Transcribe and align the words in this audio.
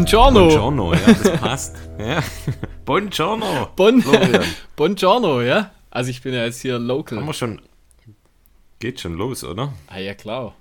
Buongiorno. 0.00 0.40
Buongiorno, 0.40 0.92
ja, 0.92 1.00
das 1.06 1.40
passt. 1.40 1.76
ja. 1.98 2.22
Buongiorno. 2.84 3.70
Bon. 3.76 4.04
Buongiorno, 4.76 5.40
ja? 5.40 5.70
Also 5.90 6.10
ich 6.10 6.20
bin 6.20 6.34
ja 6.34 6.44
jetzt 6.44 6.60
hier 6.60 6.78
local. 6.78 7.16
Haben 7.18 7.26
wir 7.26 7.32
schon. 7.32 7.62
Geht 8.78 9.00
schon 9.00 9.14
los, 9.14 9.42
oder? 9.42 9.72
Ah 9.86 9.98
ja, 9.98 10.12
klar. 10.12 10.54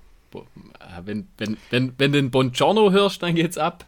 Ah, 0.80 1.02
Wenn, 1.04 1.28
wenn, 1.38 1.58
wenn, 1.70 1.94
wenn 1.98 2.14
du 2.14 2.22
den 2.22 2.32
Buongiorno 2.32 2.92
hörst, 2.92 3.24
dann 3.24 3.36
geht's 3.36 3.58
ab. 3.58 3.86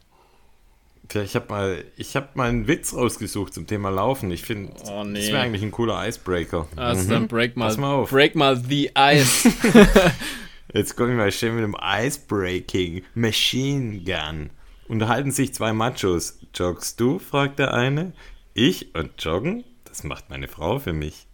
Tja, 1.07 1.21
ich 1.21 1.33
habe 1.35 1.45
mal, 1.47 1.85
ich 1.95 2.13
hab 2.17 2.35
mal 2.35 2.49
einen 2.49 2.67
Witz 2.67 2.93
rausgesucht 2.93 3.53
zum 3.53 3.67
Thema 3.67 3.89
Laufen. 3.89 4.29
Ich 4.31 4.41
finde, 4.41 4.73
Oh, 4.91 5.05
nee. 5.05 5.17
das 5.21 5.27
wäre 5.29 5.39
eigentlich 5.43 5.63
ein 5.63 5.71
cooler 5.71 6.05
Icebreaker. 6.05 6.67
Also 6.75 7.05
Mhm. 7.05 7.09
dann 7.09 7.27
break 7.29 7.55
mal, 7.55 7.67
Pass 7.67 7.77
mal 7.77 7.93
auf. 7.93 8.09
break 8.09 8.35
mal 8.35 8.57
the 8.57 8.91
ice. 8.99 9.49
Jetzt 10.73 10.97
komme 10.97 11.11
ich 11.11 11.17
mal 11.17 11.31
schön 11.31 11.55
mit 11.55 11.63
dem 11.63 11.77
Icebreaking 11.81 13.03
Machine 13.15 13.99
Gun. 14.03 14.49
Unterhalten 14.87 15.31
sich 15.31 15.53
zwei 15.53 15.73
Machos. 15.73 16.39
Joggst 16.53 16.99
du? 16.99 17.19
fragt 17.19 17.59
der 17.59 17.73
eine. 17.73 18.13
Ich 18.53 18.95
und 18.95 19.11
joggen? 19.23 19.63
Das 19.85 20.03
macht 20.03 20.29
meine 20.29 20.47
Frau 20.47 20.79
für 20.79 20.93
mich. 20.93 21.25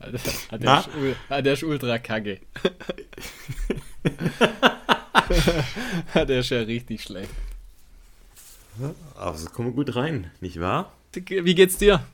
Der, 0.00 0.14
ist, 0.80 0.88
ul- 0.96 1.42
der 1.42 1.52
ist 1.52 1.62
ultra 1.62 1.98
kacke. 1.98 2.40
Der 6.14 6.40
ist 6.40 6.50
ja 6.50 6.60
richtig 6.60 7.02
schlecht. 7.02 7.30
Aber 9.16 9.36
so 9.36 9.48
kommen 9.50 9.68
wir 9.68 9.74
gut 9.74 9.94
rein, 9.94 10.30
nicht 10.40 10.58
wahr? 10.60 10.92
Wie 11.14 11.54
geht's 11.54 11.76
dir? 11.78 12.04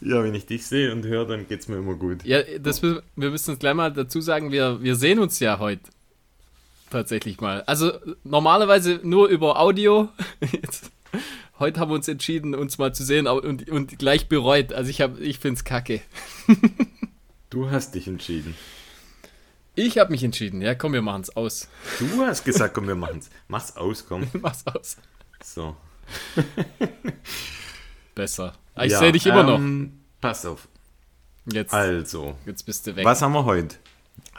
Ja, 0.00 0.22
wenn 0.22 0.34
ich 0.34 0.46
dich 0.46 0.64
sehe 0.66 0.92
und 0.92 1.04
höre, 1.04 1.26
dann 1.26 1.46
geht's 1.48 1.68
mir 1.68 1.76
immer 1.76 1.94
gut. 1.94 2.24
Ja, 2.24 2.40
das, 2.58 2.82
wir 2.82 3.02
wir 3.16 3.30
müssen 3.30 3.50
uns 3.50 3.58
gleich 3.58 3.74
mal 3.74 3.92
dazu 3.92 4.20
sagen, 4.20 4.50
wir, 4.52 4.80
wir 4.82 4.94
sehen 4.96 5.18
uns 5.18 5.40
ja 5.40 5.58
heute. 5.58 5.82
Tatsächlich 6.90 7.40
mal. 7.40 7.62
Also 7.62 7.92
normalerweise 8.24 9.00
nur 9.02 9.28
über 9.28 9.58
Audio. 9.60 10.08
Jetzt, 10.52 10.90
heute 11.58 11.80
haben 11.80 11.90
wir 11.90 11.94
uns 11.96 12.08
entschieden, 12.08 12.54
uns 12.54 12.78
mal 12.78 12.94
zu 12.94 13.04
sehen 13.04 13.26
und, 13.26 13.68
und 13.68 13.98
gleich 13.98 14.28
bereut. 14.28 14.72
Also 14.72 14.90
ich, 14.90 15.00
hab- 15.00 15.18
ich 15.20 15.38
finde 15.38 15.58
es 15.58 15.64
kacke. 15.64 16.00
Du 17.50 17.70
hast 17.70 17.94
dich 17.94 18.06
entschieden. 18.06 18.54
Ich 19.74 19.96
habe 19.96 20.10
mich 20.10 20.22
entschieden. 20.22 20.60
Ja, 20.60 20.74
komm, 20.74 20.92
wir 20.92 21.00
machen 21.00 21.22
es 21.22 21.34
aus. 21.34 21.68
Du 21.98 22.22
hast 22.26 22.44
gesagt, 22.44 22.74
komm, 22.74 22.86
wir 22.86 22.94
machen's. 22.94 23.30
Mach's 23.48 23.74
aus, 23.74 24.04
komm. 24.06 24.26
Mach's 24.42 24.66
aus. 24.66 24.98
So. 25.42 25.74
Besser. 28.14 28.54
Ich 28.82 28.92
Ja, 28.92 28.98
sehe 28.98 29.12
dich 29.12 29.24
immer 29.26 29.44
noch. 29.44 29.58
ähm, 29.58 29.98
Pass 30.20 30.44
auf. 30.44 30.68
Jetzt, 31.46 31.72
Also, 31.72 32.36
jetzt 32.44 32.64
bist 32.66 32.86
du 32.86 32.96
weg. 32.96 33.04
was 33.06 33.22
haben 33.22 33.32
wir 33.32 33.44
heute? 33.46 33.76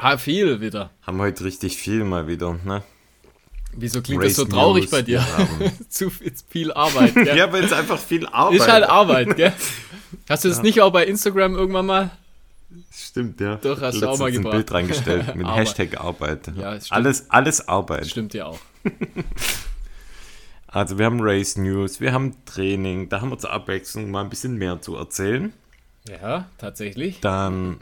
Ah, 0.02 0.17
viel 0.17 0.61
wieder. 0.61 0.92
Haben 1.02 1.19
heute 1.19 1.44
richtig 1.44 1.75
viel 1.75 2.05
mal 2.05 2.25
wieder, 2.25 2.58
ne? 2.64 2.83
Wieso 3.73 4.02
klingt 4.02 4.23
Race 4.23 4.38
das 4.38 4.38
so 4.38 4.45
traurig 4.45 4.83
News, 4.86 4.92
bei 4.92 5.02
dir? 5.02 5.22
Zu 5.89 6.09
viel, 6.09 6.72
Arbeit, 6.72 7.14
gell? 7.16 7.28
Ja, 7.38 7.52
weil 7.52 7.66
es 7.66 7.73
einfach 7.73 8.00
viel 8.00 8.25
Arbeit 8.27 8.59
Ist 8.61 8.67
halt 8.70 8.86
Arbeit, 8.86 9.36
gell? 9.36 9.52
Hast 10.30 10.45
du 10.45 10.47
das 10.47 10.64
nicht 10.64 10.80
auch 10.80 10.94
bei 10.94 11.05
Instagram 11.05 11.55
irgendwann 11.55 11.86
mal? 11.86 12.11
Stimmt, 12.94 13.42
ja. 13.42 13.58
Doch, 13.58 13.81
hast 13.81 13.95
du 14.02 14.08
auch 14.08 14.11
Letztens 14.11 14.20
mal 14.20 14.25
ein 14.27 14.33
gebracht. 14.33 14.53
Bild 14.53 14.72
reingestellt 14.72 15.36
mit 15.36 15.45
Arbeit. 15.45 15.59
Hashtag 15.59 16.00
Arbeit. 16.00 16.52
Ja, 16.55 16.77
alles, 16.92 17.30
alles 17.30 17.67
Arbeit. 17.67 18.08
Stimmt 18.08 18.33
ja 18.33 18.45
auch. 18.45 18.59
Also 20.67 20.97
wir 20.97 21.08
haben 21.08 21.20
Race 21.20 21.58
News, 21.58 22.00
wir 22.00 22.14
haben 22.14 22.36
Training, 22.45 23.09
da 23.09 23.20
haben 23.22 23.31
wir 23.31 23.38
zur 23.38 23.52
Abwechslung 23.52 24.11
mal 24.11 24.21
ein 24.21 24.30
bisschen 24.30 24.55
mehr 24.55 24.81
zu 24.81 24.95
erzählen. 24.95 25.52
Ja, 26.08 26.48
tatsächlich. 26.58 27.20
Dann 27.21 27.80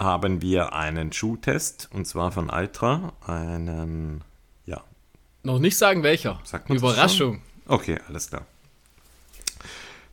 haben 0.00 0.40
wir 0.42 0.72
einen 0.72 1.12
Schuhtest 1.12 1.88
und 1.92 2.06
zwar 2.06 2.32
von 2.32 2.50
Altra, 2.50 3.12
einen, 3.26 4.24
ja, 4.66 4.82
Noch 5.42 5.58
nicht 5.58 5.76
sagen 5.78 6.02
welcher. 6.02 6.40
Sagt 6.44 6.68
man 6.68 6.78
das 6.78 6.90
Überraschung. 6.90 7.42
okay, 7.68 7.98
alles 8.08 8.28
klar. 8.30 8.46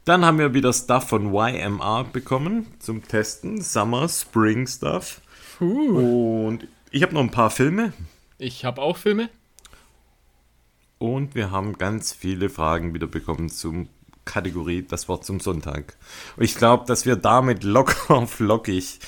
Dann 0.05 0.23
haben 0.23 0.39
wir 0.39 0.53
wieder 0.53 0.71
Stuff 0.71 1.09
von 1.09 1.33
YMR 1.33 2.05
bekommen 2.05 2.67
zum 2.79 3.05
Testen, 3.07 3.61
Summer, 3.61 4.07
Spring 4.07 4.65
Stuff. 4.67 5.21
Und 5.59 6.67
ich 6.91 7.01
habe 7.03 7.13
noch 7.13 7.21
ein 7.21 7.31
paar 7.31 7.49
Filme 7.49 7.91
Ich 8.37 8.63
habe 8.63 8.81
auch 8.81 8.95
Filme. 8.97 9.29
und 10.97 11.33
wir 11.35 11.51
haben 11.51 11.77
ganz 11.77 12.13
viele 12.13 12.49
Fragen 12.49 12.93
wieder 12.93 13.07
bekommen 13.07 13.49
zum 13.49 13.89
Kategorie 14.25 14.83
Das 14.87 15.07
Wort 15.07 15.25
zum 15.25 15.39
Sonntag. 15.39 15.95
Und 16.35 16.43
ich 16.43 16.55
glaube, 16.55 16.85
dass 16.85 17.05
wir 17.05 17.15
damit 17.15 17.63
locker 17.63 18.27
flockig 18.27 18.99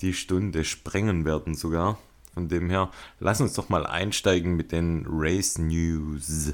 die 0.00 0.14
Stunde 0.14 0.64
sprengen 0.64 1.24
werden 1.24 1.54
sogar. 1.54 1.98
Von 2.34 2.48
dem 2.48 2.68
her, 2.68 2.90
lass 3.18 3.40
uns 3.40 3.54
doch 3.54 3.70
mal 3.70 3.86
einsteigen 3.86 4.56
mit 4.56 4.70
den 4.70 5.06
Race 5.08 5.58
News. 5.58 6.52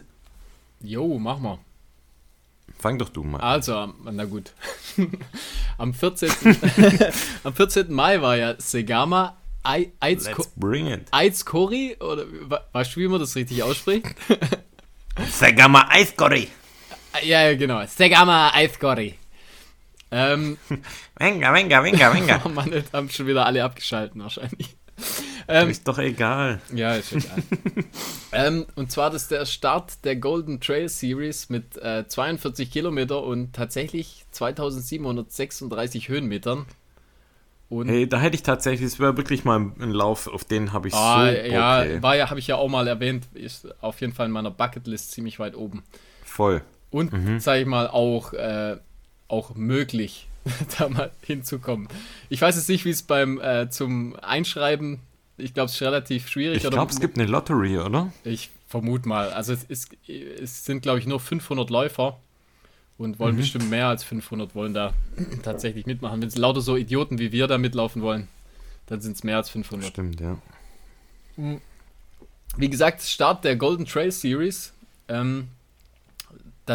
Jo, 0.80 1.18
mach 1.18 1.38
mal. 1.38 1.58
Fang 2.78 2.98
doch 2.98 3.08
du 3.08 3.24
mal. 3.24 3.38
an. 3.38 3.44
Also, 3.44 3.92
na 4.04 4.24
gut. 4.24 4.52
am, 5.78 5.92
14. 5.92 6.30
am 7.44 7.54
14. 7.54 7.92
Mai 7.92 8.22
war 8.22 8.36
ja 8.36 8.54
Segama. 8.58 9.36
Aizkori. 9.64 11.96
Oder 12.00 12.24
weißt 12.72 12.96
du, 12.96 13.00
wie 13.00 13.08
man 13.08 13.20
das 13.20 13.36
richtig 13.36 13.62
ausspricht? 13.62 14.06
Sag 15.30 15.56
mal 15.68 15.86
Eisgorri. 15.88 16.48
ja, 17.22 17.42
ja, 17.42 17.56
genau. 17.56 17.84
Segama 17.86 18.50
Aizkori. 18.50 19.14
Ähm, 20.12 20.58
Venga, 21.18 21.52
venga, 21.54 21.82
venga, 21.82 22.12
venga. 22.14 22.42
oh 22.44 22.48
Mann, 22.50 22.70
jetzt 22.72 22.92
haben 22.92 23.08
schon 23.08 23.26
wieder 23.26 23.46
alle 23.46 23.64
abgeschalten 23.64 24.22
wahrscheinlich. 24.22 24.76
Ähm, 25.48 25.70
Ist 25.70 25.88
doch 25.88 25.98
egal. 25.98 26.60
Ja, 26.72 26.94
ist 26.94 27.12
egal. 27.12 27.42
ähm, 28.32 28.66
und 28.76 28.92
zwar 28.92 29.10
das 29.10 29.22
ist 29.22 29.30
der 29.32 29.46
Start 29.46 30.04
der 30.04 30.14
Golden 30.16 30.60
Trail 30.60 30.88
Series 30.88 31.48
mit 31.48 31.76
äh, 31.78 32.06
42 32.06 32.70
Kilometer 32.70 33.22
und 33.24 33.52
tatsächlich 33.54 34.24
2736 34.30 36.08
Höhenmetern. 36.08 36.66
Und 37.68 37.88
Hey, 37.88 38.06
da 38.08 38.20
hätte 38.20 38.36
ich 38.36 38.42
tatsächlich, 38.42 38.86
es 38.86 39.00
wäre 39.00 39.16
wirklich 39.16 39.44
mal 39.44 39.58
ein 39.58 39.90
Lauf, 39.90 40.28
auf 40.28 40.44
den 40.44 40.72
habe 40.74 40.88
ich 40.88 40.94
ah, 40.94 41.26
so 41.26 41.32
ja, 41.32 41.80
okay. 41.80 42.02
war 42.02 42.16
ja, 42.16 42.28
habe 42.30 42.38
ich 42.38 42.46
ja 42.46 42.56
auch 42.56 42.68
mal 42.68 42.86
erwähnt, 42.86 43.26
ist 43.34 43.66
auf 43.82 44.00
jeden 44.02 44.12
Fall 44.12 44.26
in 44.26 44.32
meiner 44.32 44.50
Bucketlist 44.50 45.10
ziemlich 45.12 45.38
weit 45.38 45.56
oben. 45.56 45.82
Voll. 46.22 46.62
Und, 46.90 47.12
Mhm. 47.12 47.40
sage 47.40 47.62
ich 47.62 47.66
mal, 47.66 47.88
auch, 47.88 48.34
äh, 48.34 48.76
auch 49.32 49.54
möglich, 49.54 50.28
da 50.78 50.88
mal 50.88 51.10
hinzukommen. 51.22 51.88
Ich 52.28 52.40
weiß 52.42 52.56
jetzt 52.56 52.68
nicht, 52.68 52.84
wie 52.84 52.90
es 52.90 53.02
beim 53.02 53.40
äh, 53.40 53.70
zum 53.70 54.14
Einschreiben, 54.20 55.00
ich 55.38 55.54
glaube, 55.54 55.66
es 55.70 55.74
ist 55.76 55.82
relativ 55.82 56.28
schwierig. 56.28 56.62
Ich 56.62 56.70
glaube, 56.70 56.90
es 56.92 57.00
gibt 57.00 57.16
eine 57.18 57.26
Lottery, 57.26 57.78
oder? 57.78 58.12
Ich 58.22 58.50
vermute 58.68 59.08
mal. 59.08 59.30
Also 59.32 59.52
es, 59.52 59.64
ist, 59.64 59.90
es 60.08 60.64
sind, 60.64 60.82
glaube 60.82 60.98
ich, 60.98 61.06
nur 61.06 61.18
500 61.20 61.70
Läufer 61.70 62.18
und 62.98 63.12
Mhm. 63.12 63.18
wollen 63.18 63.36
bestimmt 63.36 63.70
mehr 63.70 63.88
als 63.88 64.04
500 64.04 64.54
wollen 64.54 64.74
da 64.74 64.92
tatsächlich 65.42 65.86
mitmachen. 65.86 66.20
Wenn 66.20 66.28
es 66.28 66.36
lauter 66.36 66.60
so 66.60 66.76
Idioten 66.76 67.18
wie 67.18 67.32
wir 67.32 67.46
da 67.48 67.58
mitlaufen 67.58 68.02
wollen, 68.02 68.28
dann 68.86 69.00
sind 69.00 69.16
es 69.16 69.24
mehr 69.24 69.38
als 69.38 69.48
500. 69.50 69.88
Stimmt, 69.88 70.20
ja. 70.20 70.36
Wie 72.56 72.68
gesagt, 72.70 73.00
Start 73.02 73.44
der 73.44 73.56
Golden 73.56 73.86
Trail 73.86 74.12
Series. 74.12 74.72
Ähm, 75.08 75.48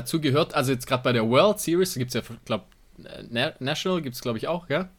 dazu 0.02 0.22
gehört, 0.22 0.54
also 0.56 0.72
jetzt 0.72 0.88
gerade 0.88 1.04
bei 1.04 1.14
der 1.14 1.28
World 1.30 1.60
Series, 1.60 1.94
gibt 1.96 2.14
es 2.14 2.16
ja, 2.16 2.36
glaube 2.46 2.66
National 3.60 4.02
gibt 4.02 4.16
es, 4.16 4.22
glaube 4.22 4.38
ich, 4.40 4.48
auch, 4.48 4.70
ja? 4.70 4.90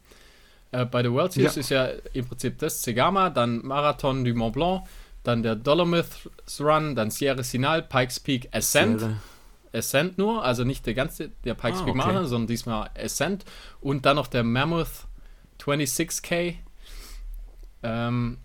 Äh, 0.70 0.84
bei 0.84 1.02
der 1.02 1.12
World 1.12 1.32
Series 1.32 1.54
Ja. 1.56 1.60
ist 1.60 1.70
ja 1.70 1.86
im 2.12 2.26
Prinzip 2.26 2.58
das 2.58 2.82
Segama, 2.82 3.30
dann 3.30 3.64
Marathon 3.64 4.24
du 4.24 4.32
Mont 4.34 4.52
Blanc, 4.54 4.82
dann 5.24 5.42
der 5.42 5.56
Dolomith 5.56 6.28
Run, 6.60 6.94
dann 6.94 7.10
Sierra 7.10 7.42
Sinal, 7.42 7.82
Pikes 7.82 8.20
Peak 8.20 8.48
Ascent. 8.52 9.00
Sehr- 9.00 9.16
Ascent 9.70 10.16
nur, 10.16 10.42
also 10.44 10.64
nicht 10.64 10.86
der 10.86 10.94
ganze, 10.94 11.30
der 11.44 11.52
Pikes 11.54 11.80
Ah, 11.80 11.84
Peak 11.84 11.88
okay. 11.94 11.98
Marathon, 11.98 12.26
sondern 12.26 12.46
diesmal 12.46 12.88
Ascent. 12.98 13.44
Und 13.82 14.06
dann 14.06 14.16
noch 14.16 14.26
der 14.28 14.42
Mammoth 14.42 15.06
26K. 15.60 16.54
Ähm, 17.82 18.38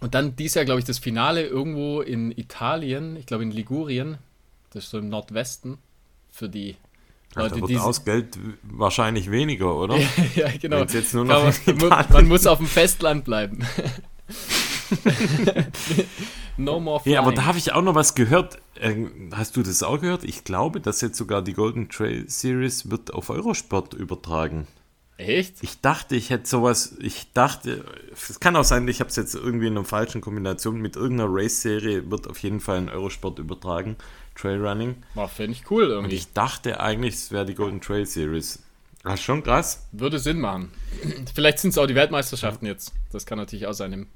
und 0.00 0.14
dann 0.14 0.36
dies 0.36 0.54
Jahr, 0.54 0.64
glaube 0.64 0.78
ich, 0.80 0.84
das 0.86 0.98
Finale 0.98 1.44
irgendwo 1.46 2.00
in 2.00 2.30
Italien, 2.30 3.16
ich 3.16 3.26
glaube 3.26 3.42
in 3.42 3.50
Ligurien, 3.50 4.18
das 4.70 4.84
ist 4.84 4.90
so 4.90 4.98
im 4.98 5.08
Nordwesten, 5.08 5.78
für 6.30 6.48
die 6.48 6.76
Ach, 7.34 7.42
Leute, 7.42 7.56
da 7.56 7.60
wird 7.62 7.70
die. 7.70 7.78
aus 7.78 8.04
Geld 8.04 8.38
wahrscheinlich 8.62 9.30
weniger, 9.30 9.76
oder? 9.76 9.96
ja, 10.34 10.48
genau. 10.60 10.78
Man, 10.78 10.88
Italien 10.88 12.06
man 12.10 12.28
muss 12.28 12.46
auf 12.46 12.58
dem 12.58 12.66
Festland 12.66 13.24
bleiben. 13.24 13.66
no 16.56 16.80
more 16.80 17.00
flying. 17.00 17.14
Ja, 17.14 17.20
aber 17.20 17.32
da 17.32 17.44
habe 17.44 17.58
ich 17.58 17.72
auch 17.72 17.82
noch 17.82 17.94
was 17.94 18.14
gehört. 18.14 18.58
Ähm, 18.80 19.30
Hast 19.32 19.56
du 19.56 19.62
das 19.62 19.82
auch 19.82 20.00
gehört? 20.00 20.24
Ich 20.24 20.44
glaube, 20.44 20.80
dass 20.80 21.00
jetzt 21.00 21.18
sogar 21.18 21.42
die 21.42 21.52
Golden 21.52 21.88
Trail 21.88 22.24
Series 22.28 22.90
wird 22.90 23.12
auf 23.12 23.30
Eurosport 23.30 23.94
übertragen. 23.94 24.66
Echt? 25.18 25.62
Ich 25.62 25.80
dachte, 25.80 26.14
ich 26.14 26.28
hätte 26.28 26.46
sowas, 26.46 26.96
ich 27.00 27.32
dachte, 27.32 27.86
es 28.12 28.38
kann 28.38 28.54
auch 28.54 28.64
sein, 28.64 28.86
ich 28.86 29.00
habe 29.00 29.08
es 29.08 29.16
jetzt 29.16 29.34
irgendwie 29.34 29.66
in 29.66 29.76
einer 29.76 29.86
falschen 29.86 30.20
Kombination 30.20 30.78
mit 30.78 30.96
irgendeiner 30.96 31.30
Race-Serie, 31.32 32.10
wird 32.10 32.28
auf 32.28 32.38
jeden 32.40 32.60
Fall 32.60 32.78
in 32.78 32.88
Eurosport 32.90 33.38
übertragen, 33.38 33.96
Trailrunning. 34.36 34.96
War, 35.14 35.28
finde 35.28 35.52
ich 35.52 35.70
cool 35.70 35.84
Und 35.84 35.90
irgendwie. 35.90 36.16
ich 36.16 36.32
dachte 36.32 36.78
eigentlich, 36.80 37.14
es 37.14 37.32
wäre 37.32 37.44
die 37.46 37.54
Golden 37.54 37.80
Trail 37.80 38.06
Series. 38.06 38.62
Das 39.02 39.14
ist 39.14 39.22
schon 39.22 39.42
krass. 39.42 39.86
Würde 39.92 40.18
Sinn 40.18 40.40
machen. 40.40 40.70
Vielleicht 41.34 41.58
sind 41.60 41.70
es 41.70 41.78
auch 41.78 41.86
die 41.86 41.94
Weltmeisterschaften 41.94 42.66
jetzt. 42.66 42.92
Das 43.12 43.24
kann 43.26 43.38
natürlich 43.38 43.66
auch 43.66 43.72
sein 43.72 43.92
im, 43.92 44.06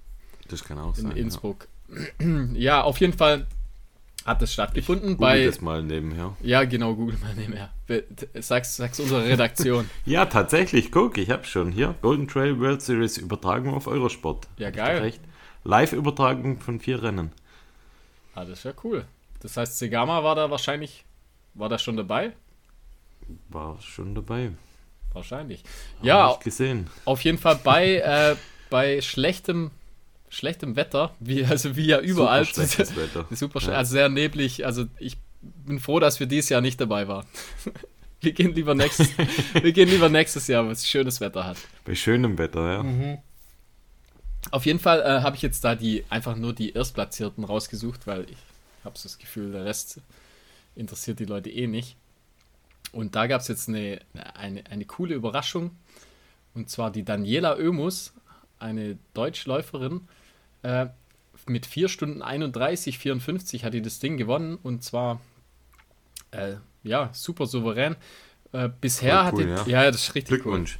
Das 0.48 0.64
kann 0.64 0.78
auch 0.78 0.96
in 0.98 1.02
sein. 1.08 1.16
Innsbruck. 1.16 1.68
ja, 2.54 2.82
auf 2.82 2.98
jeden 2.98 3.12
Fall 3.12 3.46
hat 4.26 4.42
das 4.42 4.52
stattgefunden. 4.52 5.16
Google 5.16 5.20
bei, 5.28 5.44
das 5.46 5.60
mal 5.60 5.82
nebenher. 5.82 6.36
ja, 6.42 6.64
genau, 6.64 6.94
Google 6.94 7.16
mal 7.22 7.34
nebenher. 7.34 7.70
Be- 7.86 8.04
Sag's, 8.40 8.76
sag's 8.76 9.00
unserer 9.00 9.24
Redaktion. 9.24 9.88
Ja, 10.04 10.26
tatsächlich, 10.26 10.92
guck, 10.92 11.16
ich 11.18 11.30
habe 11.30 11.44
schon 11.44 11.72
hier. 11.72 11.94
Golden 12.02 12.28
Trail 12.28 12.58
World 12.60 12.82
Series 12.82 13.16
Übertragung 13.16 13.72
auf 13.74 13.86
Eurosport. 13.86 14.48
Ja, 14.58 14.68
ich 14.68 14.76
geil. 14.76 15.12
Live-Übertragung 15.64 16.58
von 16.60 16.80
vier 16.80 17.02
Rennen. 17.02 17.32
ah, 18.34 18.44
das 18.44 18.58
ist 18.58 18.64
ja 18.64 18.72
cool. 18.84 19.04
Das 19.40 19.56
heißt, 19.56 19.78
Segama 19.78 20.22
war 20.22 20.34
da 20.34 20.50
wahrscheinlich, 20.50 21.04
war 21.54 21.68
da 21.68 21.78
schon 21.78 21.96
dabei? 21.96 22.32
War 23.48 23.80
schon 23.80 24.14
dabei. 24.14 24.52
Wahrscheinlich. 25.12 25.62
Hab 25.98 26.04
Ja, 26.04 26.32
ich 26.38 26.40
gesehen. 26.44 26.88
auf 27.04 27.22
jeden 27.24 27.38
Fall 27.38 27.56
bei, 27.62 27.96
äh, 27.96 28.36
bei 28.70 29.00
schlechtem, 29.00 29.70
schlechtem 30.28 30.76
Wetter, 30.76 31.14
wie, 31.20 31.44
also 31.44 31.74
wie 31.76 31.86
ja 31.86 31.98
überall. 32.00 32.44
Super 32.44 32.54
schlechtes 32.66 32.96
Wetter. 32.96 33.26
Super 33.34 33.60
schön, 33.60 33.70
Ja. 33.72 33.78
also 33.78 33.92
sehr 33.92 34.08
neblig. 34.08 34.64
Also 34.66 34.86
ich 34.98 35.16
bin 35.42 35.80
froh, 35.80 36.00
dass 36.00 36.20
wir 36.20 36.26
dieses 36.26 36.50
Jahr 36.50 36.60
nicht 36.60 36.80
dabei 36.80 37.08
waren. 37.08 37.26
Wir 38.22 38.32
gehen 38.32 38.54
lieber 38.54 38.74
nächstes, 38.74 39.08
wir 39.54 39.72
gehen 39.72 39.88
lieber 39.88 40.10
nächstes 40.10 40.46
Jahr, 40.46 40.62
wenn 40.64 40.72
es 40.72 40.86
schönes 40.86 41.22
Wetter 41.22 41.46
hat. 41.46 41.56
Bei 41.86 41.94
schönem 41.94 42.36
Wetter, 42.36 42.70
ja. 42.70 42.82
Mhm. 42.82 43.16
Auf 44.50 44.66
jeden 44.66 44.78
Fall 44.78 45.00
äh, 45.00 45.22
habe 45.22 45.36
ich 45.36 45.40
jetzt 45.42 45.64
da 45.64 45.74
die 45.74 46.04
einfach 46.10 46.36
nur 46.36 46.52
die 46.52 46.72
Erstplatzierten 46.74 47.44
rausgesucht, 47.44 48.06
weil 48.06 48.24
ich 48.28 48.36
habe 48.84 48.98
so 48.98 49.04
das 49.04 49.18
Gefühl, 49.18 49.52
der 49.52 49.64
Rest 49.64 50.00
interessiert 50.74 51.18
die 51.18 51.24
Leute 51.24 51.50
eh 51.50 51.66
nicht. 51.66 51.96
Und 52.92 53.14
da 53.14 53.26
gab 53.26 53.40
es 53.40 53.48
jetzt 53.48 53.68
eine, 53.68 54.00
eine, 54.34 54.66
eine 54.66 54.84
coole 54.84 55.14
Überraschung. 55.14 55.70
Und 56.54 56.68
zwar 56.70 56.90
die 56.90 57.04
Daniela 57.04 57.56
Oemus, 57.56 58.12
eine 58.58 58.98
Deutschläuferin, 59.14 60.08
äh, 60.62 60.86
mit 61.46 61.66
4 61.66 61.88
Stunden 61.88 62.22
31, 62.22 62.98
54 62.98 63.64
hat 63.64 63.74
die 63.74 63.82
das 63.82 63.98
Ding 63.98 64.16
gewonnen. 64.16 64.58
Und 64.62 64.82
zwar, 64.82 65.20
äh, 66.32 66.54
ja, 66.82 67.10
super 67.12 67.46
souverän. 67.46 67.96
Äh, 68.52 68.68
bisher 68.80 69.20
cool, 69.32 69.46
hatte, 69.54 69.70
ja. 69.70 69.84
ja, 69.84 69.90
das 69.90 70.08
ist 70.08 70.14
richtig 70.14 70.32
cool. 70.32 70.42
Glückwunsch. 70.42 70.78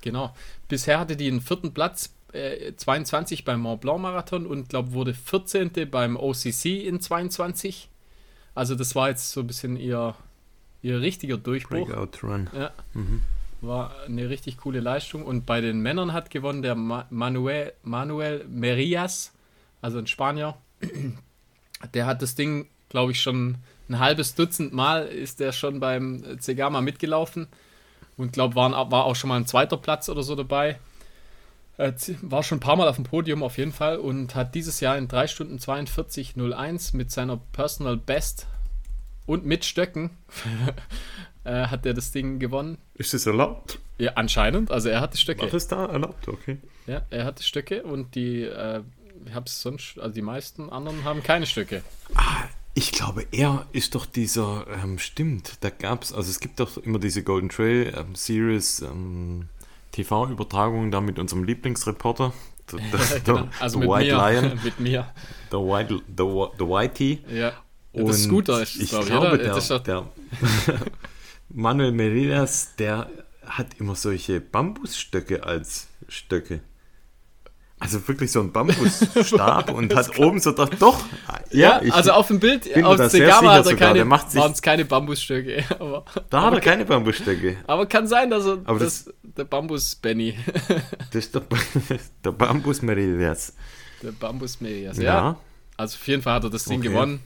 Genau. 0.00 0.34
Bisher 0.68 0.98
hatte 0.98 1.16
die 1.16 1.28
einen 1.28 1.40
vierten 1.40 1.72
Platz, 1.72 2.14
äh, 2.34 2.74
22 2.76 3.44
beim 3.44 3.60
Mont 3.60 3.80
Blanc 3.80 4.00
Marathon 4.00 4.46
und 4.46 4.68
glaube 4.68 4.92
wurde 4.92 5.14
14. 5.14 5.70
beim 5.90 6.16
OCC 6.16 6.84
in 6.84 7.00
22. 7.00 7.88
Also 8.54 8.74
das 8.74 8.94
war 8.94 9.08
jetzt 9.08 9.30
so 9.30 9.40
ein 9.40 9.46
bisschen 9.46 9.76
ihr, 9.76 10.14
ihr 10.82 11.00
richtiger 11.00 11.36
Durchbruch. 11.36 11.88
Breakout 11.88 12.26
Run. 12.26 12.50
Ja. 12.52 12.70
Mhm. 12.92 13.22
War 13.60 13.94
eine 14.04 14.28
richtig 14.28 14.58
coole 14.58 14.80
Leistung. 14.80 15.24
Und 15.24 15.46
bei 15.46 15.60
den 15.60 15.80
Männern 15.80 16.12
hat 16.12 16.30
gewonnen 16.30 16.62
der 16.62 16.74
Ma 16.74 17.06
Manuel, 17.10 17.72
Manuel 17.82 18.44
Merias, 18.48 19.32
also 19.80 19.98
ein 19.98 20.06
Spanier. 20.06 20.56
Der 21.92 22.06
hat 22.06 22.22
das 22.22 22.34
Ding, 22.34 22.68
glaube 22.88 23.12
ich, 23.12 23.20
schon 23.20 23.58
ein 23.90 23.98
halbes 23.98 24.34
Dutzend 24.34 24.72
Mal 24.72 25.06
ist 25.06 25.40
der 25.40 25.52
schon 25.52 25.80
beim 25.80 26.40
Zegama 26.40 26.80
mitgelaufen. 26.80 27.46
Und 28.16 28.32
glaube, 28.32 28.54
war, 28.54 28.70
war 28.90 29.04
auch 29.04 29.16
schon 29.16 29.28
mal 29.28 29.36
ein 29.36 29.46
zweiter 29.46 29.76
Platz 29.76 30.08
oder 30.08 30.22
so 30.22 30.34
dabei. 30.34 30.78
Äh, 31.76 31.92
War 32.22 32.42
schon 32.42 32.58
ein 32.58 32.60
paar 32.60 32.76
Mal 32.76 32.88
auf 32.88 32.96
dem 32.96 33.04
Podium 33.04 33.42
auf 33.42 33.58
jeden 33.58 33.72
Fall 33.72 33.98
und 33.98 34.34
hat 34.34 34.54
dieses 34.54 34.80
Jahr 34.80 34.96
in 34.96 35.08
3 35.08 35.26
Stunden 35.26 35.58
42,01 35.58 36.96
mit 36.96 37.10
seiner 37.10 37.36
Personal 37.36 37.96
Best 37.96 38.46
und 39.26 39.44
mit 39.44 39.64
Stöcken 39.64 40.10
äh, 41.44 41.66
hat 41.66 41.86
er 41.86 41.94
das 41.94 42.12
Ding 42.12 42.38
gewonnen. 42.38 42.78
Ist 42.94 43.14
das 43.14 43.26
erlaubt? 43.26 43.78
Ja, 43.98 44.12
anscheinend. 44.14 44.70
Also 44.70 44.88
er 44.88 45.00
hatte 45.00 45.16
Stöcke. 45.16 45.42
War 45.42 45.48
das 45.48 45.68
da 45.68 45.86
erlaubt? 45.86 46.28
Okay. 46.28 46.58
Ja, 46.86 47.02
er 47.10 47.24
hatte 47.24 47.42
Stöcke 47.42 47.82
und 47.82 48.14
die, 48.14 48.42
äh, 48.42 48.82
hab's 49.32 49.60
sonst, 49.62 49.98
also 49.98 50.14
die 50.14 50.22
meisten 50.22 50.70
anderen 50.70 51.04
haben 51.04 51.22
keine 51.22 51.46
Stöcke. 51.46 51.82
Ich 52.74 52.90
glaube, 52.92 53.24
er 53.30 53.66
ist 53.72 53.94
doch 53.94 54.04
dieser, 54.04 54.66
ähm, 54.82 54.98
stimmt, 54.98 55.58
da 55.60 55.70
gab 55.70 56.02
es, 56.02 56.12
also 56.12 56.28
es 56.28 56.40
gibt 56.40 56.58
doch 56.58 56.76
immer 56.76 56.98
diese 56.98 57.22
Golden 57.22 57.48
Trail 57.48 57.94
ähm, 57.96 58.16
Series 58.16 58.80
ähm, 58.80 59.48
TV-Übertragungen 59.94 60.90
da 60.90 61.00
mit 61.00 61.18
unserem 61.18 61.44
Lieblingsreporter, 61.44 62.32
der, 62.72 62.80
der, 62.80 63.20
Genau. 63.24 63.48
Also 63.60 63.78
der 63.80 63.88
mit 63.88 63.96
White 63.96 64.16
mir. 64.16 64.30
Lion, 64.42 64.60
mit 64.64 64.80
mir. 64.80 65.06
der 65.52 65.58
White, 65.60 66.00
der, 66.08 66.26
Whi- 66.26 66.56
der 66.58 66.68
Whitey. 66.68 67.24
Ja. 67.32 67.52
Und 67.92 68.08
das 68.08 68.24
Scooter 68.24 68.60
ist 68.62 68.74
ich 68.76 68.88
glaube 68.90 69.04
ich, 69.04 69.10
glaube, 69.10 69.38
der, 69.38 69.54
doch- 69.54 69.82
der 69.84 70.06
Manuel 71.48 71.92
Meridas, 71.92 72.74
der 72.76 73.08
hat 73.46 73.74
immer 73.78 73.94
solche 73.94 74.40
Bambusstöcke 74.40 75.44
als 75.44 75.86
Stöcke. 76.08 76.60
Also 77.80 78.06
wirklich 78.08 78.30
so 78.32 78.40
ein 78.40 78.52
Bambusstab 78.52 79.70
und 79.72 79.94
hat 79.94 80.16
oben 80.18 80.38
so 80.40 80.52
doch, 80.52 80.68
doch. 80.70 81.04
Ja, 81.50 81.82
ich- 81.82 81.92
also 81.92 82.12
auf 82.12 82.28
dem 82.28 82.38
Bild, 82.40 82.62
auf 82.84 83.10
sicher 83.10 83.36
hat 83.40 83.66
er 83.66 83.76
keine, 83.76 84.08
waren 84.08 84.52
es 84.52 84.62
keine 84.62 84.84
Bambusstöcke. 84.84 85.64
Aber, 85.78 86.04
da 86.30 86.42
hat 86.42 86.54
er 86.54 86.60
keine 86.60 86.84
Bambusstöcke. 86.84 87.58
aber 87.66 87.86
kann 87.86 88.06
sein, 88.06 88.30
dass 88.30 88.46
er 88.46 88.58
Aber 88.64 88.78
das, 88.78 89.12
der 89.22 89.44
Bambus-Benny, 89.44 90.38
Das 91.12 91.26
ist 91.26 91.34
der, 91.34 91.42
der 92.24 92.32
Bambus 92.32 92.80
Meridas. 92.80 93.54
der 94.02 94.12
Bambus-Merias. 94.12 94.96
Ja. 94.98 95.02
Ja. 95.02 95.36
Also 95.76 95.96
auf 95.96 96.06
jeden 96.06 96.22
Fall 96.22 96.34
hat 96.34 96.44
er 96.44 96.50
das 96.50 96.64
Ding 96.64 96.78
Okay. 96.80 96.88
gewonnen. 96.88 97.20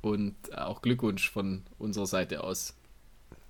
Und 0.00 0.34
auch 0.56 0.82
Glückwunsch 0.82 1.30
von 1.30 1.62
unserer 1.78 2.06
Seite 2.06 2.44
aus 2.44 2.74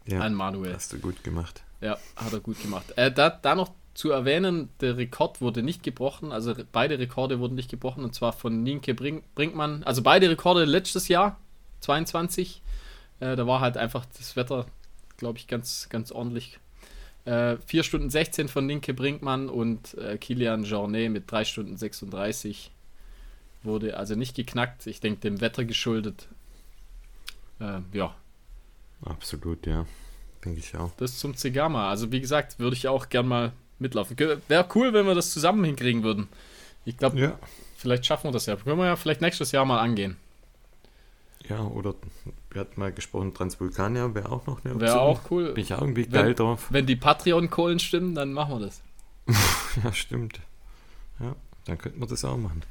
ja. 0.06 0.20
an 0.20 0.34
Manuel. 0.34 0.72
Hast 0.74 0.92
du 0.92 0.98
gut 0.98 1.22
gemacht. 1.24 1.62
Ja, 1.80 1.98
hat 2.16 2.32
er 2.32 2.40
gut 2.40 2.60
gemacht. 2.62 2.86
Äh, 2.96 3.10
da, 3.12 3.28
da 3.28 3.54
noch 3.54 3.72
zu 3.94 4.10
erwähnen, 4.10 4.68
der 4.80 4.96
Rekord 4.96 5.40
wurde 5.40 5.62
nicht 5.62 5.82
gebrochen, 5.82 6.32
also 6.32 6.54
beide 6.72 6.98
Rekorde 6.98 7.38
wurden 7.38 7.54
nicht 7.54 7.70
gebrochen, 7.70 8.04
und 8.04 8.14
zwar 8.14 8.32
von 8.32 8.62
Nienke 8.62 8.94
Brink 8.94 9.24
Brinkmann. 9.34 9.84
Also 9.84 10.02
beide 10.02 10.28
Rekorde 10.28 10.64
letztes 10.64 11.08
Jahr, 11.08 11.38
22. 11.80 12.62
Äh, 13.20 13.36
da 13.36 13.46
war 13.46 13.60
halt 13.60 13.76
einfach 13.76 14.04
das 14.18 14.36
Wetter, 14.36 14.66
glaube 15.16 15.38
ich, 15.38 15.46
ganz, 15.46 15.88
ganz 15.88 16.10
ordentlich. 16.10 16.58
Äh, 17.24 17.56
4 17.66 17.84
Stunden 17.84 18.10
16 18.10 18.48
von 18.48 18.66
Nienke 18.66 18.92
Brinkmann 18.94 19.48
und 19.48 19.94
äh, 19.94 20.18
Kilian 20.18 20.64
Jornet 20.64 21.10
mit 21.10 21.30
3 21.30 21.44
Stunden 21.44 21.76
36 21.76 22.70
wurde 23.62 23.96
also 23.96 24.14
nicht 24.14 24.36
geknackt. 24.36 24.86
Ich 24.86 25.00
denke, 25.00 25.20
dem 25.20 25.40
Wetter 25.40 25.64
geschuldet. 25.64 26.28
Äh, 27.60 27.80
ja, 27.92 28.14
Absolut, 29.04 29.66
ja. 29.66 29.86
Denke 30.44 30.60
ich 30.60 30.76
auch. 30.76 30.92
das 30.96 31.18
zum 31.18 31.36
Zegama. 31.36 31.88
Also 31.88 32.12
wie 32.12 32.20
gesagt, 32.20 32.58
würde 32.58 32.76
ich 32.76 32.88
auch 32.88 33.08
gern 33.08 33.28
mal 33.28 33.52
mitlaufen. 33.84 34.18
Wäre 34.18 34.68
cool, 34.74 34.92
wenn 34.92 35.06
wir 35.06 35.14
das 35.14 35.30
zusammen 35.30 35.62
hinkriegen 35.64 36.02
würden. 36.02 36.26
Ich 36.84 36.96
glaube, 36.98 37.18
Ja. 37.18 37.38
vielleicht 37.76 38.04
schaffen 38.04 38.24
wir 38.28 38.32
das 38.32 38.46
ja. 38.46 38.56
Können 38.56 38.78
wir 38.78 38.86
ja 38.86 38.96
vielleicht 38.96 39.20
nächstes 39.20 39.52
Jahr 39.52 39.64
mal 39.64 39.78
angehen. 39.80 40.16
Ja, 41.48 41.60
oder 41.60 41.94
wir 42.50 42.60
hatten 42.62 42.80
mal 42.80 42.90
gesprochen, 42.92 43.34
Transvulkania 43.34 44.14
wäre 44.14 44.30
auch 44.32 44.46
noch 44.46 44.64
eine 44.64 44.74
Option. 44.74 44.80
Wäre 44.80 45.00
auch 45.00 45.20
cool. 45.30 45.52
Bin 45.52 45.62
ich 45.62 45.74
auch 45.74 45.80
irgendwie 45.82 46.04
Wenn- 46.04 46.12
geil 46.12 46.34
drauf. 46.34 46.66
Wenn 46.70 46.86
die 46.86 46.96
Patreon-Kohlen 46.96 47.78
stimmen, 47.78 48.14
dann 48.14 48.32
machen 48.32 48.58
wir 48.58 48.66
das. 48.66 48.82
Ja, 49.84 49.92
stimmt. 49.92 50.40
Ja, 51.20 51.34
dann 51.66 51.78
könnten 51.78 52.00
wir 52.00 52.06
das 52.06 52.24
auch 52.24 52.36
machen. 52.36 52.62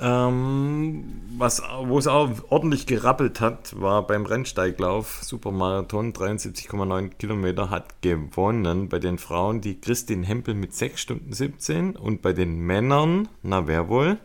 Ähm, 0.00 1.20
was, 1.38 1.62
wo 1.82 1.98
es 1.98 2.06
auch 2.06 2.30
ordentlich 2.50 2.86
gerappelt 2.86 3.40
hat, 3.40 3.80
war 3.80 4.06
beim 4.06 4.26
Rennsteiglauf. 4.26 5.20
Supermarathon, 5.22 6.12
73,9 6.12 7.10
Kilometer, 7.10 7.70
hat 7.70 8.02
gewonnen 8.02 8.88
bei 8.88 8.98
den 8.98 9.18
Frauen 9.18 9.60
die 9.60 9.80
Christin 9.80 10.24
Hempel 10.24 10.54
mit 10.54 10.74
6 10.74 11.00
Stunden 11.00 11.32
17 11.32 11.96
und 11.96 12.22
bei 12.22 12.32
den 12.32 12.58
Männern, 12.58 13.28
na 13.42 13.66
wer 13.66 13.88
wohl? 13.88 14.18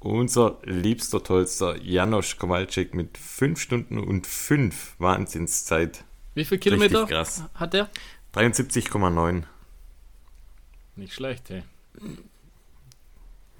Unser 0.00 0.58
liebster, 0.64 1.22
tollster 1.22 1.80
Janosch 1.82 2.36
Kowalczyk 2.36 2.94
mit 2.94 3.18
5 3.18 3.60
Stunden 3.60 3.98
und 3.98 4.26
5 4.26 4.96
Wahnsinnszeit. 4.98 6.04
Wie 6.34 6.44
viel 6.44 6.58
Kilometer 6.58 7.08
hat 7.54 7.72
der? 7.72 7.88
73,9. 8.34 9.44
Nicht 10.96 11.14
schlecht, 11.14 11.50
hey. 11.50 11.62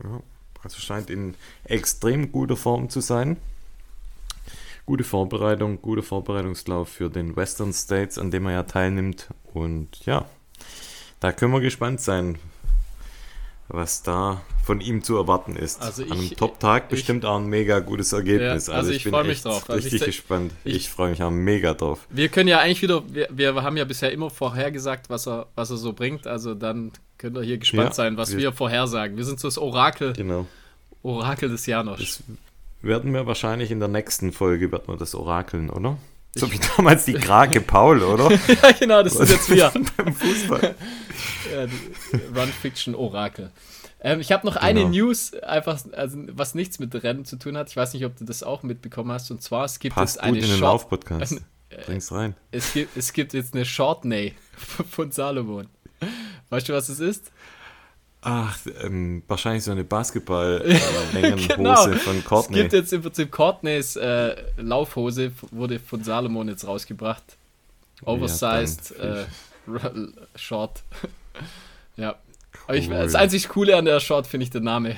Ja, 0.03 0.21
also 0.67 0.81
scheint 0.81 1.11
in 1.11 1.35
extrem 1.65 2.33
guter 2.33 2.57
Form 2.57 2.89
zu 2.91 3.01
sein. 3.01 3.37
Gute 4.85 5.05
Vorbereitung, 5.05 5.81
guter 5.81 6.03
Vorbereitungslauf 6.03 6.89
für 6.89 7.09
den 7.09 7.37
Western 7.37 7.73
States, 7.73 8.19
an 8.19 8.31
dem 8.31 8.47
er 8.47 8.53
ja 8.53 8.63
teilnimmt. 8.65 9.29
Und 9.55 10.05
ja, 10.07 10.27
da 11.21 11.33
können 11.33 11.53
wir 11.53 11.61
gespannt 11.61 12.01
sein, 12.01 12.39
was 13.69 14.03
da 14.03 14.41
von 14.65 14.81
ihm 14.81 15.03
zu 15.03 15.17
erwarten 15.17 15.57
ist. 15.57 15.83
Also 15.83 16.03
An 16.05 16.13
einem 16.13 16.23
ich- 16.23 16.37
Top-Tag 16.37 16.85
ich- 16.85 16.89
bestimmt 16.91 17.25
auch 17.25 17.37
ein 17.39 17.47
mega 17.47 17.81
gutes 17.81 18.13
Ergebnis. 18.13 18.67
Ja, 18.69 18.75
also 18.75 18.91
ich 18.91 19.05
freu 19.05 19.23
mich 19.23 19.33
echt 19.33 19.45
drauf. 19.45 19.69
Also 19.69 19.79
ich 19.79 19.85
richtig 19.87 20.01
sag- 20.01 20.07
gespannt. 20.07 20.53
Ich, 20.65 20.77
ich- 20.77 20.89
freue 20.91 21.11
mich 21.11 21.23
auch 21.23 21.31
mega 21.31 21.75
drauf. 21.75 22.07
Wir 22.11 22.29
können 22.29 22.49
ja 22.49 22.59
eigentlich 22.61 22.83
wieder, 22.83 23.03
wir, 23.09 23.29
wir 23.33 23.55
haben 23.63 23.77
ja 23.77 23.85
bisher 23.85 24.13
immer 24.13 24.31
vorhergesagt, 24.31 25.11
was 25.11 25.27
er, 25.27 25.47
was 25.55 25.71
er 25.71 25.77
so 25.77 25.93
bringt. 25.93 26.27
Also 26.27 26.55
dann 26.55 26.93
könnt 27.19 27.37
ihr 27.37 27.43
hier 27.43 27.59
gespannt 27.59 27.89
Ja, 27.91 27.95
sein, 27.95 28.17
was 28.17 28.33
wir- 28.33 28.39
wir, 28.39 28.53
vorhersagen. 28.53 29.17
Wir 29.17 29.25
sind 29.25 29.41
so 29.41 29.49
das 29.49 29.59
Orakel, 29.59 30.13
Genau. 30.13 30.47
Orakel 31.03 31.49
des 31.49 31.67
Janosch. 31.67 32.01
Das 32.01 32.23
werden 32.83 33.13
wir 33.15 33.27
wahrscheinlich 33.27 33.71
in 33.71 33.79
der 33.81 33.89
nächsten 33.89 34.33
Folge, 34.33 34.71
werden 34.73 34.85
wir 34.89 34.97
das 34.97 35.15
orakeln, 35.15 35.71
oder? 35.71 35.97
So 36.39 36.53
wie 36.53 36.61
damals 36.77 37.07
die 37.07 37.15
Krake 37.15 37.61
Paul, 37.61 38.03
oder? 38.03 38.31
ja, 38.63 38.73
genau, 38.79 39.03
das 39.03 39.15
sind 39.15 39.31
jetzt 39.31 39.51
wir. 39.51 39.73
Beim 39.97 40.15
Fußball. 40.15 40.75
Run 42.37 42.49
Fiction 42.49 42.95
Orakel. 42.95 43.51
Ähm, 44.01 44.21
ich 44.21 44.31
habe 44.33 44.47
noch 44.47 44.55
genau. 44.55 44.67
eine 44.67 44.85
News, 44.85 45.33
einfach, 45.35 45.81
also, 45.93 46.19
was 46.33 46.55
nichts 46.55 46.79
mit 46.79 46.95
Rennen 47.03 47.25
zu 47.25 47.37
tun 47.37 47.57
hat. 47.57 47.71
Ich 47.71 47.77
weiß 47.77 47.95
nicht, 47.95 48.05
ob 48.05 48.17
du 48.17 48.25
das 48.25 48.43
auch 48.43 48.63
mitbekommen 48.63 49.11
hast. 49.11 49.31
Und 49.31 49.43
zwar, 49.43 49.65
es 49.65 49.79
gibt 49.79 49.95
Passt 49.95 50.17
jetzt 50.17 50.25
eine 50.25 50.39
in 50.39 50.45
den 50.45 50.61
Lauf-Podcast. 50.61 51.41
Bring's 51.87 52.13
rein. 52.13 52.35
Es 52.51 52.73
gibt, 52.73 52.97
es 52.97 53.13
gibt 53.13 53.33
jetzt 53.33 53.55
eine 53.55 53.65
Shortney 53.65 54.35
von 54.91 55.11
Salomon. 55.11 55.69
Weißt 56.51 56.69
du, 56.69 56.75
was 56.75 56.89
es 56.89 57.01
ist? 57.01 57.33
Ach, 58.29 58.59
ähm, 58.83 59.23
wahrscheinlich 59.29 59.63
so 59.63 59.71
eine 59.71 59.85
Basketball-Längenhose 59.85 61.53
äh, 61.53 61.57
genau. 61.57 61.77
von 61.77 62.25
Courtney. 62.25 62.57
Es 62.57 62.63
gibt 62.63 62.73
jetzt 62.73 62.93
im 62.93 63.03
Prinzip 63.03 63.31
Courtneys 63.31 63.95
äh, 63.95 64.35
Laufhose, 64.57 65.31
wurde 65.53 65.79
von 65.79 66.03
Salomon 66.03 66.49
jetzt 66.49 66.67
rausgebracht. 66.67 67.23
Oversized, 68.03 68.97
ja, 68.99 69.23
äh, 69.23 69.27
Short. 70.35 70.83
ja. 71.97 72.17
Cool. 72.69 72.75
Ich, 72.75 72.89
das 72.89 73.15
einzig 73.15 73.49
Coole 73.49 73.77
an 73.77 73.85
der 73.85 74.01
Short 74.01 74.27
finde 74.27 74.43
ich 74.43 74.51
der 74.51 74.61
Name. 74.61 74.97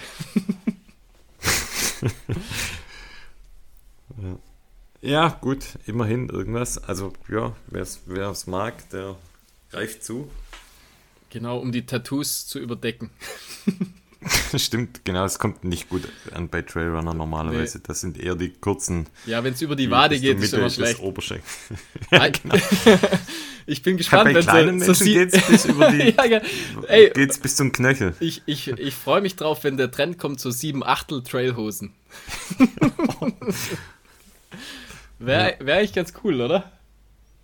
ja. 5.03 5.29
gut, 5.43 5.67
immerhin 5.85 6.31
irgendwas. 6.31 6.79
Also, 6.79 7.13
ja, 7.29 7.55
wer 7.67 8.31
es 8.31 8.47
mag, 8.47 8.89
der 8.89 9.17
greift 9.71 10.03
zu. 10.03 10.31
Genau, 11.31 11.59
um 11.59 11.73
die 11.73 11.85
Tattoos 11.87 12.47
zu 12.47 12.59
überdecken. 12.59 13.11
Stimmt, 14.57 15.05
genau, 15.05 15.25
es 15.25 15.39
kommt 15.39 15.63
nicht 15.63 15.89
gut 15.89 16.09
an 16.33 16.49
bei 16.49 16.63
Trailrunner 16.63 17.15
normalerweise. 17.15 17.79
Nee. 17.79 17.85
Das 17.87 18.01
sind 18.01 18.19
eher 18.19 18.35
die 18.35 18.51
kurzen. 18.51 19.07
Ja, 19.27 19.45
wenn 19.45 19.55
es 19.55 19.63
über 19.63 19.77
die 19.77 19.91
Wade 19.91 20.19
geht, 20.19 20.41
ist 20.41 20.55
immer 20.55 20.71
schlecht. 20.71 21.01
ja, 22.11 22.29
genau. 22.29 22.57
ich 23.67 23.83
bin 23.83 23.97
gespannt, 23.97 24.35
wenn 24.35 24.43
kleinen 24.43 24.81
so, 24.81 24.93
so 24.93 25.05
geht 25.05 25.33
es 25.33 25.47
bis 25.47 25.65
über 25.67 25.93
die. 25.93 26.17
ja, 26.17 26.41
Ey, 26.89 27.11
geht's 27.11 27.39
bis 27.39 27.55
zum 27.55 27.71
Knöchel. 27.71 28.15
Ich, 28.19 28.43
ich, 28.47 28.69
ich 28.69 28.95
freue 28.95 29.21
mich 29.21 29.37
drauf, 29.37 29.63
wenn 29.63 29.77
der 29.77 29.93
Trend 29.93 30.19
kommt, 30.19 30.41
so 30.41 30.51
sieben 30.51 30.83
Achtel 30.83 31.23
Trailhosen. 31.23 31.93
Wäre 35.21 35.57
wär 35.61 35.77
eigentlich 35.77 35.93
ganz 35.93 36.13
cool, 36.25 36.41
oder? 36.41 36.73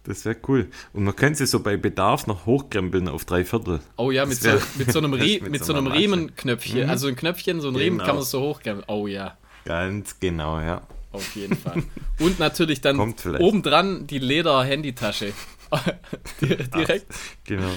Das 0.05 0.25
wäre 0.27 0.37
cool. 0.49 0.69
Und 0.93 1.05
man 1.05 1.17
könnte 1.17 1.39
sie 1.39 1.47
so 1.47 1.61
bei 1.61 1.79
Bedarf 1.79 2.27
noch 2.27 2.45
hochkrempeln 2.45 3.09
auf 3.09 3.25
drei 3.25 3.45
Viertel. 3.45 3.81
Oh 3.97 4.11
ja, 4.11 4.27
mit, 4.27 4.45
wär, 4.45 4.59
so, 4.59 4.67
mit 4.79 4.93
so 4.93 4.99
einem, 4.99 5.15
Rie 5.15 5.41
mit 5.41 5.65
so 5.65 5.73
einem 5.73 5.87
Riemenknöpfchen. 5.87 6.85
Mhm. 6.85 6.91
Also 6.91 7.09
ein 7.09 7.17
Knöpfchen, 7.17 7.61
so 7.61 7.69
ein 7.69 7.75
genau. 7.75 7.85
Riemen 7.85 7.99
kann 7.99 8.17
man 8.17 8.25
so 8.25 8.41
hochkrempeln. 8.41 8.85
Oh 8.89 9.07
ja. 9.07 9.39
Ganz 9.65 10.21
genau, 10.21 10.61
ja. 10.61 10.83
Auf 11.11 11.35
jeden 11.37 11.57
Fall. 11.57 11.83
Und 12.19 12.39
natürlich 12.39 12.81
dann 12.81 12.99
obendran 12.99 14.07
die 14.07 14.19
Leder-Handytasche. 14.19 15.33
Direkt. 16.43 17.07
Ach, 17.11 17.45
genau. 17.45 17.71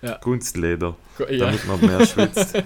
Ja. 0.00 0.14
Kunstleder. 0.16 0.96
Ja. 1.18 1.46
Damit 1.46 1.66
man 1.66 1.80
mehr 1.80 2.06
schwitzt. 2.06 2.62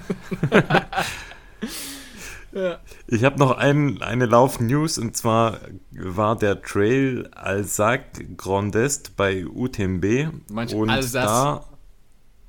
Ich 3.07 3.25
habe 3.25 3.39
noch 3.39 3.57
ein, 3.57 4.01
eine 4.03 4.27
Lauf-News 4.27 4.99
und 4.99 5.17
zwar 5.17 5.59
war 5.91 6.37
der 6.37 6.63
Trail 6.63 7.29
Alsac 7.35 8.37
Grand 8.37 8.75
Est 8.75 9.17
bei 9.17 9.47
UTMB. 9.47 10.33
Manch 10.51 10.75
und 10.75 10.91
Alsace. 10.91 11.13
da 11.13 11.65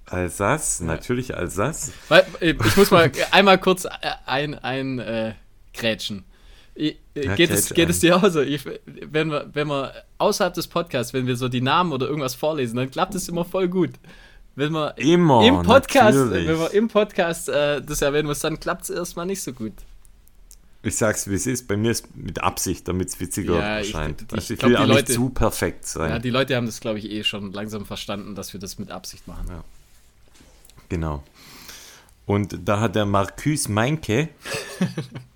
Alsace, 0.05 0.79
ja. 0.79 0.85
natürlich 0.85 1.35
Alsace. 1.35 1.91
Äh, 2.09 2.23
ich 2.41 2.77
muss 2.77 2.91
mal 2.91 3.11
einmal 3.31 3.57
kurz 3.57 3.85
äh, 3.85 3.89
ein, 4.25 4.55
ein 4.55 4.99
äh, 4.99 5.33
grätschen. 5.73 6.25
Ich, 6.75 6.97
äh, 7.13 7.25
ja, 7.25 7.35
geht, 7.35 7.49
es, 7.49 7.73
geht 7.73 7.89
es 7.89 7.99
dir 7.99 8.15
auch 8.15 8.29
so? 8.29 8.41
Ich, 8.41 8.63
wenn, 8.85 9.29
wir, 9.29 9.49
wenn 9.53 9.67
wir 9.67 9.93
außerhalb 10.17 10.53
des 10.53 10.67
Podcasts, 10.67 11.13
wenn 11.13 11.27
wir 11.27 11.35
so 11.35 11.49
die 11.49 11.61
Namen 11.61 11.91
oder 11.91 12.07
irgendwas 12.07 12.35
vorlesen, 12.35 12.77
dann 12.77 12.89
klappt 12.89 13.15
es 13.15 13.27
immer 13.27 13.45
voll 13.45 13.67
gut. 13.67 13.91
Wenn 14.55 14.73
wir 14.73 14.97
immer, 14.97 15.45
im 15.45 15.61
Podcast, 15.61 16.17
natürlich. 16.17 16.47
wenn 16.47 16.59
wir 16.59 16.73
im 16.73 16.87
Podcast 16.87 17.49
äh, 17.49 17.81
das 17.81 18.01
erwähnen 18.01 18.27
muss, 18.27 18.39
dann 18.39 18.59
klappt 18.59 18.83
es 18.83 18.89
erstmal 18.89 19.25
nicht 19.25 19.41
so 19.41 19.53
gut. 19.53 19.73
Ich 20.81 20.95
sag's, 20.95 21.29
wie 21.29 21.33
es 21.33 21.45
ist. 21.45 21.67
Bei 21.67 21.75
mir 21.75 21.91
ist 21.91 22.15
mit 22.15 22.41
Absicht, 22.41 22.87
damit 22.87 23.09
es 23.09 23.19
witziger 23.19 23.55
ja, 23.55 23.77
erscheint. 23.79 24.21
Ich, 24.21 24.37
ich, 24.37 24.43
ich, 24.51 24.51
ich 24.51 24.63
will 24.63 24.77
auch 24.77 24.87
Leute, 24.87 25.11
nicht 25.11 25.13
zu 25.13 25.29
perfekt 25.29 25.85
sein. 25.85 26.09
Ja, 26.09 26.19
die 26.19 26.29
Leute 26.29 26.55
haben 26.55 26.65
das, 26.65 26.79
glaube 26.79 26.99
ich, 26.99 27.09
eh 27.09 27.23
schon 27.23 27.51
langsam 27.51 27.85
verstanden, 27.85 28.33
dass 28.33 28.53
wir 28.53 28.59
das 28.61 28.79
mit 28.79 28.89
Absicht 28.89 29.27
machen. 29.27 29.45
Ja. 29.49 29.63
Genau. 30.87 31.23
Und 32.25 32.59
da 32.63 32.79
hat 32.79 32.95
der 32.95 33.05
Marcus 33.05 33.67
Meinke 33.67 34.29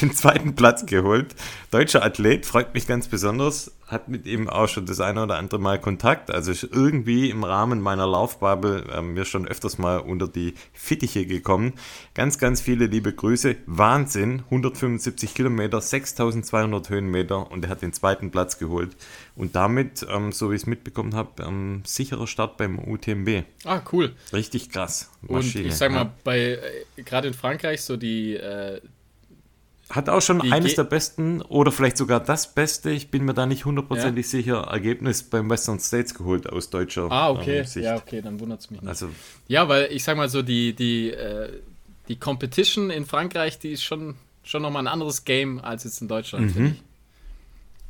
den 0.00 0.12
zweiten 0.12 0.54
Platz 0.54 0.86
geholt. 0.86 1.34
Deutscher 1.70 2.02
Athlet, 2.02 2.46
freut 2.46 2.72
mich 2.74 2.86
ganz 2.86 3.08
besonders. 3.08 3.72
Hat 3.86 4.08
mit 4.08 4.26
ihm 4.26 4.48
auch 4.48 4.68
schon 4.68 4.86
das 4.86 5.00
eine 5.00 5.22
oder 5.22 5.36
andere 5.36 5.58
Mal 5.58 5.78
Kontakt. 5.80 6.30
Also 6.30 6.50
ist 6.50 6.62
irgendwie 6.62 7.30
im 7.30 7.44
Rahmen 7.44 7.80
meiner 7.80 8.06
Laufbubble 8.06 8.84
äh, 8.92 9.02
mir 9.02 9.24
schon 9.24 9.46
öfters 9.46 9.78
mal 9.78 9.98
unter 9.98 10.28
die 10.28 10.54
Fittiche 10.72 11.26
gekommen. 11.26 11.74
Ganz, 12.14 12.38
ganz 12.38 12.60
viele 12.60 12.86
liebe 12.86 13.12
Grüße. 13.12 13.56
Wahnsinn. 13.66 14.44
175 14.46 15.34
Kilometer, 15.34 15.80
6200 15.80 16.90
Höhenmeter 16.90 17.50
und 17.50 17.64
er 17.64 17.70
hat 17.70 17.82
den 17.82 17.92
zweiten 17.92 18.30
Platz 18.30 18.58
geholt. 18.58 18.96
Und 19.36 19.54
damit, 19.54 20.06
ähm, 20.10 20.32
so 20.32 20.50
wie 20.50 20.56
ich 20.56 20.62
es 20.62 20.66
mitbekommen 20.66 21.14
habe, 21.14 21.42
ähm, 21.42 21.82
sicherer 21.84 22.26
Start 22.26 22.56
beim 22.56 22.78
UTMB. 22.78 23.44
Ah, 23.64 23.82
cool. 23.92 24.14
Richtig 24.32 24.70
krass. 24.70 25.10
Maschine. 25.22 25.64
Und 25.64 25.70
ich 25.70 25.76
sag 25.76 25.92
mal, 25.92 26.04
ja. 26.04 26.14
bei 26.24 26.38
äh, 26.96 27.02
gerade 27.02 27.28
in 27.28 27.34
Frankreich 27.34 27.82
so 27.82 27.96
die 27.96 28.34
äh, 28.34 28.80
hat 29.90 30.08
auch 30.08 30.20
schon 30.20 30.52
eines 30.52 30.74
der 30.74 30.84
besten 30.84 31.40
oder 31.42 31.72
vielleicht 31.72 31.96
sogar 31.96 32.20
das 32.20 32.54
beste, 32.54 32.90
ich 32.90 33.10
bin 33.10 33.24
mir 33.24 33.32
da 33.32 33.46
nicht 33.46 33.64
hundertprozentig 33.64 34.26
ja. 34.26 34.30
sicher, 34.30 34.56
Ergebnis 34.64 35.22
beim 35.22 35.48
Western 35.48 35.80
States 35.80 36.14
geholt 36.14 36.48
aus 36.48 36.68
deutscher 36.68 37.10
Ah, 37.10 37.30
okay. 37.30 37.60
Ähm, 37.60 37.64
Sicht. 37.64 37.86
Ja, 37.86 37.96
okay, 37.96 38.20
dann 38.20 38.38
wundert 38.38 38.60
es 38.60 38.70
mich 38.70 38.82
nicht. 38.82 38.88
Also, 38.88 39.08
ja, 39.46 39.68
weil 39.68 39.90
ich 39.90 40.04
sag 40.04 40.16
mal 40.16 40.28
so, 40.28 40.42
die, 40.42 40.74
die, 40.74 41.10
äh, 41.10 41.60
die 42.08 42.16
Competition 42.16 42.90
in 42.90 43.06
Frankreich, 43.06 43.58
die 43.58 43.72
ist 43.72 43.82
schon, 43.82 44.16
schon 44.42 44.60
nochmal 44.60 44.82
ein 44.82 44.88
anderes 44.88 45.24
Game 45.24 45.58
als 45.60 45.84
jetzt 45.84 46.02
in 46.02 46.08
Deutschland, 46.08 46.46
mhm. 46.46 46.50
finde 46.50 46.70
ich. 46.70 46.82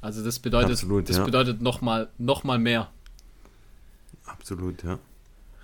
Also 0.01 0.25
das 0.25 0.39
bedeutet, 0.39 0.73
Absolut, 0.73 1.09
das 1.09 1.17
ja. 1.17 1.25
bedeutet 1.25 1.61
nochmal 1.61 2.09
noch 2.19 2.45
mal 2.45 2.59
mehr. 2.61 2.89
Absolut, 4.25 4.85
ja. 4.85 5.01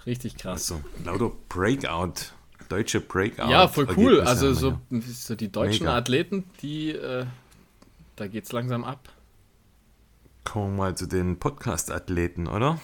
Richtig 0.07 0.37
krass. 0.37 0.73
Also, 0.73 0.83
lauter 1.05 1.33
Breakout 1.49 2.33
deutsche 2.69 3.01
Breakout. 3.01 3.51
Ja, 3.51 3.69
voll 3.69 3.89
cool. 3.97 4.21
Also 4.21 4.53
so, 4.53 4.79
so, 4.91 5.35
die 5.35 5.51
deutschen 5.51 5.87
Mega. 5.87 5.97
Athleten, 5.97 6.45
die, 6.63 6.91
äh, 6.91 7.27
da 8.17 8.27
geht's 8.27 8.53
langsam 8.53 8.85
ab. 8.85 9.09
Kommen 10.45 10.77
wir 10.77 10.85
mal 10.85 10.97
zu 10.97 11.07
den 11.07 11.39
Podcast-Athleten, 11.39 12.47
oder? 12.47 12.81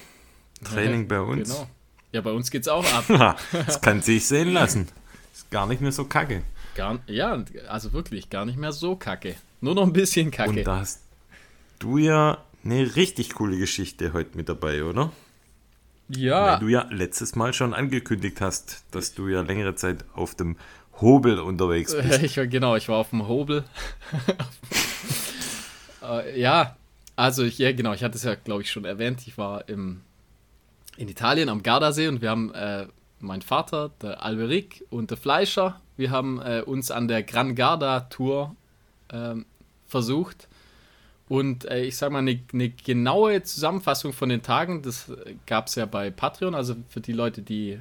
Training 0.64 1.02
ja, 1.02 1.06
bei 1.08 1.20
uns. 1.20 1.50
Genau. 1.50 1.68
Ja, 2.12 2.20
bei 2.22 2.32
uns 2.32 2.50
geht's 2.50 2.68
auch 2.68 2.84
ab. 2.92 3.36
das 3.52 3.80
kann 3.80 4.02
sich 4.02 4.26
sehen 4.26 4.52
lassen. 4.52 4.88
Ist 5.32 5.50
gar 5.50 5.66
nicht 5.66 5.80
mehr 5.80 5.92
so 5.92 6.04
kacke. 6.04 6.42
Gar, 6.74 6.98
ja, 7.06 7.44
also 7.68 7.92
wirklich, 7.92 8.30
gar 8.30 8.46
nicht 8.46 8.58
mehr 8.58 8.72
so 8.72 8.96
kacke. 8.96 9.36
Nur 9.60 9.74
noch 9.74 9.84
ein 9.84 9.92
bisschen 9.92 10.30
kacke. 10.30 10.50
Und 10.50 10.64
da 10.64 10.80
hast 10.80 11.02
du 11.78 11.98
ja 11.98 12.38
eine 12.64 12.96
richtig 12.96 13.34
coole 13.34 13.58
Geschichte 13.58 14.12
heute 14.12 14.36
mit 14.36 14.48
dabei, 14.48 14.84
oder? 14.84 15.12
Ja. 16.16 16.52
Weil 16.52 16.58
du 16.60 16.68
ja 16.68 16.86
letztes 16.90 17.36
Mal 17.36 17.52
schon 17.52 17.74
angekündigt 17.74 18.40
hast, 18.40 18.84
dass 18.90 19.14
du 19.14 19.28
ja 19.28 19.42
längere 19.42 19.74
Zeit 19.74 20.04
auf 20.14 20.34
dem 20.34 20.56
Hobel 21.00 21.38
unterwegs 21.38 21.94
bist. 21.94 22.22
Ich 22.22 22.34
genau, 22.34 22.76
ich 22.76 22.88
war 22.88 22.98
auf 22.98 23.10
dem 23.10 23.26
Hobel. 23.28 23.64
äh, 26.02 26.40
ja, 26.40 26.76
also 27.16 27.44
ich, 27.44 27.58
ja, 27.58 27.72
genau, 27.72 27.92
ich 27.92 28.02
hatte 28.02 28.16
es 28.16 28.24
ja, 28.24 28.34
glaube 28.34 28.62
ich, 28.62 28.70
schon 28.70 28.84
erwähnt. 28.84 29.26
Ich 29.26 29.38
war 29.38 29.68
im, 29.68 30.00
in 30.96 31.08
Italien 31.08 31.48
am 31.48 31.62
Gardasee 31.62 32.08
und 32.08 32.22
wir 32.22 32.30
haben, 32.30 32.52
äh, 32.54 32.86
mein 33.20 33.42
Vater, 33.42 33.90
der 34.02 34.22
Alberic 34.22 34.84
und 34.90 35.10
der 35.10 35.18
Fleischer, 35.18 35.80
wir 35.96 36.10
haben 36.10 36.40
äh, 36.40 36.62
uns 36.64 36.90
an 36.90 37.08
der 37.08 37.22
Gran 37.22 37.54
Garda 37.54 38.00
Tour 38.00 38.56
ähm, 39.12 39.44
versucht 39.86 40.48
und 41.30 41.64
äh, 41.66 41.84
ich 41.84 41.96
sage 41.96 42.12
mal, 42.12 42.18
eine, 42.18 42.40
eine, 42.52 42.70
genaue 42.70 43.44
Zusammenfassung 43.44 44.12
von 44.12 44.30
den 44.30 44.42
Tagen, 44.42 44.82
das 44.82 45.12
gab 45.46 45.68
es 45.68 45.76
ja 45.76 45.86
bei 45.86 46.10
Patreon, 46.10 46.56
also 46.56 46.74
für 46.88 47.00
die 47.00 47.12
Leute, 47.12 47.40
die 47.40 47.78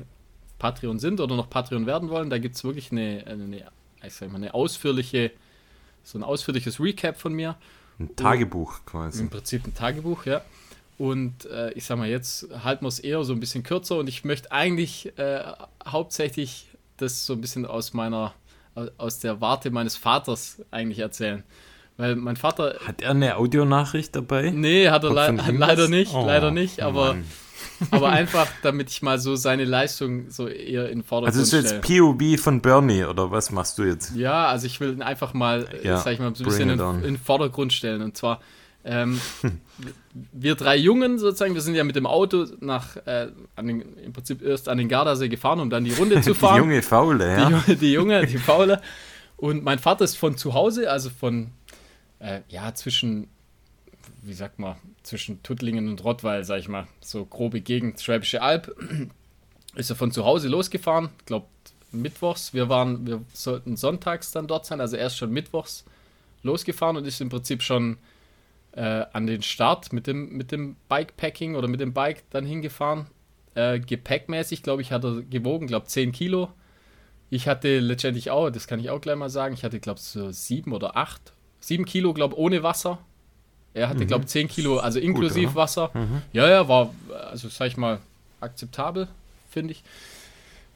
Patreon 0.60 1.00
sind 1.00 1.20
oder 1.20 1.36
noch 1.36 1.50
Patreon 1.50 1.88
werden 1.88 2.10
wollen, 2.10 2.30
da 2.30 2.38
gibt 2.38 2.58
es 2.58 2.64
wirklich 2.64 2.92
eine, 2.92 3.26
eine, 3.26 3.66
ich 4.06 4.14
sag 4.14 4.30
mal, 4.30 4.36
eine 4.36 4.54
ausführliche, 4.54 5.32
so 6.04 6.20
ein 6.20 6.24
ausführliches 6.24 6.80
Recap 6.80 7.18
von 7.18 7.34
mir. 7.34 7.56
Ein 8.00 8.16
Tagebuch 8.16 8.86
quasi. 8.86 9.22
Im 9.22 9.32
Prinzip 9.32 9.66
ein 9.66 9.74
Tagebuch, 9.74 10.28
ja. 10.28 10.42
Und 11.00 11.46
äh, 11.46 11.72
ich 11.72 11.86
sag 11.86 11.98
mal, 11.98 12.08
jetzt 12.08 12.50
halten 12.64 12.86
wir 12.86 12.90
es 12.90 13.00
eher 13.00 13.24
so 13.24 13.34
ein 13.34 13.40
bisschen 13.40 13.64
kürzer 13.64 13.98
und 13.98 14.08
ich 14.10 14.24
möchte 14.24 14.52
eigentlich 14.52 15.18
äh, 15.18 15.42
hauptsächlich 15.88 16.68
das 16.98 17.26
so 17.26 17.34
ein 17.34 17.42
bisschen 17.42 17.66
aus 17.66 17.94
meiner, 17.94 18.36
aus 19.00 19.18
der 19.18 19.42
Warte 19.42 19.72
meines 19.72 19.98
Vaters 19.98 20.62
eigentlich 20.70 21.00
erzählen. 21.00 21.44
Weil 22.00 22.16
mein 22.16 22.38
Vater. 22.38 22.78
Hat 22.86 23.02
er 23.02 23.12
eine 23.12 23.36
Audionachricht 23.36 24.16
dabei? 24.16 24.52
Nee, 24.52 24.88
hat 24.88 25.04
er 25.04 25.10
le 25.10 25.52
leider 25.52 25.90
nicht, 25.90 26.14
oh, 26.14 26.26
leider 26.26 26.50
nicht, 26.50 26.82
aber, 26.82 27.18
aber 27.92 28.08
einfach, 28.08 28.48
damit 28.64 28.90
ich 28.90 29.02
mal 29.02 29.20
so 29.20 29.36
seine 29.36 29.66
Leistung 29.66 30.30
so 30.30 30.48
eher 30.48 30.90
in 30.90 31.04
Vordergrund 31.04 31.42
Also 31.42 31.58
ist 31.58 31.72
jetzt 31.72 31.82
POV 31.82 32.42
von 32.42 32.62
Bernie 32.62 33.04
oder 33.04 33.32
was 33.32 33.52
machst 33.52 33.78
du 33.80 33.84
jetzt? 33.84 34.16
Ja, 34.16 34.48
also 34.48 34.66
ich 34.66 34.80
will 34.80 34.94
ihn 34.94 35.02
einfach 35.02 35.34
mal, 35.34 35.68
ja, 35.84 35.98
sag 35.98 36.14
ich 36.14 36.20
mal, 36.20 36.34
so 36.34 36.46
ein 36.46 36.48
bisschen 36.48 36.70
in, 36.70 36.80
in, 36.80 37.02
den 37.02 37.18
Vordergrund 37.18 37.74
stellen. 37.74 38.02
Und 38.02 38.16
zwar, 38.16 38.40
Ähm, 38.86 39.20
wir 40.32 40.56
drei 40.56 40.78
Jungen 40.78 41.20
sozusagen, 41.20 41.54
wir 41.54 41.62
sind 41.62 41.76
ja 41.76 41.84
mit 41.84 41.98
dem 41.98 42.06
Auto 42.06 42.46
nach, 42.62 42.96
äh, 43.06 43.28
den, 43.58 43.82
im 43.98 44.14
Prinzip 44.14 44.42
erst 44.42 44.70
an 44.70 44.78
den 44.78 44.88
Gardasee 44.88 45.28
gefahren, 45.28 45.60
um 45.60 45.70
dann 45.70 45.84
die 45.84 45.92
Runde 45.92 46.22
zu 46.22 46.34
fahren. 46.34 46.56
Die 46.56 46.60
junge 46.62 46.82
Faule, 46.82 47.28
ja. 47.28 47.64
Die, 47.68 47.76
die 47.76 47.92
Junge, 47.92 48.26
die 48.26 48.38
Faule. 48.38 48.82
Und 49.36 49.66
mein 49.66 49.80
Vater 49.80 50.06
ist 50.06 50.18
von 50.18 50.38
zu 50.38 50.54
Hause, 50.54 50.90
also 50.90 51.10
von, 51.10 51.52
äh, 52.20 52.42
ja, 52.50 52.74
zwischen, 52.74 53.28
wie 54.22 54.34
sagt 54.34 54.60
man, 54.60 54.76
zwischen 55.04 55.42
Tuttlingen 55.44 55.88
und 55.90 56.04
Rottweil, 56.04 56.44
sag 56.44 56.60
ich 56.60 56.68
mal, 56.68 56.88
so 57.02 57.26
grobe 57.26 57.62
Gegend, 57.62 58.02
Schwäbische 58.02 58.42
Alb, 58.42 58.76
ist 59.76 59.90
er 59.90 59.96
von 59.96 60.12
zu 60.12 60.26
Hause 60.26 60.48
losgefahren, 60.48 61.10
ich 61.20 61.26
glaube 61.26 61.48
mittwochs. 61.92 62.54
Wir 62.54 62.70
waren, 62.70 63.06
wir 63.08 63.24
sollten 63.34 63.76
sonntags 63.76 64.32
dann 64.32 64.48
dort 64.48 64.66
sein, 64.66 64.82
also 64.82 64.96
erst 64.96 65.18
schon 65.18 65.32
mittwochs 65.32 65.86
losgefahren 66.44 66.98
und 66.98 67.06
ist 67.06 67.22
im 67.22 67.30
Prinzip 67.30 67.64
schon 67.64 67.98
äh, 68.74 69.06
an 69.12 69.28
den 69.28 69.42
Start 69.42 69.92
mit 69.94 70.08
dem, 70.08 70.30
mit 70.38 70.52
dem 70.52 70.76
Bikepacking 70.88 71.56
oder 71.56 71.68
mit 71.68 71.80
dem 71.80 71.94
Bike 71.94 72.24
dann 72.30 72.46
hingefahren. 72.46 73.08
Äh, 73.56 73.80
gepäckmäßig, 73.80 74.64
glaube 74.64 74.82
ich, 74.82 74.92
hat 74.92 75.04
er 75.04 75.22
gewogen, 75.24 75.68
glaube 75.68 75.88
10 75.88 76.12
Kilo. 76.12 76.50
Ich 77.30 77.48
hatte 77.48 77.80
letztendlich 77.80 78.32
auch, 78.32 78.50
das 78.50 78.68
kann 78.68 78.80
ich 78.80 78.90
auch 78.90 79.02
gleich 79.02 79.16
mal 79.16 79.30
sagen, 79.30 79.54
ich 79.54 79.64
hatte, 79.64 79.80
glaube 79.80 80.00
ich, 80.00 80.06
so 80.06 80.32
7 80.32 80.72
oder 80.74 80.96
8. 80.98 81.34
7 81.60 81.86
Kilo, 81.86 82.14
glaube 82.14 82.36
ich, 82.36 82.40
ohne 82.40 82.64
Wasser. 82.64 83.00
Er 83.74 83.90
hatte, 83.90 84.04
mhm. 84.04 84.08
glaube 84.08 84.24
ich, 84.24 84.30
10 84.30 84.48
Kilo, 84.48 84.80
also 84.80 85.00
inklusive 85.00 85.48
Gut, 85.48 85.56
Wasser. 85.56 85.92
Mhm. 85.94 86.22
Ja, 86.34 86.48
ja, 86.50 86.68
war, 86.68 86.94
also 87.30 87.50
sag 87.50 87.68
ich 87.68 87.78
mal, 87.78 88.00
akzeptabel, 88.42 89.08
finde 89.50 89.74
ich. 89.74 89.84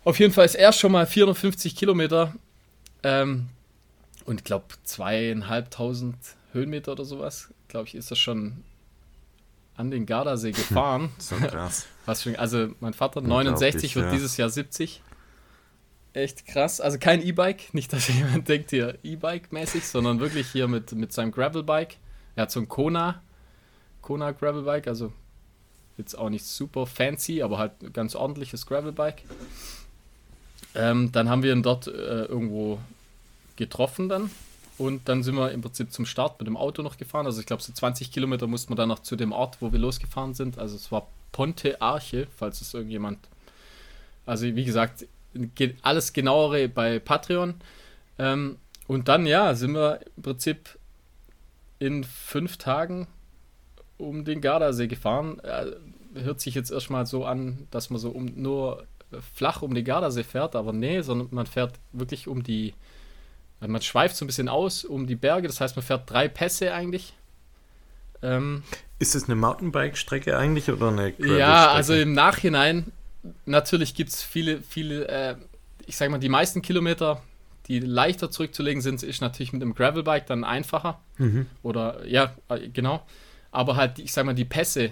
Auf 0.03 0.19
jeden 0.19 0.33
Fall 0.33 0.45
ist 0.45 0.55
er 0.55 0.73
schon 0.73 0.91
mal 0.91 1.07
450 1.07 1.75
Kilometer 1.75 2.33
ähm, 3.03 3.47
und 4.25 4.41
ich 4.41 4.43
glaube 4.43 4.65
zweieinhalbtausend 4.83 6.17
Höhenmeter 6.51 6.91
oder 6.91 7.05
sowas, 7.05 7.49
glaube 7.67 7.87
ich, 7.87 7.95
ist 7.95 8.11
er 8.11 8.15
schon 8.15 8.63
an 9.75 9.91
den 9.91 10.05
Gardasee 10.05 10.51
gefahren. 10.53 11.11
so 11.17 11.35
krass. 11.35 11.87
Was 12.05 12.21
für, 12.23 12.37
also 12.37 12.69
mein 12.79 12.93
Vater 12.93 13.21
69 13.21 13.95
wird 13.95 14.07
ja. 14.07 14.11
dieses 14.11 14.37
Jahr 14.37 14.49
70. 14.49 15.01
Echt 16.13 16.45
krass. 16.45 16.79
Also 16.79 16.99
kein 16.99 17.21
E-Bike, 17.21 17.73
nicht, 17.73 17.91
dass 17.91 18.07
jemand 18.13 18.47
denkt 18.47 18.69
hier 18.69 18.97
E-Bike-mäßig, 19.03 19.85
sondern 19.85 20.19
wirklich 20.19 20.51
hier 20.51 20.67
mit, 20.67 20.91
mit 20.93 21.11
seinem 21.11 21.31
Gravel-Bike. 21.31 21.97
Er 22.35 22.43
hat 22.43 22.51
so 22.51 22.59
ein 22.59 22.69
Kona, 22.69 23.21
Kona 24.01 24.31
Gravel-Bike, 24.31 24.87
also 24.87 25.11
jetzt 25.97 26.15
auch 26.15 26.29
nicht 26.29 26.45
super 26.45 26.85
fancy, 26.85 27.41
aber 27.41 27.57
halt 27.57 27.81
ein 27.81 27.93
ganz 27.93 28.15
ordentliches 28.15 28.65
Gravel-Bike. 28.65 29.23
Ähm, 30.75 31.11
dann 31.11 31.29
haben 31.29 31.43
wir 31.43 31.53
ihn 31.53 31.63
dort 31.63 31.87
äh, 31.87 32.25
irgendwo 32.25 32.79
getroffen 33.55 34.09
dann 34.09 34.31
und 34.77 35.07
dann 35.07 35.21
sind 35.21 35.35
wir 35.35 35.51
im 35.51 35.61
Prinzip 35.61 35.91
zum 35.91 36.05
Start 36.05 36.39
mit 36.39 36.47
dem 36.47 36.57
Auto 36.57 36.81
noch 36.81 36.97
gefahren. 36.97 37.27
Also 37.27 37.39
ich 37.39 37.45
glaube, 37.45 37.61
so 37.61 37.71
20 37.71 38.11
Kilometer 38.11 38.47
mussten 38.47 38.71
wir 38.71 38.75
dann 38.75 38.89
noch 38.89 38.99
zu 38.99 39.15
dem 39.15 39.31
Ort, 39.31 39.57
wo 39.59 39.71
wir 39.71 39.79
losgefahren 39.79 40.33
sind. 40.33 40.57
Also 40.57 40.75
es 40.75 40.91
war 40.91 41.07
Ponte 41.31 41.81
Arche, 41.81 42.27
falls 42.37 42.61
es 42.61 42.73
irgendjemand. 42.73 43.19
Also 44.25 44.45
wie 44.45 44.65
gesagt, 44.65 45.05
alles 45.81 46.13
genauere 46.13 46.67
bei 46.67 46.99
Patreon. 46.99 47.55
Ähm, 48.19 48.57
und 48.87 49.07
dann, 49.07 49.25
ja, 49.25 49.53
sind 49.55 49.73
wir 49.73 49.99
im 50.15 50.23
Prinzip 50.23 50.77
in 51.79 52.03
fünf 52.03 52.57
Tagen 52.57 53.07
um 53.97 54.25
den 54.25 54.41
Gardasee 54.41 54.87
gefahren. 54.87 55.39
Äh, 55.39 55.71
hört 56.21 56.41
sich 56.41 56.55
jetzt 56.55 56.71
erstmal 56.71 57.05
so 57.05 57.25
an, 57.25 57.67
dass 57.71 57.89
man 57.89 57.99
so 57.99 58.09
um, 58.11 58.25
nur 58.35 58.85
flach 59.33 59.61
um 59.61 59.73
den 59.73 59.85
Gardasee 59.85 60.23
fährt, 60.23 60.55
aber 60.55 60.73
nee, 60.73 61.01
sondern 61.01 61.29
man 61.31 61.45
fährt 61.45 61.79
wirklich 61.91 62.27
um 62.27 62.43
die 62.43 62.73
man 63.67 63.81
schweift 63.81 64.15
so 64.15 64.25
ein 64.25 64.27
bisschen 64.27 64.49
aus 64.49 64.83
um 64.83 65.07
die 65.07 65.15
Berge, 65.15 65.47
das 65.47 65.61
heißt, 65.61 65.75
man 65.75 65.83
fährt 65.83 66.09
drei 66.09 66.27
Pässe 66.27 66.73
eigentlich. 66.73 67.13
Ähm, 68.21 68.63
ist 68.99 69.15
es 69.15 69.25
eine 69.25 69.35
Mountainbike-Strecke 69.35 70.37
eigentlich 70.37 70.69
oder 70.69 70.89
eine 70.89 71.13
Ja, 71.19 71.71
also 71.71 71.93
im 71.93 72.13
Nachhinein, 72.13 72.91
natürlich 73.45 73.95
gibt 73.95 74.09
es 74.09 74.21
viele, 74.21 74.61
viele, 74.61 75.07
äh, 75.07 75.35
ich 75.85 75.97
sag 75.97 76.09
mal, 76.09 76.19
die 76.19 76.29
meisten 76.29 76.61
Kilometer, 76.61 77.21
die 77.67 77.79
leichter 77.79 78.29
zurückzulegen 78.29 78.81
sind, 78.81 79.03
ist 79.03 79.21
natürlich 79.21 79.53
mit 79.53 79.61
einem 79.61 79.73
Gravelbike 79.73 80.25
dann 80.25 80.43
einfacher. 80.43 80.99
Mhm. 81.17 81.47
Oder, 81.61 82.05
ja, 82.05 82.33
äh, 82.49 82.69
genau. 82.69 83.05
Aber 83.51 83.75
halt, 83.75 83.99
ich 83.99 84.11
sag 84.11 84.25
mal, 84.25 84.33
die 84.33 84.45
Pässe, 84.45 84.91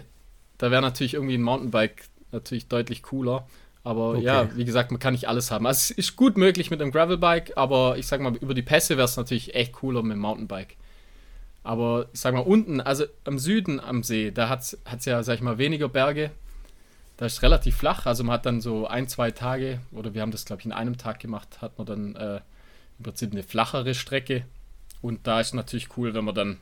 da 0.58 0.72
wäre 0.72 0.82
natürlich 0.82 1.16
irgendwie 1.16 1.36
ein 1.36 1.42
Mountainbike 1.42 2.04
natürlich 2.32 2.68
deutlich 2.68 3.04
cooler. 3.04 3.48
Aber 3.84 4.10
okay. 4.12 4.24
ja, 4.24 4.56
wie 4.56 4.64
gesagt, 4.64 4.92
man 4.92 5.00
kann 5.00 5.14
nicht 5.14 5.28
alles 5.28 5.50
haben. 5.50 5.66
Also 5.66 5.80
es 5.80 5.92
ist 5.92 6.16
gut 6.16 6.38
möglich 6.38 6.70
mit 6.70 6.82
einem 6.82 6.92
Gravelbike, 6.92 7.54
aber 7.58 7.98
ich 7.98 8.06
sag 8.06 8.22
mal, 8.22 8.36
über 8.36 8.54
die 8.54 8.62
Pässe 8.62 8.96
wäre 8.96 9.06
es 9.06 9.18
natürlich 9.18 9.56
echt 9.56 9.74
cooler 9.74 10.04
mit 10.04 10.14
dem 10.14 10.20
Mountainbike. 10.20 10.78
Aber 11.64 12.08
ich 12.14 12.20
sag 12.20 12.34
mal, 12.34 12.42
unten, 12.42 12.80
also 12.80 13.06
am 13.24 13.40
Süden 13.40 13.80
am 13.80 14.04
See, 14.04 14.32
da 14.32 14.50
hat 14.50 14.62
es 14.62 15.06
ja, 15.06 15.24
sag 15.24 15.36
ich 15.36 15.42
mal, 15.42 15.58
weniger 15.58 15.90
Berge. 15.90 16.32
Da 17.22 17.28
ist 17.28 17.44
relativ 17.44 17.76
flach. 17.76 18.08
Also 18.08 18.24
man 18.24 18.34
hat 18.34 18.48
dann 18.48 18.62
so 18.62 18.88
ein, 18.88 19.08
zwei 19.08 19.30
Tage, 19.30 19.80
oder 19.92 20.16
wir 20.16 20.24
haben 20.24 20.32
das, 20.32 20.46
glaube 20.46 20.62
ich, 20.62 20.66
in 20.66 20.72
einem 20.72 20.98
Tag 20.98 21.20
gemacht, 21.20 21.62
hat 21.62 21.78
man 21.78 21.86
dann 21.86 22.16
äh, 22.16 22.42
im 22.98 23.04
Prinzip 23.04 23.32
eine 23.32 23.44
flachere 23.44 23.94
Strecke. 23.94 24.44
Und 25.04 25.28
da 25.28 25.40
ist 25.40 25.54
natürlich 25.54 25.96
cool, 25.98 26.16
wenn 26.16 26.26
man 26.26 26.34
dann 26.34 26.58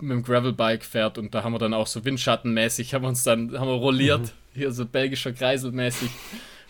mit 0.00 0.10
dem 0.10 0.22
Gravelbike 0.22 0.84
fährt 0.84 1.18
und 1.18 1.34
da 1.34 1.44
haben 1.44 1.52
wir 1.52 1.58
dann 1.58 1.74
auch 1.74 1.86
so 1.86 2.02
windschattenmäßig, 2.02 2.94
haben 2.94 3.02
wir 3.02 3.08
uns 3.08 3.24
dann, 3.24 3.58
haben 3.58 3.68
wir 3.68 3.74
rolliert. 3.74 4.22
Mhm 4.22 4.42
hier 4.54 4.72
so 4.72 4.86
belgischer 4.86 5.32
Kreisel 5.32 5.72
mäßig 5.72 6.10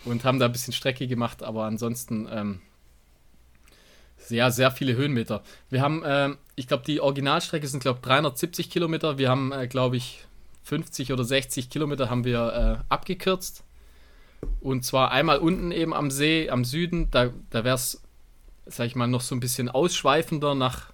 und 0.05 0.23
haben 0.23 0.39
da 0.39 0.45
ein 0.45 0.51
bisschen 0.51 0.73
Strecke 0.73 1.07
gemacht, 1.07 1.43
aber 1.43 1.65
ansonsten 1.65 2.27
ähm, 2.31 2.61
sehr, 4.17 4.51
sehr 4.51 4.71
viele 4.71 4.95
Höhenmeter. 4.95 5.43
Wir 5.69 5.81
haben, 5.81 6.03
äh, 6.03 6.31
ich 6.55 6.67
glaube, 6.67 6.83
die 6.85 7.01
Originalstrecke 7.01 7.67
sind, 7.67 7.81
glaube 7.81 7.99
ich, 8.01 8.07
370 8.07 8.69
Kilometer. 8.69 9.17
Wir 9.17 9.29
haben, 9.29 9.51
äh, 9.51 9.67
glaube 9.67 9.97
ich, 9.97 10.25
50 10.63 11.11
oder 11.13 11.23
60 11.23 11.69
Kilometer 11.69 12.09
haben 12.09 12.23
wir 12.23 12.79
äh, 12.79 12.83
abgekürzt. 12.89 13.63
Und 14.61 14.83
zwar 14.83 15.11
einmal 15.11 15.39
unten 15.39 15.71
eben 15.71 15.93
am 15.93 16.11
See, 16.11 16.49
am 16.49 16.65
Süden, 16.65 17.09
da, 17.11 17.29
da 17.49 17.63
wäre 17.63 17.75
es, 17.75 18.01
sag 18.65 18.87
ich 18.87 18.95
mal, 18.95 19.07
noch 19.07 19.21
so 19.21 19.35
ein 19.35 19.39
bisschen 19.39 19.69
ausschweifender 19.69 20.55
nach, 20.55 20.91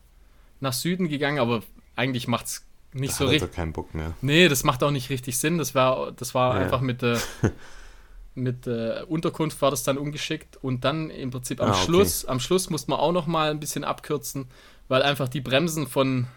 nach 0.60 0.74
Süden 0.74 1.08
gegangen, 1.08 1.40
aber 1.40 1.62
eigentlich 1.96 2.28
macht 2.28 2.46
es 2.46 2.66
nicht 2.94 3.14
da 3.14 3.18
so 3.18 3.28
richtig. 3.28 3.52
keinen 3.52 3.74
Bock 3.74 3.94
mehr. 3.94 4.14
Nee, 4.22 4.48
das 4.48 4.64
macht 4.64 4.84
auch 4.84 4.92
nicht 4.92 5.10
richtig 5.10 5.38
Sinn. 5.38 5.58
Das 5.58 5.76
war, 5.76 6.12
das 6.12 6.34
war 6.34 6.56
ja. 6.56 6.62
einfach 6.62 6.82
mit, 6.82 7.04
äh, 7.04 7.18
mit 8.36 8.68
äh, 8.68 9.04
Unterkunft 9.08 9.62
war 9.62 9.72
das 9.72 9.84
dann 9.84 9.98
ungeschickt 9.98 10.58
und 10.58 10.84
dann 10.84 11.10
im 11.10 11.30
Prinzip 11.30 11.62
am 11.62 11.72
ah, 11.72 11.74
Schluss, 11.76 12.24
okay. 12.24 12.32
am 12.32 12.40
Schluss 12.40 12.70
musste 12.70 12.92
man 12.92 13.00
auch 13.00 13.12
noch 13.12 13.28
mal 13.28 13.52
ein 13.52 13.60
bisschen 13.60 13.84
abkürzen, 13.84 14.48
weil 14.88 15.04
einfach 15.04 15.30
die 15.30 15.42
Bremsen 15.42 15.88
von 15.88 16.28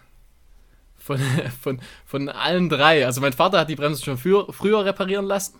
von, 1.03 1.19
von, 1.61 1.79
von 2.05 2.29
allen 2.29 2.69
drei, 2.69 3.05
also 3.05 3.21
mein 3.21 3.33
Vater 3.33 3.59
hat 3.59 3.69
die 3.69 3.75
Bremsen 3.75 4.03
schon 4.03 4.17
für, 4.17 4.51
früher 4.53 4.85
reparieren 4.85 5.25
lassen 5.25 5.55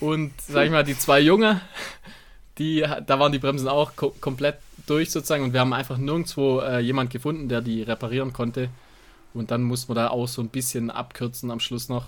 und 0.00 0.32
sag 0.40 0.64
ich 0.64 0.70
mal, 0.70 0.82
die 0.82 0.96
zwei 0.96 1.20
Junge, 1.20 1.60
die, 2.58 2.84
da 3.06 3.18
waren 3.18 3.32
die 3.32 3.38
Bremsen 3.38 3.68
auch 3.68 3.96
ko 3.96 4.14
komplett 4.20 4.56
durch 4.86 5.10
sozusagen 5.10 5.44
und 5.44 5.52
wir 5.52 5.60
haben 5.60 5.72
einfach 5.72 5.98
nirgendwo 5.98 6.60
äh, 6.60 6.80
jemand 6.80 7.10
gefunden, 7.10 7.48
der 7.48 7.60
die 7.60 7.82
reparieren 7.82 8.32
konnte. 8.32 8.70
Und 9.34 9.50
dann 9.50 9.62
muss 9.62 9.86
man 9.86 9.94
da 9.96 10.08
auch 10.08 10.26
so 10.26 10.42
ein 10.42 10.48
bisschen 10.48 10.90
abkürzen 10.90 11.50
am 11.50 11.60
Schluss 11.60 11.88
noch. 11.88 12.06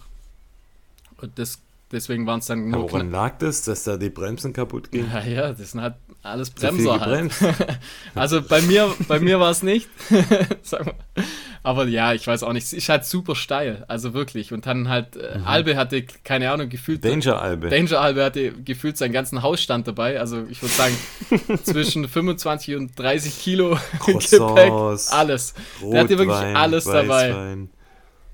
Und 1.21 1.39
das, 1.39 1.61
deswegen 1.93 2.27
waren 2.27 2.41
es 2.41 2.47
dann 2.47 2.69
nur. 2.69 2.91
Woran 2.91 3.11
lag 3.11 3.39
das, 3.39 3.63
dass 3.63 3.85
da 3.85 3.97
die 3.97 4.11
Bremsen 4.11 4.53
kaputt 4.53 4.91
gingen? 4.91 5.11
Ja, 5.13 5.23
ja, 5.23 5.53
das 5.53 5.73
sind 5.73 5.81
halt 5.81 5.95
alles 6.23 6.51
Bremser 6.51 7.01
halt. 7.01 7.33
also 8.15 8.43
bei 8.43 8.63
mir, 8.63 8.95
bei 9.09 9.19
mir 9.21 9.41
war 9.41 9.51
es 9.51 9.63
nicht. 9.63 9.89
Aber 11.65 11.87
ja, 11.87 12.13
ich 12.13 12.27
weiß 12.27 12.43
auch 12.43 12.53
nicht. 12.53 12.65
Es 12.65 12.73
ist 12.73 12.89
halt 12.89 13.05
super 13.05 13.35
steil, 13.37 13.85
also 13.89 14.15
wirklich. 14.15 14.53
Und 14.53 14.67
dann 14.67 14.89
halt, 14.89 15.17
äh, 15.17 15.39
mhm. 15.39 15.47
Albe 15.47 15.77
hatte, 15.77 16.03
keine 16.03 16.51
Ahnung, 16.51 16.69
gefühlt. 16.69 17.05
Danger 17.05 17.41
Albe. 17.41 17.69
Danger 17.69 18.01
Albe 18.01 18.25
hatte 18.25 18.53
gefühlt 18.53 18.97
seinen 18.97 19.13
ganzen 19.13 19.43
Hausstand 19.43 19.87
dabei. 19.87 20.19
Also 20.19 20.45
ich 20.49 20.63
würde 20.63 20.75
sagen, 20.75 20.97
zwischen 21.65 22.09
25 22.09 22.77
und 22.77 22.99
30 22.99 23.39
Kilo 23.41 23.79
Gepäck. 24.05 24.73
Alles. 25.11 25.55
Rotwein, 25.81 25.91
Der 25.91 26.01
hatte 26.01 26.19
wirklich 26.19 26.57
alles 26.57 26.87
Weißwein, 26.87 27.09
dabei. 27.09 27.57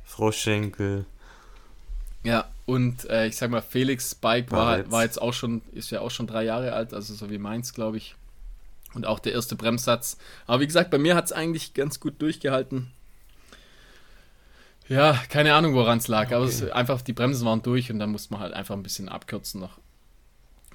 Froschschenkel. 0.04 1.04
Ja, 2.24 2.46
und 2.68 3.08
äh, 3.08 3.28
ich 3.28 3.36
sag 3.38 3.50
mal, 3.50 3.62
Felix 3.62 4.14
Bike 4.14 4.52
war, 4.52 4.90
war 4.90 5.02
jetzt 5.02 5.22
auch 5.22 5.32
schon, 5.32 5.62
ist 5.72 5.90
ja 5.90 6.02
auch 6.02 6.10
schon 6.10 6.26
drei 6.26 6.44
Jahre 6.44 6.74
alt, 6.74 6.92
also 6.92 7.14
so 7.14 7.30
wie 7.30 7.38
meins, 7.38 7.72
glaube 7.72 7.96
ich. 7.96 8.14
Und 8.92 9.06
auch 9.06 9.20
der 9.20 9.32
erste 9.32 9.56
Bremssatz. 9.56 10.18
Aber 10.46 10.60
wie 10.60 10.66
gesagt, 10.66 10.90
bei 10.90 10.98
mir 10.98 11.16
hat 11.16 11.24
es 11.24 11.32
eigentlich 11.32 11.72
ganz 11.72 11.98
gut 11.98 12.20
durchgehalten. 12.20 12.90
Ja, 14.86 15.18
keine 15.30 15.54
Ahnung, 15.54 15.72
woran 15.72 15.96
es 15.96 16.08
lag, 16.08 16.26
okay. 16.26 16.34
aber 16.34 16.44
es, 16.44 16.62
einfach 16.70 17.00
die 17.00 17.14
Bremsen 17.14 17.46
waren 17.46 17.62
durch 17.62 17.90
und 17.90 18.00
dann 18.00 18.10
musste 18.10 18.34
man 18.34 18.42
halt 18.42 18.52
einfach 18.52 18.74
ein 18.74 18.82
bisschen 18.82 19.08
abkürzen 19.08 19.62
noch. 19.62 19.78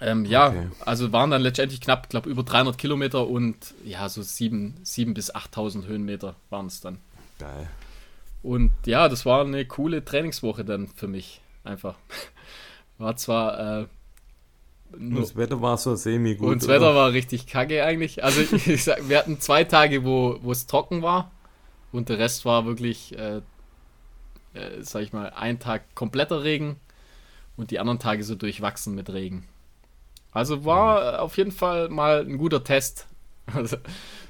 Ähm, 0.01 0.25
ja, 0.25 0.47
okay. 0.47 0.69
also 0.79 1.11
waren 1.11 1.29
dann 1.29 1.43
letztendlich 1.43 1.79
knapp, 1.79 2.09
glaube 2.09 2.27
über 2.27 2.41
300 2.41 2.75
Kilometer 2.75 3.27
und 3.27 3.75
ja, 3.85 4.09
so 4.09 4.23
7, 4.23 4.77
7 4.81 5.13
bis 5.13 5.35
8000 5.35 5.85
Höhenmeter 5.85 6.33
waren 6.49 6.65
es 6.65 6.81
dann. 6.81 6.97
Geil. 7.37 7.69
Und 8.41 8.71
ja, 8.87 9.09
das 9.09 9.27
war 9.27 9.45
eine 9.45 9.63
coole 9.65 10.03
Trainingswoche 10.03 10.65
dann 10.65 10.87
für 10.87 11.07
mich. 11.07 11.42
Einfach. 11.63 11.95
War 12.97 13.15
zwar. 13.15 13.81
Äh, 13.81 13.87
nur, 14.97 15.21
das 15.21 15.35
Wetter 15.35 15.61
war 15.61 15.77
so 15.77 15.95
semi-gut. 15.95 16.47
Und 16.47 16.61
das 16.61 16.67
Wetter 16.69 16.93
war 16.93 17.13
richtig 17.13 17.47
kacke 17.47 17.83
eigentlich. 17.83 18.23
Also, 18.23 18.41
ich 18.65 18.83
sag, 18.83 19.09
wir 19.09 19.17
hatten 19.17 19.39
zwei 19.39 19.63
Tage, 19.63 20.03
wo 20.03 20.39
es 20.51 20.67
trocken 20.67 21.01
war. 21.01 21.31
und 21.91 22.09
der 22.09 22.19
Rest 22.19 22.45
war 22.45 22.65
wirklich, 22.65 23.17
äh, 23.17 23.37
äh, 24.53 24.81
sag 24.81 25.01
ich 25.01 25.13
mal, 25.13 25.31
ein 25.31 25.59
Tag 25.59 25.95
kompletter 25.95 26.43
Regen 26.43 26.75
und 27.57 27.71
die 27.71 27.79
anderen 27.79 27.99
Tage 27.99 28.23
so 28.23 28.35
durchwachsen 28.35 28.95
mit 28.95 29.09
Regen. 29.09 29.47
Also 30.31 30.65
war 30.65 31.21
auf 31.21 31.37
jeden 31.37 31.51
Fall 31.51 31.89
mal 31.89 32.21
ein 32.21 32.37
guter 32.37 32.63
Test. 32.63 33.07
Also, 33.45 33.77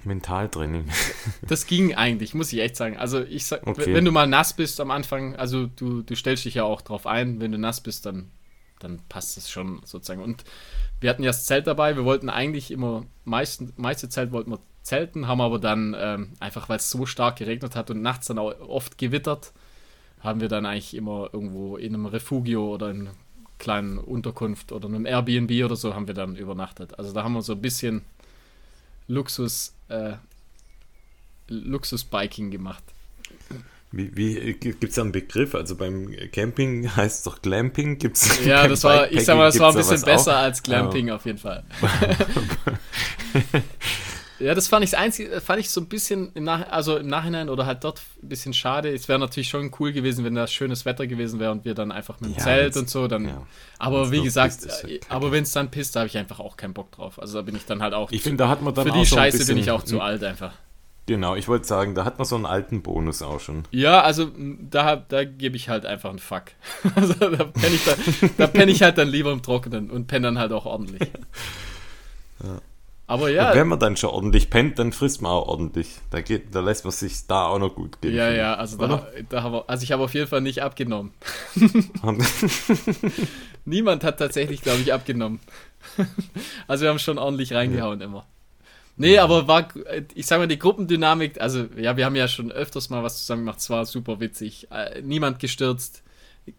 Mentaltraining. 0.04 0.89
das 1.47 1.67
ging 1.67 1.93
eigentlich, 1.95 2.34
muss 2.34 2.52
ich 2.52 2.60
echt 2.60 2.76
sagen. 2.76 2.97
Also 2.97 3.21
ich 3.21 3.45
sag, 3.45 3.65
Okay. 3.67 3.93
wenn 3.93 4.06
du 4.06 4.12
mal 4.12 4.28
nass 4.28 4.54
bist 4.54 4.80
am 4.82 4.91
Anfang, 4.91 5.36
also 5.36 5.67
du, 5.67 6.02
du 6.02 6.15
stellst 6.15 6.45
dich 6.45 6.56
ja 6.56 6.63
auch 6.63 6.82
drauf 6.82 7.06
ein, 7.06 7.39
wenn 7.39 7.52
du 7.52 7.58
nass 7.58 7.82
bist, 7.82 8.06
dann, 8.06 8.32
dann 8.80 8.99
passt 9.10 9.38
es 9.38 9.49
schon 9.49 9.82
sozusagen. 9.86 10.21
Und 10.21 10.43
wir 10.99 11.10
hatten 11.10 11.23
ja 11.23 11.30
das 11.30 11.45
Zelt 11.45 11.67
dabei, 11.67 11.95
wir 11.95 12.06
wollten 12.06 12.30
eigentlich 12.30 12.71
immer, 12.71 13.06
meisten, 13.23 13.73
meiste 13.78 14.10
Zeit 14.10 14.32
wollten 14.32 14.52
wir 14.52 14.60
zelten, 14.82 15.28
haben 15.28 15.41
aber 15.41 15.60
dann 15.60 15.95
ähm, 15.97 16.34
einfach, 16.39 16.67
weil 16.67 16.78
es 16.78 16.89
so 16.89 17.06
stark 17.06 17.38
geregnet 17.38 17.76
hat 17.76 17.89
und 17.89 18.02
nachts 18.02 18.28
dann 18.28 18.39
auch 18.39 18.54
oft 18.62 18.97
gewittert, 18.97 19.54
haben 20.19 20.41
wir 20.41 20.47
dann 20.49 20.65
eigentlich 20.65 20.95
immer 20.95 21.30
irgendwo 21.32 21.78
in 21.78 21.93
einem 21.93 22.06
Refugio 22.06 22.73
oder 22.73 22.89
in 22.89 23.02
einer 23.02 23.15
kleinen 23.60 23.97
Unterkunft 23.97 24.71
oder 24.71 24.88
einem 24.88 25.06
Airbnb 25.06 25.52
oder 25.63 25.76
so 25.76 25.93
haben 25.95 26.08
wir 26.08 26.13
dann 26.13 26.36
übernachtet. 26.36 26.97
Also 26.97 27.13
da 27.13 27.23
haben 27.23 27.34
wir 27.34 27.41
so 27.41 27.54
ein 27.54 27.62
bisschen 27.62 28.02
Luxus, 29.07 29.73
äh, 29.89 30.13
Luxus-Biking 31.47 32.51
gemacht. 32.51 32.83
Wie, 33.91 34.15
wie 34.17 34.53
gibt 34.53 34.83
es 34.83 34.95
da 34.95 35.03
einen 35.03 35.11
Begriff? 35.11 35.53
Also 35.53 35.75
beim 35.75 36.15
Camping 36.31 36.95
heißt 36.95 37.19
es 37.19 37.23
doch 37.23 37.41
Glamping? 37.43 37.99
Gibt's 37.99 38.43
Ja, 38.43 38.67
das 38.67 38.83
war, 38.83 39.11
ich 39.11 39.23
sag 39.23 39.37
mal, 39.37 39.45
das 39.45 39.59
war 39.59 39.69
ein 39.69 39.75
bisschen 39.75 40.01
besser 40.01 40.31
auch? 40.31 40.43
als 40.43 40.63
Glamping 40.63 41.11
auf 41.11 41.25
jeden 41.25 41.37
Fall. 41.37 41.63
ja, 44.43 44.53
das 44.56 44.67
fand 44.67 44.84
ich 44.84 44.91
das 44.91 44.99
einzige, 44.99 45.41
fand 45.41 45.60
ich 45.60 45.69
so 45.69 45.82
ein 45.82 45.88
bisschen 45.88 46.32
im 46.34 46.43
Nach 46.43 46.69
also 46.69 46.97
im 46.97 47.08
Nachhinein 47.08 47.49
oder 47.49 47.65
halt 47.65 47.84
dort 47.84 48.01
ein 48.21 48.29
bisschen 48.29 48.53
schade. 48.53 48.93
Es 48.93 49.08
wäre 49.08 49.19
natürlich 49.19 49.49
schon 49.49 49.71
cool 49.79 49.91
gewesen, 49.93 50.25
wenn 50.25 50.36
das 50.36 50.51
schönes 50.53 50.86
Wetter 50.86 51.08
gewesen 51.08 51.39
wäre 51.39 51.51
und 51.51 51.65
wir 51.65 51.73
dann 51.73 51.91
einfach 51.91 52.19
mit 52.19 52.32
dem 52.32 52.38
Ja, 52.38 52.43
Zelt 52.43 52.77
und 52.77 52.89
so 52.89 53.08
dann. 53.08 53.27
ja. 53.27 53.41
aber 53.79 54.01
Wenn's 54.01 54.12
wie 54.12 54.21
gesagt, 54.23 54.62
pisst, 54.62 54.84
ja 54.84 54.89
äh, 54.89 54.99
aber 55.10 55.32
wenn 55.32 55.43
es 55.43 55.51
dann 55.51 55.71
pisst, 55.71 55.95
da 55.95 56.01
habe 56.01 56.08
ich 56.08 56.17
einfach 56.17 56.39
auch 56.39 56.58
keinen 56.58 56.73
Bock 56.73 56.91
drauf. 56.91 57.19
Also 57.19 57.36
da 57.38 57.41
bin 57.41 57.56
ich 57.56 57.65
dann 57.65 57.82
halt 57.82 57.93
auch. 57.93 58.12
Ich 58.12 58.21
finde, 58.21 58.38
da 58.38 58.49
hat 58.49 58.62
man 58.62 58.73
dann 58.73 58.86
für 58.86 58.91
auch 58.93 58.97
die 58.99 59.06
so 59.06 59.15
Scheiße 59.15 59.45
bin 59.47 59.58
ich 59.58 59.71
auch 59.71 59.84
zu 59.84 60.01
alt 60.01 60.23
einfach. 60.23 60.53
Genau, 61.06 61.36
ich 61.36 61.49
wollte 61.49 61.65
sagen, 61.67 61.95
da 61.95 62.06
hat 62.06 62.17
man 62.17 62.25
so 62.25 62.36
einen 62.38 62.45
alten 62.45 62.82
Bonus 62.82 63.21
auch 63.21 63.41
schon. 63.41 63.63
Ja, 63.71 64.01
also 64.03 64.32
da, 64.69 64.95
da 64.95 65.25
gebe 65.25 65.58
ich 65.58 65.67
halt 65.67 65.86
einfach 65.86 66.10
einen 66.10 66.19
Fuck. 66.19 66.43
Also 66.95 67.13
da 67.13 67.43
penne 67.43 67.75
ich, 67.75 67.84
dann- 67.84 68.29
da 68.38 68.47
penn 68.47 68.69
ich 68.69 68.82
halt 68.82 68.97
dann 68.97 69.10
lieber 69.10 69.34
im 69.34 69.41
Trockenen 69.41 69.91
und 69.91 70.08
penne 70.08 70.27
dann 70.27 70.39
halt 70.39 70.53
auch 70.53 70.65
ordentlich. 70.65 71.01
Aber 73.13 73.30
ja, 73.30 73.52
Und 73.52 73.58
wenn 73.58 73.67
man 73.67 73.78
dann 73.78 73.95
schon 73.95 74.10
ordentlich 74.10 74.49
pennt, 74.49 74.80
dann 74.80 74.91
frisst 74.91 75.21
man 75.21 75.32
auch 75.32 75.47
ordentlich. 75.47 75.99
Da, 76.10 76.21
geht, 76.21 76.56
da 76.56 76.62
lässt 76.62 76.84
man 76.84 76.91
sich 76.91 77.28
da 77.28 77.45
auch 77.45 77.60
noch 77.60 77.76
gut 77.76 78.02
gehen. 78.02 78.15
ja, 78.15 78.32
ja, 78.32 78.56
also 78.56 78.76
da, 78.76 79.08
da 79.30 79.43
haben 79.43 79.54
wir, 79.54 79.69
also 79.69 79.84
ich 79.84 79.91
habe 79.91 80.02
auf 80.02 80.15
jeden 80.15 80.26
Fall 80.26 80.41
nicht 80.41 80.63
abgenommen. 80.63 81.13
Niemand 83.65 84.04
hat 84.04 84.17
tatsächlich, 84.17 84.63
glaube 84.63 84.82
ich, 84.82 84.93
abgenommen. 84.93 85.41
also 86.67 86.86
wir 86.86 86.89
haben 86.89 86.97
schon 86.97 87.19
ordentlich 87.19 87.54
reingehauen 87.54 88.02
immer. 88.02 88.26
Nee, 88.97 89.19
aber 89.19 89.47
war, 89.47 89.67
ich 90.15 90.26
sag 90.26 90.39
mal, 90.39 90.47
die 90.47 90.58
Gruppendynamik, 90.58 91.39
also 91.39 91.67
ja, 91.78 91.95
wir 91.95 92.06
haben 92.06 92.15
ja 92.15 92.28
schon 92.28 92.52
öfters 92.52 92.89
mal 92.89 93.04
was 93.04 93.19
zusammen 93.19 93.41
gemacht, 93.43 93.60
es 93.60 93.69
war 93.69 93.86
super 93.86 94.21
witzig. 94.21 94.69
Äh, 94.71 95.04
niemand 95.04 95.38
gestürzt, 95.38 96.02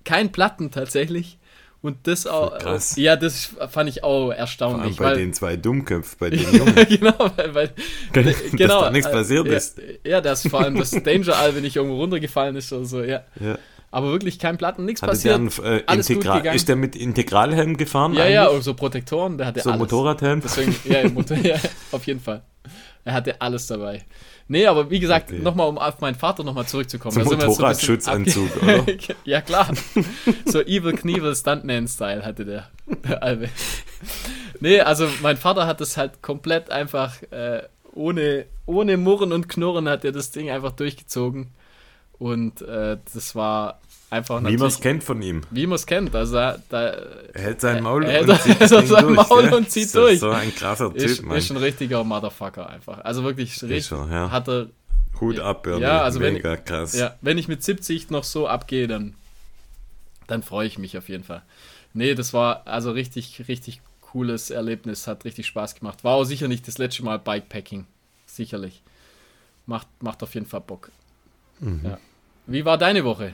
kein 0.05 0.31
Platten 0.31 0.71
tatsächlich. 0.71 1.37
Und 1.85 2.07
das 2.07 2.27
auch, 2.27 2.57
krass. 2.57 2.97
ja, 2.97 3.15
das 3.15 3.51
fand 3.69 3.91
ich 3.91 4.03
auch 4.03 4.31
erstaunlich. 4.31 4.97
bei 4.97 5.05
weil, 5.05 5.17
den 5.19 5.35
zwei 5.35 5.57
Dummköpfen, 5.57 6.17
bei 6.19 6.31
den 6.31 6.41
Jungen. 6.57 6.75
genau, 6.89 7.31
weil, 7.37 7.55
weil 7.55 7.71
Dass 8.15 8.37
genau, 8.53 8.81
da 8.85 8.91
nichts 8.91 9.07
äh, 9.07 9.13
passiert 9.13 9.47
ja, 9.47 9.53
ist. 9.53 9.83
Ja, 10.03 10.21
dass 10.23 10.49
vor 10.49 10.63
allem 10.63 10.79
das 10.79 10.93
Danger 10.93 11.37
All, 11.37 11.55
wenn 11.55 11.63
ich 11.67 11.77
irgendwo 11.77 11.97
runtergefallen 11.97 12.57
ist 12.57 12.73
oder 12.73 12.87
so, 12.87 13.03
ja. 13.03 13.25
Ja. 13.39 13.59
Aber 13.91 14.13
wirklich 14.13 14.39
kein 14.39 14.57
Platten, 14.57 14.87
nichts 14.87 15.03
Hatte 15.03 15.13
passiert. 15.13 15.35
einen, 15.35 15.49
äh, 15.63 15.83
alles 15.87 16.07
gut 16.07 16.17
Integral, 16.17 16.39
gegangen. 16.39 16.57
ist 16.57 16.69
der 16.71 16.77
mit 16.77 16.97
Integralhelm 16.97 17.77
gefahren? 17.77 18.15
ja, 18.15 18.27
ja, 18.29 18.45
eigentlich? 18.45 18.57
und 18.57 18.63
so 18.63 18.73
Protektoren, 18.73 19.37
der 19.37 19.49
hatte 19.49 19.61
So 19.61 19.69
alles. 19.69 19.81
Motorradhelm? 19.81 20.41
Deswegen, 20.41 20.75
ja, 20.85 21.07
Motor, 21.11 21.37
ja, 21.37 21.57
auf 21.93 22.07
jeden 22.07 22.21
Fall. 22.21 22.41
Er 23.05 23.13
hatte 23.15 23.41
alles 23.41 23.67
dabei. 23.67 24.05
Nee, 24.49 24.67
aber 24.67 24.91
wie 24.91 24.99
gesagt, 25.01 25.31
Okay. 25.31 25.41
nochmal, 25.43 25.69
um 25.69 25.79
auf 25.79 26.01
meinen 26.01 26.15
Vater 26.15 26.43
nochmal 26.45 26.67
zurückzukommen. 26.67 27.17
Wir 27.17 27.23
jetzt 27.25 27.41
so 27.41 27.47
Motorradschutzanzug, 27.49 28.51
abge- 28.63 29.15
ja, 29.25 29.41
klar. 29.41 29.69
So 30.47 30.61
Evil 30.61 30.93
Knievel 30.95 31.35
Stuntman-Style 31.35 32.25
hatte 32.25 32.45
der, 32.45 32.71
der 33.07 33.23
Albe. 33.23 33.49
Nee, 34.61 34.81
also 34.81 35.09
mein 35.23 35.37
Vater 35.37 35.67
hat 35.67 35.81
das 35.81 35.97
halt 35.97 36.23
komplett 36.23 36.71
einfach 36.71 37.21
äh, 37.31 37.63
ohne, 37.93 38.47
ohne 38.67 38.97
Murren 38.97 39.33
und 39.33 39.49
Knurren 39.49 39.89
hat 39.89 40.05
er 40.05 40.13
das 40.13 40.31
Ding 40.31 40.51
einfach 40.51 40.73
durchgezogen. 40.73 41.49
Und 42.19 42.63
äh, 42.63 42.97
das 43.13 43.35
war 43.35 43.81
einfach 44.15 44.43
Wie 44.45 44.57
man 44.57 44.69
es 44.69 44.81
kennt 44.81 45.05
von 45.05 45.21
ihm. 45.23 45.43
wie 45.51 45.67
man 45.67 45.77
es 45.77 45.87
kennt. 45.87 46.15
Also 46.15 46.35
da, 46.35 46.59
Er 46.71 47.43
hält 47.43 47.61
sein 47.61 47.83
Maul 47.83 48.05
Er 48.05 48.23
und 48.29 48.41
zieht 48.41 48.61
das 48.61 48.73
er 48.73 48.87
sein 48.87 49.05
durch. 49.07 49.17
Maul 49.29 49.53
und 49.53 49.71
zieht 49.71 49.85
Ist 49.85 49.95
ja 49.95 50.01
durch. 50.01 50.19
So 50.21 50.31
ein 50.31 50.55
krasser 50.55 50.93
Typ, 50.93 51.03
ist, 51.03 51.23
Mann. 51.23 51.37
ist 51.37 51.51
ein 51.51 51.57
richtiger 51.59 52.03
Motherfucker 52.05 52.69
einfach. 52.69 53.05
Also 53.05 53.23
wirklich 53.25 53.61
richtig, 53.63 53.87
schon, 53.87 54.11
ja. 54.11 54.31
hat 54.31 54.49
er 54.49 54.69
Hut 55.21 55.39
ab, 55.39 55.63
Bernie. 55.65 55.83
Ja, 55.83 56.03
also 56.03 56.21
wenn- 56.21 56.35
Mega 56.35 56.57
krass. 56.57 56.95
Ja, 56.97 57.15
wenn 57.21 57.39
ich 57.39 57.47
mit 57.49 57.63
70 57.63 58.11
noch 58.11 58.25
so 58.25 58.49
abgehe, 58.49 58.89
dann, 58.89 59.15
dann 60.27 60.43
freue 60.43 60.67
ich 60.67 60.79
mich 60.79 60.97
auf 60.99 61.09
jeden 61.09 61.25
Fall. 61.25 61.43
Nee, 61.93 62.15
das 62.15 62.33
war 62.33 62.63
also 62.67 62.91
richtig, 62.91 63.45
richtig 63.49 63.81
cooles 64.01 64.51
Erlebnis, 64.51 65.07
hat 65.07 65.25
richtig 65.25 65.47
Spaß 65.47 65.75
gemacht. 65.77 66.03
War 66.05 66.15
auch 66.15 66.25
sicher 66.25 66.49
nicht 66.49 66.67
das 66.67 66.79
letzte 66.79 67.05
Mal 67.05 67.19
Bikepacking. 67.19 67.87
Sicherlich. 68.27 68.83
Macht, 69.67 69.87
macht 70.01 70.23
auf 70.23 70.35
jeden 70.35 70.47
Fall 70.47 70.61
Bock. 70.61 70.91
Mhm. 71.61 71.81
Ja. 71.85 71.99
Wie 72.47 72.65
war 72.65 72.77
deine 72.77 73.05
Woche? 73.05 73.33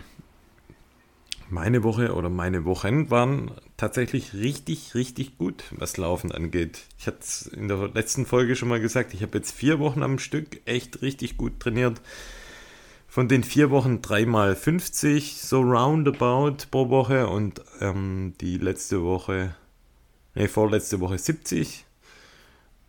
Meine 1.52 1.82
Woche 1.82 2.14
oder 2.14 2.30
meine 2.30 2.64
Wochen 2.64 3.10
waren 3.10 3.50
tatsächlich 3.76 4.34
richtig, 4.34 4.94
richtig 4.94 5.36
gut, 5.36 5.64
was 5.72 5.96
Laufen 5.96 6.30
angeht. 6.30 6.82
Ich 6.96 7.08
hatte 7.08 7.18
es 7.22 7.46
in 7.46 7.66
der 7.66 7.88
letzten 7.88 8.24
Folge 8.24 8.54
schon 8.54 8.68
mal 8.68 8.78
gesagt, 8.78 9.14
ich 9.14 9.22
habe 9.22 9.38
jetzt 9.38 9.50
vier 9.50 9.80
Wochen 9.80 10.04
am 10.04 10.20
Stück 10.20 10.60
echt 10.64 11.02
richtig 11.02 11.36
gut 11.36 11.58
trainiert. 11.58 12.00
Von 13.08 13.26
den 13.26 13.42
vier 13.42 13.70
Wochen 13.70 14.00
dreimal 14.00 14.54
50, 14.54 15.40
so 15.42 15.62
roundabout 15.62 16.68
pro 16.70 16.88
Woche 16.88 17.26
und 17.26 17.60
ähm, 17.80 18.34
die 18.40 18.58
letzte 18.58 19.02
Woche, 19.02 19.56
nee, 20.36 20.46
vorletzte 20.46 21.00
Woche 21.00 21.18
70. 21.18 21.84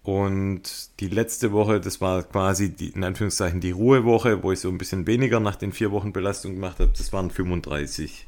Und 0.04 1.00
die 1.00 1.08
letzte 1.08 1.52
Woche, 1.52 1.80
das 1.80 2.00
war 2.00 2.22
quasi 2.22 2.70
die, 2.76 2.90
in 2.90 3.04
Anführungszeichen 3.04 3.60
die 3.60 3.72
Ruhewoche, 3.72 4.44
wo 4.44 4.52
ich 4.52 4.60
so 4.60 4.70
ein 4.70 4.78
bisschen 4.78 5.08
weniger 5.08 5.40
nach 5.40 5.56
den 5.56 5.72
vier 5.72 5.90
Wochen 5.92 6.14
Belastung 6.14 6.54
gemacht 6.54 6.80
habe, 6.80 6.92
das 6.96 7.12
waren 7.12 7.32
35. 7.32 8.28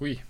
Hui. 0.00 0.20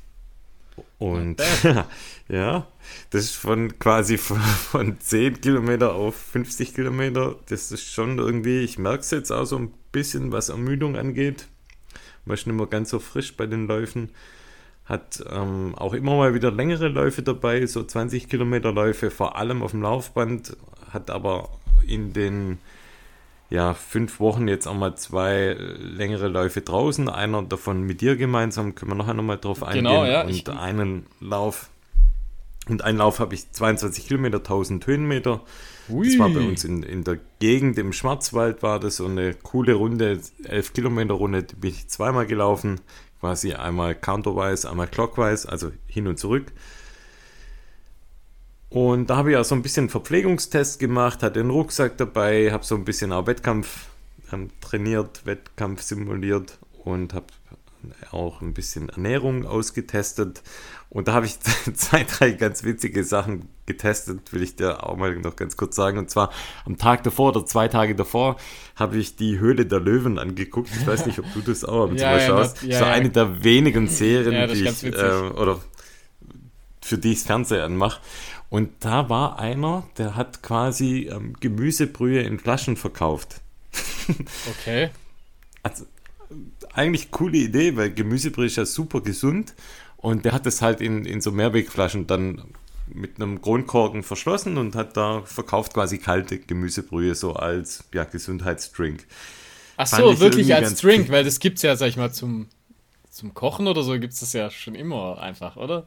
Und 0.98 1.42
ja, 2.28 2.66
das 3.10 3.24
ist 3.24 3.34
von 3.34 3.78
quasi 3.78 4.18
von, 4.18 4.38
von 4.38 5.00
10 5.00 5.40
Kilometer 5.40 5.94
auf 5.94 6.16
50 6.16 6.74
Kilometer. 6.74 7.36
Das 7.48 7.72
ist 7.72 7.92
schon 7.92 8.18
irgendwie, 8.18 8.60
ich 8.60 8.78
merke 8.78 9.00
es 9.00 9.10
jetzt 9.10 9.30
auch 9.30 9.44
so 9.44 9.58
ein 9.58 9.72
bisschen, 9.92 10.32
was 10.32 10.48
Ermüdung 10.48 10.96
angeht. 10.96 11.48
Man 12.24 12.34
ist 12.34 12.46
nicht 12.46 12.56
mehr 12.56 12.66
ganz 12.66 12.90
so 12.90 12.98
frisch 12.98 13.36
bei 13.36 13.46
den 13.46 13.66
Läufen. 13.66 14.10
Hat 14.84 15.22
ähm, 15.30 15.74
auch 15.74 15.92
immer 15.92 16.16
mal 16.16 16.34
wieder 16.34 16.50
längere 16.50 16.88
Läufe 16.88 17.22
dabei, 17.22 17.66
so 17.66 17.84
20 17.84 18.28
Kilometer 18.28 18.72
Läufe, 18.72 19.10
vor 19.10 19.36
allem 19.36 19.62
auf 19.62 19.72
dem 19.72 19.82
Laufband. 19.82 20.56
Hat 20.90 21.10
aber 21.10 21.50
in 21.86 22.12
den 22.12 22.58
ja, 23.50 23.74
fünf 23.74 24.20
Wochen 24.20 24.46
jetzt 24.48 24.66
auch 24.66 24.74
mal 24.74 24.94
zwei 24.96 25.56
längere 25.78 26.28
Läufe 26.28 26.60
draußen. 26.60 27.08
Einer 27.08 27.42
davon 27.42 27.82
mit 27.82 28.00
dir 28.00 28.16
gemeinsam, 28.16 28.74
können 28.74 28.90
wir 28.92 28.96
nachher 28.96 29.14
nochmal 29.14 29.38
drauf 29.38 29.62
eingehen. 29.62 29.84
Genau, 29.84 30.04
ja, 30.04 30.22
Und 30.22 30.30
ich- 30.30 30.48
einen 30.48 31.06
Lauf. 31.20 31.70
Und 32.68 32.84
einen 32.84 32.98
Lauf 32.98 33.18
habe 33.18 33.34
ich 33.34 33.50
22 33.50 34.06
Kilometer, 34.06 34.42
1000 34.42 34.86
Höhenmeter. 34.86 35.40
Das 35.88 36.18
war 36.18 36.28
bei 36.28 36.40
uns 36.40 36.64
in, 36.64 36.82
in 36.82 37.02
der 37.02 37.18
Gegend 37.38 37.78
im 37.78 37.94
Schwarzwald, 37.94 38.62
war 38.62 38.78
das 38.78 38.96
so 38.96 39.06
eine 39.06 39.32
coole 39.32 39.72
Runde, 39.72 40.20
11 40.44 40.74
Kilometer 40.74 41.14
Runde, 41.14 41.44
die 41.44 41.54
bin 41.56 41.70
ich 41.70 41.88
zweimal 41.88 42.26
gelaufen, 42.26 42.82
quasi 43.20 43.54
einmal 43.54 43.94
counterwise, 43.94 44.68
einmal 44.70 44.86
clockwise, 44.86 45.48
also 45.48 45.72
hin 45.86 46.06
und 46.08 46.18
zurück. 46.18 46.52
Und 48.70 49.08
da 49.08 49.16
habe 49.16 49.30
ich 49.30 49.36
auch 49.36 49.44
so 49.44 49.54
ein 49.54 49.62
bisschen 49.62 49.88
Verpflegungstest 49.88 50.78
gemacht, 50.78 51.22
hatte 51.22 51.40
einen 51.40 51.50
Rucksack 51.50 51.96
dabei, 51.96 52.52
habe 52.52 52.64
so 52.64 52.74
ein 52.74 52.84
bisschen 52.84 53.12
auch 53.12 53.26
Wettkampf 53.26 53.86
ähm, 54.32 54.50
trainiert, 54.60 55.24
Wettkampf 55.24 55.80
simuliert 55.82 56.58
und 56.84 57.14
habe 57.14 57.26
auch 58.10 58.42
ein 58.42 58.52
bisschen 58.52 58.88
Ernährung 58.90 59.46
ausgetestet. 59.46 60.42
Und 60.90 61.08
da 61.08 61.12
habe 61.14 61.26
ich 61.26 61.38
zwei, 61.74 62.04
drei 62.04 62.32
ganz 62.32 62.62
witzige 62.64 63.04
Sachen 63.04 63.48
getestet, 63.66 64.32
will 64.32 64.42
ich 64.42 64.56
dir 64.56 64.84
auch 64.84 64.96
mal 64.96 65.14
noch 65.16 65.36
ganz 65.36 65.56
kurz 65.56 65.76
sagen. 65.76 65.96
Und 65.98 66.10
zwar 66.10 66.30
am 66.66 66.76
Tag 66.76 67.04
davor 67.04 67.30
oder 67.30 67.46
zwei 67.46 67.68
Tage 67.68 67.94
davor 67.94 68.36
habe 68.76 68.98
ich 68.98 69.16
die 69.16 69.38
Höhle 69.38 69.64
der 69.64 69.80
Löwen 69.80 70.18
angeguckt. 70.18 70.70
Ich 70.78 70.86
weiß 70.86 71.06
nicht, 71.06 71.18
ob 71.18 71.26
du 71.34 71.40
das 71.40 71.64
auch 71.64 71.84
ab 71.84 71.90
und 71.90 71.98
zu 71.98 72.04
mal 72.04 72.18
ja, 72.20 72.26
schaust. 72.26 72.56
das- 72.58 72.62
ja, 72.64 72.78
so 72.80 72.84
ja. 72.84 72.90
eine 72.92 73.08
der 73.10 73.44
wenigen 73.44 73.88
Serien, 73.88 74.32
Ja, 74.32 74.46
das 74.46 74.58
die 74.80 74.88
ich, 74.88 74.94
äh, 74.94 75.30
oder 75.36 75.58
für 76.82 76.98
die 76.98 77.12
ich 77.12 77.18
das 77.18 77.26
Fernseher 77.26 77.64
anmache. 77.64 78.00
Und 78.50 78.70
da 78.80 79.08
war 79.08 79.38
einer, 79.38 79.86
der 79.98 80.16
hat 80.16 80.42
quasi 80.42 81.08
ähm, 81.12 81.34
Gemüsebrühe 81.38 82.22
in 82.22 82.38
Flaschen 82.38 82.76
verkauft. 82.76 83.40
Okay. 84.60 84.88
Also, 85.62 85.84
eigentlich 86.72 87.10
coole 87.10 87.36
Idee, 87.36 87.76
weil 87.76 87.92
Gemüsebrühe 87.92 88.46
ist 88.46 88.56
ja 88.56 88.64
super 88.64 89.02
gesund. 89.02 89.52
Und 89.98 90.24
der 90.24 90.32
hat 90.32 90.46
das 90.46 90.62
halt 90.62 90.80
in, 90.80 91.04
in 91.04 91.20
so 91.20 91.30
Mehrwegflaschen 91.30 92.06
dann 92.06 92.54
mit 92.86 93.16
einem 93.16 93.42
Kronkorken 93.42 94.02
verschlossen 94.02 94.56
und 94.56 94.74
hat 94.74 94.96
da 94.96 95.22
verkauft 95.22 95.74
quasi 95.74 95.98
kalte 95.98 96.38
Gemüsebrühe 96.38 97.14
so 97.14 97.34
als 97.34 97.84
ja, 97.92 98.04
Gesundheitsdrink. 98.04 99.04
Ach 99.76 99.86
so, 99.86 100.12
ich 100.12 100.20
wirklich 100.20 100.54
als 100.54 100.80
Drink, 100.80 101.10
weil 101.10 101.24
das 101.24 101.38
gibt's 101.38 101.62
ja, 101.62 101.76
sag 101.76 101.88
ich 101.88 101.96
mal, 101.96 102.12
zum, 102.12 102.48
zum 103.10 103.34
Kochen 103.34 103.68
oder 103.68 103.82
so 103.82 103.98
gibt's 103.98 104.20
das 104.20 104.32
ja 104.32 104.50
schon 104.50 104.74
immer 104.74 105.18
einfach, 105.20 105.56
oder? 105.56 105.84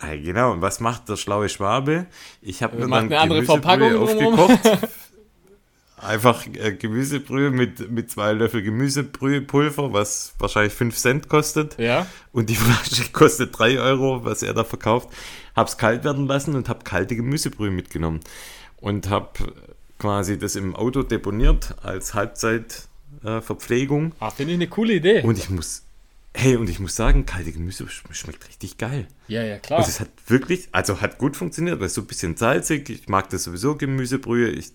Genau, 0.00 0.52
und 0.52 0.62
was 0.62 0.80
macht 0.80 1.08
der 1.08 1.16
schlaue 1.16 1.48
Schwabe? 1.48 2.06
Ich 2.40 2.62
habe 2.62 2.76
mir 2.76 2.86
Macht 2.86 3.02
dann 3.02 3.12
eine 3.12 3.20
andere 3.20 3.42
Verpackung 3.42 3.96
aufgekocht. 3.96 4.60
Einfach 6.00 6.46
äh, 6.46 6.74
Gemüsebrühe 6.74 7.50
mit, 7.50 7.90
mit 7.90 8.08
zwei 8.08 8.32
Löffel 8.32 8.62
Gemüsebrühepulver, 8.62 9.92
was 9.92 10.32
wahrscheinlich 10.38 10.72
5 10.72 10.96
Cent 10.96 11.28
kostet. 11.28 11.76
Ja. 11.78 12.06
Und 12.32 12.50
die 12.50 12.54
Flasche 12.56 13.10
kostet 13.10 13.58
3 13.58 13.80
Euro, 13.80 14.24
was 14.24 14.44
er 14.44 14.54
da 14.54 14.62
verkauft. 14.62 15.08
Hab's 15.56 15.76
kalt 15.76 16.04
werden 16.04 16.28
lassen 16.28 16.54
und 16.54 16.68
hab 16.68 16.84
kalte 16.84 17.16
Gemüsebrühe 17.16 17.72
mitgenommen. 17.72 18.20
Und 18.76 19.10
hab 19.10 19.38
quasi 19.98 20.38
das 20.38 20.54
im 20.54 20.76
Auto 20.76 21.02
deponiert 21.02 21.74
als 21.82 22.14
Halbzeitverpflegung. 22.14 24.12
Äh. 24.12 24.14
Ah, 24.20 24.30
finde 24.30 24.52
ich 24.52 24.58
eine 24.58 24.68
coole 24.68 24.92
Idee. 24.94 25.22
und 25.22 25.36
ich 25.36 25.50
muss, 25.50 25.82
hey, 26.38 26.56
und 26.56 26.70
ich 26.70 26.78
muss 26.78 26.94
sagen, 26.94 27.26
kalte 27.26 27.50
Gemüse 27.52 27.84
sch- 27.84 28.12
schmeckt 28.12 28.46
richtig 28.48 28.78
geil. 28.78 29.08
ja, 29.26 29.42
ja, 29.42 29.58
klar. 29.58 29.80
Und 29.80 29.88
es 29.88 29.98
hat 30.00 30.08
wirklich, 30.28 30.68
also 30.72 31.00
hat 31.00 31.18
gut 31.18 31.36
funktioniert, 31.36 31.80
weil 31.80 31.88
so 31.88 32.00
ein 32.02 32.06
bisschen 32.06 32.36
salzig. 32.36 32.88
Ich 32.90 33.08
mag 33.08 33.28
das 33.30 33.44
sowieso 33.44 33.74
Gemüsebrühe. 33.76 34.48
Ich 34.50 34.68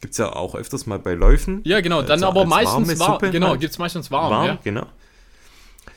gibt's 0.00 0.18
ja 0.18 0.32
auch 0.32 0.54
öfters 0.54 0.86
mal 0.86 0.98
bei 0.98 1.14
Läufen. 1.14 1.60
ja, 1.64 1.80
genau, 1.80 2.02
dann 2.02 2.12
Also 2.22 2.26
aber 2.28 2.44
meistens 2.46 2.98
warm. 3.00 3.12
Suppe 3.14 3.30
Genau, 3.30 3.48
halt. 3.50 3.60
gibt's 3.60 3.78
meistens 3.78 4.10
warm. 4.10 4.30
warm, 4.30 4.46
ja. 4.46 4.58
genau. 4.62 4.86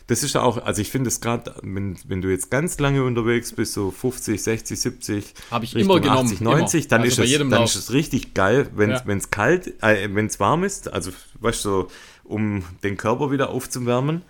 Das 0.08 0.24
ist 0.24 0.34
ja 0.36 0.42
auch, 0.42 0.58
also 0.66 0.82
ich 0.82 0.90
finde 0.90 1.08
es 1.10 1.22
gerade, 1.22 1.56
wenn, 1.62 1.98
wenn 2.06 2.22
du 2.22 2.30
jetzt 2.30 2.50
ganz 2.52 2.78
lange 2.80 3.04
unterwegs 3.04 3.54
bist, 3.54 3.74
so 3.74 3.92
50, 3.92 4.42
60, 4.44 4.82
70, 4.82 5.34
Hab 5.52 5.64
ich 5.64 5.76
Richtung 5.76 5.92
immer 5.98 6.02
genommen, 6.02 6.26
80, 6.28 6.42
90, 6.42 6.82
immer. 6.84 6.90
dann, 6.90 7.02
Also 7.04 7.22
ist 7.24 7.32
es, 7.32 7.38
dann 7.38 7.50
Lauf. 7.52 7.66
ist 7.66 7.76
es 7.76 7.94
richtig 7.94 8.34
geil, 8.34 8.70
wenn 8.76 8.90
Ja. 8.90 9.04
es 9.08 9.30
kalt, 9.30 9.82
äh, 9.84 10.10
wenn 10.14 10.26
es 10.26 10.40
warm 10.40 10.64
ist, 10.64 10.92
also 10.92 11.12
weißt 11.40 11.64
du, 11.64 11.70
so, 11.70 11.88
um 12.26 12.64
den 12.84 12.98
Körper 12.98 13.32
wieder 13.32 13.52
aufzuwärmen. 13.52 14.24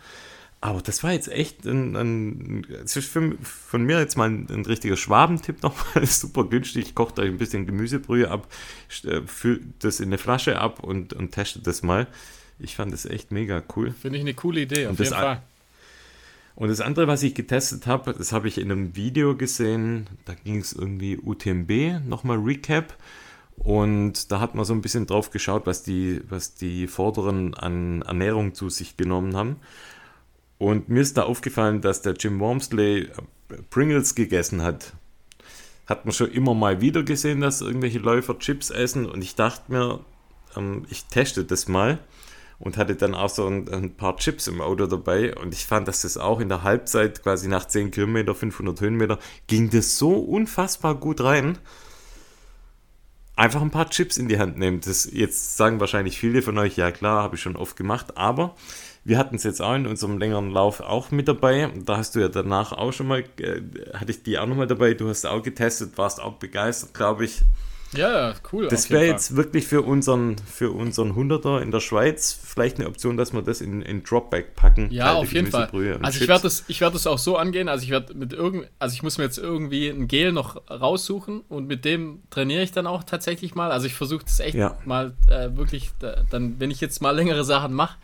Aber 0.63 0.83
das 0.83 1.03
war 1.03 1.11
jetzt 1.11 1.27
echt 1.27 1.65
ein, 1.65 1.95
ein 1.95 2.63
ist 2.83 2.97
für, 2.97 3.35
von 3.41 3.83
mir 3.83 3.99
jetzt 3.99 4.15
mal 4.15 4.29
ein, 4.29 4.47
ein 4.51 4.63
richtiger 4.63 4.95
Schwabentipp 4.95 5.63
nochmal, 5.63 6.05
super 6.05 6.43
günstig. 6.43 6.93
Kocht 6.93 7.17
euch 7.17 7.29
ein 7.29 7.39
bisschen 7.39 7.65
Gemüsebrühe 7.65 8.29
ab, 8.29 8.47
äh, 9.03 9.21
füllt 9.25 9.63
das 9.79 9.99
in 9.99 10.09
eine 10.09 10.19
Flasche 10.19 10.59
ab 10.59 10.83
und, 10.83 11.13
und 11.13 11.31
testet 11.31 11.65
das 11.65 11.81
mal. 11.81 12.07
Ich 12.59 12.75
fand 12.75 12.93
das 12.93 13.05
echt 13.05 13.31
mega 13.31 13.63
cool. 13.75 13.91
Finde 13.99 14.19
ich 14.19 14.23
eine 14.23 14.35
coole 14.35 14.61
Idee, 14.61 14.85
auf 14.85 14.91
Und 14.91 14.99
das 14.99 15.09
jeden 15.09 15.19
Fall. 15.19 15.41
Und 16.55 16.67
das 16.67 16.79
andere, 16.79 17.07
was 17.07 17.23
ich 17.23 17.33
getestet 17.33 17.87
habe, 17.87 18.13
das 18.13 18.31
habe 18.31 18.47
ich 18.47 18.59
in 18.59 18.71
einem 18.71 18.95
Video 18.95 19.35
gesehen, 19.35 20.07
da 20.25 20.35
ging 20.35 20.57
es 20.57 20.73
irgendwie 20.73 21.17
UTMB, 21.17 22.07
nochmal 22.07 22.37
Recap. 22.37 22.95
Und 23.57 24.31
da 24.31 24.39
hat 24.39 24.53
man 24.53 24.65
so 24.65 24.73
ein 24.73 24.81
bisschen 24.81 25.07
drauf 25.07 25.31
geschaut, 25.31 25.65
was 25.65 25.81
die, 25.81 26.21
was 26.29 26.53
die 26.53 26.87
Vorderen 26.87 27.55
an 27.55 28.03
Ernährung 28.03 28.53
zu 28.53 28.69
sich 28.69 28.95
genommen 28.95 29.35
haben. 29.35 29.55
Und 30.61 30.89
mir 30.89 31.01
ist 31.01 31.17
da 31.17 31.23
aufgefallen, 31.23 31.81
dass 31.81 32.03
der 32.03 32.13
Jim 32.13 32.39
Wormsley 32.39 33.05
äh, 33.05 33.09
Pringles 33.71 34.13
gegessen 34.13 34.61
hat. 34.61 34.93
Hat 35.87 36.05
man 36.05 36.13
schon 36.13 36.29
immer 36.29 36.53
mal 36.53 36.81
wieder 36.81 37.01
gesehen, 37.01 37.41
dass 37.41 37.61
irgendwelche 37.61 37.97
Läufer 37.97 38.37
Chips 38.37 38.69
essen. 38.69 39.07
Und 39.07 39.23
ich 39.23 39.33
dachte 39.33 39.71
mir, 39.71 40.01
ähm, 40.55 40.85
ich 40.91 41.05
teste 41.05 41.45
das 41.45 41.67
mal 41.67 41.97
und 42.59 42.77
hatte 42.77 42.95
dann 42.95 43.15
auch 43.15 43.29
so 43.29 43.47
ein, 43.47 43.67
ein 43.73 43.95
paar 43.95 44.17
Chips 44.17 44.45
im 44.45 44.61
Auto 44.61 44.85
dabei 44.85 45.35
und 45.35 45.51
ich 45.51 45.65
fand, 45.65 45.87
dass 45.87 46.03
das 46.03 46.17
auch 46.17 46.39
in 46.39 46.49
der 46.49 46.61
Halbzeit, 46.61 47.23
quasi 47.23 47.47
nach 47.47 47.65
10 47.65 47.89
Kilometer, 47.89 48.35
500 48.35 48.81
Höhenmeter, 48.81 49.17
ging 49.47 49.71
das 49.71 49.97
so 49.97 50.13
unfassbar 50.13 50.93
gut 50.93 51.21
rein. 51.21 51.57
Einfach 53.35 53.63
ein 53.63 53.71
paar 53.71 53.89
Chips 53.89 54.17
in 54.17 54.27
die 54.27 54.37
Hand 54.37 54.59
nehmen. 54.59 54.79
Das 54.79 55.09
jetzt 55.11 55.57
sagen 55.57 55.79
wahrscheinlich 55.79 56.19
viele 56.19 56.43
von 56.43 56.55
euch, 56.59 56.77
ja 56.77 56.91
klar, 56.91 57.23
habe 57.23 57.35
ich 57.35 57.41
schon 57.41 57.55
oft 57.55 57.75
gemacht, 57.75 58.15
aber 58.15 58.53
wir 59.03 59.17
hatten 59.17 59.35
es 59.35 59.43
jetzt 59.43 59.61
auch 59.61 59.75
in 59.75 59.87
unserem 59.87 60.17
längeren 60.17 60.51
Lauf 60.51 60.79
auch 60.79 61.11
mit 61.11 61.27
dabei. 61.27 61.69
Da 61.85 61.97
hast 61.97 62.15
du 62.15 62.19
ja 62.19 62.27
danach 62.27 62.71
auch 62.71 62.91
schon 62.93 63.07
mal, 63.07 63.23
äh, 63.39 63.61
hatte 63.93 64.11
ich 64.11 64.23
die 64.23 64.37
auch 64.37 64.45
nochmal 64.45 64.67
dabei, 64.67 64.93
du 64.93 65.09
hast 65.09 65.25
auch 65.25 65.41
getestet, 65.41 65.97
warst 65.97 66.21
auch 66.21 66.33
begeistert, 66.33 66.93
glaube 66.93 67.25
ich. 67.25 67.41
Ja, 67.93 68.33
cool. 68.53 68.67
Das 68.69 68.89
wäre 68.89 69.05
jetzt 69.05 69.35
wirklich 69.35 69.67
für 69.67 69.81
unseren, 69.81 70.37
für 70.37 70.71
unseren 70.71 71.11
100er 71.11 71.59
in 71.59 71.71
der 71.71 71.81
Schweiz 71.81 72.31
vielleicht 72.31 72.79
eine 72.79 72.87
Option, 72.87 73.17
dass 73.17 73.33
wir 73.33 73.41
das 73.41 73.59
in, 73.59 73.81
in 73.81 74.03
Dropback 74.03 74.55
packen. 74.55 74.89
Ja, 74.91 75.15
auf 75.15 75.33
jeden 75.33 75.47
Fall. 75.47 75.69
Also 76.01 76.21
ich 76.21 76.27
werde 76.29 76.43
das, 76.43 76.63
ich 76.69 76.79
werde 76.79 76.93
das 76.93 77.05
auch 77.05 77.17
so 77.17 77.35
angehen. 77.35 77.67
Also 77.67 77.83
ich 77.83 77.89
werde 77.89 78.13
mit 78.13 78.31
irgend, 78.31 78.67
also 78.79 78.93
ich 78.93 79.03
muss 79.03 79.17
mir 79.17 79.25
jetzt 79.25 79.37
irgendwie 79.37 79.89
ein 79.89 80.07
Gel 80.07 80.31
noch 80.31 80.61
raussuchen 80.69 81.41
und 81.49 81.67
mit 81.67 81.83
dem 81.83 82.21
trainiere 82.29 82.63
ich 82.63 82.71
dann 82.71 82.87
auch 82.87 83.03
tatsächlich 83.03 83.55
mal. 83.55 83.71
Also 83.71 83.87
ich 83.87 83.93
versuche 83.93 84.23
das 84.23 84.39
echt 84.39 84.55
Ja. 84.55 84.77
mal 84.85 85.13
äh, 85.27 85.49
wirklich, 85.57 85.91
da, 85.99 86.23
dann, 86.29 86.59
wenn 86.59 86.71
ich 86.71 86.79
jetzt 86.79 87.01
mal 87.01 87.11
längere 87.11 87.43
Sachen 87.43 87.73
mache, 87.73 87.97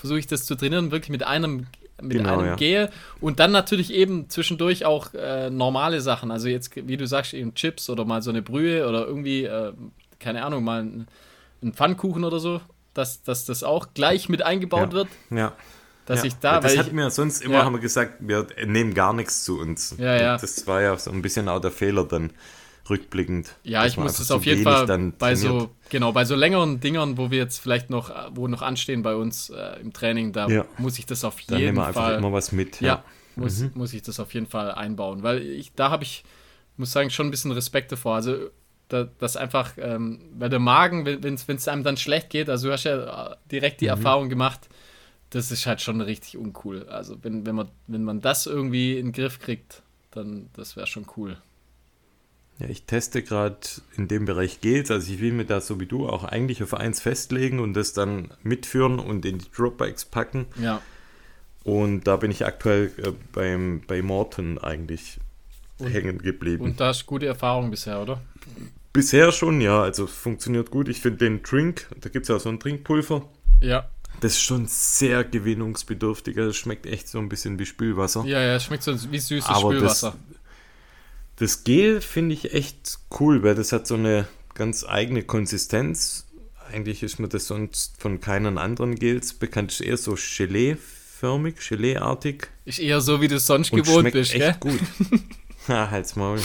versuche 0.00 0.18
ich 0.18 0.26
das 0.26 0.44
zu 0.44 0.54
trainieren, 0.56 0.90
wirklich 0.90 1.10
mit 1.10 1.22
einem 1.22 1.66
mit 2.02 2.12
Genau, 2.16 2.38
einem 2.38 2.46
ja. 2.46 2.56
Gel 2.56 2.88
und 3.20 3.40
dann 3.40 3.52
natürlich 3.52 3.92
eben 3.92 4.30
zwischendurch 4.30 4.86
auch 4.86 5.12
äh, 5.12 5.50
normale 5.50 6.00
Sachen. 6.00 6.30
Also 6.30 6.48
jetzt, 6.48 6.74
wie 6.74 6.96
du 6.96 7.06
sagst, 7.06 7.34
eben 7.34 7.54
Chips 7.54 7.90
oder 7.90 8.06
mal 8.06 8.22
so 8.22 8.30
eine 8.30 8.40
Brühe 8.40 8.88
oder 8.88 9.06
irgendwie, 9.06 9.44
äh, 9.44 9.72
keine 10.18 10.42
Ahnung, 10.44 10.64
mal 10.64 10.82
ein, 10.82 11.08
ein 11.62 11.74
Pfannkuchen 11.74 12.24
oder 12.24 12.40
so, 12.40 12.62
dass, 12.94 13.22
dass 13.22 13.44
das 13.44 13.62
auch 13.62 13.88
gleich 13.92 14.30
mit 14.30 14.40
eingebaut 14.42 14.88
Ja. 14.88 14.92
wird, 14.92 15.08
Ja. 15.30 15.52
dass 16.06 16.20
ja. 16.20 16.24
ich 16.24 16.36
da, 16.36 16.54
Weil 16.54 16.60
das 16.62 16.72
weil 16.72 16.78
hat 16.78 16.86
ich, 16.86 16.92
mir 16.94 17.10
sonst 17.10 17.42
immer, 17.42 17.56
Ja. 17.56 17.64
haben 17.66 17.74
wir 17.74 17.80
gesagt, 17.80 18.14
wir 18.20 18.46
nehmen 18.64 18.94
gar 18.94 19.12
nichts 19.12 19.44
zu 19.44 19.58
uns. 19.60 19.94
Ja, 19.98 20.16
ja. 20.16 20.38
Das 20.38 20.66
war 20.66 20.80
ja 20.80 20.96
so 20.96 21.10
ein 21.10 21.20
bisschen 21.20 21.50
auch 21.50 21.60
der 21.60 21.70
Fehler 21.70 22.04
dann 22.04 22.30
rückblickend. 22.90 23.54
Ja, 23.64 23.86
ich 23.86 23.96
muss 23.96 24.18
es 24.18 24.30
auf 24.30 24.44
jeden 24.44 24.62
Fall 24.62 24.86
dann 24.86 25.12
bei 25.12 25.34
trainiert. 25.34 25.60
so, 25.62 25.70
genau, 25.88 26.12
bei 26.12 26.24
so 26.24 26.34
längeren 26.34 26.80
Dingern, 26.80 27.16
wo 27.16 27.30
wir 27.30 27.38
jetzt 27.38 27.58
vielleicht 27.58 27.88
noch, 27.90 28.12
wo 28.34 28.48
noch 28.48 28.62
anstehen 28.62 29.02
bei 29.02 29.14
uns 29.14 29.50
äh, 29.50 29.80
im 29.80 29.92
Training, 29.92 30.32
da 30.32 30.48
Ja. 30.48 30.64
muss 30.78 30.98
ich 30.98 31.06
das 31.06 31.24
auf 31.24 31.36
Dann 31.46 31.58
jeden 31.58 31.66
nehmen 31.74 31.78
wir 31.78 31.86
einfach 31.86 32.02
Fall. 32.02 32.18
immer 32.18 32.32
was 32.32 32.52
mit. 32.52 32.80
ja, 32.80 33.02
muss, 33.36 33.64
muss 33.74 33.94
ich 33.94 34.02
das 34.02 34.20
auf 34.20 34.34
jeden 34.34 34.46
Fall 34.46 34.72
einbauen, 34.72 35.22
weil 35.22 35.40
ich, 35.42 35.72
da 35.74 35.90
habe 35.90 36.02
ich, 36.04 36.24
muss 36.76 36.92
sagen, 36.92 37.10
schon 37.10 37.28
ein 37.28 37.30
bisschen 37.30 37.52
Respekt 37.52 37.92
davor. 37.92 38.16
Also, 38.16 38.36
da, 38.88 39.08
das 39.18 39.36
einfach, 39.36 39.72
ähm, 39.78 40.20
weil 40.36 40.48
der 40.50 40.58
Magen, 40.58 41.06
wenn 41.06 41.34
es 41.34 41.68
einem 41.68 41.84
dann 41.84 41.96
schlecht 41.96 42.28
geht, 42.30 42.50
also 42.50 42.66
du 42.68 42.72
hast 42.72 42.84
ja 42.84 43.32
äh, 43.32 43.36
direkt 43.50 43.80
die 43.80 43.86
Erfahrung 43.86 44.28
gemacht, 44.28 44.68
das 45.30 45.52
ist 45.52 45.64
halt 45.66 45.80
schon 45.80 46.00
richtig 46.00 46.36
uncool. 46.36 46.88
Also, 46.88 47.16
wenn, 47.22 47.46
wenn, 47.46 47.54
man, 47.54 47.68
wenn 47.86 48.02
man 48.02 48.20
das 48.20 48.46
irgendwie 48.46 48.98
in 48.98 49.06
den 49.06 49.12
Griff 49.12 49.38
kriegt, 49.38 49.82
dann 50.10 50.48
das 50.54 50.74
wäre 50.76 50.88
schon 50.88 51.06
cool. 51.16 51.36
Ja, 52.60 52.68
ich 52.68 52.84
teste 52.84 53.22
gerade 53.22 53.56
in 53.96 54.06
dem 54.06 54.26
Bereich 54.26 54.60
Gels, 54.60 54.90
also 54.90 55.10
ich 55.12 55.20
will 55.20 55.32
mir 55.32 55.46
da 55.46 55.60
so 55.60 55.80
wie 55.80 55.86
du 55.86 56.06
auch 56.08 56.24
eigentlich 56.24 56.62
auf 56.62 56.74
eins 56.74 57.00
festlegen 57.00 57.58
und 57.58 57.72
das 57.74 57.94
dann 57.94 58.30
mitführen 58.42 58.98
und 58.98 59.24
in 59.24 59.38
die 59.38 59.46
Dropbikes 59.56 60.04
packen. 60.04 60.46
Ja. 60.60 60.82
Und 61.64 62.04
da 62.04 62.16
bin 62.16 62.30
ich 62.30 62.44
aktuell 62.46 62.92
äh, 62.98 63.12
beim, 63.32 63.82
bei 63.86 64.02
Morton 64.02 64.58
eigentlich 64.58 65.18
hängen 65.78 66.18
geblieben. 66.18 66.64
Und 66.64 66.80
da 66.80 66.90
ist 66.90 67.06
gute 67.06 67.26
Erfahrung 67.26 67.70
bisher, 67.70 68.00
oder? 68.02 68.20
Bisher 68.92 69.32
schon, 69.32 69.60
ja, 69.60 69.80
also 69.82 70.06
funktioniert 70.06 70.70
gut. 70.70 70.88
Ich 70.88 71.00
finde 71.00 71.18
den 71.18 71.42
Drink, 71.42 71.86
da 72.00 72.08
gibt 72.08 72.24
es 72.24 72.28
ja 72.28 72.38
so 72.38 72.48
ein 72.48 72.58
Trinkpulver, 72.60 73.26
Ja. 73.62 73.88
das 74.20 74.32
ist 74.32 74.42
schon 74.42 74.66
sehr 74.66 75.24
gewinnungsbedürftig. 75.24 76.36
Also 76.36 76.50
es 76.50 76.56
schmeckt 76.56 76.86
echt 76.86 77.08
so 77.08 77.18
ein 77.18 77.28
bisschen 77.28 77.58
wie 77.58 77.66
Spülwasser. 77.66 78.24
Ja, 78.26 78.40
ja, 78.42 78.56
es 78.56 78.64
schmeckt 78.64 78.82
so 78.82 78.92
wie 79.10 79.18
süßes 79.18 79.48
Aber 79.48 79.72
Spülwasser. 79.72 80.16
Das 80.28 80.39
Gel 81.64 82.00
finde 82.02 82.34
ich 82.34 82.52
echt 82.52 82.98
cool, 83.18 83.42
weil 83.42 83.54
das 83.54 83.72
hat 83.72 83.86
so 83.86 83.94
eine 83.94 84.28
ganz 84.54 84.84
eigene 84.86 85.22
Konsistenz. 85.22 86.26
Eigentlich 86.70 87.02
ist 87.02 87.18
mir 87.18 87.28
das 87.28 87.46
sonst 87.46 87.94
von 87.98 88.20
keinen 88.20 88.58
anderen 88.58 88.94
Gels 88.94 89.32
bekannt. 89.32 89.72
Ist 89.72 89.80
eher 89.80 89.96
so 89.96 90.16
Gelee-förmig, 90.16 91.56
Gelee-artig. 91.66 92.48
Ist 92.66 92.78
eher 92.78 93.00
so, 93.00 93.20
wie 93.22 93.28
du 93.28 93.36
es 93.36 93.46
sonst 93.46 93.72
Und 93.72 93.82
gewohnt 93.82 94.00
schmeckt 94.00 94.14
bist, 94.14 94.32
gell? 94.32 94.42
echt 94.42 94.60
gut. 94.60 94.80
Ha, 95.68 95.90
halt's 95.90 96.16
Maul. 96.16 96.40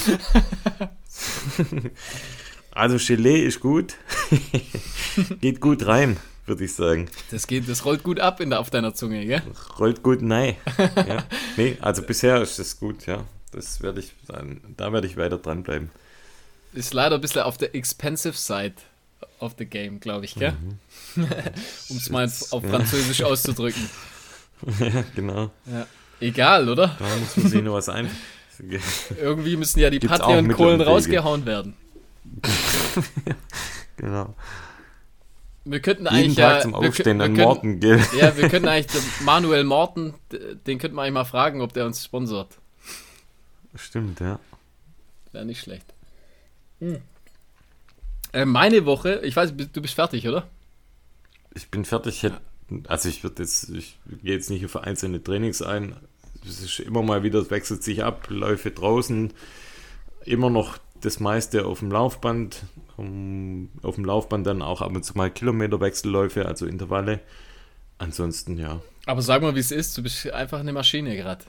also 2.72 2.98
Gelee 2.98 3.46
ist 3.46 3.60
gut. 3.62 3.96
Geht 5.42 5.62
gut 5.62 5.86
rein, 5.88 6.18
würde 6.46 6.66
ich 6.66 6.74
sagen. 6.74 7.10
Das, 7.32 7.48
geht, 7.48 7.68
das 7.70 7.86
rollt 7.86 8.04
gut 8.04 8.20
ab 8.20 8.42
in 8.42 8.50
der, 8.50 8.60
auf 8.60 8.70
deiner 8.70 8.94
Zunge, 8.94 9.26
gell? 9.26 9.42
Rollt 9.80 10.04
gut 10.04 10.22
nein. 10.22 10.58
ja. 10.78 11.24
Nee, 11.58 11.78
also 11.80 12.02
bisher 12.02 12.42
ist 12.42 12.60
das 12.60 12.78
gut, 12.78 13.06
ja. 13.06 13.24
Das 13.56 13.82
werde 13.82 14.02
ich, 14.02 14.12
da 14.76 14.92
werde 14.92 15.08
ich 15.08 15.16
weiter 15.16 15.38
dranbleiben. 15.38 15.90
Ist 16.74 16.94
leider 16.94 17.16
ein 17.16 17.22
bisschen 17.22 17.44
auf 17.44 17.58
der 17.58 17.74
expensive 17.74 18.34
side 18.34 18.76
of 19.40 19.56
the 19.58 19.66
game, 19.66 20.02
glaube 20.02 20.26
ich, 20.26 20.36
gell? 20.36 20.52
Mhm. 21.16 21.24
um 21.90 21.98
es 21.98 22.10
mal 22.10 22.26
auf 22.26 22.64
Französisch 22.64 23.24
auszudrücken. 23.24 23.90
ja, 24.80 25.04
genau. 25.16 25.52
Ja. 25.66 25.88
Egal, 26.20 26.68
oder? 26.68 26.98
Da 27.00 27.06
muss 27.18 27.38
man 27.38 27.48
sich 27.48 27.62
noch 27.62 27.74
was 27.74 27.88
ein. 27.88 28.10
Irgendwie 29.22 29.56
müssen 29.56 29.80
ja 29.80 29.90
die 29.90 30.00
Patreon-Kohlen 30.00 30.82
rausgehauen 30.82 31.46
werden. 31.46 31.76
genau. 33.98 34.36
Wir 35.64 35.80
könnten 35.80 36.04
Jeden 36.04 36.16
eigentlich 36.16 36.36
Tag 36.36 36.56
ja, 36.56 36.62
zum 36.62 36.72
wir 36.74 36.90
Aufstehen 36.90 37.18
wir 37.20 37.26
können- 37.26 37.38
Morten 37.38 37.80
gehen. 37.80 38.06
Ja, 38.20 38.36
wir 38.38 38.50
könnten 38.50 38.68
eigentlich 38.68 38.88
den 38.88 39.26
Manuel 39.26 39.64
Morten, 39.64 40.14
den 40.68 40.78
könnten 40.78 40.96
wir 40.96 41.02
eigentlich 41.04 41.14
mal 41.14 41.26
fragen, 41.26 41.62
ob 41.62 41.74
der 41.74 41.86
uns 41.86 42.04
sponsort. 42.04 42.58
Stimmt, 43.76 44.20
ja. 44.20 44.40
Wäre 45.32 45.46
nicht 45.46 45.62
schlecht. 45.62 45.94
Äh, 48.34 48.46
meine 48.46 48.86
Woche, 48.86 49.22
ich 49.24 49.36
weiß, 49.36 49.54
du 49.56 49.82
bist 49.82 49.94
fertig, 49.94 50.28
oder? 50.28 50.48
Ich 51.54 51.70
bin 51.70 51.86
fertig. 51.86 52.28
Also 52.88 53.10
ich 53.10 53.24
würde 53.24 53.44
jetzt, 53.44 53.70
ich 53.70 53.98
gehe 54.24 54.34
jetzt 54.34 54.50
nicht 54.50 54.66
auf 54.66 54.78
einzelne 54.78 55.24
Trainings 55.24 55.62
ein. 55.62 55.96
Es 56.48 56.62
ist 56.62 56.80
immer 56.80 57.02
mal 57.02 57.24
wieder, 57.24 57.40
es 57.40 57.50
wechselt 57.50 57.84
sich 57.84 58.04
ab, 58.04 58.28
Läufe 58.30 58.72
draußen, 58.72 59.34
immer 60.26 60.50
noch 60.50 60.78
das 61.02 61.20
meiste 61.20 61.66
auf 61.66 61.80
dem 61.80 61.92
Laufband. 61.92 62.64
Um, 62.98 63.70
auf 63.82 63.96
dem 63.96 64.06
Laufband 64.06 64.48
dann 64.48 64.62
auch 64.62 64.82
ab 64.82 64.96
und 64.96 65.04
zu 65.04 65.18
mal 65.18 65.30
Kilometerwechselläufe, 65.30 66.46
also 66.46 66.66
Intervalle. 66.66 67.20
Ansonsten 67.98 68.58
ja. 68.58 68.82
Aber 69.06 69.22
sag 69.22 69.42
mal, 69.42 69.56
wie 69.56 69.60
es 69.60 69.72
ist, 69.72 69.98
du 69.98 70.04
bist 70.04 70.32
einfach 70.32 70.60
eine 70.60 70.72
Maschine 70.72 71.16
gerade. 71.16 71.44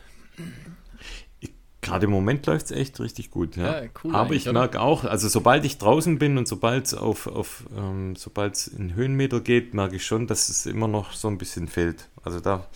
Gerade 1.86 2.06
im 2.06 2.10
Moment 2.10 2.46
läuft 2.46 2.66
es 2.66 2.72
echt 2.72 3.00
richtig 3.00 3.30
gut. 3.30 3.56
Ja. 3.56 3.82
Ja, 3.82 3.88
cool 4.02 4.14
Aber 4.14 4.34
ich 4.34 4.50
merke 4.50 4.80
auch, 4.80 5.04
also 5.04 5.28
sobald 5.28 5.64
ich 5.64 5.78
draußen 5.78 6.18
bin 6.18 6.36
und 6.38 6.48
sobald 6.48 6.86
es 6.86 6.94
auf, 6.94 7.26
auf 7.26 7.64
ähm, 7.76 8.16
sobald 8.16 8.54
es 8.54 8.66
in 8.66 8.94
Höhenmeter 8.94 9.40
geht, 9.40 9.74
merke 9.74 9.96
ich 9.96 10.04
schon, 10.04 10.26
dass 10.26 10.48
es 10.48 10.66
immer 10.66 10.88
noch 10.88 11.12
so 11.12 11.28
ein 11.28 11.38
bisschen 11.38 11.68
fehlt. 11.68 12.08
Also 12.24 12.40
da, 12.40 12.66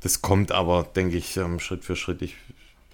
das 0.00 0.22
kommt 0.22 0.52
aber, 0.52 0.84
denke 0.84 1.16
ich, 1.16 1.36
ähm, 1.36 1.58
Schritt 1.58 1.84
für 1.84 1.96
Schritt. 1.96 2.22
Ich 2.22 2.36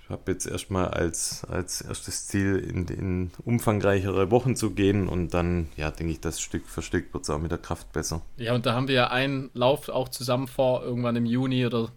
habe 0.09 0.33
jetzt 0.33 0.47
erstmal 0.47 0.89
als, 0.89 1.45
als 1.45 1.81
erstes 1.81 2.27
Ziel, 2.27 2.57
in, 2.57 2.87
in 2.89 3.31
umfangreichere 3.45 4.31
Wochen 4.31 4.57
zu 4.57 4.71
gehen 4.71 5.09
und 5.09 5.35
dann, 5.35 5.69
ja, 5.77 5.91
denke 5.91 6.13
ich, 6.13 6.21
das 6.21 6.41
Stück 6.41 6.67
für 6.69 6.83
Stück 6.83 7.13
wird 7.13 7.25
es 7.25 7.31
auch 7.31 7.39
mit 7.39 7.51
der 7.51 7.59
Kraft 7.59 7.93
besser. 7.93 8.23
Ja, 8.37 8.55
und 8.55 8.67
da 8.67 8.75
haben 8.75 8.89
wir 8.89 8.95
ja 8.95 9.11
einen 9.11 9.51
Lauf 9.55 9.89
auch 9.89 10.09
zusammen 10.09 10.49
vor, 10.49 10.83
irgendwann 10.83 11.17
im 11.17 11.27
Juni 11.27 11.67
oder 11.67 11.91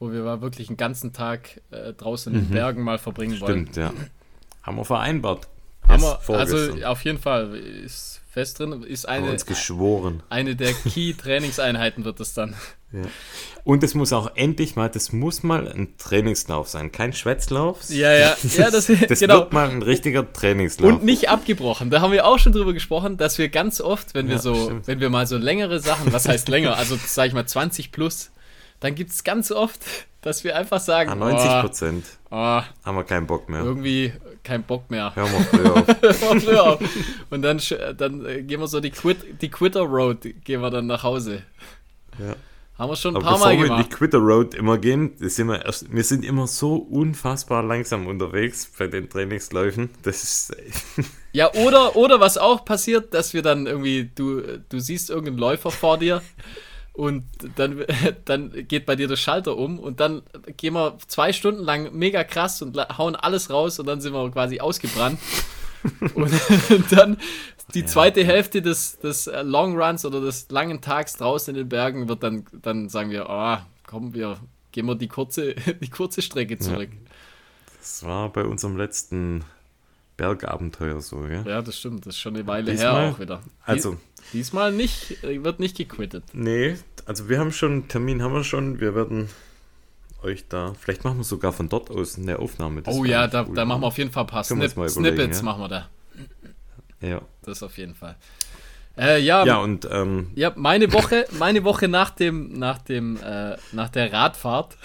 wo 0.00 0.10
wir 0.10 0.22
mal 0.22 0.40
wirklich 0.40 0.68
einen 0.68 0.78
ganzen 0.78 1.12
Tag 1.12 1.60
äh, 1.70 1.92
draußen 1.92 2.34
in 2.34 2.40
den 2.40 2.50
Bergen 2.50 2.82
mal 2.82 2.98
verbringen 2.98 3.40
wollen. 3.40 3.68
Stimmt, 3.70 3.76
ja. 3.76 3.92
Haben 4.62 4.76
wir 4.76 4.84
vereinbart. 4.84 5.46
Haben 5.86 6.02
wir, 6.02 6.18
also 6.28 6.56
vorgestern. 6.56 6.84
auf 6.84 7.04
jeden 7.04 7.18
Fall 7.18 7.54
ist 7.54 8.20
fest 8.30 8.58
drin, 8.60 8.82
ist 8.84 9.06
haben 9.06 9.16
wir 9.16 9.22
eine, 9.24 9.32
uns 9.32 9.46
geschworen. 9.46 10.22
eine 10.30 10.54
der 10.56 10.72
Key-Trainingseinheiten 10.72 12.04
wird 12.04 12.20
es 12.20 12.32
dann. 12.32 12.54
Ja. 12.92 13.02
Und 13.64 13.82
es 13.84 13.94
muss 13.94 14.12
auch 14.12 14.36
endlich 14.36 14.74
mal, 14.76 14.88
das 14.88 15.12
muss 15.12 15.42
mal 15.42 15.68
ein 15.68 15.96
Trainingslauf 15.98 16.68
sein, 16.68 16.92
kein 16.92 17.12
Schwätzlauf. 17.12 17.88
Ja, 17.88 18.12
ja, 18.12 18.36
ja, 18.56 18.70
das, 18.70 18.86
Das 19.08 19.18
genau. 19.20 19.40
wird 19.40 19.52
mal 19.52 19.68
ein 19.68 19.82
richtiger 19.82 20.32
Trainingslauf. 20.32 20.88
Und 20.88 21.04
nicht 21.04 21.28
abgebrochen. 21.28 21.90
Da 21.90 22.00
haben 22.00 22.12
wir 22.12 22.24
auch 22.24 22.38
schon 22.38 22.52
drüber 22.52 22.72
gesprochen, 22.72 23.16
dass 23.16 23.36
wir 23.38 23.48
ganz 23.48 23.80
oft, 23.80 24.14
wenn 24.14 24.28
wir 24.28 24.36
Ja, 24.36 24.40
so, 24.42 24.54
stimmt. 24.54 24.86
wenn 24.86 25.00
wir 25.00 25.10
mal 25.10 25.26
so 25.26 25.36
längere 25.36 25.80
Sachen, 25.80 26.12
was 26.12 26.26
heißt 26.28 26.48
länger, 26.48 26.76
also 26.76 26.96
sag 27.04 27.26
ich 27.26 27.32
mal 27.34 27.46
20 27.46 27.92
plus, 27.92 28.30
dann 28.80 28.94
gibt 28.94 29.10
es 29.10 29.24
ganz 29.24 29.50
oft, 29.52 29.80
dass 30.22 30.44
wir 30.44 30.56
einfach 30.56 30.80
sagen, 30.80 31.10
Ah, 31.10 31.14
90 31.14 31.50
Prozent 31.60 32.04
oh, 32.30 32.36
oh, 32.36 32.62
haben 32.84 32.96
wir 32.96 33.04
keinen 33.04 33.26
Bock 33.26 33.48
mehr. 33.48 33.60
irgendwie 33.62 34.12
kein 34.42 34.62
Bock 34.62 34.90
mehr. 34.90 35.14
Hören 35.14 35.30
wir 35.32 35.40
früher 35.40 35.76
auf. 35.76 36.16
Früher 36.44 36.62
auf. 36.64 36.80
Und 37.30 37.42
dann, 37.42 37.60
dann 37.96 38.24
äh, 38.26 38.42
gehen 38.42 38.60
wir 38.60 38.66
so 38.68 38.80
die, 38.80 38.90
Quit, 38.90 39.40
die 39.42 39.50
Quitter 39.50 39.82
Road, 39.82 40.22
gehen 40.44 40.60
wir 40.62 40.70
dann 40.70 40.86
nach 40.86 41.02
Hause. 41.02 41.42
Ja. 42.18 42.34
Haben 42.78 42.92
wir 42.92 42.96
schon 42.96 43.12
ein 43.14 43.16
Aber 43.22 43.36
paar 43.36 43.50
bevor 43.52 43.54
Mal 43.68 43.76
wir 43.76 43.84
die. 43.84 43.90
Quitter 43.90 44.18
Road 44.18 44.54
immer 44.54 44.78
gehen, 44.78 45.12
sind 45.18 45.48
wir, 45.48 45.62
erst, 45.66 45.92
wir 45.92 46.02
sind 46.02 46.24
immer 46.24 46.46
so 46.46 46.76
unfassbar 46.76 47.62
langsam 47.62 48.06
unterwegs 48.06 48.70
bei 48.78 48.86
den 48.86 49.10
Trainingsläufen. 49.10 49.90
Das 50.02 50.22
ist 50.22 50.56
Ja, 51.32 51.52
oder, 51.52 51.94
oder 51.96 52.20
was 52.20 52.38
auch 52.38 52.64
passiert, 52.64 53.12
dass 53.12 53.34
wir 53.34 53.42
dann 53.42 53.66
irgendwie, 53.66 54.10
du, 54.14 54.40
du 54.70 54.78
siehst 54.80 55.10
irgendeinen 55.10 55.38
Läufer 55.38 55.70
vor 55.70 55.98
dir 55.98 56.22
und 57.00 57.24
dann, 57.56 57.82
dann 58.26 58.52
geht 58.68 58.84
bei 58.84 58.94
dir 58.94 59.08
der 59.08 59.16
Schalter 59.16 59.56
um 59.56 59.78
und 59.78 60.00
dann 60.00 60.20
gehen 60.58 60.74
wir 60.74 60.98
zwei 61.06 61.32
Stunden 61.32 61.62
lang 61.64 61.94
mega 61.94 62.24
krass 62.24 62.60
und 62.60 62.76
hauen 62.98 63.16
alles 63.16 63.48
raus 63.48 63.78
und 63.78 63.86
dann 63.86 64.02
sind 64.02 64.12
wir 64.12 64.30
quasi 64.30 64.60
ausgebrannt. 64.60 65.18
und 66.14 66.30
dann 66.90 67.16
die 67.72 67.86
zweite 67.86 68.22
Hälfte 68.22 68.60
des, 68.60 68.98
des 68.98 69.28
äh, 69.28 69.40
Long 69.40 69.80
Runs 69.80 70.04
oder 70.04 70.20
des 70.20 70.50
langen 70.50 70.82
Tags 70.82 71.14
draußen 71.14 71.54
in 71.54 71.62
den 71.62 71.68
Bergen 71.70 72.06
wird 72.06 72.22
dann, 72.22 72.44
dann 72.60 72.90
sagen 72.90 73.10
wir, 73.10 73.30
ah, 73.30 73.66
komm, 73.86 74.12
wir 74.12 74.36
gehen 74.70 74.84
wir 74.84 74.94
die 74.94 75.08
kurze, 75.08 75.54
die 75.54 75.88
kurze 75.88 76.20
Strecke 76.20 76.58
zurück. 76.58 76.90
Das 77.78 78.04
war 78.04 78.28
bei 78.30 78.44
unserem 78.44 78.76
letzten 78.76 79.42
Bergabenteuer 80.20 81.00
so, 81.00 81.26
ja. 81.26 81.42
Ja, 81.42 81.62
das 81.62 81.78
stimmt, 81.78 82.04
das 82.04 82.14
ist 82.14 82.20
schon 82.20 82.36
eine 82.36 82.46
Weile 82.46 82.72
Diesmal- 82.72 83.06
her 83.06 83.12
auch 83.12 83.18
wieder. 83.18 83.40
Also, 83.64 83.96
Diesmal 84.34 84.70
nicht, 84.70 85.24
äh, 85.24 85.42
wird 85.42 85.60
nicht 85.60 85.78
gequittet. 85.78 86.24
nee, 86.34 86.76
also 87.06 87.30
wir 87.30 87.38
haben 87.38 87.52
schon, 87.52 87.88
Termin 87.88 88.22
haben 88.22 88.34
wir 88.34 88.44
schon, 88.44 88.80
wir 88.80 88.94
werden 88.94 89.30
euch 90.22 90.46
da, 90.46 90.74
vielleicht 90.78 91.04
machen 91.04 91.16
wir 91.16 91.24
sogar 91.24 91.54
von 91.54 91.70
dort 91.70 91.90
aus 91.90 92.18
eine 92.18 92.38
Aufnahme. 92.38 92.82
Das 92.82 92.94
oh 92.94 93.06
ja, 93.06 93.28
da, 93.28 93.46
cool. 93.48 93.54
da 93.54 93.64
machen 93.64 93.80
wir 93.80 93.86
auf 93.86 93.96
jeden 93.96 94.10
Fall 94.10 94.24
ein 94.24 94.26
paar 94.26 94.44
Snip 94.44 94.70
Snippets 94.90 95.38
ja. 95.38 95.44
machen 95.44 95.62
wir 95.62 95.68
da. 95.68 95.88
Ja, 97.00 97.22
Das 97.42 97.62
auf 97.62 97.78
jeden 97.78 97.94
Fall. 97.94 98.16
Äh, 98.98 99.22
ja, 99.22 99.40
ja 99.40 99.46
ja. 99.46 99.56
und 99.56 99.88
ähm, 99.90 100.32
meine 100.56 100.92
Woche, 100.92 101.24
meine 101.38 101.64
Woche 101.64 101.88
nach 101.88 102.10
dem, 102.10 102.58
nach 102.58 102.82
dem, 102.82 103.16
äh, 103.24 103.56
nach 103.72 103.88
der 103.88 104.12
Radfahrt, 104.12 104.76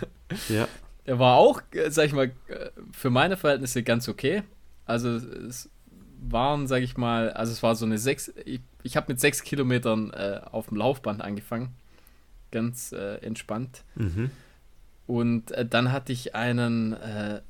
ja, 0.48 0.66
der 1.06 1.18
war 1.20 1.36
auch, 1.36 1.62
äh, 1.70 1.90
sag 1.90 2.06
ich 2.06 2.12
mal, 2.12 2.32
äh, 2.48 2.70
für 2.90 3.10
meine 3.10 3.36
Verhältnisse 3.36 3.84
ganz 3.84 4.08
okay. 4.08 4.42
Also 4.90 5.10
es 5.10 5.70
waren, 6.20 6.66
sag 6.66 6.82
ich 6.82 6.96
mal, 6.96 7.30
also 7.30 7.52
es 7.52 7.62
war 7.62 7.74
so 7.74 7.86
eine 7.86 7.98
sechs, 7.98 8.32
ich, 8.44 8.60
ich 8.82 8.96
habe 8.96 9.06
mit 9.08 9.20
sechs 9.20 9.42
Kilometern 9.42 10.10
äh, 10.10 10.40
auf 10.50 10.68
dem 10.68 10.76
Laufband 10.76 11.22
angefangen. 11.22 11.74
Ganz 12.50 12.92
äh, 12.92 13.16
entspannt. 13.16 13.84
mhm. 13.94 14.30
Und 15.06 15.50
äh, 15.52 15.66
dann 15.66 15.90
hatte 15.90 16.12
ich 16.12 16.36
einen, 16.36 16.92
äh, 16.92 17.40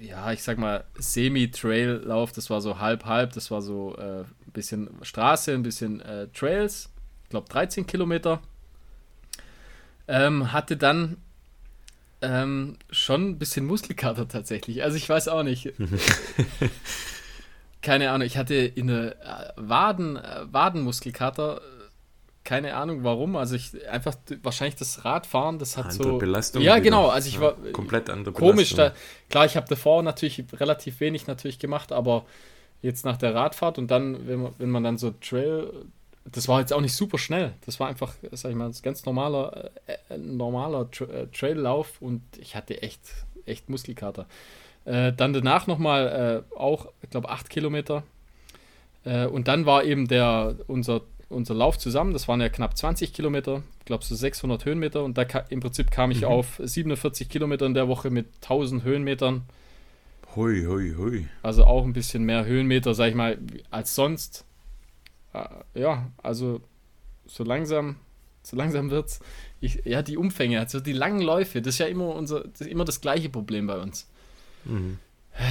ja, 0.00 0.32
ich 0.32 0.42
sag 0.42 0.56
mal, 0.58 0.84
Semi-Trail-Lauf. 0.98 2.30
Das 2.30 2.48
war 2.48 2.60
so 2.60 2.78
halb-halb. 2.78 3.32
Das 3.32 3.50
war 3.50 3.60
so 3.60 3.96
äh, 3.96 4.20
ein 4.20 4.52
bisschen 4.52 4.88
Straße, 5.02 5.52
ein 5.52 5.64
bisschen 5.64 6.00
äh, 6.00 6.28
Trails. 6.28 6.90
Ich 7.24 7.30
glaube 7.30 7.48
13 7.48 7.86
Kilometer. 7.86 8.40
Ähm, 10.06 10.52
hatte 10.52 10.76
dann 10.76 11.16
ähm, 12.22 12.76
schon 12.90 13.30
ein 13.30 13.38
bisschen 13.38 13.66
Muskelkater 13.66 14.28
tatsächlich. 14.28 14.82
Also 14.82 14.96
ich 14.96 15.08
weiß 15.08 15.28
auch 15.28 15.42
nicht. 15.42 15.72
Keine 17.82 18.10
Ahnung, 18.10 18.26
ich 18.26 18.36
hatte 18.36 18.54
in 18.54 18.88
der 18.88 19.12
äh, 19.20 19.52
Waden, 19.56 20.16
äh, 20.16 20.40
Wadenmuskelkater. 20.50 21.60
Keine 22.44 22.74
Ahnung 22.74 23.04
warum. 23.04 23.36
Also 23.36 23.54
ich 23.54 23.86
einfach 23.88 24.14
wahrscheinlich 24.42 24.76
das 24.76 25.04
Radfahren, 25.04 25.58
das 25.58 25.76
hat 25.76 25.86
andere 25.86 26.02
so. 26.02 26.18
Belastung. 26.18 26.62
Ja, 26.62 26.74
wieder. 26.74 26.80
genau. 26.82 27.08
Also 27.08 27.28
ich 27.28 27.34
Ja, 27.34 27.40
war 27.42 27.52
komplett 27.72 28.10
andere 28.10 28.34
komisch. 28.34 28.70
Da, 28.70 28.88
Belastung. 28.88 29.02
klar, 29.30 29.44
ich 29.46 29.56
habe 29.56 29.66
davor 29.68 30.02
natürlich 30.02 30.44
relativ 30.54 31.00
wenig 31.00 31.26
natürlich 31.26 31.58
gemacht, 31.58 31.92
aber 31.92 32.24
jetzt 32.82 33.04
nach 33.04 33.16
der 33.16 33.34
Radfahrt 33.34 33.78
und 33.78 33.90
dann, 33.90 34.26
wenn 34.26 34.42
man, 34.42 34.52
wenn 34.58 34.70
man 34.70 34.84
dann 34.84 34.98
so 34.98 35.10
Trail, 35.10 35.70
das 36.32 36.48
war 36.48 36.60
jetzt 36.60 36.72
auch 36.72 36.80
nicht 36.80 36.94
super 36.94 37.18
schnell. 37.18 37.52
Das 37.66 37.80
war 37.80 37.88
einfach, 37.88 38.14
sag 38.32 38.50
ich 38.50 38.56
mal, 38.56 38.68
ein 38.68 38.74
ganz 38.82 39.04
normaler, 39.04 39.70
äh, 39.86 40.14
äh, 40.14 40.18
normaler 40.18 40.90
Tra 40.90 41.04
äh, 41.06 41.26
Traillauf 41.28 42.00
und 42.00 42.22
ich 42.38 42.54
hatte 42.56 42.82
echt, 42.82 43.00
echt 43.46 43.68
Muskelkater. 43.68 44.26
Äh, 44.84 45.12
dann 45.12 45.32
danach 45.32 45.66
nochmal 45.66 46.44
äh, 46.52 46.56
auch, 46.56 46.88
ich 47.02 47.10
glaube, 47.10 47.28
acht 47.28 47.50
Kilometer. 47.50 48.02
Äh, 49.04 49.26
und 49.26 49.48
dann 49.48 49.66
war 49.66 49.84
eben 49.84 50.08
der, 50.08 50.56
unser, 50.66 51.02
unser 51.28 51.54
Lauf 51.54 51.78
zusammen, 51.78 52.12
das 52.12 52.28
waren 52.28 52.40
ja 52.40 52.48
knapp 52.48 52.76
20 52.76 53.12
Kilometer, 53.12 53.62
ich 53.78 53.84
glaube 53.84 54.04
so 54.04 54.14
600 54.14 54.64
Höhenmeter 54.64 55.04
und 55.04 55.16
da 55.16 55.22
im 55.48 55.60
Prinzip 55.60 55.90
kam 55.90 56.10
ich 56.10 56.22
Mhm. 56.22 56.26
auf 56.28 56.60
47 56.62 57.28
Kilometer 57.28 57.66
in 57.66 57.74
der 57.74 57.88
Woche 57.88 58.10
mit 58.10 58.26
1000 58.42 58.82
Höhenmetern. 58.84 59.42
Hui, 60.36 60.64
hui, 60.64 60.94
hui. 60.96 61.28
Also 61.42 61.64
auch 61.64 61.84
ein 61.84 61.92
bisschen 61.92 62.22
mehr 62.24 62.44
Höhenmeter, 62.44 62.94
sag 62.94 63.08
ich 63.08 63.14
mal, 63.14 63.38
als 63.70 63.94
sonst. 63.94 64.44
Äh, 65.32 65.80
ja, 65.80 66.10
also 66.22 66.60
so 67.26 67.44
langsam, 67.44 67.96
so 68.42 68.56
langsam 68.56 68.90
wird's. 68.90 69.20
Ich, 69.60 69.82
ja, 69.84 70.02
die 70.02 70.16
Umfänge, 70.16 70.58
also 70.58 70.80
die 70.80 70.92
langen 70.92 71.20
Läufe, 71.20 71.62
das 71.62 71.74
ist 71.74 71.78
ja 71.78 71.86
immer 71.86 72.14
unser, 72.14 72.44
das 72.48 72.62
immer 72.62 72.84
das 72.84 73.00
gleiche 73.00 73.28
Problem 73.28 73.66
bei 73.66 73.78
uns. 73.78 74.08
Mhm. 74.64 74.98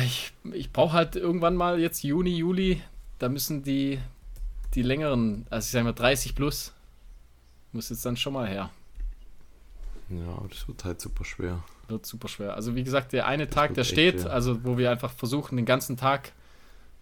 Ich, 0.05 0.33
ich 0.51 0.71
brauche 0.71 0.93
halt 0.93 1.15
irgendwann 1.15 1.55
mal 1.55 1.79
jetzt 1.79 2.03
Juni, 2.03 2.35
Juli, 2.35 2.81
da 3.17 3.29
müssen 3.29 3.63
die, 3.63 3.99
die 4.73 4.81
längeren, 4.81 5.45
also 5.49 5.65
ich 5.65 5.71
sag 5.71 5.83
mal 5.83 5.93
30 5.93 6.35
plus, 6.35 6.73
muss 7.71 7.89
jetzt 7.89 8.05
dann 8.05 8.17
schon 8.17 8.33
mal 8.33 8.47
her. 8.47 8.69
Ja, 10.09 10.33
aber 10.35 10.47
das 10.49 10.67
wird 10.67 10.83
halt 10.83 10.99
super 10.99 11.23
schwer. 11.23 11.63
Wird 11.87 12.05
super 12.05 12.27
schwer. 12.27 12.55
Also 12.55 12.75
wie 12.75 12.83
gesagt, 12.83 13.13
der 13.13 13.27
eine 13.27 13.49
Tag, 13.49 13.71
wird 13.71 13.77
der 13.77 13.83
steht, 13.83 14.21
schwer. 14.21 14.33
also 14.33 14.63
wo 14.63 14.77
wir 14.77 14.91
einfach 14.91 15.11
versuchen, 15.11 15.55
den 15.55 15.65
ganzen 15.65 15.97
Tag 15.97 16.33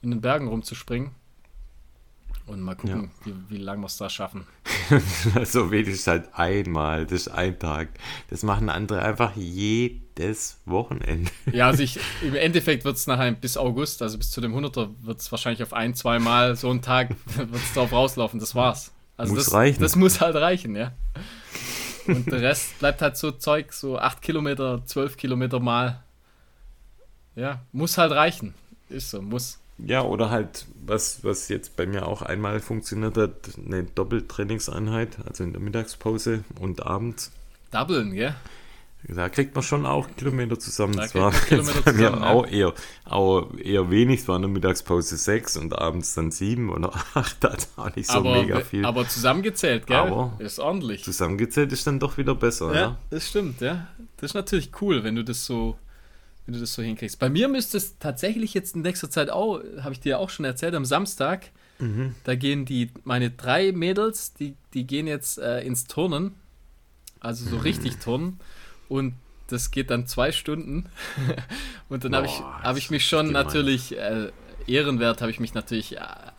in 0.02 0.12
den 0.12 0.22
Bergen 0.22 0.48
rumzuspringen. 0.48 1.12
Und 2.48 2.62
mal 2.62 2.76
gucken, 2.76 3.12
wie, 3.26 3.36
wie 3.50 3.58
lange 3.58 3.82
wir 3.82 3.88
es 3.88 3.98
da 3.98 4.10
schaffen. 4.10 4.48
so 5.44 5.70
wenig 5.70 5.90
ist 5.90 6.08
halt 6.08 6.34
einmal, 6.34 7.06
das 7.06 7.24
ist 7.24 7.28
ein 7.28 7.60
Tag. 7.60 7.90
Das 8.30 8.42
machen 8.44 8.70
andere 8.70 9.02
einfach 9.02 9.36
jedes 9.36 10.62
Wochenende. 10.66 11.30
Ja, 11.52 11.68
also 11.68 11.84
ich, 11.84 12.00
im 12.22 12.36
Endeffekt 12.36 12.86
wird 12.86 12.96
es 12.96 13.06
nachher 13.06 13.34
bis 13.34 13.58
August, 13.58 14.02
also 14.02 14.18
bis 14.18 14.32
zu 14.32 14.40
dem 14.40 14.56
100er, 14.56 14.92
wird 15.02 15.20
es 15.20 15.30
wahrscheinlich 15.30 15.62
auf 15.62 15.74
ein, 15.74 15.94
zwei 15.94 16.20
Mal 16.20 16.56
so 16.56 16.70
einen 16.70 16.82
Tag 16.82 17.10
wird 17.36 17.54
es 17.54 17.74
drauf 17.74 17.92
rauslaufen. 17.92 18.40
Das 18.40 18.56
war's. 18.56 18.94
Also 19.18 19.34
Muss 19.34 19.46
das, 19.46 19.54
reichen. 19.54 19.82
Das 19.82 19.98
muss 19.98 20.22
halt 20.22 20.36
reichen, 20.36 20.76
ja. 20.76 20.94
Und 22.08 22.32
der 22.32 22.42
Rest 22.42 22.80
bleibt 22.80 23.02
halt 23.02 23.18
so 23.18 23.32
Zeug, 23.32 23.74
so 23.74 24.00
8 24.00 24.22
Kilometer, 24.22 24.86
12 24.86 25.18
Kilometer 25.18 25.60
mal. 25.60 26.02
Ja, 27.36 27.62
muss 27.74 27.98
halt 27.98 28.14
reichen. 28.14 28.54
Ist 28.88 29.10
so, 29.10 29.22
muss. 29.22 29.60
Ja, 29.80 30.04
oder 30.04 30.30
halt, 30.30 30.66
was, 30.86 31.24
was 31.24 31.50
jetzt 31.50 31.76
bei 31.76 31.86
mir 31.86 32.08
auch 32.08 32.22
einmal 32.22 32.60
funktioniert 32.60 33.18
hat, 33.18 33.34
eine 33.64 33.84
Doppeltrainingseinheit, 33.84 35.18
also 35.28 35.44
in 35.44 35.54
der 35.54 35.62
Mittagspause 35.62 36.44
und 36.60 36.86
abends. 36.86 37.32
Doublen, 37.72 38.14
gell? 38.14 38.36
Da 39.10 39.30
kriegt 39.30 39.54
man 39.56 39.64
schon 39.64 39.86
auch 39.86 40.08
Kilometer 40.18 40.60
zusammen. 40.60 40.96
Da 40.98 41.04
Das 41.04 41.16
war 41.16 41.32
Kilometer 41.48 41.82
bei 41.82 41.94
mir 41.94 41.98
zusammen, 42.08 42.24
ja. 42.24 42.30
auch, 42.30 42.48
eher, 42.48 42.74
auch 43.06 43.54
eher 43.58 43.90
wenig. 43.92 44.22
Es 44.22 44.28
war 44.28 44.36
in 44.38 44.42
der 44.42 44.50
Mittagspause 44.52 45.16
sechs 45.18 45.56
und 45.56 45.78
abends 45.78 46.14
dann 46.16 46.32
sieben 46.32 46.70
oder 46.70 46.92
acht. 47.14 47.38
Das 47.42 47.70
auch 47.78 47.96
nicht 47.96 48.10
so 48.10 48.18
aber, 48.18 48.42
mega 48.42 48.60
viel. 48.62 48.84
aber 48.86 49.08
zusammengezählt, 49.08 49.88
gell? 49.88 49.98
Aber 49.98 50.34
ist 50.40 50.60
ordentlich. 50.60 51.04
Zusammengezählt 51.04 51.72
ist 51.72 51.86
dann 51.86 52.00
doch 52.00 52.18
wieder 52.18 52.36
besser. 52.36 52.74
Ja, 52.74 52.80
Ja, 52.82 52.98
das 53.12 53.28
stimmt, 53.28 53.62
ja. 53.62 53.88
Das 54.18 54.32
ist 54.32 54.36
natürlich 54.36 54.72
cool, 54.82 55.04
wenn 55.04 55.16
du 55.16 55.24
das 55.24 55.46
so, 55.46 55.78
wenn 56.48 56.54
du 56.56 56.60
das 56.60 56.74
so 56.74 56.82
hinkriegst. 56.82 57.20
Bei 57.20 57.30
mir 57.30 57.48
müsste 57.50 57.78
es 57.78 58.00
tatsächlich 58.00 58.54
jetzt 58.56 58.74
in 58.76 58.82
nächster 58.82 59.10
Zeit 59.12 59.30
auch, 59.30 59.62
habe 59.82 59.92
ich 59.94 60.00
dir 60.00 60.12
ja 60.12 60.18
auch 60.18 60.30
schon 60.32 60.46
erzählt, 60.46 60.74
am 60.74 60.86
Samstag, 60.86 61.52
Mhm. 61.80 62.16
da 62.24 62.34
gehen 62.34 62.66
die, 62.66 62.90
meine 63.04 63.30
drei 63.30 63.72
Mädels, 63.72 64.34
die, 64.34 64.56
die 64.74 64.88
gehen 64.88 65.06
jetzt 65.06 65.38
äh, 65.38 65.62
ins 65.62 65.86
Turnen. 65.86 66.34
Also 67.20 67.46
Mhm. 67.46 67.50
so 67.50 67.58
richtig 67.58 67.98
Turnen. 67.98 68.40
Und 68.90 69.14
das 69.48 69.70
geht 69.72 69.92
dann 69.92 70.08
zwei 70.08 70.32
Stunden. 70.32 70.90
Und 71.90 72.04
dann 72.04 72.16
habe 72.16 72.26
ich, 72.26 72.32
Boah, 72.40 72.62
hab 72.64 72.78
ich 72.78 72.90
mich 72.90 73.06
schon 73.06 73.32
natürlich, 73.32 73.96
äh, 73.96 74.32
ehrenwert 74.66 75.22
habe 75.22 75.30
ich 75.32 75.40
mich 75.40 75.54
natürlich, 75.54 75.98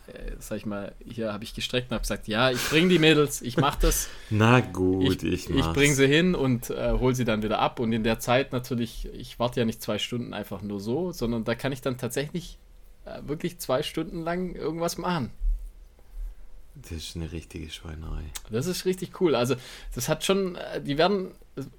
äh, 0.09 0.37
sag 0.39 0.57
ich 0.57 0.67
mal, 0.67 0.95
hier 1.05 1.33
habe 1.33 1.45
ich 1.45 1.55
gestreckt 1.55 1.91
und 1.91 1.95
habe 1.95 2.03
gesagt, 2.03 2.29
ja, 2.29 2.51
ich 2.51 2.63
bringe 2.69 2.89
die 2.89 2.99
Mädels, 2.99 3.43
ich 3.43 3.57
mache 3.57 3.79
das. 3.83 4.09
Na 4.31 4.61
gut, 4.61 5.23
ich, 5.23 5.51
ich, 5.51 5.51
ich 5.51 5.67
bringe 5.73 5.95
sie 5.95 6.07
hin 6.07 6.35
und 6.35 6.71
äh, 6.71 6.93
hole 6.93 7.15
sie 7.15 7.25
dann 7.25 7.43
wieder 7.43 7.59
ab. 7.59 7.81
Und 7.81 7.93
in 7.93 8.05
der 8.05 8.19
Zeit 8.19 8.53
natürlich, 8.53 9.09
ich 9.13 9.39
warte 9.39 9.61
ja 9.61 9.67
nicht 9.67 9.83
zwei 9.83 9.99
Stunden 9.99 10.35
einfach 10.35 10.63
nur 10.63 10.81
so, 10.81 11.13
sondern 11.13 11.45
da 11.45 11.55
kann 11.55 11.73
ich 11.73 11.81
dann 11.81 11.99
tatsächlich 11.99 12.59
äh, 13.05 13.21
wirklich 13.27 13.59
zwei 13.59 13.83
Stunden 13.83 14.23
lang 14.23 14.55
irgendwas 14.55 14.99
machen. 14.99 15.31
Das 16.75 16.93
ist 16.93 17.17
eine 17.17 17.33
richtige 17.33 17.71
Schweinerei. 17.71 18.23
Das 18.51 18.67
ist 18.67 18.85
richtig 18.85 19.21
cool. 19.21 19.35
Also, 19.35 19.57
das 19.95 20.09
hat 20.09 20.25
schon, 20.25 20.55
äh, 20.57 20.81
die 20.81 20.97
werden 20.97 21.33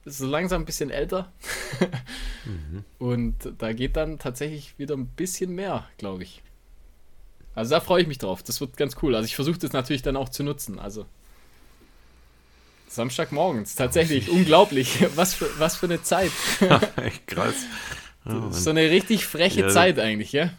so 0.05 0.27
langsam 0.27 0.63
ein 0.63 0.65
bisschen 0.65 0.89
älter. 0.89 1.31
Und 2.99 3.53
da 3.57 3.73
geht 3.73 3.95
dann 3.95 4.19
tatsächlich 4.19 4.77
wieder 4.77 4.95
ein 4.95 5.07
bisschen 5.07 5.55
mehr, 5.55 5.87
glaube 5.97 6.23
ich. 6.23 6.41
Also, 7.55 7.71
da 7.71 7.81
freue 7.81 8.01
ich 8.01 8.07
mich 8.07 8.17
drauf. 8.17 8.43
Das 8.43 8.61
wird 8.61 8.77
ganz 8.77 8.95
cool. 9.01 9.15
Also, 9.15 9.25
ich 9.25 9.35
versuche 9.35 9.57
das 9.59 9.73
natürlich 9.73 10.01
dann 10.01 10.15
auch 10.15 10.29
zu 10.29 10.43
nutzen. 10.43 10.79
Also, 10.79 11.05
Samstagmorgens, 12.89 13.75
tatsächlich 13.75 14.29
unglaublich. 14.31 15.05
Was 15.15 15.33
für, 15.35 15.47
was 15.59 15.75
für 15.77 15.85
eine 15.85 16.01
Zeit. 16.01 16.31
Echt 16.97 17.27
krass. 17.27 17.55
Das 18.25 18.57
ist 18.57 18.63
so 18.63 18.71
eine 18.71 18.89
richtig 18.89 19.25
freche 19.25 19.61
Ja. 19.61 19.69
Zeit 19.69 19.99
eigentlich, 19.99 20.31
ja? 20.31 20.51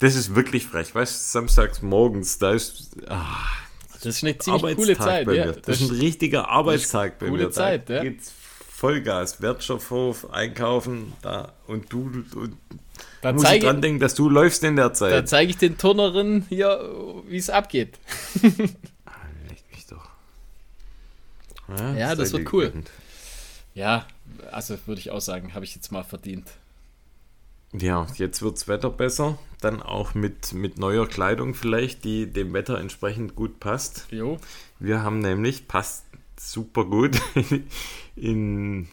Das 0.00 0.14
ist 0.14 0.34
wirklich 0.34 0.66
frech. 0.66 0.94
Weißt 0.94 1.14
du, 1.14 1.18
samstags 1.30 1.82
morgens, 1.82 2.38
da 2.38 2.52
ist 2.52 2.90
ah, 3.08 3.24
Das 3.94 4.06
ist 4.06 4.24
eine 4.24 4.36
ziemlich 4.38 4.76
coole 4.76 4.98
Zeit, 4.98 5.26
ja. 5.28 5.46
mir. 5.46 5.52
Das, 5.52 5.80
ist 5.80 5.90
ein 5.90 5.98
richtiger 5.98 6.48
Arbeitstag 6.48 7.18
bei 7.18 7.28
coole 7.28 7.44
mir. 7.44 7.50
Zeit, 7.50 7.88
da 7.88 8.02
ja. 8.02 8.10
Vollgas, 8.70 9.40
Wertstoffhof, 9.40 10.30
einkaufen, 10.30 11.12
da 11.22 11.52
und 11.66 11.92
du 11.92 12.24
und 12.34 12.56
da 13.22 13.32
muss 13.32 13.42
ich 13.42 13.48
zeige 13.48 13.66
dran 13.66 13.80
denken, 13.82 14.00
dass 14.00 14.14
du 14.14 14.28
läufst 14.28 14.62
in 14.64 14.76
der 14.76 14.88
da 14.88 14.94
Zeit. 14.94 15.28
zeig 15.28 15.48
ich 15.50 15.56
den 15.58 15.78
Turnerinnen 15.78 16.46
hier, 16.48 16.80
wie 17.28 17.36
es 17.38 17.50
abgeht. 17.50 17.98
Ah, 19.04 19.12
leck 19.48 19.62
mich 19.72 19.86
doch. 19.86 20.08
Ja, 21.68 21.94
Ja, 21.94 22.14
das 22.14 22.30
sei 22.30 22.38
wird 22.38 22.52
cool. 22.52 22.66
gegönnt. 22.66 22.90
Ja, 23.74 24.06
also 24.50 24.76
würde 24.86 25.00
ich 25.00 25.10
auch 25.10 25.20
sagen, 25.20 25.54
habe 25.54 25.64
ich 25.64 25.74
jetzt 25.74 25.92
mal 25.92 26.02
verdient. 26.04 26.48
Ja, 27.72 28.06
jetzt 28.14 28.40
wirds 28.42 28.66
Wetter 28.66 28.90
besser. 28.90 29.38
Dann 29.60 29.82
auch 29.82 30.14
mit, 30.14 30.52
mit 30.54 30.78
neuer 30.78 31.06
Kleidung 31.06 31.54
vielleicht, 31.54 32.02
die 32.04 32.26
dem 32.26 32.52
Wetter 32.54 32.78
entsprechend 32.78 33.36
gut 33.36 33.60
passt. 33.60 34.06
Jo. 34.10 34.38
Wir 34.78 35.02
haben 35.02 35.18
nämlich, 35.18 35.68
passt 35.68 36.04
super 36.40 36.84
gut 36.84 37.20
in 38.16 38.88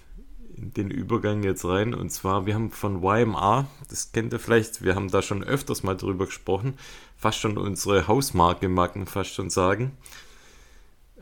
den 0.73 0.89
Übergang 0.89 1.43
jetzt 1.43 1.65
rein. 1.65 1.93
Und 1.93 2.09
zwar, 2.09 2.45
wir 2.45 2.55
haben 2.55 2.71
von 2.71 3.03
YMR, 3.03 3.67
das 3.89 4.11
kennt 4.11 4.33
ihr 4.33 4.39
vielleicht, 4.39 4.83
wir 4.83 4.95
haben 4.95 5.09
da 5.09 5.21
schon 5.21 5.43
öfters 5.43 5.83
mal 5.83 5.95
drüber 5.95 6.25
gesprochen, 6.25 6.75
fast 7.17 7.39
schon 7.39 7.57
unsere 7.57 8.07
Hausmarke, 8.07 8.69
mag 8.69 8.95
man 8.95 9.05
fast 9.05 9.33
schon 9.33 9.49
sagen. 9.49 9.91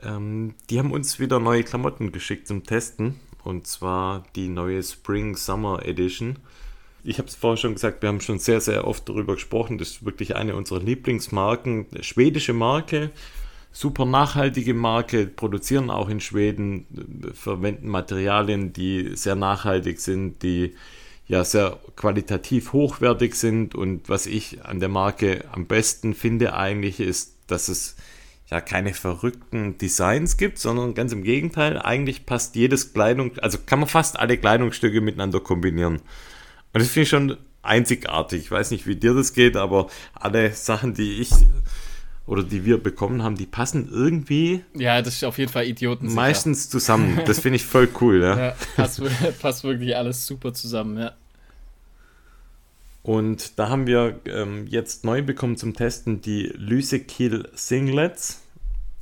Ähm, 0.01 0.55
die 0.69 0.79
haben 0.79 0.91
uns 0.91 1.19
wieder 1.19 1.39
neue 1.39 1.63
Klamotten 1.63 2.11
geschickt 2.11 2.47
zum 2.47 2.63
Testen. 2.63 3.19
Und 3.43 3.67
zwar 3.67 4.23
die 4.35 4.47
neue 4.47 4.81
Spring 4.81 5.35
Summer 5.35 5.85
Edition. 5.85 6.37
Ich 7.03 7.17
habe 7.17 7.27
es 7.27 7.35
vorher 7.35 7.57
schon 7.57 7.73
gesagt, 7.73 8.01
wir 8.01 8.07
haben 8.07 8.21
schon 8.21 8.39
sehr, 8.39 8.61
sehr 8.61 8.87
oft 8.87 9.07
darüber 9.09 9.33
gesprochen. 9.33 9.77
Das 9.77 9.89
ist 9.89 10.05
wirklich 10.05 10.35
eine 10.35 10.55
unserer 10.55 10.79
Lieblingsmarken. 10.79 11.87
Schwedische 12.01 12.53
Marke, 12.53 13.11
super 13.74 14.05
nachhaltige 14.05 14.74
Marke, 14.74 15.26
produzieren 15.26 15.89
auch 15.89 16.07
in 16.07 16.21
Schweden, 16.21 17.34
verwenden 17.34 17.89
Materialien, 17.89 18.71
die 18.71 19.15
sehr 19.15 19.36
nachhaltig 19.36 19.99
sind, 19.99 20.43
die 20.43 20.76
ja 21.28 21.43
sehr 21.43 21.80
qualitativ 21.95 22.71
hochwertig 22.71 23.36
sind. 23.36 23.74
Und 23.76 24.07
was 24.07 24.28
ich 24.28 24.63
an 24.63 24.80
der 24.80 24.89
Marke 24.89 25.45
am 25.51 25.65
besten 25.65 26.13
finde 26.13 26.55
eigentlich 26.55 26.99
ist, 26.99 27.36
dass 27.47 27.67
es 27.67 27.95
ja 28.49 28.61
keine 28.61 28.93
verrückten 28.93 29.78
Designs 29.80 30.38
gibt, 30.38 30.59
sondern 30.59 30.93
ganz 30.93 31.11
im 31.11 31.24
Gegenteil, 31.24 31.80
eigentlich 31.80 32.28
passt 32.28 32.55
jedes 32.55 32.93
Kleidung, 32.93 33.38
also 33.39 33.57
kann 33.65 33.80
man 33.80 33.89
fast 33.89 34.19
alle 34.19 34.38
Kleidungsstücke 34.38 35.01
miteinander 35.01 35.39
kombinieren. 35.39 35.95
Und 35.95 36.82
das 36.82 36.89
finde 36.89 37.03
ich 37.03 37.09
schon 37.09 37.38
einzigartig. 37.63 38.43
Ich 38.43 38.51
weiß 38.51 38.69
nicht, 38.69 38.86
wie 38.86 38.95
dir 38.95 39.15
das 39.15 39.34
geht, 39.34 39.55
aber 39.55 39.88
alle 40.13 40.51
Sachen, 40.51 40.93
die 40.93 41.21
ich 41.21 41.32
oder 42.26 42.43
die 42.43 42.63
wir 42.65 42.78
bekommen 42.82 43.21
haben, 43.24 43.36
die 43.36 43.45
passen 43.45 43.89
irgendwie 43.91 44.63
Ja, 44.74 45.01
das 45.01 45.15
ist 45.15 45.24
auf 45.24 45.38
jeden 45.38 45.51
Fall 45.51 45.65
Idioten. 45.65 46.13
meistens 46.13 46.69
zusammen. 46.69 47.19
Das 47.26 47.39
finde 47.39 47.57
ich 47.57 47.65
voll 47.65 47.89
cool, 48.01 48.21
ja. 48.21 48.38
Ja, 48.47 48.55
passt, 48.76 49.01
passt 49.41 49.63
wirklich 49.63 49.95
alles 49.95 50.26
super 50.26 50.53
zusammen, 50.53 50.97
ja. 50.97 51.11
Und 53.01 53.59
da 53.59 53.67
haben 53.67 53.86
wir 53.86 54.19
ähm, 54.26 54.65
jetzt 54.67 55.03
neu 55.03 55.21
bekommen 55.21 55.57
zum 55.57 55.74
Testen 55.74 56.21
die 56.21 56.43
Lysekil 56.55 57.49
Singlets. 57.53 58.41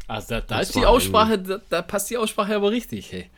Also 0.08 0.30
da, 0.30 0.42
da 0.42 0.58
Das 0.58 0.70
ist 0.70 0.76
die 0.76 0.86
Aussprache, 0.86 1.38
da, 1.38 1.62
da 1.70 1.82
passt 1.84 2.10
die 2.10 2.18
Aussprache 2.18 2.56
aber 2.56 2.72
richtig, 2.72 3.12
hey. 3.12 3.30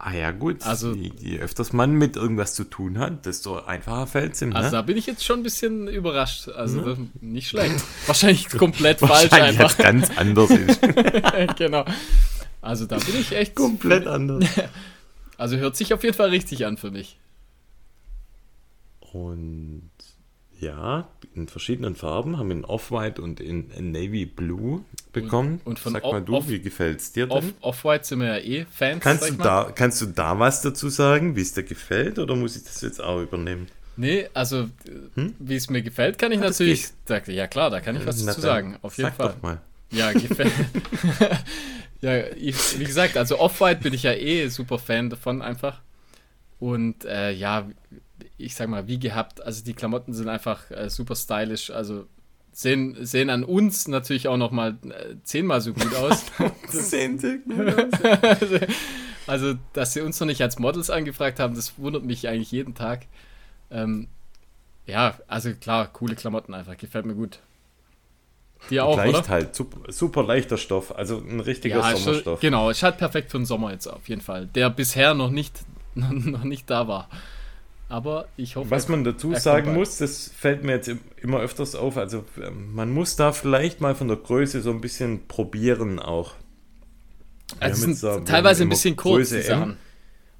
Ah 0.00 0.12
ja, 0.12 0.30
gut. 0.30 0.62
Also- 0.62 0.94
je, 0.94 1.10
je 1.18 1.38
öfters 1.40 1.72
man 1.72 1.92
mit 1.92 2.16
irgendwas 2.16 2.54
zu 2.54 2.64
tun 2.64 2.98
hat, 2.98 3.26
desto 3.26 3.58
einfacher 3.64 4.06
fällt 4.06 4.34
es 4.34 4.42
ihm. 4.42 4.52
Also 4.54 4.66
ne? 4.68 4.72
da 4.72 4.82
bin 4.82 4.96
ich 4.96 5.06
jetzt 5.06 5.24
schon 5.24 5.40
ein 5.40 5.42
bisschen 5.42 5.88
überrascht. 5.88 6.48
Also 6.48 6.80
das, 6.82 6.98
nicht 7.20 7.48
schlecht. 7.48 7.82
Wahrscheinlich 8.06 8.48
komplett 8.48 9.00
falsch 9.00 9.30
Wahrscheinlich 9.30 9.60
einfach. 9.60 9.70
jetzt 9.70 9.78
ganz 9.78 10.10
anders 10.16 10.50
ist. 10.50 10.80
genau. 11.56 11.84
Also 12.60 12.86
da 12.86 12.98
bin 12.98 13.18
ich 13.18 13.32
echt 13.32 13.54
Komplett 13.54 14.06
anders. 14.06 14.44
Also 15.38 15.56
hört 15.56 15.76
sich 15.76 15.94
auf 15.94 16.02
jeden 16.02 16.16
Fall 16.16 16.30
richtig 16.30 16.66
an 16.66 16.76
für 16.76 16.90
mich. 16.90 17.16
Und 19.12 19.88
ja, 20.60 21.08
in 21.34 21.46
verschiedenen 21.48 21.94
Farben, 21.94 22.36
haben 22.38 22.48
wir 22.48 22.56
in 22.56 22.64
Off-White 22.64 23.20
und 23.22 23.40
in, 23.40 23.70
in 23.70 23.92
Navy 23.92 24.26
Blue 24.26 24.84
bekommen. 25.12 25.60
und 25.64 25.78
von 25.78 25.92
Sag 25.92 26.04
Off- 26.04 26.12
mal 26.12 26.22
du, 26.22 26.36
Off- 26.36 26.48
wie 26.48 26.60
gefällt's 26.60 27.12
dir 27.12 27.30
Off- 27.30 27.44
denn? 27.44 27.54
Off-White 27.60 28.04
sind 28.04 28.20
wir 28.20 28.38
ja 28.38 28.44
eh 28.44 28.66
Fans. 28.70 29.02
Kannst 29.02 29.28
du, 29.30 29.34
da, 29.34 29.70
kannst 29.74 30.00
du 30.02 30.06
da 30.06 30.38
was 30.38 30.62
dazu 30.62 30.88
sagen, 30.88 31.36
wie 31.36 31.42
es 31.42 31.52
dir 31.54 31.62
gefällt, 31.62 32.18
oder 32.18 32.34
muss 32.34 32.56
ich 32.56 32.64
das 32.64 32.80
jetzt 32.80 33.00
auch 33.02 33.20
übernehmen? 33.22 33.68
Nee, 33.96 34.28
also 34.34 34.62
äh, 35.16 35.30
wie 35.38 35.56
es 35.56 35.70
mir 35.70 35.82
gefällt, 35.82 36.18
kann 36.18 36.30
ich 36.32 36.40
das 36.40 36.58
natürlich. 36.60 36.86
Da, 37.06 37.18
ja 37.26 37.46
klar, 37.48 37.70
da 37.70 37.80
kann 37.80 37.96
ich 37.96 38.06
was 38.06 38.20
Na 38.22 38.26
dazu 38.30 38.40
sagen. 38.40 38.76
Auf 38.82 38.96
jeden 38.96 39.08
sag 39.10 39.16
Fall. 39.16 39.28
doch 39.34 39.42
mal. 39.42 39.60
Ja, 39.90 40.12
gefällt. 40.12 40.52
ja, 42.00 42.26
ich, 42.36 42.78
wie 42.78 42.84
gesagt, 42.84 43.16
also 43.16 43.38
Off-White 43.38 43.80
bin 43.82 43.94
ich 43.94 44.02
ja 44.04 44.12
eh 44.12 44.48
super 44.48 44.78
Fan 44.78 45.10
davon 45.10 45.42
einfach. 45.42 45.80
Und 46.60 47.04
äh, 47.04 47.32
ja, 47.32 47.68
ich 48.36 48.54
sag 48.54 48.68
mal, 48.68 48.86
wie 48.86 48.98
gehabt, 48.98 49.42
also 49.44 49.64
die 49.64 49.74
Klamotten 49.74 50.14
sind 50.14 50.28
einfach 50.28 50.70
äh, 50.70 50.90
super 50.90 51.16
stylisch, 51.16 51.70
also 51.70 52.06
sehen, 52.52 52.96
sehen 53.04 53.30
an 53.30 53.44
uns 53.44 53.88
natürlich 53.88 54.28
auch 54.28 54.36
nochmal 54.36 54.76
äh, 54.90 55.14
zehnmal 55.22 55.60
so 55.60 55.72
gut 55.72 55.94
aus. 55.94 56.24
Gut 56.38 57.74
aus. 57.74 58.00
also, 59.26 59.54
dass 59.72 59.92
sie 59.92 60.00
uns 60.00 60.18
noch 60.20 60.26
nicht 60.26 60.42
als 60.42 60.58
Models 60.58 60.90
angefragt 60.90 61.38
haben, 61.40 61.54
das 61.54 61.78
wundert 61.78 62.04
mich 62.04 62.28
eigentlich 62.28 62.50
jeden 62.50 62.74
Tag. 62.74 63.06
Ähm, 63.70 64.08
ja, 64.86 65.14
also 65.28 65.52
klar, 65.54 65.86
coole 65.92 66.14
Klamotten 66.14 66.54
einfach, 66.54 66.76
gefällt 66.76 67.06
mir 67.06 67.14
gut. 67.14 67.40
Dir 68.70 68.84
auch, 68.84 68.96
Leicht 68.96 69.14
oder? 69.14 69.28
halt, 69.28 69.54
super, 69.54 69.92
super 69.92 70.24
leichter 70.24 70.58
Stoff, 70.58 70.94
also 70.94 71.18
ein 71.18 71.40
richtiger 71.40 71.78
Ja, 71.78 71.90
ist 71.90 72.02
schon, 72.02 72.14
Sommerstoff. 72.14 72.40
genau, 72.40 72.70
ist 72.70 72.82
halt 72.82 72.98
perfekt 72.98 73.30
für 73.30 73.38
den 73.38 73.46
Sommer 73.46 73.70
jetzt 73.70 73.86
auf 73.86 74.08
jeden 74.08 74.20
Fall, 74.20 74.46
der 74.46 74.68
bisher 74.68 75.14
noch 75.14 75.30
nicht, 75.30 75.60
noch 75.94 76.44
nicht 76.44 76.68
da 76.68 76.88
war. 76.88 77.08
Aber 77.88 78.28
ich 78.36 78.56
hoffe. 78.56 78.70
Was 78.70 78.88
man 78.88 79.04
dazu 79.04 79.34
sagen 79.34 79.72
muss, 79.72 79.96
das 79.96 80.30
fällt 80.36 80.62
mir 80.62 80.72
jetzt 80.72 80.90
immer 81.22 81.40
öfters 81.40 81.74
auf. 81.74 81.96
Also 81.96 82.24
ähm, 82.36 82.74
man 82.74 82.90
muss 82.90 83.16
da 83.16 83.32
vielleicht 83.32 83.80
mal 83.80 83.94
von 83.94 84.08
der 84.08 84.18
Größe 84.18 84.60
so 84.60 84.70
ein 84.70 84.80
bisschen 84.80 85.26
probieren 85.26 85.98
auch. 85.98 86.34
Also 87.60 87.86
sind 87.86 88.02
da, 88.02 88.20
teilweise 88.20 88.64
ein 88.64 88.68
bisschen 88.68 88.94
kurz. 88.96 89.32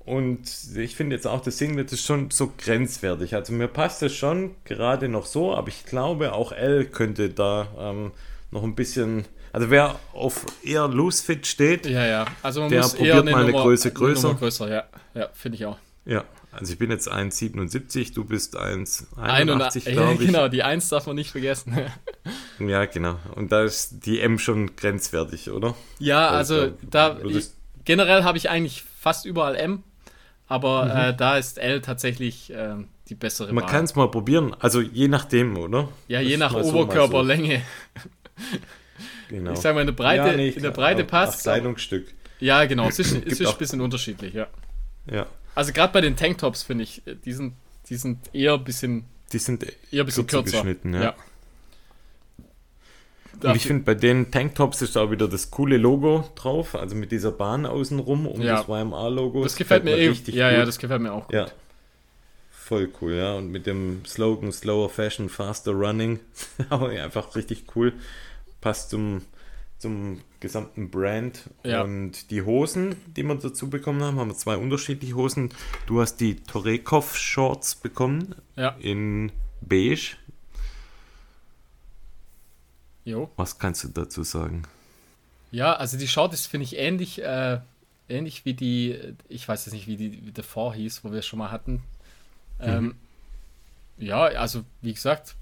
Und 0.09 0.41
ich 0.77 0.97
finde 0.97 1.17
jetzt 1.17 1.27
auch, 1.27 1.43
das 1.43 1.59
Singlet 1.59 1.93
ist 1.93 2.05
schon 2.05 2.31
so 2.31 2.53
grenzwertig. 2.57 3.35
Also 3.35 3.53
mir 3.53 3.69
passt 3.69 4.03
es 4.03 4.15
schon 4.15 4.55
gerade 4.65 5.09
noch 5.09 5.27
so, 5.27 5.55
aber 5.55 5.69
ich 5.69 5.85
glaube 5.85 6.33
auch 6.33 6.53
L 6.53 6.87
könnte 6.87 7.29
da 7.29 7.69
ähm, 7.79 8.13
noch 8.51 8.63
ein 8.63 8.75
bisschen. 8.75 9.27
Also 9.53 9.71
wer 9.71 9.97
auf 10.15 10.47
eher 10.63 10.89
Loose 10.89 11.23
Fit 11.23 11.47
steht, 11.47 11.85
ja, 11.87 12.07
ja. 12.07 12.27
Also 12.43 12.61
man 12.61 12.71
der 12.71 12.83
muss 12.83 12.95
probiert 12.95 13.17
eher 13.17 13.23
mal 13.25 13.43
eine 13.43 13.53
Nummer, 13.53 13.65
Größe 13.65 13.93
größer. 13.93 14.31
Eine 14.31 14.39
größer. 14.39 14.71
Ja, 14.71 14.85
ja 15.15 15.29
finde 15.35 15.57
ich 15.57 15.67
auch. 15.67 15.79
Ja, 16.07 16.25
also 16.51 16.73
ich 16.73 16.79
bin 16.79 16.91
jetzt 16.91 17.11
1,77, 17.11 18.15
du 18.15 18.25
bist 18.25 18.59
1,81, 18.59 19.89
ja, 19.89 19.93
glaube 19.93 20.23
ich. 20.23 20.27
Genau, 20.29 20.49
die 20.49 20.63
1 20.63 20.89
darf 20.89 21.07
man 21.07 21.17
nicht 21.17 21.31
vergessen. 21.31 21.77
ja, 22.59 22.85
genau. 22.87 23.19
Und 23.35 23.53
da 23.53 23.63
ist 23.63 24.07
die 24.07 24.21
M 24.21 24.39
schon 24.39 24.75
grenzwertig, 24.77 25.51
oder? 25.51 25.75
Ja, 25.99 26.29
also 26.31 26.69
da, 26.83 27.11
da 27.11 27.21
ich, 27.25 27.51
generell 27.85 28.25
habe 28.25 28.39
ich 28.39 28.51
eigentlich 28.51 28.83
fast 28.83 29.27
überall 29.27 29.57
M, 29.57 29.83
aber 30.47 30.85
mhm. 30.85 30.91
äh, 30.91 31.17
da 31.17 31.37
ist 31.37 31.59
L 31.59 31.81
tatsächlich 31.81 32.51
äh, 32.53 32.77
die 33.09 33.15
bessere 33.15 33.53
Man 33.53 33.67
kann 33.67 33.85
es 33.85 33.95
mal 33.95 34.11
probieren, 34.11 34.55
also 34.59 34.81
je 34.81 35.09
nachdem, 35.09 35.57
oder? 35.57 35.89
Ja, 36.09 36.21
je 36.21 36.37
nach 36.37 36.55
Oberkörperlänge. 36.55 37.63
So. 38.37 38.59
Genau. 39.29 39.53
Ich 39.53 39.59
sage 39.59 39.75
mal, 39.75 39.83
in 39.83 39.89
der 39.89 39.95
Breite, 39.95 40.29
ja, 40.29 40.37
nee, 40.37 40.49
in 40.49 40.63
der 40.63 40.71
Breite 40.71 41.05
passt. 41.05 41.43
Kleidungsstück. 41.43 42.15
Ja, 42.41 42.65
genau. 42.65 42.89
Es 42.89 42.99
ist, 42.99 43.15
es 43.27 43.41
ist 43.41 43.47
ein 43.47 43.59
bisschen 43.59 43.81
unterschiedlich, 43.81 44.35
ja. 44.35 44.47
Ja. 45.11 45.27
Also 45.59 45.73
gerade 45.73 45.93
bei 45.93 46.01
den 46.01 46.15
Tanktops 46.15 46.63
finde 46.63 46.85
ich, 46.85 47.05
äh, 47.05 47.17
die 47.17 47.33
sind, 47.33 47.55
die 47.89 47.97
sind 47.97 48.33
eher 48.33 48.55
ein 48.55 48.63
bisschen, 48.63 49.07
die 49.33 49.39
sind 49.39 49.67
eher 49.91 50.05
ein 50.05 50.07
bisschen 50.07 50.29
kürzer, 50.29 50.59
geschnitten, 50.59 50.95
ja. 50.95 51.03
ja. 51.03 51.15
Und 53.43 53.57
ich 53.57 53.67
finde, 53.67 53.83
bei 53.83 53.97
den 53.97 54.31
Tanktops 54.31 54.83
ist 54.83 54.97
auch 54.97 55.11
wieder 55.11 55.27
das 55.27 55.51
coole 55.51 55.77
Logo 55.77 56.31
drauf, 56.37 56.77
also 56.77 56.95
mit 56.95 57.11
dieser 57.11 57.33
Bahn 57.33 57.67
außenrum 57.67 58.29
um 58.29 58.41
ja. 58.41 58.59
das 58.59 58.69
YMA-Logo. 58.69 59.43
Das, 59.43 59.55
das, 59.55 59.59
gefällt 59.59 59.83
mir 59.83 59.97
eh, 59.97 60.11
richtig 60.11 60.37
ja, 60.37 60.49
gut. 60.49 60.59
Ja, 60.59 60.65
das 60.65 60.79
gefällt 60.79 61.03
mir 61.03 61.13
auch 61.13 61.27
gut. 61.27 61.35
Ja. 61.35 61.49
Voll 62.53 62.91
cool, 63.01 63.15
ja. 63.15 63.35
Und 63.35 63.51
mit 63.51 63.67
dem 63.67 64.05
Slogan 64.07 64.53
Slower 64.53 64.89
Fashion, 64.89 65.29
Faster 65.29 65.73
Running. 65.73 66.21
einfach 66.71 67.35
richtig 67.35 67.65
cool. 67.75 67.95
Passt 68.61 68.91
zum, 68.91 69.23
zum 69.79 70.21
gesamten 70.41 70.91
Brand. 70.91 71.51
Ja. 71.65 71.83
Und 71.83 72.31
die 72.31 72.43
Hosen, 72.43 72.97
die 73.07 73.23
wir 73.23 73.35
dazu 73.37 73.71
bekommen 73.71 74.03
haben, 74.03 74.19
haben 74.19 74.29
wir 74.29 74.37
zwei 74.37 74.57
unterschiedliche 74.57 75.15
Hosen. 75.15 75.51
Du 75.87 76.01
hast 76.01 76.17
die 76.17 76.37
Torekov 76.37 77.17
Shorts 77.17 77.77
bekommen. 77.77 78.35
Ja. 78.57 78.77
In 78.81 79.33
beige. 79.61 80.17
Jo. 83.05 83.31
Was 83.37 83.59
kannst 83.59 83.85
du 83.85 83.89
dazu 83.89 84.23
sagen? 84.23 84.65
Ja, 85.51 85.75
also 85.75 85.97
die 85.97 86.09
Short 86.09 86.35
ist, 86.35 86.47
finde 86.47 86.65
ich, 86.65 86.77
ähnlich, 86.77 87.23
äh, 87.23 87.61
ähnlich 88.09 88.45
wie 88.45 88.55
die, 88.55 89.15
ich 89.29 89.49
weiß 89.49 89.65
jetzt 89.65 89.73
nicht, 89.73 89.87
wie 89.87 89.97
die 89.97 90.27
wie 90.27 90.33
davor 90.33 90.75
hieß, 90.75 91.05
wo 91.05 91.11
wir 91.11 91.21
es 91.21 91.27
schon 91.27 91.39
mal 91.39 91.51
hatten. 91.51 91.83
Ähm, 92.61 92.85
mhm. 92.85 92.95
Ja, 93.97 94.25
also 94.25 94.65
wie 94.83 94.93
gesagt, 94.93 95.37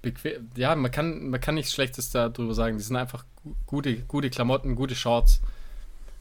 bequem, 0.00 0.50
ja, 0.56 0.74
man 0.74 0.90
kann, 0.90 1.28
man 1.28 1.40
kann 1.40 1.54
nichts 1.54 1.72
Schlechtes 1.72 2.10
darüber 2.10 2.54
sagen. 2.54 2.78
Die 2.78 2.82
sind 2.82 2.96
einfach 2.96 3.24
gute, 3.66 3.96
gute 4.02 4.30
Klamotten, 4.30 4.74
gute 4.74 4.94
Shorts. 4.94 5.40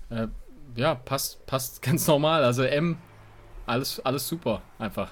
Äh, 0.09 0.27
ja, 0.75 0.95
passt, 0.95 1.45
passt 1.45 1.81
ganz 1.83 2.07
normal. 2.07 2.43
Also 2.43 2.63
M, 2.63 2.97
alles, 3.65 3.99
alles 3.99 4.27
super, 4.27 4.61
einfach. 4.79 5.11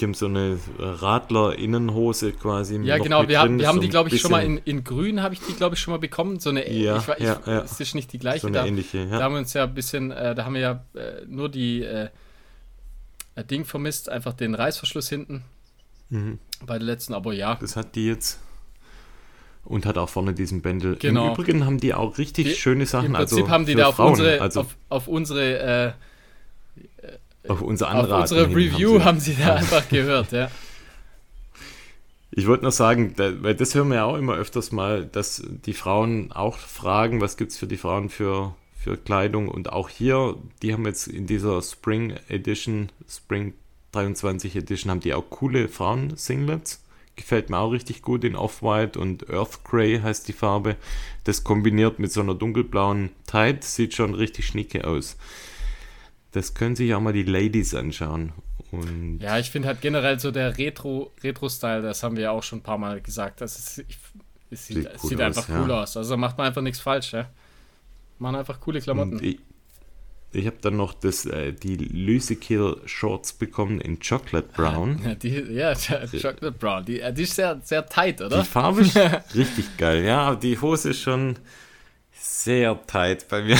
Haben 0.00 0.14
so 0.14 0.26
eine 0.26 0.58
Radler-Innenhose 0.78 2.32
quasi. 2.32 2.80
Ja, 2.84 2.96
genau, 2.96 3.28
wir, 3.28 3.38
haben, 3.38 3.58
wir 3.58 3.68
haben 3.68 3.82
die, 3.82 3.90
glaube 3.90 4.08
ich, 4.08 4.18
schon 4.18 4.30
mal 4.30 4.42
in, 4.42 4.56
in 4.56 4.82
grün, 4.82 5.20
habe 5.20 5.34
ich 5.34 5.40
die, 5.40 5.52
glaube 5.52 5.74
ich, 5.74 5.80
schon 5.82 5.92
mal 5.92 5.98
bekommen. 5.98 6.40
So 6.40 6.48
eine, 6.48 6.72
ja, 6.72 6.96
ich, 6.96 7.08
ich, 7.08 7.24
ja, 7.24 7.38
ja. 7.44 7.60
Es 7.60 7.78
ist 7.78 7.94
nicht 7.94 8.10
die 8.10 8.18
gleiche. 8.18 8.40
So 8.40 8.46
eine 8.46 8.58
da, 8.58 8.66
ähnliche, 8.66 9.00
ja. 9.00 9.18
Da 9.18 9.24
haben 9.24 9.34
wir 9.34 9.40
uns 9.40 9.52
ja 9.52 9.64
ein 9.64 9.74
bisschen, 9.74 10.10
äh, 10.10 10.34
da 10.34 10.46
haben 10.46 10.54
wir 10.54 10.60
ja 10.62 10.84
äh, 10.94 11.26
nur 11.26 11.50
die 11.50 11.82
äh, 11.82 12.08
Ding 13.50 13.66
vermisst, 13.66 14.08
einfach 14.08 14.32
den 14.32 14.54
Reißverschluss 14.54 15.10
hinten. 15.10 15.44
Mhm. 16.08 16.38
Bei 16.64 16.78
der 16.78 16.86
letzten, 16.86 17.12
aber 17.12 17.34
ja. 17.34 17.56
Das 17.56 17.76
hat 17.76 17.94
die 17.94 18.06
jetzt. 18.06 18.40
Und 19.64 19.86
hat 19.86 19.98
auch 19.98 20.08
vorne 20.08 20.34
diesen 20.34 20.62
Bändel. 20.62 20.96
Genau. 20.96 21.28
Im 21.28 21.32
Übrigen 21.32 21.64
haben 21.64 21.78
die 21.78 21.94
auch 21.94 22.18
richtig 22.18 22.46
die, 22.46 22.54
schöne 22.54 22.86
Sachen. 22.86 23.06
Im 23.06 23.12
Prinzip 23.12 23.38
also 23.38 23.50
haben 23.50 23.66
die 23.66 23.74
da 23.74 23.88
auf 23.88 23.96
Frauen, 23.96 24.10
unsere, 24.10 24.40
also 24.40 24.60
auf, 24.60 24.76
auf 24.88 25.08
unsere, 25.08 25.58
äh, 25.58 25.92
auf 27.48 27.62
unser 27.62 27.88
Anraten 27.88 28.12
auf 28.12 28.20
unsere 28.22 28.48
Review 28.48 29.02
haben 29.02 29.20
sie, 29.20 29.36
haben 29.36 29.36
sie 29.36 29.36
da 29.36 29.54
einfach 29.54 29.88
gehört, 29.88 30.32
ja. 30.32 30.50
Ich 32.32 32.46
wollte 32.46 32.64
noch 32.64 32.72
sagen, 32.72 33.14
da, 33.16 33.42
weil 33.42 33.56
das 33.56 33.74
hören 33.74 33.88
wir 33.88 33.96
ja 33.96 34.04
auch 34.04 34.16
immer 34.16 34.34
öfters 34.34 34.70
mal, 34.70 35.04
dass 35.04 35.42
die 35.46 35.72
Frauen 35.72 36.30
auch 36.30 36.58
fragen, 36.58 37.20
was 37.20 37.36
gibt 37.36 37.50
es 37.50 37.58
für 37.58 37.66
die 37.66 37.76
Frauen 37.76 38.08
für, 38.08 38.54
für 38.78 38.96
Kleidung. 38.96 39.48
Und 39.48 39.72
auch 39.72 39.88
hier, 39.88 40.36
die 40.62 40.72
haben 40.72 40.86
jetzt 40.86 41.08
in 41.08 41.26
dieser 41.26 41.60
Spring 41.60 42.14
Edition, 42.28 42.92
Spring 43.08 43.54
23 43.92 44.54
Edition, 44.54 44.92
haben 44.92 45.00
die 45.00 45.12
auch 45.12 45.28
coole 45.28 45.68
Frauen-Singlets. 45.68 46.84
Gefällt 47.20 47.50
mir 47.50 47.58
auch 47.58 47.68
richtig 47.68 48.00
gut 48.00 48.24
in 48.24 48.34
Off-White 48.34 48.98
und 48.98 49.28
Earth 49.28 49.62
Grey 49.62 50.00
heißt 50.00 50.26
die 50.26 50.32
Farbe. 50.32 50.76
Das 51.24 51.44
kombiniert 51.44 51.98
mit 51.98 52.10
so 52.10 52.22
einer 52.22 52.34
dunkelblauen 52.34 53.10
Tide 53.26 53.58
sieht 53.60 53.92
schon 53.92 54.14
richtig 54.14 54.46
schnicke 54.46 54.86
aus. 54.86 55.18
Das 56.32 56.54
können 56.54 56.76
sich 56.76 56.94
auch 56.94 57.00
mal 57.00 57.12
die 57.12 57.24
Ladies 57.24 57.74
anschauen. 57.74 58.32
Und 58.70 59.18
ja, 59.20 59.38
ich 59.38 59.50
finde 59.50 59.68
halt 59.68 59.82
generell 59.82 60.18
so 60.18 60.30
der 60.30 60.56
Retro, 60.56 61.12
Retro-Style, 61.22 61.82
das 61.82 62.02
haben 62.02 62.16
wir 62.16 62.22
ja 62.22 62.30
auch 62.30 62.42
schon 62.42 62.60
ein 62.60 62.62
paar 62.62 62.78
Mal 62.78 63.02
gesagt, 63.02 63.42
das 63.42 63.58
ist, 63.58 63.84
ich, 63.86 63.98
es 64.50 64.66
sieht, 64.66 64.76
sieht, 64.78 65.00
sieht 65.00 65.20
einfach 65.20 65.46
aus, 65.46 65.56
cool 65.60 65.68
ja. 65.68 65.82
aus. 65.82 65.96
Also 65.98 66.16
macht 66.16 66.38
man 66.38 66.46
einfach 66.46 66.62
nichts 66.62 66.80
falsch, 66.80 67.12
ja. 67.12 67.28
Machen 68.18 68.36
einfach 68.36 68.60
coole 68.60 68.80
Klamotten. 68.80 69.18
Ich 70.32 70.46
habe 70.46 70.58
dann 70.60 70.76
noch 70.76 70.94
das, 70.94 71.26
äh, 71.26 71.52
die 71.52 71.76
Lysikill 71.76 72.76
Shorts 72.84 73.32
bekommen 73.32 73.80
in 73.80 73.98
Chocolate 73.98 74.48
Brown. 74.54 75.00
Ja, 75.04 75.14
die, 75.14 75.28
ja 75.52 75.74
Chocolate 75.74 76.52
Brown. 76.52 76.84
Die, 76.84 77.00
äh, 77.00 77.12
die 77.12 77.22
ist 77.22 77.34
sehr, 77.34 77.60
sehr 77.64 77.84
tight, 77.86 78.20
oder? 78.20 78.38
Die 78.40 78.48
Farbe 78.48 78.82
ist 78.82 78.96
richtig 79.34 79.76
geil, 79.76 80.04
ja. 80.04 80.36
Die 80.36 80.60
Hose 80.60 80.90
ist 80.90 81.00
schon 81.00 81.36
sehr 82.12 82.80
tight 82.86 83.28
bei 83.28 83.42
mir. 83.42 83.58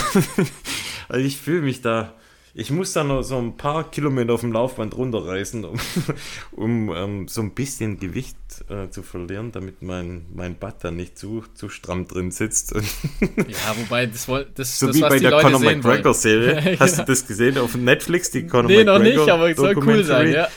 also 1.08 1.26
ich 1.26 1.38
fühle 1.38 1.62
mich 1.62 1.80
da 1.80 2.14
ich 2.54 2.70
muss 2.70 2.92
da 2.92 3.04
noch 3.04 3.22
so 3.22 3.38
ein 3.38 3.56
paar 3.56 3.90
Kilometer 3.90 4.32
auf 4.34 4.40
dem 4.40 4.52
Laufband 4.52 4.96
runterreißen, 4.96 5.64
um, 5.64 5.78
um, 6.52 6.94
ähm, 6.94 7.28
so 7.28 7.42
ein 7.42 7.52
bisschen 7.52 8.00
Gewicht 8.00 8.36
äh, 8.68 8.90
zu 8.90 9.02
verlieren, 9.02 9.52
damit 9.52 9.82
mein, 9.82 10.26
mein 10.34 10.58
Bad 10.58 10.82
da 10.82 10.90
nicht 10.90 11.16
zu, 11.16 11.44
zu 11.54 11.68
stramm 11.68 12.08
drin 12.08 12.30
sitzt. 12.30 12.72
ja, 13.20 13.76
wobei 13.76 14.06
das, 14.06 14.26
das 14.54 14.78
So 14.78 14.88
das, 14.88 14.96
wie 14.96 15.00
bei 15.00 15.18
der 15.18 15.30
Leute 15.30 15.44
Conor 15.44 15.60
McGregor-Serie. 15.60 16.62
genau. 16.64 16.80
Hast 16.80 16.98
du 16.98 17.04
das 17.04 17.26
gesehen 17.26 17.58
auf 17.58 17.76
Netflix, 17.76 18.30
die 18.30 18.46
Conor 18.46 18.64
nee, 18.64 18.78
McGregor? 18.78 18.98
Nee, 18.98 19.14
noch 19.14 19.24
nicht, 19.24 19.32
aber 19.32 19.50
es 19.50 19.56
soll 19.56 19.76
cool 19.78 20.04
sein, 20.04 20.32
ja. 20.32 20.48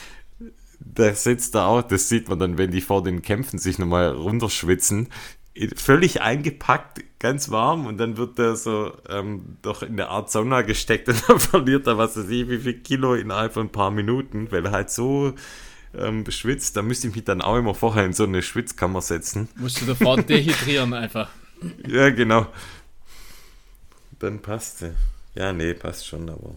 Da 0.80 1.12
sitzt 1.14 1.54
da 1.54 1.66
auch, 1.66 1.82
das 1.82 2.08
sieht 2.08 2.28
man 2.28 2.38
dann, 2.38 2.58
wenn 2.58 2.70
die 2.70 2.80
vor 2.80 3.02
den 3.02 3.22
Kämpfen 3.22 3.58
sich 3.58 3.78
nochmal 3.78 4.10
runterschwitzen, 4.10 5.08
völlig 5.76 6.20
eingepackt, 6.20 7.02
ganz 7.20 7.50
warm 7.50 7.86
und 7.86 7.98
dann 7.98 8.16
wird 8.16 8.38
der 8.38 8.56
so 8.56 8.92
ähm, 9.08 9.56
doch 9.62 9.82
in 9.82 9.92
eine 9.92 10.08
Art 10.08 10.30
Sauna 10.30 10.62
gesteckt 10.62 11.08
und 11.08 11.22
dann 11.28 11.38
verliert 11.38 11.86
er 11.86 11.96
was 11.96 12.16
weiß 12.16 12.28
ich 12.28 12.48
wie 12.48 12.58
viel 12.58 12.80
Kilo 12.80 13.14
innerhalb 13.14 13.54
von 13.54 13.66
ein 13.66 13.72
paar 13.72 13.90
Minuten, 13.90 14.50
weil 14.50 14.66
er 14.66 14.72
halt 14.72 14.90
so 14.90 15.34
ähm, 15.96 16.28
schwitzt. 16.30 16.76
Da 16.76 16.82
müsste 16.82 17.08
ich 17.08 17.14
mich 17.14 17.24
dann 17.24 17.40
auch 17.40 17.56
immer 17.56 17.74
vorher 17.74 18.04
in 18.04 18.12
so 18.12 18.24
eine 18.24 18.42
Schwitzkammer 18.42 19.00
setzen. 19.00 19.48
Musst 19.56 19.80
du 19.80 19.84
sofort 19.84 20.28
dehydrieren 20.28 20.92
einfach. 20.92 21.28
ja, 21.86 22.10
genau. 22.10 22.46
Dann 24.18 24.40
passt 24.42 24.78
sie. 24.78 24.94
Ja, 25.34 25.52
nee, 25.52 25.74
passt 25.74 26.06
schon, 26.06 26.28
aber. 26.28 26.54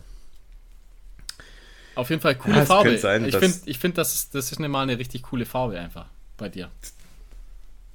Auf 1.95 2.09
jeden 2.09 2.21
Fall 2.21 2.35
coole 2.35 2.57
ja, 2.57 2.65
Farbe. 2.65 2.97
Sein, 2.97 3.25
ich 3.25 3.35
finde, 3.35 3.57
ich 3.65 3.79
find, 3.79 3.97
das, 3.97 4.13
ist, 4.13 4.35
das 4.35 4.51
ist 4.51 4.59
mal 4.59 4.81
eine 4.81 4.99
richtig 4.99 5.23
coole 5.23 5.45
Farbe 5.45 5.79
einfach 5.79 6.05
bei 6.37 6.49
dir. 6.49 6.69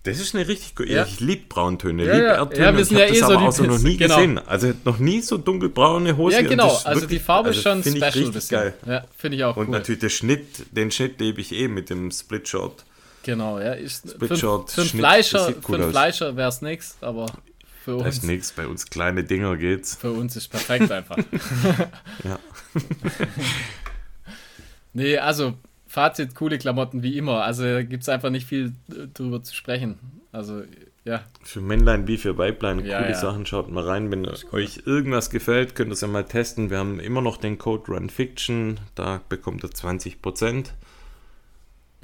Das 0.05 0.19
ist 0.19 0.35
eine 0.35 0.49
richtig 0.49 0.75
gute. 0.75 0.93
Ja. 0.93 1.05
Ich 1.05 1.21
liebe 1.21 1.45
Brauntöne, 1.49 2.05
ja, 2.05 2.13
liebe. 2.13 2.27
Erdtöne. 2.27 2.65
Ja, 2.65 2.77
wir 2.77 2.85
sind 2.85 2.99
ja 2.99 3.07
eh 3.07 3.15
so 3.15 3.37
auch 3.37 3.53
so 3.53 3.63
noch 3.63 3.79
nie 3.79 3.97
genau. 3.97 4.17
gesehen. 4.17 4.39
Also 4.39 4.73
noch 4.85 4.99
nie 4.99 5.21
so 5.21 5.39
dunkelbraune 5.39 6.17
Hose. 6.17 6.37
Ja, 6.37 6.43
genau. 6.43 6.75
Also 6.85 7.03
wirklich, 7.03 7.21
die 7.21 7.25
Farbe 7.25 7.51
ist 7.51 7.65
also 7.65 7.83
schon 7.83 7.97
special. 7.97 8.27
Ich 8.27 8.33
bisschen. 8.33 8.59
geil. 8.59 8.75
Ja, 8.85 9.05
finde 9.17 9.37
ich 9.37 9.45
auch 9.45 9.57
Und 9.57 9.69
cool. 9.69 9.73
natürlich 9.73 10.01
der 10.01 10.09
Schnitt, 10.09 10.47
den 10.73 10.91
Schnitt 10.91 11.21
lebe 11.21 11.41
ich 11.41 11.53
eh 11.53 11.69
mit 11.69 11.89
dem 11.89 12.11
Split 12.11 12.49
Shot. 12.49 12.85
Genau, 13.23 13.61
ja. 13.61 13.75
Ist, 13.75 14.11
Split 14.11 14.39
Shot, 14.39 14.73
für, 14.73 14.81
einen 14.81 14.91
Fleischer, 14.91 15.55
für 15.65 15.75
einen 15.75 15.91
Fleischer 15.91 16.37
wäre 16.37 16.49
es 16.49 16.63
nichts, 16.63 16.97
aber 17.01 17.27
für 17.85 17.95
uns. 17.95 18.05
Das 18.05 18.15
ist 18.17 18.25
nichts, 18.25 18.51
bei 18.51 18.67
uns 18.67 18.91
kleine 18.91 19.23
Dinger 19.23 19.57
geht's. 19.57 19.95
Für 19.95 20.11
uns 20.11 20.35
ist 20.35 20.49
perfekt 20.49 20.91
einfach. 20.91 21.17
ja. 22.25 22.41
nee, 24.93 25.17
also 25.17 25.55
Fazit, 25.93 26.35
coole 26.35 26.57
Klamotten 26.57 27.03
wie 27.03 27.19
immer. 27.19 27.45
Also 27.45 27.65
gibt 27.87 28.03
es 28.03 28.09
einfach 28.09 28.31
nicht 28.31 28.47
viel 28.47 28.73
äh, 28.91 29.09
drüber 29.13 29.43
zu 29.43 29.55
sprechen. 29.55 29.99
Also, 30.33 30.63
ja. 31.05 31.23
Für 31.43 31.61
Männlein 31.61 32.07
wie 32.07 32.17
für 32.17 32.39
Weiblein, 32.39 32.83
Ja, 32.83 33.01
coole 33.01 33.11
ja. 33.11 33.21
Sachen, 33.21 33.45
schaut 33.45 33.71
mal 33.71 33.85
rein. 33.85 34.11
Wenn 34.11 34.27
euch 34.27 34.85
irgendwas 34.87 35.29
gefällt, 35.29 35.75
könnt 35.75 35.91
ihr 35.91 35.93
es 35.93 36.01
ja 36.01 36.09
mal 36.09 36.25
testen. 36.25 36.71
Wir 36.71 36.79
haben 36.79 36.99
immer 36.99 37.21
noch 37.21 37.37
den 37.37 37.59
Code 37.59 37.93
RunFiction, 37.93 38.81
da 38.95 39.21
bekommt 39.29 39.65
ihr 39.65 39.69
20%. 39.69 40.71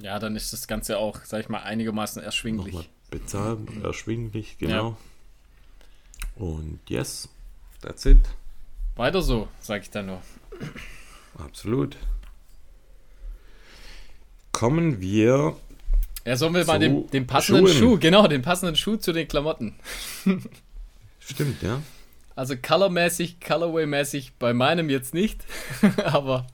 Ja, 0.03 0.18
dann 0.18 0.36
ist 0.36 0.53
das 0.53 0.68
Ganze 0.68 0.99
auch, 0.99 1.24
sag 1.24 1.41
ich 1.41 1.49
mal, 1.49 1.62
einigermaßen 1.62 2.22
erschwinglich. 2.22 2.74
Nochmal 2.74 2.91
bezahlbar, 3.11 3.84
erschwinglich, 3.84 4.59
genau. 4.59 4.99
Und 6.36 6.80
yes, 6.91 7.30
that's 7.80 8.05
it. 8.05 8.20
Weiter 8.97 9.22
so, 9.22 9.49
sag 9.61 9.80
ich 9.80 9.91
dann 9.91 10.05
nur. 10.05 10.20
Absolut. 11.39 11.97
Kommen 14.53 15.01
wir 15.01 15.57
Ja, 16.25 16.37
sollen 16.37 16.55
wir 16.55 16.65
mal 16.65 16.79
den, 16.79 17.09
den 17.11 17.27
passenden 17.27 17.67
Schuhen. 17.67 17.79
Schuh, 17.79 17.99
genau, 17.99 18.27
den 18.27 18.43
passenden 18.43 18.77
Schuh 18.77 18.97
zu 18.97 19.13
den 19.13 19.29
Klamotten. 19.29 19.75
Stimmt, 21.21 21.63
ja. 21.63 21.83
Also 22.35 22.55
colormäßig, 22.57 23.39
colorway-mäßig 23.45 24.33
bei 24.39 24.55
meinem 24.55 24.91
jetzt 24.91 25.13
nicht, 25.13 25.45
aber 26.05 26.47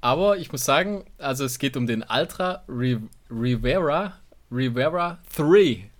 aber 0.00 0.38
ich 0.38 0.50
muss 0.50 0.64
sagen, 0.64 1.04
also 1.18 1.44
es 1.44 1.58
geht 1.58 1.76
um 1.76 1.86
den 1.86 2.02
Ultra 2.08 2.64
Re 2.68 3.02
Rivera 3.30 4.14
Rivera 4.50 5.18
3, 5.36 5.90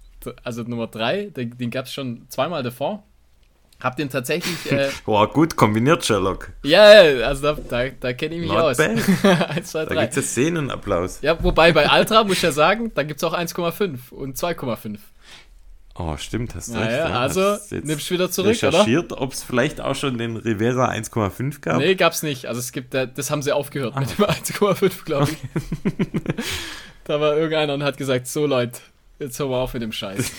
also 0.42 0.62
Nummer 0.62 0.86
3, 0.86 1.26
den, 1.26 1.56
den 1.56 1.70
gab 1.70 1.86
es 1.86 1.92
schon 1.92 2.26
zweimal 2.28 2.62
davor. 2.62 3.04
Hab 3.80 3.96
den 3.96 4.10
tatsächlich, 4.10 4.70
äh, 4.70 4.88
Boah, 5.06 5.30
gut 5.32 5.56
kombiniert, 5.56 6.04
Sherlock. 6.04 6.50
ja, 6.62 6.82
also 7.26 7.54
da, 7.54 7.58
da, 7.68 7.88
da 7.98 8.12
kenne 8.12 8.34
ich 8.34 8.40
mich 8.42 8.50
Not 8.50 8.58
aus. 8.58 8.76
bad. 8.76 8.90
1, 9.56 9.70
2, 9.70 9.84
Da 9.86 9.94
3. 9.94 10.00
gibt 10.02 10.10
es 10.10 10.16
jetzt 10.16 10.30
Szenenapplaus. 10.32 11.18
Ja, 11.22 11.42
wobei 11.42 11.72
bei 11.72 11.88
Ultra 11.98 12.24
muss 12.24 12.36
ich 12.36 12.42
ja 12.42 12.52
sagen, 12.52 12.92
da 12.94 13.02
gibt 13.02 13.18
es 13.20 13.24
auch 13.24 13.32
1,5 13.36 14.10
und 14.10 14.36
2,5. 14.36 14.98
Oh, 15.96 16.16
stimmt, 16.16 16.54
hast 16.54 16.68
recht. 16.70 16.80
Naja, 16.80 17.08
ja. 17.10 17.20
also 17.20 17.56
nimmst 17.70 18.08
du 18.08 18.14
wieder 18.14 18.30
zurück, 18.30 18.50
recherchiert, 18.50 19.12
ob 19.12 19.32
es 19.32 19.42
vielleicht 19.42 19.80
auch 19.82 19.94
schon 19.94 20.16
den 20.18 20.36
Rivera 20.36 20.90
1,5 20.90 21.60
gab. 21.60 21.78
Nee, 21.78 21.94
gab's 21.94 22.22
nicht. 22.22 22.46
Also 22.46 22.58
es 22.60 22.72
gibt, 22.72 22.94
äh, 22.94 23.06
das 23.12 23.30
haben 23.30 23.42
sie 23.42 23.52
aufgehört 23.52 23.94
Ah. 23.96 24.00
mit 24.00 24.16
dem 24.18 24.24
1,5, 24.24 25.04
glaube 25.04 25.30
ich. 25.30 26.06
da 27.04 27.20
war 27.20 27.36
irgendeiner 27.36 27.74
und 27.74 27.82
hat 27.82 27.96
gesagt, 27.98 28.28
so 28.28 28.46
Leute, 28.46 28.80
jetzt 29.18 29.38
hören 29.38 29.50
wir 29.50 29.56
auf 29.58 29.74
mit 29.74 29.82
dem 29.82 29.92
Scheiß. 29.92 30.30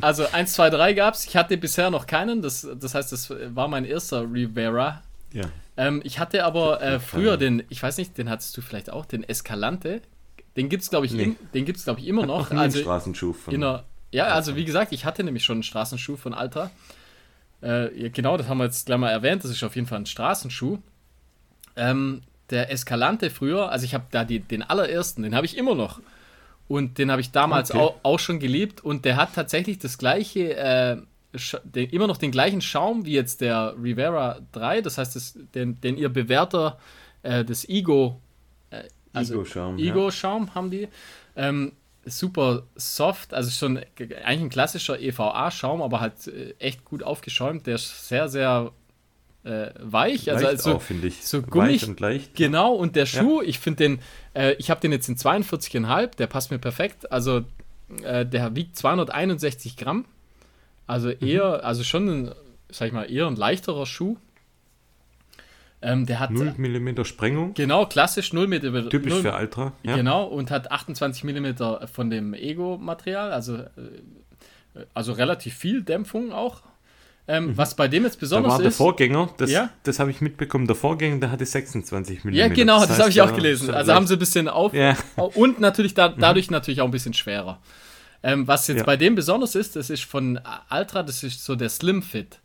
Also 0.00 0.26
1, 0.30 0.52
2, 0.52 0.70
3 0.70 0.92
gab's. 0.94 1.26
Ich 1.26 1.36
hatte 1.36 1.56
bisher 1.56 1.90
noch 1.90 2.06
keinen. 2.06 2.42
Das, 2.42 2.66
das 2.78 2.94
heißt, 2.94 3.12
das 3.12 3.30
war 3.54 3.68
mein 3.68 3.84
erster 3.84 4.22
Rivera. 4.22 5.02
Ja. 5.32 5.44
Ähm, 5.76 6.00
ich 6.04 6.18
hatte 6.18 6.44
aber 6.44 6.82
äh, 6.82 7.00
früher 7.00 7.36
den, 7.36 7.62
ich 7.68 7.82
weiß 7.82 7.96
nicht, 7.98 8.18
den 8.18 8.28
hattest 8.28 8.56
du 8.56 8.60
vielleicht 8.62 8.90
auch, 8.90 9.06
den 9.06 9.22
Escalante. 9.24 10.02
Den 10.56 10.68
gibt's 10.68 10.90
glaube 10.90 11.06
ich, 11.06 11.12
Nee. 11.12 11.22
im, 11.22 11.36
den 11.54 11.64
gibt's 11.64 11.84
glaube 11.84 12.00
ich 12.00 12.06
immer 12.06 12.26
noch. 12.26 12.50
Also 12.52 12.80
Straßenschuh 12.80 13.32
von. 13.32 13.54
in 13.54 13.62
einer, 13.62 13.84
ja, 14.12 14.26
also 14.26 14.56
wie 14.56 14.64
gesagt, 14.64 14.92
ich 14.92 15.04
hatte 15.04 15.22
nämlich 15.22 15.44
schon 15.44 15.56
einen 15.56 15.62
Straßenschuh 15.62 16.16
von 16.16 16.34
Alter. 16.34 16.70
Äh, 17.60 18.10
genau, 18.10 18.36
das 18.36 18.48
haben 18.48 18.58
wir 18.58 18.64
jetzt 18.64 18.86
gleich 18.86 18.98
mal 18.98 19.10
erwähnt. 19.10 19.44
Das 19.44 19.50
ist 19.50 19.62
auf 19.62 19.76
jeden 19.76 19.86
Fall 19.86 20.00
ein 20.00 20.06
Straßenschuh. 20.06 20.78
Ähm, 21.76 22.22
der 22.50 22.72
Escalante 22.72 23.30
früher, 23.30 23.70
also 23.70 23.84
ich 23.84 23.94
habe 23.94 24.04
da 24.10 24.24
die, 24.24 24.40
den 24.40 24.62
allerersten, 24.62 25.22
den 25.22 25.34
habe 25.34 25.46
ich 25.46 25.56
immer 25.56 25.74
noch. 25.74 26.00
Und 26.70 26.98
den 26.98 27.10
habe 27.10 27.20
ich 27.20 27.32
damals 27.32 27.72
Okay. 27.72 27.80
auch, 27.80 27.96
auch 28.04 28.20
schon 28.20 28.38
geliebt. 28.38 28.80
Und 28.80 29.04
der 29.04 29.16
hat 29.16 29.34
tatsächlich 29.34 29.80
das 29.80 29.98
gleiche, 29.98 30.54
äh, 30.56 30.98
den, 31.64 31.90
immer 31.90 32.06
noch 32.06 32.16
den 32.16 32.30
gleichen 32.30 32.60
Schaum 32.60 33.04
wie 33.04 33.12
jetzt 33.14 33.40
der 33.40 33.74
Rivera 33.76 34.38
3. 34.52 34.80
Das 34.80 34.96
heißt, 34.96 35.16
das, 35.16 35.36
den, 35.52 35.80
den 35.80 35.96
ihr 35.96 36.10
Bewerter 36.10 36.78
äh, 37.24 37.44
des 37.44 37.68
Igo, 37.68 38.20
äh, 38.70 38.84
also 39.12 39.34
Ego-Schaum, 39.34 39.78
ja. 39.78 39.90
Ego-Schaum 39.90 40.54
haben 40.54 40.70
die. 40.70 40.86
Ähm, 41.34 41.72
super 42.04 42.62
soft, 42.76 43.34
also 43.34 43.50
schon 43.50 43.78
eigentlich 43.78 44.40
ein 44.40 44.48
klassischer 44.48 45.00
EVA-Schaum, 45.00 45.82
aber 45.82 45.98
halt 45.98 46.28
äh, 46.28 46.54
echt 46.60 46.84
gut 46.84 47.02
aufgeschäumt. 47.02 47.66
Der 47.66 47.74
ist 47.74 48.06
sehr, 48.06 48.28
sehr 48.28 48.70
äh, 49.44 49.70
weich. 49.78 50.30
Also, 50.30 50.44
Leicht 50.44 50.58
also 50.58 50.74
auch, 50.76 50.82
finde 50.82 51.06
ich. 51.08 51.24
so 51.24 51.40
gummig- 51.42 51.82
Weich 51.82 51.88
und 51.88 52.00
leicht. 52.00 52.34
Genau, 52.34 52.74
und 52.74 52.96
der 52.96 53.06
Schuh, 53.06 53.40
ich 53.42 53.58
finde 53.58 53.84
den, 53.84 53.98
äh, 54.34 54.52
ich 54.58 54.70
habe 54.70 54.80
den 54.80 54.92
jetzt 54.92 55.08
in 55.08 55.16
42,5, 55.16 56.16
der 56.16 56.26
passt 56.26 56.50
mir 56.50 56.58
perfekt. 56.58 57.10
Also 57.10 57.44
äh, 58.02 58.26
der 58.26 58.54
wiegt 58.54 58.76
261 58.76 59.76
Gramm. 59.76 60.04
Also 60.86 61.10
eher, 61.10 61.64
also 61.64 61.84
schon 61.84 62.08
ein, 62.08 62.34
sag 62.70 62.88
ich 62.88 62.92
mal, 62.92 63.10
eher 63.10 63.26
ein 63.26 63.36
leichterer 63.36 63.86
Schuh. 63.86 64.16
Ähm, 65.82 66.04
der 66.04 66.20
hat 66.20 66.30
0 66.30 66.54
mm 66.58 67.04
Sprengung. 67.04 67.54
genau 67.54 67.86
klassisch 67.86 68.34
0 68.34 68.46
mm. 68.48 68.90
Typisch 68.90 69.12
0, 69.14 69.22
für 69.22 69.34
Ultra. 69.34 69.72
Ja. 69.82 69.96
Genau, 69.96 70.24
und 70.24 70.50
hat 70.50 70.70
28 70.70 71.24
mm 71.24 71.86
von 71.90 72.10
dem 72.10 72.34
Ego-Material, 72.34 73.32
also, 73.32 73.56
äh, 73.56 73.68
also 74.92 75.12
relativ 75.12 75.54
viel 75.54 75.82
Dämpfung 75.82 76.32
auch. 76.32 76.60
Ähm, 77.30 77.56
Was 77.56 77.76
bei 77.76 77.86
dem 77.86 78.02
jetzt 78.02 78.16
Da 78.16 78.20
besonders 78.20 78.52
war 78.52 78.58
der 78.58 78.68
ist. 78.68 78.76
Vorgänger, 78.76 79.30
das, 79.36 79.50
Ja? 79.50 79.70
das 79.84 80.00
habe 80.00 80.10
ich 80.10 80.20
mitbekommen, 80.20 80.66
der 80.66 80.74
Vorgänger, 80.74 81.18
der 81.20 81.30
hatte 81.30 81.46
26 81.46 82.24
mm. 82.24 82.28
Ja, 82.30 82.48
genau, 82.48 82.84
das, 82.84 82.98
habe 82.98 83.10
ich 83.10 83.20
auch 83.22 83.34
gelesen. 83.34 83.70
Also 83.70 83.94
haben 83.94 84.06
sie 84.08 84.14
ein 84.14 84.18
bisschen 84.18 84.48
auf. 84.48 84.74
Ja. 84.74 84.96
Und 85.16 85.60
natürlich 85.60 85.94
da, 85.94 86.08
dadurch 86.08 86.50
natürlich 86.50 86.80
auch 86.80 86.86
ein 86.86 86.90
bisschen 86.90 87.14
schwerer. 87.14 87.60
Ähm, 88.22 88.48
was 88.48 88.66
jetzt 88.66 88.78
Ja. 88.78 88.84
bei 88.84 88.96
dem 88.96 89.14
besonders 89.14 89.54
ist, 89.54 89.76
das 89.76 89.90
ist 89.90 90.04
von 90.04 90.40
Ultra, 90.70 91.02
das 91.04 91.22
ist 91.22 91.44
so 91.44 91.54
der 91.54 91.68
Slim 91.68 92.02
Fit. 92.02 92.40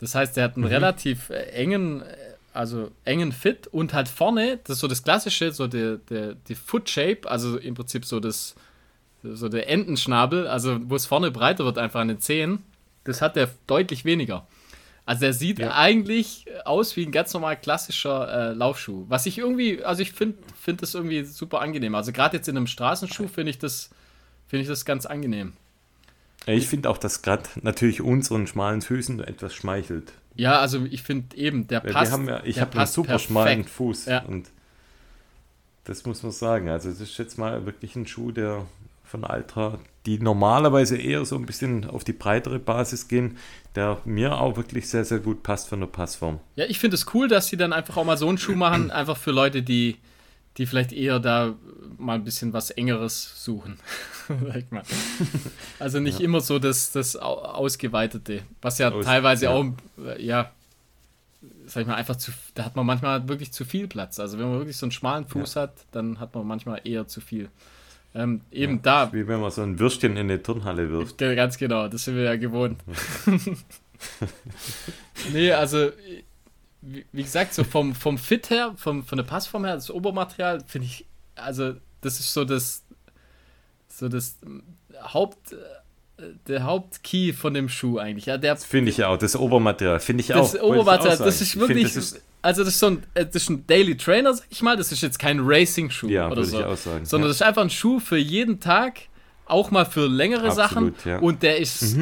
Das 0.00 0.14
heißt, 0.14 0.36
der 0.36 0.44
hat 0.44 0.56
einen 0.56 0.64
relativ 0.66 1.30
äh, 1.30 1.42
engen, 1.52 2.02
äh, 2.02 2.04
also 2.52 2.90
engen 3.04 3.32
Fit 3.32 3.66
und 3.68 3.94
halt 3.94 4.08
vorne, 4.08 4.58
das 4.64 4.76
ist 4.76 4.80
so 4.80 4.88
das 4.88 5.02
klassische, 5.02 5.52
so 5.52 5.66
der, 5.68 5.96
der, 5.96 6.34
die 6.34 6.54
Foot 6.54 6.90
Shape, 6.90 7.20
also 7.24 7.56
im 7.56 7.74
Prinzip 7.74 8.04
so 8.04 8.20
das, 8.20 8.54
so 9.22 9.48
der 9.48 9.70
Entenschnabel, 9.70 10.46
also 10.46 10.78
wo 10.82 10.96
es 10.96 11.06
vorne 11.06 11.30
breiter 11.30 11.64
wird 11.64 11.78
einfach 11.78 12.00
an 12.00 12.08
den 12.08 12.20
Zehen, 12.20 12.62
das 13.04 13.20
hat 13.22 13.36
der 13.36 13.48
deutlich 13.66 14.04
weniger. 14.04 14.46
Also 15.04 15.22
der 15.22 15.32
sieht 15.32 15.58
Ja. 15.58 15.74
eigentlich 15.74 16.46
aus 16.64 16.94
wie 16.96 17.04
ein 17.04 17.10
ganz 17.12 17.34
normal 17.34 17.56
klassischer 17.60 18.50
äh, 18.50 18.52
Laufschuh. 18.54 19.04
Was 19.08 19.26
ich 19.26 19.38
irgendwie, 19.38 19.82
also 19.82 20.00
ich 20.02 20.12
finde 20.12 20.38
find 20.60 20.80
das 20.80 20.94
irgendwie 20.94 21.24
super 21.24 21.60
angenehm. 21.60 21.94
Also 21.96 22.12
gerade 22.12 22.36
jetzt 22.36 22.48
in 22.48 22.56
einem 22.56 22.68
Straßenschuh 22.68 23.26
finde 23.26 23.50
ich 23.50 23.58
das, 23.58 23.90
finde 24.46 24.62
ich 24.62 24.68
das 24.68 24.84
ganz 24.84 25.04
angenehm. 25.06 25.54
Ich 26.46 26.68
finde 26.68 26.88
auch, 26.90 26.98
dass 26.98 27.22
gerade 27.22 27.44
natürlich 27.62 28.00
unseren 28.00 28.46
schmalen 28.46 28.80
Füßen 28.82 29.20
etwas 29.22 29.54
schmeichelt. 29.54 30.12
Ja, 30.34 30.60
also 30.60 30.84
ich 30.86 31.02
finde 31.02 31.36
eben, 31.36 31.66
der 31.68 31.80
passt. 31.80 31.94
wir 31.94 32.10
haben 32.12 32.28
ja, 32.28 32.42
ich 32.44 32.60
habe 32.60 32.76
einen 32.78 32.86
super 32.86 33.08
perfekt. 33.08 33.28
schmalen 33.28 33.64
Fuß 33.64 34.06
Ja. 34.06 34.22
und 34.24 34.50
das 35.84 36.04
muss 36.06 36.22
man 36.22 36.30
sagen. 36.32 36.68
Also 36.68 36.90
das 36.90 37.00
ist 37.00 37.18
jetzt 37.18 37.38
mal 37.38 37.66
wirklich 37.66 37.96
ein 37.96 38.06
Schuh, 38.06 38.30
der 38.30 38.66
von 39.12 39.24
Ultra, 39.24 39.78
die 40.06 40.18
normalerweise 40.18 40.96
eher 40.96 41.24
so 41.24 41.36
ein 41.36 41.46
bisschen 41.46 41.84
auf 41.88 42.02
die 42.02 42.12
breitere 42.14 42.58
Basis 42.58 43.06
gehen, 43.06 43.36
der 43.76 43.98
mir 44.04 44.38
auch 44.40 44.56
wirklich 44.56 44.88
sehr, 44.88 45.04
sehr 45.04 45.18
gut 45.20 45.42
passt 45.44 45.68
von 45.68 45.78
der 45.80 45.86
Passform. 45.86 46.40
Ja, 46.56 46.64
ich 46.64 46.78
finde 46.80 46.96
es 46.96 47.06
cool, 47.14 47.28
dass 47.28 47.46
sie 47.46 47.56
dann 47.56 47.72
einfach 47.72 47.96
auch 47.96 48.04
mal 48.04 48.16
so 48.16 48.28
einen 48.28 48.38
Schuh 48.38 48.54
machen, 48.56 48.90
einfach 49.00 49.16
für 49.16 49.30
Leute, 49.30 49.62
die, 49.62 49.96
die 50.56 50.66
vielleicht 50.66 50.92
eher 50.92 51.20
da 51.20 51.54
mal 51.98 52.14
ein 52.14 52.24
bisschen 52.24 52.52
was 52.52 52.70
Engeres 52.70 53.44
suchen. 53.44 53.78
Also 55.78 56.00
nicht 56.00 56.20
immer 56.20 56.40
so 56.40 56.58
das, 56.58 56.92
das 56.92 57.16
Au- 57.16 57.42
Ausgeweitete, 57.42 58.42
was 58.60 58.78
ja 58.78 58.90
Aus- 58.90 59.04
teilweise 59.04 59.46
ja. 59.46 59.50
auch, 59.52 59.64
äh, 60.04 60.24
ja, 60.24 60.50
sag 61.66 61.82
ich 61.82 61.86
mal, 61.86 61.96
einfach 61.96 62.16
zu, 62.16 62.30
da 62.54 62.64
hat 62.64 62.76
man 62.76 62.86
manchmal 62.86 63.28
wirklich 63.28 63.52
zu 63.52 63.64
viel 63.64 63.88
Platz. 63.88 64.20
Also 64.20 64.38
wenn 64.38 64.48
man 64.48 64.58
wirklich 64.58 64.76
so 64.76 64.86
einen 64.86 64.92
schmalen 64.92 65.26
Fuß 65.26 65.56
hat, 65.56 65.72
dann 65.92 66.20
hat 66.20 66.34
man 66.34 66.46
manchmal 66.46 66.80
eher 66.84 67.06
zu 67.08 67.20
viel. 67.20 67.48
Ähm, 68.14 68.42
eben 68.50 68.82
da, 68.82 69.12
Wie 69.12 69.26
wenn 69.26 69.40
man 69.40 69.50
so 69.50 69.62
ein 69.62 69.78
Würstchen 69.78 70.12
in 70.12 70.18
eine 70.30 70.42
Turnhalle 70.42 70.90
wirft. 70.90 71.18
Ge- 71.18 71.34
Ganz 71.34 71.56
genau, 71.56 71.88
das 71.88 72.04
sind 72.04 72.16
wir 72.16 72.24
ja 72.24 72.36
gewohnt. 72.36 72.78
nee, 75.32 75.52
also, 75.52 75.90
wie, 76.82 77.22
gesagt, 77.22 77.54
so 77.54 77.64
vom, 77.64 77.94
vom 77.94 78.18
Fit 78.18 78.50
her, 78.50 78.74
vom, 78.76 79.04
von 79.04 79.16
der 79.16 79.24
Passform 79.24 79.64
her, 79.64 79.74
das 79.74 79.90
Obermaterial, 79.90 80.62
finde 80.66 80.86
ich, 80.88 81.06
also, 81.36 81.74
das 82.00 82.20
ist 82.20 82.32
so 82.34 82.44
das, 82.44 82.82
so 83.88 84.08
das 84.08 84.36
ähm, 84.44 84.62
Haupt, 85.14 85.52
äh, 85.52 85.56
der 86.46 86.64
Hauptkey 86.64 87.32
von 87.32 87.54
dem 87.54 87.68
Schuh 87.68 87.98
eigentlich. 87.98 88.26
Ja, 88.26 88.36
der, 88.38 88.54
Das 88.54 88.64
finde 88.64 88.90
ich 88.90 89.02
auch, 89.04 89.16
das 89.16 89.36
Obermaterial, 89.36 90.00
finde 90.00 90.22
ich 90.22 90.34
auch. 90.34 90.38
das 90.38 90.56
auch 90.60 90.68
Obermaterial, 90.68 91.16
sagen. 91.16 91.28
das 91.28 91.40
ist 91.40 91.58
wirklich, 91.58 91.84
das 91.84 91.96
ist, 91.96 92.22
also, 92.42 92.64
das 92.64 92.74
ist 92.74 92.80
so 92.80 92.88
ein, 92.88 93.02
äh, 93.14 93.24
das 93.24 93.36
ist 93.44 93.50
ein 93.50 93.66
Daily 93.66 93.96
Trainer, 93.96 94.34
sag 94.34 94.46
ich 94.50 94.62
mal, 94.62 94.76
das 94.76 94.92
ist 94.92 95.00
jetzt 95.00 95.18
kein 95.18 95.40
Racing-Schuh 95.40 96.08
ja, 96.08 96.30
oder 96.30 96.44
so 96.44 96.58
ich 96.58 96.64
auch 96.64 96.76
sagen. 96.76 97.04
sondern 97.04 97.26
ja. 97.26 97.28
das 97.28 97.36
ist 97.36 97.42
einfach 97.42 97.62
ein 97.62 97.70
Schuh 97.70 98.00
für 98.00 98.18
jeden 98.18 98.60
Tag, 98.60 99.00
auch 99.46 99.70
mal 99.70 99.84
für 99.86 100.06
längere 100.06 100.48
Absolut, 100.48 100.96
Sachen. 101.00 101.10
ja. 101.10 101.18
Mhm. 101.18 101.24
Und 101.24 101.42
der 101.42 101.58
ist 101.58 101.96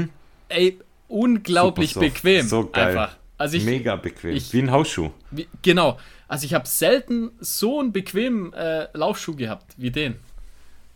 ey, 0.49 0.79
unglaublich 1.09 1.95
bequem. 1.95 2.47
So 2.47 2.69
geil. 2.69 2.89
Einfach. 2.89 3.17
Also 3.39 3.57
ich, 3.57 3.65
Mega 3.65 3.97
bequem. 3.97 4.37
ich- 4.37 4.53
Wie 4.53 4.61
ein 4.61 4.71
Hausschuh. 4.71 5.11
wie, 5.31 5.49
genau. 5.63 5.99
Also 6.29 6.45
ich 6.45 6.55
habe 6.55 6.67
selten 6.69 7.31
so 7.41 7.81
einen 7.81 7.93
bequemen 7.93 8.53
äh, 8.53 8.87
Laufschuh 8.93 9.35
gehabt 9.35 9.75
wie 9.77 9.91
den. 9.91 10.17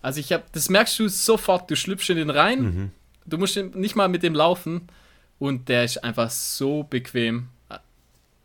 Also 0.03 0.21
ich 0.21 0.33
habe, 0.33 0.45
das 0.53 0.69
merkst 0.69 0.99
du 0.99 1.09
sofort. 1.09 1.71
Du 1.71 1.77
schlüpfst 1.77 2.11
in 2.11 2.17
den 2.19 2.31
rein. 2.31 2.61
Mhm. 2.63 2.91
Du 3.27 3.39
musst 3.39 3.57
nicht 3.57 3.97
mal 3.97 4.09
mit 4.09 4.23
dem 4.23 4.35
laufen 4.35 4.89
und 5.39 5.69
der 5.69 5.85
ist 5.85 6.05
einfach 6.05 6.31
so 6.31 6.83
bequem. 6.83 7.49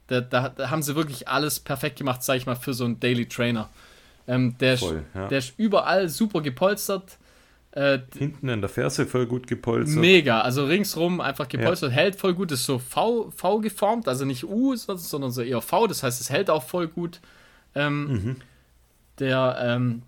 Da, 0.09 0.21
da, 0.21 0.49
da, 0.49 0.69
haben 0.69 0.81
sie 0.81 0.95
wirklich 0.95 1.27
alles 1.27 1.59
perfekt 1.59 1.97
gemacht, 1.97 2.23
sag 2.23 2.37
ich 2.37 2.45
mal, 2.45 2.55
für 2.55 2.73
so 2.73 2.83
einen 2.83 2.99
Daily 2.99 3.27
Trainer. 3.27 3.69
Ähm, 4.27 4.57
der, 4.59 4.77
Voll, 4.77 5.03
ja. 5.15 5.27
der 5.27 5.37
ist 5.37 5.53
überall 5.57 6.09
super 6.09 6.41
gepolstert. 6.41 7.17
Äh, 7.71 7.99
Hinten 8.17 8.49
an 8.49 8.61
der 8.61 8.69
Ferse 8.69 9.05
voll 9.05 9.27
gut 9.27 9.45
gepolstert. 9.45 9.99
Mega, 9.99 10.41
also 10.41 10.65
ringsrum 10.65 11.21
einfach 11.21 11.47
gepolstert, 11.47 11.91
ja. 11.91 11.97
hält 11.97 12.15
voll 12.15 12.33
gut, 12.33 12.51
ist 12.51 12.65
so 12.65 12.79
V, 12.79 13.31
v 13.35 13.59
geformt, 13.59 14.07
also 14.07 14.25
nicht 14.25 14.43
U, 14.43 14.75
sondern 14.75 15.31
so 15.31 15.41
eher 15.43 15.61
V, 15.61 15.85
das 15.85 16.01
heißt, 16.01 16.19
es 16.19 16.31
hält 16.31 16.49
auch 16.49 16.63
voll 16.63 16.87
gut. 16.87 17.19
Ähm, 17.75 18.07
mhm. 18.07 18.35
Der, 19.19 19.57
ähm, 19.61 20.01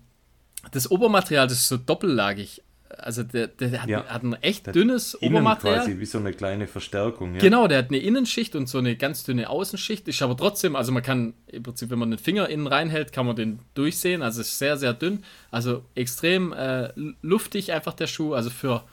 das 0.72 0.90
Obermaterial, 0.90 1.46
das 1.46 1.58
ist 1.58 1.68
so 1.68 1.76
doppellagig. 1.76 2.62
Also 2.98 3.22
der, 3.22 3.46
der 3.48 3.82
hat, 3.82 3.88
ja. 3.88 4.04
hat 4.04 4.22
ein 4.22 4.34
echt 4.34 4.66
der 4.66 4.72
dünnes 4.72 5.20
Obermaterial. 5.20 5.80
quasi 5.80 5.98
wie 5.98 6.06
so 6.06 6.18
eine 6.18 6.32
kleine 6.32 6.66
Verstärkung. 6.66 7.34
Ja. 7.34 7.40
Genau, 7.40 7.66
der 7.66 7.78
hat 7.78 7.88
eine 7.88 7.98
Innenschicht 7.98 8.54
und 8.54 8.68
so 8.68 8.78
eine 8.78 8.96
ganz 8.96 9.24
dünne 9.24 9.48
Außenschicht. 9.48 10.06
Ist 10.08 10.22
aber 10.22 10.36
trotzdem, 10.36 10.76
also 10.76 10.92
man 10.92 11.02
kann 11.02 11.34
im 11.46 11.62
Prinzip, 11.62 11.90
wenn 11.90 11.98
man 11.98 12.10
den 12.10 12.18
Finger 12.18 12.48
innen 12.48 12.66
reinhält, 12.66 13.12
kann 13.12 13.26
man 13.26 13.36
den 13.36 13.60
durchsehen. 13.74 14.22
Also 14.22 14.40
ist 14.40 14.58
sehr, 14.58 14.76
sehr 14.76 14.94
dünn. 14.94 15.24
Also 15.50 15.84
extrem 15.94 16.52
äh, 16.52 16.90
luftig 17.22 17.72
einfach 17.72 17.94
der 17.94 18.06
Schuh. 18.06 18.34
Also 18.34 18.50
für, 18.50 18.84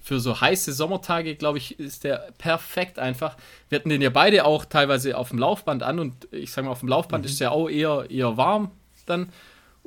für 0.00 0.20
so 0.20 0.40
heiße 0.40 0.72
Sommertage, 0.72 1.34
glaube 1.36 1.58
ich, 1.58 1.78
ist 1.78 2.04
der 2.04 2.28
perfekt 2.38 2.98
einfach. 2.98 3.36
Wir 3.68 3.78
hatten 3.78 3.88
den 3.88 4.02
ja 4.02 4.10
beide 4.10 4.44
auch 4.44 4.64
teilweise 4.64 5.16
auf 5.16 5.30
dem 5.30 5.38
Laufband 5.38 5.82
an 5.82 5.98
und 5.98 6.28
ich 6.30 6.52
sage 6.52 6.66
mal, 6.66 6.72
auf 6.72 6.80
dem 6.80 6.88
Laufband 6.88 7.24
mhm. 7.24 7.30
ist 7.30 7.40
der 7.40 7.52
auch 7.52 7.68
eher, 7.68 8.06
eher 8.08 8.36
warm 8.36 8.70
dann. 9.08 9.30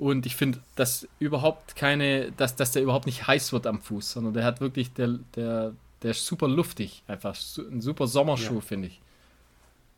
Und 0.02 0.26
ich 0.26 0.36
finde, 0.36 0.58
dass 0.76 1.08
überhaupt 1.20 1.76
keine, 1.76 2.32
dass, 2.32 2.56
dass 2.56 2.72
der 2.72 2.82
überhaupt 2.82 3.06
nicht 3.06 3.28
heiß 3.28 3.54
wird 3.54 3.68
am 3.68 3.80
Fuß, 3.80 4.14
sondern 4.14 4.34
der 4.34 4.44
hat 4.44 4.60
wirklich, 4.60 4.92
der, 4.94 5.20
der, 5.36 5.74
der 6.02 6.10
ist 6.10 6.26
super 6.26 6.48
luftig, 6.48 7.04
einfach 7.08 7.38
ein 7.60 7.82
super 7.82 8.08
Sommerschuh, 8.08 8.56
ja. 8.56 8.62
finde 8.62 8.88
ich. 8.88 9.00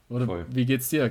Oder 0.09 0.25
Voll. 0.25 0.45
wie 0.49 0.65
geht's 0.65 0.89
dir? 0.89 1.09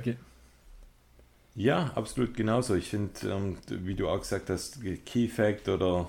Ja, 1.55 1.91
absolut 1.95 2.35
genauso. 2.35 2.75
Ich 2.75 2.89
finde, 2.89 3.13
ähm, 3.31 3.57
wie 3.67 3.95
du 3.95 4.07
auch 4.07 4.19
gesagt 4.19 4.51
hast, 4.51 4.77
Key 5.07 5.27
Fact 5.27 5.69
oder 5.69 6.07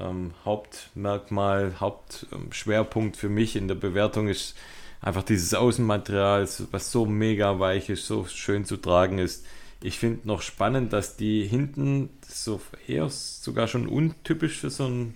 ähm, 0.00 0.32
Hauptmerkmal, 0.46 1.78
Hauptschwerpunkt 1.78 3.16
ähm, 3.16 3.20
für 3.20 3.28
mich 3.28 3.54
in 3.54 3.68
der 3.68 3.74
Bewertung 3.74 4.28
ist 4.28 4.56
einfach 5.02 5.24
dieses 5.24 5.52
Außenmaterial, 5.52 6.48
was 6.70 6.90
so 6.90 7.04
mega 7.04 7.60
weich 7.60 7.90
ist, 7.90 8.06
so 8.06 8.24
schön 8.24 8.64
zu 8.64 8.78
tragen 8.78 9.18
ist. 9.18 9.44
Ich 9.80 9.98
finde 9.98 10.26
noch 10.26 10.42
spannend, 10.42 10.92
dass 10.92 11.16
die 11.16 11.46
hinten 11.46 12.10
so 12.26 12.60
eher 12.86 13.08
sogar 13.08 13.68
schon 13.68 13.86
untypisch 13.86 14.58
für 14.58 14.70
so 14.70 14.86
ein 14.86 15.14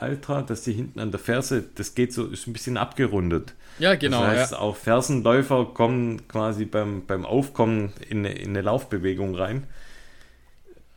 Ultra, 0.00 0.42
dass 0.42 0.62
die 0.62 0.72
hinten 0.72 1.00
an 1.00 1.10
der 1.10 1.20
Ferse, 1.20 1.64
das 1.74 1.94
geht 1.94 2.12
so, 2.12 2.26
ist 2.26 2.46
ein 2.46 2.52
bisschen 2.52 2.76
abgerundet. 2.76 3.54
Ja, 3.78 3.94
genau. 3.96 4.20
Das 4.20 4.28
heißt, 4.28 4.52
ja. 4.52 4.58
auch 4.58 4.76
Fersenläufer 4.76 5.66
kommen 5.74 6.26
quasi 6.28 6.64
beim, 6.64 7.04
beim 7.06 7.24
Aufkommen 7.24 7.92
in 8.08 8.18
eine, 8.18 8.32
in 8.32 8.50
eine 8.50 8.62
Laufbewegung 8.62 9.34
rein. 9.34 9.64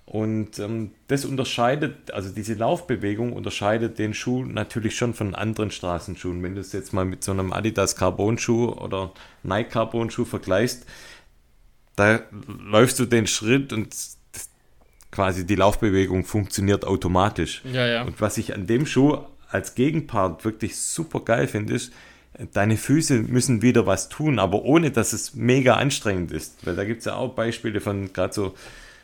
Und 0.05 0.59
ähm, 0.59 0.91
das 1.07 1.23
unterscheidet, 1.23 2.11
also 2.11 2.29
diese 2.29 2.53
Laufbewegung 2.53 3.31
unterscheidet 3.31 3.97
den 3.97 4.13
Schuh 4.13 4.43
natürlich 4.43 4.97
schon 4.97 5.13
von 5.13 5.35
anderen 5.35 5.71
Straßenschuhen. 5.71 6.43
Wenn 6.43 6.55
du 6.55 6.61
es 6.61 6.73
jetzt 6.73 6.91
mal 6.91 7.05
mit 7.05 7.23
so 7.23 7.31
einem 7.31 7.53
Adidas 7.53 7.95
Carbon 7.95 8.37
Schuh 8.37 8.71
oder 8.71 9.13
Nike 9.43 9.69
Carbon 9.69 10.09
Schuh 10.11 10.25
vergleichst, 10.25 10.85
da 11.95 12.21
läufst 12.47 12.99
du 12.99 13.05
den 13.05 13.27
Schritt 13.27 13.73
und 13.73 13.95
quasi 15.11 15.45
die 15.45 15.55
Laufbewegung 15.55 16.23
funktioniert 16.23 16.85
automatisch. 16.85 17.61
Ja, 17.65 17.85
ja. 17.85 18.03
Und 18.03 18.21
was 18.21 18.37
ich 18.37 18.53
an 18.53 18.65
dem 18.65 18.85
Schuh 18.85 19.17
als 19.49 19.75
Gegenpart 19.75 20.45
wirklich 20.45 20.77
super 20.77 21.19
geil 21.21 21.47
finde, 21.47 21.73
ist, 21.73 21.91
deine 22.53 22.77
Füße 22.77 23.19
müssen 23.23 23.61
wieder 23.61 23.85
was 23.85 24.09
tun, 24.09 24.39
aber 24.39 24.63
ohne 24.63 24.91
dass 24.91 25.13
es 25.13 25.35
mega 25.35 25.75
anstrengend 25.75 26.31
ist. 26.31 26.65
Weil 26.65 26.75
da 26.75 26.85
gibt 26.85 26.99
es 26.99 27.05
ja 27.05 27.15
auch 27.15 27.33
Beispiele 27.33 27.81
von 27.81 28.13
gerade 28.13 28.33
so 28.33 28.55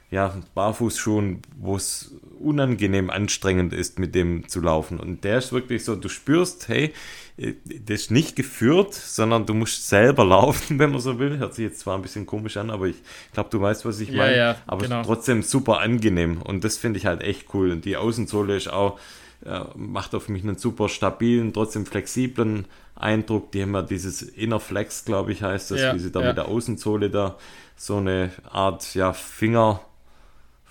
ja, 0.09 0.33
Barfußschuhen, 0.55 1.41
wo 1.57 1.75
es 1.75 2.15
unangenehm 2.39 3.09
anstrengend 3.09 3.73
ist, 3.73 3.99
mit 3.99 4.15
dem 4.15 4.47
zu 4.47 4.61
laufen. 4.61 4.99
Und 4.99 5.25
der 5.25 5.39
ist 5.39 5.51
wirklich 5.51 5.83
so, 5.83 5.95
du 5.95 6.07
spürst, 6.07 6.69
hey, 6.69 6.93
das 7.37 8.01
ist 8.01 8.11
nicht 8.11 8.35
geführt, 8.35 8.93
sondern 8.93 9.45
du 9.45 9.53
musst 9.53 9.89
selber 9.89 10.23
laufen, 10.25 10.79
wenn 10.79 10.91
man 10.91 11.01
so 11.01 11.19
will. 11.19 11.37
Hört 11.37 11.55
sich 11.55 11.65
jetzt 11.65 11.79
zwar 11.79 11.97
ein 11.97 12.01
bisschen 12.01 12.25
komisch 12.25 12.55
an, 12.55 12.69
aber 12.69 12.87
ich 12.87 12.95
glaube, 13.33 13.49
du 13.49 13.59
weißt, 13.59 13.85
was 13.85 13.99
ich 13.99 14.11
meine. 14.11 14.31
Ja, 14.31 14.51
ja, 14.51 14.55
aber 14.65 14.83
genau. 14.83 15.03
trotzdem 15.03 15.43
super 15.43 15.79
angenehm. 15.81 16.41
Und 16.41 16.63
das 16.63 16.77
finde 16.77 16.99
ich 16.99 17.05
halt 17.05 17.21
echt 17.21 17.53
cool. 17.53 17.71
Und 17.71 17.83
die 17.83 17.97
Außensohle 17.97 18.55
ist 18.55 18.71
auch, 18.71 18.97
äh, 19.45 19.59
macht 19.75 20.15
auf 20.15 20.29
mich 20.29 20.43
einen 20.43 20.57
super 20.57 20.87
stabilen, 20.87 21.51
trotzdem 21.51 21.85
flexiblen 21.85 22.65
Eindruck. 22.95 23.51
Die 23.51 23.61
haben 23.61 23.73
ja 23.73 23.81
dieses 23.81 24.21
Inner 24.21 24.61
Flex, 24.61 25.03
glaube 25.03 25.33
ich, 25.33 25.43
heißt 25.43 25.69
das, 25.71 25.81
ja, 25.81 25.93
wie 25.93 25.99
sie 25.99 26.11
da 26.13 26.21
mit 26.21 26.37
der 26.37 26.47
Außensohle 26.47 27.09
da 27.09 27.37
so 27.75 27.97
eine 27.97 28.31
Art 28.49 28.95
ja, 28.95 29.13
Finger 29.13 29.81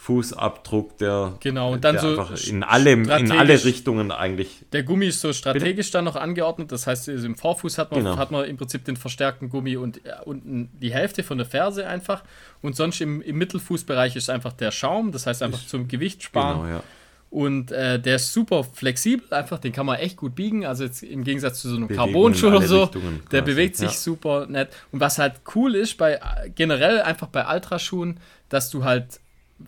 Fußabdruck, 0.06 0.98
der, 0.98 1.34
genau, 1.40 1.72
und 1.72 1.82
dann 1.82 1.98
so 1.98 2.22
in 2.48 2.62
alle, 2.62 2.92
in 2.92 3.32
alle 3.32 3.64
Richtungen 3.64 4.12
eigentlich. 4.12 4.64
Der 4.70 4.84
Gummi 4.84 5.06
ist 5.06 5.20
so 5.20 5.32
strategisch 5.32 5.86
Bitte? 5.86 5.98
dann 5.98 6.04
noch 6.04 6.14
angeordnet, 6.14 6.70
das 6.70 6.86
heißt, 6.86 7.08
im 7.08 7.34
Vorfuß 7.34 7.76
hat 7.76 7.90
man, 7.90 8.04
genau. 8.04 8.16
hat 8.16 8.30
man 8.30 8.44
im 8.44 8.56
Prinzip 8.56 8.84
den 8.84 8.96
verstärkten 8.96 9.48
Gummi 9.48 9.76
und 9.76 10.06
äh, 10.06 10.12
unten 10.24 10.70
die 10.80 10.92
Hälfte 10.92 11.24
von 11.24 11.38
der 11.38 11.46
Ferse 11.46 11.88
einfach 11.88 12.22
und 12.62 12.76
sonst 12.76 13.00
im, 13.00 13.20
im 13.20 13.36
Mittelfußbereich 13.36 14.14
ist 14.14 14.30
einfach 14.30 14.52
der 14.52 14.70
Schaum, 14.70 15.10
das 15.10 15.26
heißt 15.26 15.42
einfach 15.42 15.58
ich, 15.58 15.66
zum 15.66 15.88
Gewicht 15.88 16.22
sparen. 16.22 16.60
Genau, 16.62 16.74
ja. 16.76 16.82
Und 17.28 17.72
äh, 17.72 17.98
der 17.98 18.16
ist 18.16 18.32
super 18.32 18.62
flexibel, 18.62 19.34
einfach, 19.34 19.58
den 19.58 19.72
kann 19.72 19.86
man 19.86 19.98
echt 19.98 20.16
gut 20.16 20.36
biegen. 20.36 20.64
Also 20.64 20.84
jetzt 20.84 21.02
im 21.02 21.24
Gegensatz 21.24 21.60
zu 21.60 21.68
so 21.68 21.74
einem 21.74 21.88
Carbon-Schuh 21.88 22.46
oder 22.46 22.62
so, 22.62 22.88
der 23.32 23.42
bewegt 23.42 23.76
sich 23.76 23.90
ja. 23.90 23.96
super 23.96 24.46
nett. 24.46 24.68
Und 24.92 25.00
was 25.00 25.18
halt 25.18 25.40
cool 25.56 25.74
ist, 25.74 25.98
bei 25.98 26.20
generell 26.54 27.02
einfach 27.02 27.26
bei 27.26 27.52
Ultraschuhen, 27.52 28.20
dass 28.48 28.70
du 28.70 28.84
halt 28.84 29.18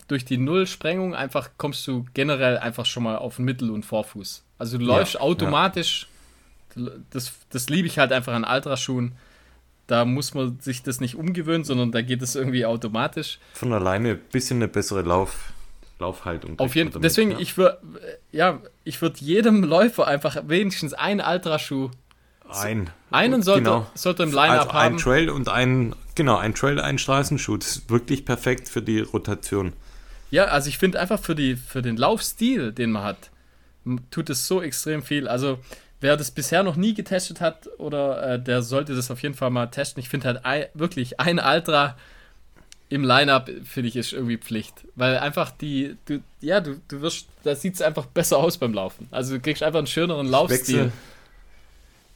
durch 0.07 0.25
die 0.25 0.37
Nullsprengung 0.37 1.15
einfach 1.15 1.51
kommst 1.57 1.87
du 1.87 2.05
generell 2.13 2.57
einfach 2.57 2.85
schon 2.85 3.03
mal 3.03 3.17
auf 3.17 3.39
Mittel- 3.39 3.71
und 3.71 3.85
Vorfuß. 3.85 4.43
Also 4.57 4.77
du 4.77 4.85
läufst 4.85 5.15
ja, 5.15 5.21
automatisch, 5.21 6.07
ja. 6.75 6.91
das, 7.09 7.33
das 7.49 7.69
liebe 7.69 7.87
ich 7.87 7.97
halt 7.97 8.11
einfach 8.11 8.33
an 8.33 8.43
Ultraschuhen. 8.43 9.13
Da 9.87 10.05
muss 10.05 10.35
man 10.35 10.59
sich 10.59 10.83
das 10.83 10.99
nicht 11.01 11.15
umgewöhnen, 11.15 11.63
sondern 11.63 11.91
da 11.91 12.01
geht 12.03 12.21
es 12.21 12.35
irgendwie 12.35 12.65
automatisch. 12.65 13.39
Von 13.53 13.73
alleine 13.73 14.11
ein 14.11 14.19
bisschen 14.31 14.57
eine 14.57 14.67
bessere 14.67 15.01
Lauf, 15.01 15.51
Laufhaltung. 15.97 16.59
Auf 16.59 16.75
jeden 16.75 16.91
Fall. 16.91 17.01
Deswegen, 17.01 17.31
ja. 17.31 17.39
ich 17.39 17.57
würde 17.57 17.79
ja, 18.31 18.61
ich 18.83 19.01
würde 19.01 19.17
jedem 19.19 19.63
Läufer 19.63 20.05
einfach 20.05 20.37
wenigstens 20.47 20.93
einen 20.93 21.21
Ultraschuh 21.21 21.89
ein. 22.49 22.89
Einen 23.11 23.41
sollte, 23.41 23.63
genau. 23.63 23.87
sollte 23.95 24.23
im 24.23 24.31
Line-Up 24.31 24.67
also 24.67 24.73
haben. 24.73 24.93
Ein 24.95 24.97
Trail 24.97 25.29
und 25.29 25.49
ein, 25.49 25.95
genau, 26.15 26.37
ein 26.37 26.53
Trail, 26.53 26.79
ein 26.79 26.97
Straßenschuh. 26.97 27.55
Ist 27.55 27.89
wirklich 27.89 28.25
perfekt 28.25 28.69
für 28.69 28.81
die 28.81 28.99
Rotation. 28.99 29.73
Ja, 30.31 30.45
also 30.45 30.69
ich 30.69 30.77
finde 30.77 30.99
einfach 30.99 31.19
für, 31.19 31.35
die, 31.35 31.55
für 31.55 31.81
den 31.81 31.97
Laufstil, 31.97 32.71
den 32.71 32.91
man 32.91 33.03
hat, 33.03 33.31
tut 34.11 34.29
es 34.29 34.47
so 34.47 34.61
extrem 34.61 35.01
viel. 35.01 35.27
Also 35.27 35.59
wer 36.01 36.17
das 36.17 36.31
bisher 36.31 36.63
noch 36.63 36.75
nie 36.75 36.93
getestet 36.93 37.41
hat, 37.41 37.67
oder 37.77 38.33
äh, 38.33 38.41
der 38.41 38.61
sollte 38.61 38.95
das 38.95 39.09
auf 39.09 39.21
jeden 39.23 39.35
Fall 39.35 39.49
mal 39.49 39.67
testen. 39.67 40.01
Ich 40.01 40.09
finde 40.09 40.27
halt 40.27 40.45
ein, 40.45 40.65
wirklich 40.73 41.19
ein 41.19 41.39
Ultra 41.39 41.97
im 42.89 43.03
Line-Up, 43.03 43.49
finde 43.65 43.89
ich, 43.89 43.95
ist 43.95 44.13
irgendwie 44.13 44.37
Pflicht. 44.37 44.85
Weil 44.95 45.17
einfach 45.17 45.51
die, 45.51 45.95
du, 46.05 46.21
ja, 46.41 46.59
du, 46.59 46.81
du 46.87 47.01
wirst, 47.01 47.27
da 47.43 47.55
sieht 47.55 47.75
es 47.75 47.81
einfach 47.81 48.05
besser 48.05 48.37
aus 48.37 48.57
beim 48.57 48.73
Laufen. 48.73 49.07
Also 49.11 49.35
du 49.35 49.39
kriegst 49.39 49.63
einfach 49.63 49.79
einen 49.79 49.87
schöneren 49.87 50.27
Laufstil. 50.27 50.85
Wechsel 50.85 50.91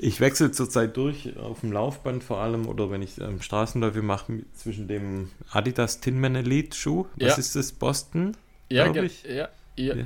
ich 0.03 0.19
wechsle 0.19 0.51
zurzeit 0.51 0.97
durch 0.97 1.37
auf 1.37 1.61
dem 1.61 1.71
Laufband 1.71 2.23
vor 2.23 2.39
allem 2.39 2.67
oder 2.67 2.91
wenn 2.91 3.01
ich 3.01 3.19
ähm, 3.21 3.41
Straßenläufe 3.41 4.01
mache 4.01 4.43
zwischen 4.53 4.87
dem 4.87 5.29
Adidas 5.51 5.99
Tinman 5.99 6.35
Elite 6.35 6.75
Schuh. 6.75 7.05
Was 7.15 7.33
ja. 7.33 7.37
ist 7.37 7.55
das? 7.55 7.71
Boston? 7.71 8.35
Ja, 8.69 8.93
ich. 8.93 9.23
ja. 9.23 9.49
Ja, 9.75 9.95
ja. 9.95 10.03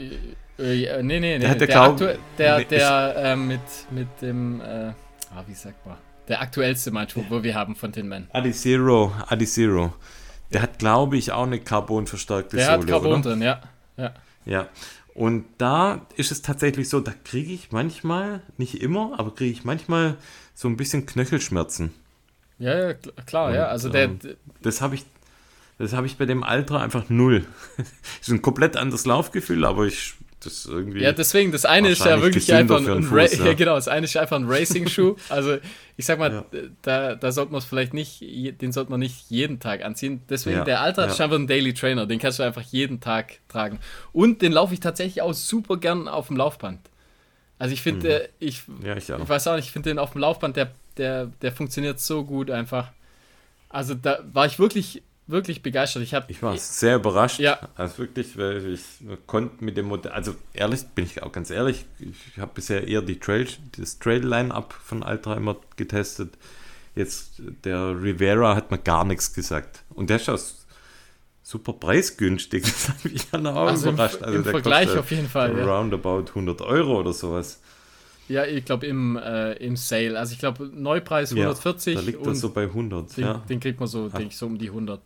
Äh, 0.59 0.73
ja, 0.73 1.03
nee, 1.03 1.19
nee, 1.19 1.37
nee. 1.37 1.39
Der, 1.39 1.55
der, 1.55 1.67
der, 1.95 2.17
der, 2.37 2.63
der 2.63 3.15
äh, 3.17 3.35
mit, 3.35 3.59
mit 3.91 4.07
dem, 4.21 4.61
äh, 4.61 4.63
ah, 4.65 5.43
wie 5.45 5.53
sagt 5.53 5.85
man, 5.85 5.97
der 6.27 6.41
aktuellste 6.41 6.91
Mannschuh, 6.91 7.23
wo 7.29 7.43
wir 7.43 7.53
haben 7.53 7.75
von 7.75 7.91
Tinman. 7.91 8.27
Adi 8.31 8.51
Zero, 8.51 9.11
Adi 9.27 9.45
Zero. 9.45 9.93
Der 10.53 10.61
hat, 10.61 10.79
glaube 10.79 11.17
ich, 11.17 11.31
auch 11.31 11.43
eine 11.43 11.59
Carbon-verstärkte 11.59 12.57
Sohle, 12.57 12.65
Der 12.65 12.71
hat 12.71 12.87
Carbon 12.87 13.11
oder? 13.13 13.21
drin, 13.21 13.41
ja. 13.41 13.61
Ja. 13.97 14.13
ja. 14.45 14.67
Und 15.17 15.45
da 15.57 16.05
ist 16.15 16.31
es 16.31 16.43
tatsächlich 16.43 16.89
so, 16.89 16.99
da 16.99 17.11
kriege 17.23 17.51
ich 17.51 17.71
manchmal, 17.71 18.43
nicht 18.57 18.83
immer, 18.83 19.19
aber 19.19 19.33
kriege 19.33 19.51
ich 19.51 19.65
manchmal 19.65 20.15
so 20.53 20.67
ein 20.67 20.77
bisschen 20.77 21.07
Knöchelschmerzen. 21.07 21.91
Ja, 22.59 22.77
ja 22.77 22.93
klar, 23.25 23.47
Und, 23.47 23.55
ja. 23.55 23.65
Also 23.65 23.89
der, 23.89 24.03
ähm, 24.03 24.19
das 24.61 24.79
habe 24.79 24.93
ich, 24.93 25.05
das 25.79 25.93
habe 25.93 26.05
ich 26.05 26.17
bei 26.17 26.27
dem 26.27 26.43
Alter 26.43 26.81
einfach 26.81 27.09
null. 27.09 27.47
ist 28.21 28.29
ein 28.29 28.43
komplett 28.43 28.77
anderes 28.77 29.07
Laufgefühl, 29.07 29.65
aber 29.65 29.87
ich 29.87 30.13
das 30.39 30.65
irgendwie. 30.65 31.01
Ja, 31.01 31.11
deswegen, 31.11 31.51
das 31.51 31.65
eine 31.65 31.89
ist 31.89 32.05
ja 32.05 32.21
wirklich 32.21 32.53
einfach 32.53 32.85
ein, 32.85 33.03
Fuß, 33.03 33.37
ja. 33.39 33.45
ja. 33.47 33.53
genau, 33.53 33.75
das 33.75 33.87
eine 33.87 34.05
ist 34.05 34.15
einfach 34.17 34.37
ein 34.37 34.47
Racing-Schuh. 34.47 35.15
also 35.29 35.57
ich 35.95 36.05
sag 36.05 36.19
mal, 36.19 36.31
ja. 36.31 36.59
da, 36.83 37.15
da 37.15 37.31
sollte 37.31 37.51
man 37.51 37.59
es 37.59 37.65
vielleicht 37.65 37.93
nicht, 37.93 38.21
den 38.21 38.71
sollte 38.71 38.91
man 38.91 38.99
nicht 38.99 39.29
jeden 39.29 39.59
Tag 39.59 39.83
anziehen. 39.83 40.21
Deswegen, 40.29 40.57
ja. 40.57 40.63
der 40.63 40.81
Alter 40.81 41.07
ist 41.07 41.19
einfach 41.19 41.37
ein 41.37 41.47
Daily 41.47 41.73
Trainer, 41.73 42.05
den 42.05 42.19
kannst 42.19 42.37
du 42.37 42.43
einfach 42.43 42.61
jeden 42.61 42.99
Tag 42.99 43.39
tragen. 43.47 43.79
Und 44.13 44.43
den 44.43 44.51
laufe 44.51 44.73
ich 44.75 44.79
tatsächlich 44.79 45.23
auch 45.23 45.33
super 45.33 45.77
gern 45.77 46.07
auf 46.07 46.27
dem 46.27 46.37
Laufband. 46.37 46.79
Also 47.57 47.73
ich 47.73 47.81
finde, 47.81 48.29
mhm. 48.39 48.47
ich, 48.47 48.63
ich, 48.79 49.09
ich 49.09 49.29
weiß 49.29 49.47
auch 49.47 49.55
nicht, 49.55 49.65
ich 49.65 49.71
finde 49.71 49.89
den 49.89 49.99
auf 49.99 50.11
dem 50.11 50.21
Laufband, 50.21 50.55
der, 50.55 50.71
der, 50.97 51.31
der 51.41 51.51
funktioniert 51.51 51.99
so 51.99 52.23
gut 52.23 52.51
einfach. 52.51 52.91
Also 53.69 53.95
da 53.95 54.19
war 54.31 54.45
ich 54.45 54.59
wirklich, 54.59 55.01
wirklich 55.27 55.61
begeistert. 55.61 56.03
Ich, 56.03 56.13
hab, 56.13 56.29
ich 56.29 56.41
war 56.41 56.57
sehr 56.57 56.95
überrascht. 56.95 57.39
Ja. 57.39 57.59
Also 57.75 57.99
wirklich, 57.99 58.37
weil 58.37 58.65
ich 58.73 58.81
konnte 59.27 59.63
mit 59.63 59.77
dem 59.77 59.87
Modell, 59.87 60.11
also 60.11 60.35
ehrlich, 60.53 60.85
bin 60.95 61.05
ich 61.05 61.21
auch 61.21 61.31
ganz 61.31 61.49
ehrlich, 61.49 61.85
ich 61.99 62.39
habe 62.39 62.51
bisher 62.55 62.87
eher 62.87 63.01
die 63.01 63.19
Trail, 63.19 63.47
das 63.77 63.99
Trail-Line-Up 63.99 64.73
von 64.73 65.03
Altra 65.03 65.35
immer 65.35 65.57
getestet. 65.75 66.37
Jetzt 66.95 67.41
der 67.63 68.01
Rivera 68.01 68.55
hat 68.55 68.71
mir 68.71 68.79
gar 68.79 69.03
nichts 69.03 69.33
gesagt. 69.33 69.83
Und 69.89 70.09
der 70.09 70.17
ist 70.17 70.29
auch 70.29 70.39
super 71.43 71.73
preisgünstig. 71.73 72.63
Das 72.65 72.89
hat 72.89 73.05
mich 73.05 73.29
dann 73.29 73.47
auch 73.47 73.67
Also 73.67 73.89
im, 73.89 73.95
überrascht. 73.95 74.21
Also 74.21 74.37
im 74.37 74.43
der 74.43 74.51
Vergleich 74.51 74.97
auf 74.97 75.11
jeden 75.11 75.29
Fall. 75.29 75.57
Ja, 75.57 75.65
roundabout 75.65 76.25
100 76.29 76.61
Euro 76.61 76.99
oder 76.99 77.13
sowas. 77.13 77.61
Ja 78.27 78.45
ich 78.45 78.65
glaube 78.65 78.85
im, 78.85 79.17
äh, 79.17 79.53
im 79.53 79.75
Sale. 79.75 80.17
Also 80.17 80.33
ich 80.33 80.39
glaube 80.39 80.69
Neupreis 80.73 81.31
140 81.31 81.95
Ja, 81.95 81.99
da 81.99 82.05
liegt 82.05 82.19
und 82.19 82.27
er 82.27 82.35
so 82.35 82.49
bei 82.49 82.63
100. 82.63 83.17
den, 83.17 83.23
ja. 83.23 83.43
den 83.49 83.59
kriegt 83.59 83.79
man 83.79 83.87
so, 83.87 84.09
denke 84.09 84.29
ich, 84.29 84.37
so 84.37 84.45
um 84.45 84.57
die 84.57 84.67
100. 84.67 85.01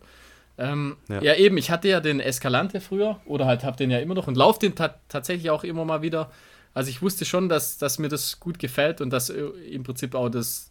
Ähm, 0.58 0.96
ja. 1.08 1.22
Ja. 1.22 1.34
eben, 1.34 1.56
ich 1.56 1.70
hatte 1.70 1.88
ja 1.88 2.00
den 2.00 2.20
Escalante 2.20 2.80
früher 2.80 3.20
oder 3.24 3.46
halt 3.46 3.64
habe 3.64 3.76
den 3.76 3.90
ja 3.90 3.98
immer 3.98 4.14
noch 4.14 4.26
und 4.26 4.36
laufe 4.36 4.60
den 4.60 4.74
ta 4.74 4.94
tatsächlich 5.08 5.50
auch 5.50 5.64
immer 5.64 5.84
mal 5.84 6.02
wieder. 6.02 6.30
Also 6.74 6.90
ich 6.90 7.02
wusste 7.02 7.24
schon, 7.24 7.48
dass, 7.48 7.78
dass 7.78 7.98
mir 7.98 8.08
das 8.08 8.40
gut 8.40 8.58
gefällt 8.58 9.00
und 9.00 9.10
dass 9.10 9.30
äh, 9.30 9.40
im 9.40 9.82
Prinzip 9.82 10.14
auch 10.14 10.28
das, 10.28 10.70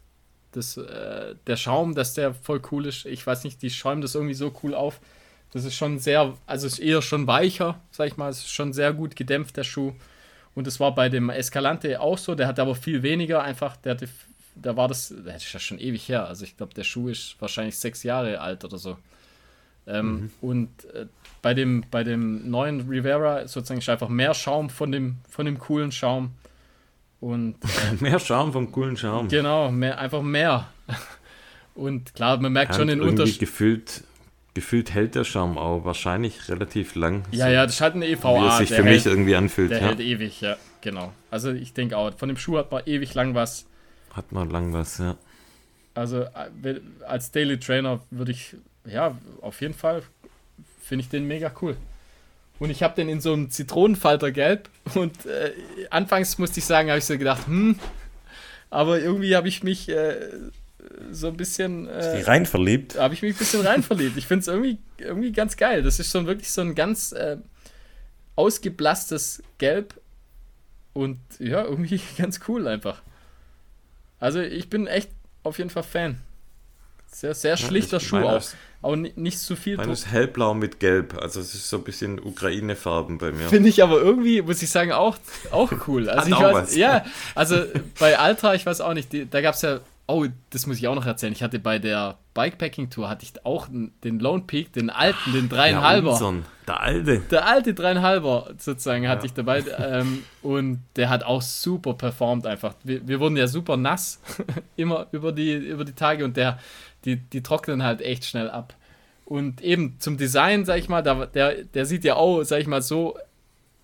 das, 0.51 0.77
äh, 0.77 1.35
der 1.47 1.55
Schaum, 1.57 1.95
dass 1.95 2.13
der 2.13 2.33
voll 2.33 2.61
cool 2.71 2.85
ist. 2.85 3.05
Ich 3.05 3.25
weiß 3.25 3.43
nicht, 3.43 3.61
die 3.61 3.69
schäumen 3.69 4.01
das 4.01 4.15
irgendwie 4.15 4.33
so 4.33 4.53
cool 4.63 4.75
auf. 4.75 4.99
Das 5.51 5.65
ist 5.65 5.75
schon 5.75 5.99
sehr, 5.99 6.33
also 6.47 6.65
ist 6.65 6.79
eher 6.79 7.01
schon 7.01 7.27
weicher, 7.27 7.81
sag 7.91 8.07
ich 8.07 8.17
mal. 8.17 8.29
Es 8.29 8.39
ist 8.39 8.51
schon 8.51 8.73
sehr 8.73 8.93
gut 8.93 9.15
gedämpft, 9.15 9.57
der 9.57 9.63
Schuh. 9.63 9.93
Und 10.55 10.67
das 10.67 10.79
war 10.79 10.93
bei 10.93 11.09
dem 11.09 11.29
Escalante 11.29 11.99
auch 12.01 12.17
so. 12.17 12.35
Der 12.35 12.47
hatte 12.47 12.61
aber 12.61 12.75
viel 12.75 13.03
weniger 13.03 13.41
einfach. 13.41 13.77
Der 13.77 13.93
hatte, 13.93 14.09
da 14.55 14.75
war 14.75 14.87
das, 14.87 15.13
das 15.25 15.43
ist 15.43 15.53
ja 15.53 15.59
schon 15.59 15.79
ewig 15.79 16.07
her. 16.09 16.27
Also 16.27 16.43
ich 16.43 16.57
glaube, 16.57 16.73
der 16.73 16.83
Schuh 16.83 17.07
ist 17.09 17.35
wahrscheinlich 17.39 17.77
sechs 17.77 18.03
Jahre 18.03 18.41
alt 18.41 18.65
oder 18.65 18.77
so. 18.77 18.97
Ähm, 19.87 20.31
Und 20.41 20.69
äh, 20.93 21.05
bei, 21.41 21.53
dem, 21.53 21.83
bei 21.89 22.03
dem 22.03 22.49
neuen 22.49 22.81
Rivera 22.87 23.47
sozusagen 23.47 23.79
ist 23.79 23.89
einfach 23.89 24.09
mehr 24.09 24.33
Schaum 24.33 24.69
von 24.69 24.91
dem, 24.91 25.17
von 25.29 25.45
dem 25.45 25.57
coolen 25.57 25.91
Schaum. 25.91 26.31
Und 27.19 27.55
Mehr 28.01 28.19
Schaum 28.19 28.51
vom 28.51 28.71
coolen 28.71 28.97
Schaum. 28.97 29.27
genau, 29.27 29.71
mehr, 29.71 29.99
einfach 29.99 30.21
mehr. 30.21 30.67
Und 31.75 32.13
klar, 32.13 32.37
man 32.39 32.51
merkt 32.51 32.73
Ja, 32.73 32.79
schon 32.79 32.87
den 32.89 32.99
Unterschied. 33.01 33.39
Gefühlt, 33.39 34.03
gefühlt 34.53 34.93
hält 34.93 35.15
der 35.15 35.23
Schaum 35.23 35.57
auch 35.57 35.85
wahrscheinlich 35.85 36.49
relativ 36.49 36.95
lang. 36.95 37.23
Ja, 37.31 37.45
so, 37.47 37.51
ja, 37.51 37.65
das 37.65 37.75
ist 37.75 37.81
halt 37.81 37.95
ein 37.95 38.01
Wie 38.01 38.07
EVA. 38.11 38.49
es 38.49 38.57
sich 38.57 38.69
der 38.69 38.77
für 38.77 38.83
mich 38.83 39.05
hält, 39.05 39.05
irgendwie 39.05 39.35
anfühlt. 39.35 39.71
der 39.71 39.79
Ja. 39.79 39.87
hält 39.87 39.99
ewig, 39.99 40.41
ja, 40.41 40.57
genau. 40.81 41.13
Also 41.29 41.51
ich 41.51 41.73
denke 41.73 41.97
auch, 41.97 42.13
von 42.17 42.27
dem 42.27 42.37
Schuh 42.37 42.57
hat 42.57 42.71
man 42.71 42.83
ewig 42.85 43.13
lang 43.13 43.33
was. 43.35 43.65
Hat 44.13 44.31
man 44.31 44.49
lang 44.49 44.73
was, 44.73 44.97
ja. 44.97 45.15
Also 45.93 46.21
äh, 46.23 46.79
als 47.07 47.31
Daily 47.31 47.59
Trainer 47.59 48.01
würde 48.11 48.31
ich, 48.31 48.55
ja, 48.85 49.17
auf 49.41 49.61
jeden 49.61 49.73
Fall 49.73 50.03
finde 50.81 51.03
ich 51.03 51.09
den 51.09 51.27
mega 51.27 51.51
cool. 51.61 51.77
Und 52.59 52.69
ich 52.69 52.83
habe 52.83 52.93
den 52.95 53.09
in 53.09 53.21
so 53.21 53.33
einem 53.33 53.49
Zitronenfaltergelb 53.49 54.69
und 54.95 55.25
äh, 55.25 55.51
anfangs 55.89 56.37
musste 56.37 56.59
ich 56.59 56.65
sagen, 56.65 56.89
habe 56.89 56.99
ich 56.99 57.05
so 57.05 57.17
gedacht, 57.17 57.47
hm, 57.47 57.79
aber 58.69 58.99
irgendwie 58.99 59.35
habe 59.35 59.47
ich 59.47 59.63
mich 59.63 59.89
äh, 59.89 60.15
so 61.11 61.27
ein 61.27 61.37
bisschen, 61.37 61.87
äh, 61.87 62.21
rein 62.23 62.45
verliebt. 62.45 62.97
habe 62.97 63.13
ich 63.13 63.21
mich 63.21 63.35
ein 63.35 63.37
bisschen 63.37 63.61
rein 63.65 63.83
verliebt. 63.83 64.17
Ich 64.17 64.25
finde 64.27 64.41
es 64.41 64.47
irgendwie, 64.47 64.77
irgendwie 64.97 65.31
ganz 65.31 65.55
geil. 65.57 65.83
Das 65.83 65.99
ist 65.99 66.11
so 66.11 66.19
ein, 66.19 66.25
wirklich 66.27 66.51
so 66.51 66.61
ein 66.61 66.73
ganz 66.75 67.11
äh, 67.11 67.37
ausgeblasstes 68.35 69.43
Gelb 69.57 69.93
und 70.93 71.19
ja, 71.39 71.63
irgendwie 71.63 72.01
ganz 72.17 72.39
cool 72.47 72.67
einfach. 72.67 73.01
Also 74.19 74.39
ich 74.39 74.69
bin 74.69 74.87
echt 74.87 75.09
auf 75.43 75.57
jeden 75.57 75.69
Fall 75.69 75.83
Fan. 75.83 76.17
Sehr, 77.11 77.33
sehr 77.33 77.57
schlichter 77.57 77.97
ich- 77.97 78.07
Schuh 78.07 78.17
auch. 78.19 78.37
ist- 78.37 78.55
Auch 78.83 78.95
ni- 78.95 79.11
nicht 79.15 79.37
zu 79.39 79.55
viel. 79.55 79.77
Meiner 79.77 79.91
ist 79.91 80.07
hellblau 80.07 80.53
mit 80.55 80.79
gelb. 80.79 81.15
Also 81.21 81.39
es 81.39 81.53
ist 81.53 81.69
so 81.69 81.77
ein 81.77 81.83
bisschen 81.83 82.19
Ukraine-Farben 82.19 83.17
bei 83.19 83.31
mir. 83.31 83.47
Finde 83.49 83.69
ich 83.69 83.83
aber 83.83 83.99
irgendwie, 84.01 84.41
muss 84.41 84.61
ich 84.63 84.69
sagen, 84.71 84.91
auch, 84.91 85.17
auch 85.51 85.71
cool. 85.87 86.09
Also 86.09 86.21
Hat 86.21 86.27
ich 86.29 86.33
auch 86.33 86.41
weiß, 86.53 86.67
was. 86.69 86.75
ja, 86.75 87.05
also 87.35 87.63
bei 87.99 88.17
Altra, 88.17 88.55
ich 88.55 88.65
weiß 88.65 88.81
auch 88.81 88.93
nicht, 88.95 89.11
die, 89.13 89.29
da 89.29 89.41
gab 89.41 89.53
es 89.55 89.61
ja, 89.61 89.81
oh, 90.11 90.25
das 90.49 90.67
muss 90.67 90.77
ich 90.77 90.87
auch 90.87 90.95
noch 90.95 91.05
erzählen. 91.05 91.33
Ich 91.33 91.43
hatte 91.43 91.59
bei 91.59 91.79
der 91.79 92.17
Bikepacking-Tour 92.33 93.09
hatte 93.09 93.23
ich 93.23 93.45
auch 93.45 93.67
den 93.69 94.19
Lone 94.19 94.43
Peak, 94.45 94.73
den 94.73 94.89
alten, 94.89 95.33
den 95.33 95.49
dreieinhalber. 95.49 96.11
unseren, 96.11 96.45
der 96.67 96.81
alte. 96.81 97.19
Der 97.31 97.47
alte 97.47 97.73
dreieinhalber 97.73 98.53
sozusagen 98.57 99.07
hatte 99.07 99.25
ich 99.25 99.33
dabei 99.33 99.63
ähm, 99.79 100.23
und 100.41 100.81
der 100.95 101.09
hat 101.09 101.23
auch 101.23 101.41
super 101.41 101.93
performt 101.93 102.45
einfach. 102.45 102.75
Wir, 102.83 103.07
wir 103.07 103.19
wurden 103.19 103.37
ja 103.37 103.47
super 103.47 103.77
nass 103.77 104.19
immer 104.75 105.07
über 105.11 105.31
die, 105.31 105.53
über 105.53 105.85
die 105.85 105.93
Tage 105.93 106.25
und 106.25 106.37
der, 106.37 106.59
die, 107.05 107.17
die 107.17 107.41
trocknen 107.43 107.83
halt 107.83 108.01
echt 108.01 108.25
schnell 108.25 108.49
ab. 108.49 108.75
Und 109.25 109.61
eben 109.61 109.95
zum 109.99 110.17
Design, 110.17 110.65
sag 110.65 110.77
ich 110.77 110.89
mal, 110.89 111.01
da, 111.01 111.25
der, 111.25 111.63
der 111.63 111.85
sieht 111.85 112.03
ja 112.03 112.15
auch, 112.15 112.43
sag 112.43 112.59
ich 112.59 112.67
mal, 112.67 112.81
so, 112.81 113.17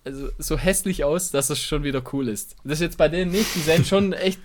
also, 0.04 0.28
so 0.38 0.58
hässlich 0.58 1.04
aus, 1.04 1.30
dass 1.30 1.48
es 1.48 1.62
schon 1.62 1.84
wieder 1.84 2.02
cool 2.12 2.28
ist. 2.28 2.56
Das 2.64 2.74
ist 2.74 2.80
jetzt 2.82 2.98
bei 2.98 3.08
denen 3.08 3.30
nicht, 3.30 3.54
die 3.54 3.60
sehen 3.60 3.84
schon 3.84 4.12
echt, 4.12 4.40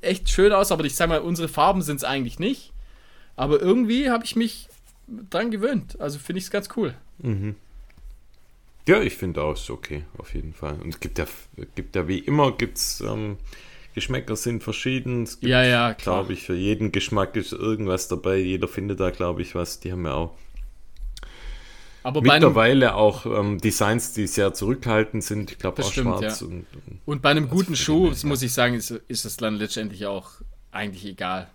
echt 0.00 0.28
schön 0.30 0.52
aus, 0.52 0.72
aber 0.72 0.84
ich 0.84 0.94
sag 0.96 1.08
mal, 1.08 1.20
unsere 1.20 1.48
Farben 1.48 1.82
sind 1.82 1.96
es 1.96 2.04
eigentlich 2.04 2.38
nicht. 2.38 2.72
Aber 3.36 3.60
irgendwie 3.60 4.10
habe 4.10 4.24
ich 4.24 4.36
mich 4.36 4.68
dran 5.30 5.50
gewöhnt. 5.50 6.00
Also 6.00 6.18
finde 6.18 6.38
ich 6.38 6.44
es 6.44 6.50
ganz 6.50 6.68
cool. 6.76 6.94
Ja, 8.86 9.02
ich 9.02 9.16
finde 9.16 9.42
auch 9.42 9.52
ist 9.52 9.70
okay, 9.70 10.04
auf 10.16 10.34
jeden 10.34 10.54
Fall. 10.54 10.74
Und 10.82 10.94
es 10.94 11.00
gibt 11.00 11.18
ja, 11.18 11.26
gibt 11.74 11.94
ja 11.94 12.08
wie 12.08 12.18
immer, 12.18 12.52
gibt's, 12.52 13.00
ähm, 13.00 13.36
Geschmäcker 13.94 14.36
sind 14.36 14.62
verschieden. 14.62 15.24
Es 15.24 15.40
gibt, 15.40 15.50
Ja, 15.50 15.62
ja, 15.62 15.94
klar. 15.94 16.18
glaube 16.20 16.32
ich, 16.32 16.42
für 16.42 16.54
jeden 16.54 16.92
Geschmack 16.92 17.34
ist 17.36 17.52
irgendwas 17.52 18.08
dabei. 18.08 18.36
Jeder 18.36 18.68
findet 18.68 19.00
da, 19.00 19.10
glaube 19.10 19.42
ich, 19.42 19.54
was. 19.54 19.80
Die 19.80 19.90
haben 19.92 20.04
ja 20.06 20.14
auch 20.14 20.36
Aber 22.02 22.22
mittlerweile 22.22 22.94
auch 22.94 23.26
ähm, 23.26 23.58
Designs, 23.58 24.12
die 24.12 24.26
sehr 24.26 24.54
zurückhaltend 24.54 25.22
sind. 25.24 25.50
Ich 25.50 25.58
glaube 25.58 25.76
Das 25.78 25.86
auch 25.86 25.92
stimmt, 25.92 26.18
schwarz. 26.18 26.40
ja. 26.40 26.46
Und, 26.46 26.66
und 26.86 27.00
und 27.04 27.22
bei 27.22 27.30
einem 27.30 27.48
guten 27.48 27.74
für 27.74 27.82
Schuh, 27.82 28.08
das 28.10 28.24
muss 28.24 28.42
ich 28.42 28.52
sagen, 28.52 28.74
ist, 28.74 28.90
ist 28.90 29.24
es 29.24 29.36
dann 29.36 29.56
letztendlich 29.56 30.06
auch 30.06 30.30
eigentlich 30.70 31.04
egal. 31.04 31.48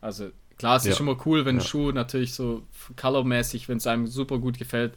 Also 0.00 0.30
klar, 0.58 0.76
es 0.76 0.82
ist 0.84 0.90
Ja. 0.90 0.96
schon 0.96 1.06
mal 1.06 1.16
cool, 1.24 1.44
wenn 1.44 1.56
ein 1.56 1.60
Ja. 1.60 1.64
Schuh 1.66 1.90
natürlich 1.92 2.34
so 2.34 2.62
colormäßig, 2.96 3.68
wenn 3.68 3.78
es 3.78 3.86
einem 3.86 4.06
super 4.06 4.38
gut 4.38 4.58
gefällt. 4.58 4.94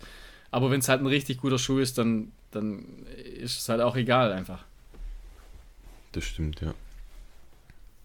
Aber 0.52 0.72
wenn 0.72 0.80
es 0.80 0.90
halt 0.90 1.02
ein 1.02 1.08
richtig 1.08 1.40
guter 1.40 1.58
Schuh 1.58 1.80
ist, 1.80 1.98
dann, 1.98 2.32
dann 2.52 2.86
ist 3.42 3.58
es 3.60 3.70
halt 3.70 3.82
auch 3.82 3.96
egal 3.96 4.32
einfach. 4.32 4.64
das 6.12 6.24
stimmt, 6.26 6.62
ja. 6.62 6.74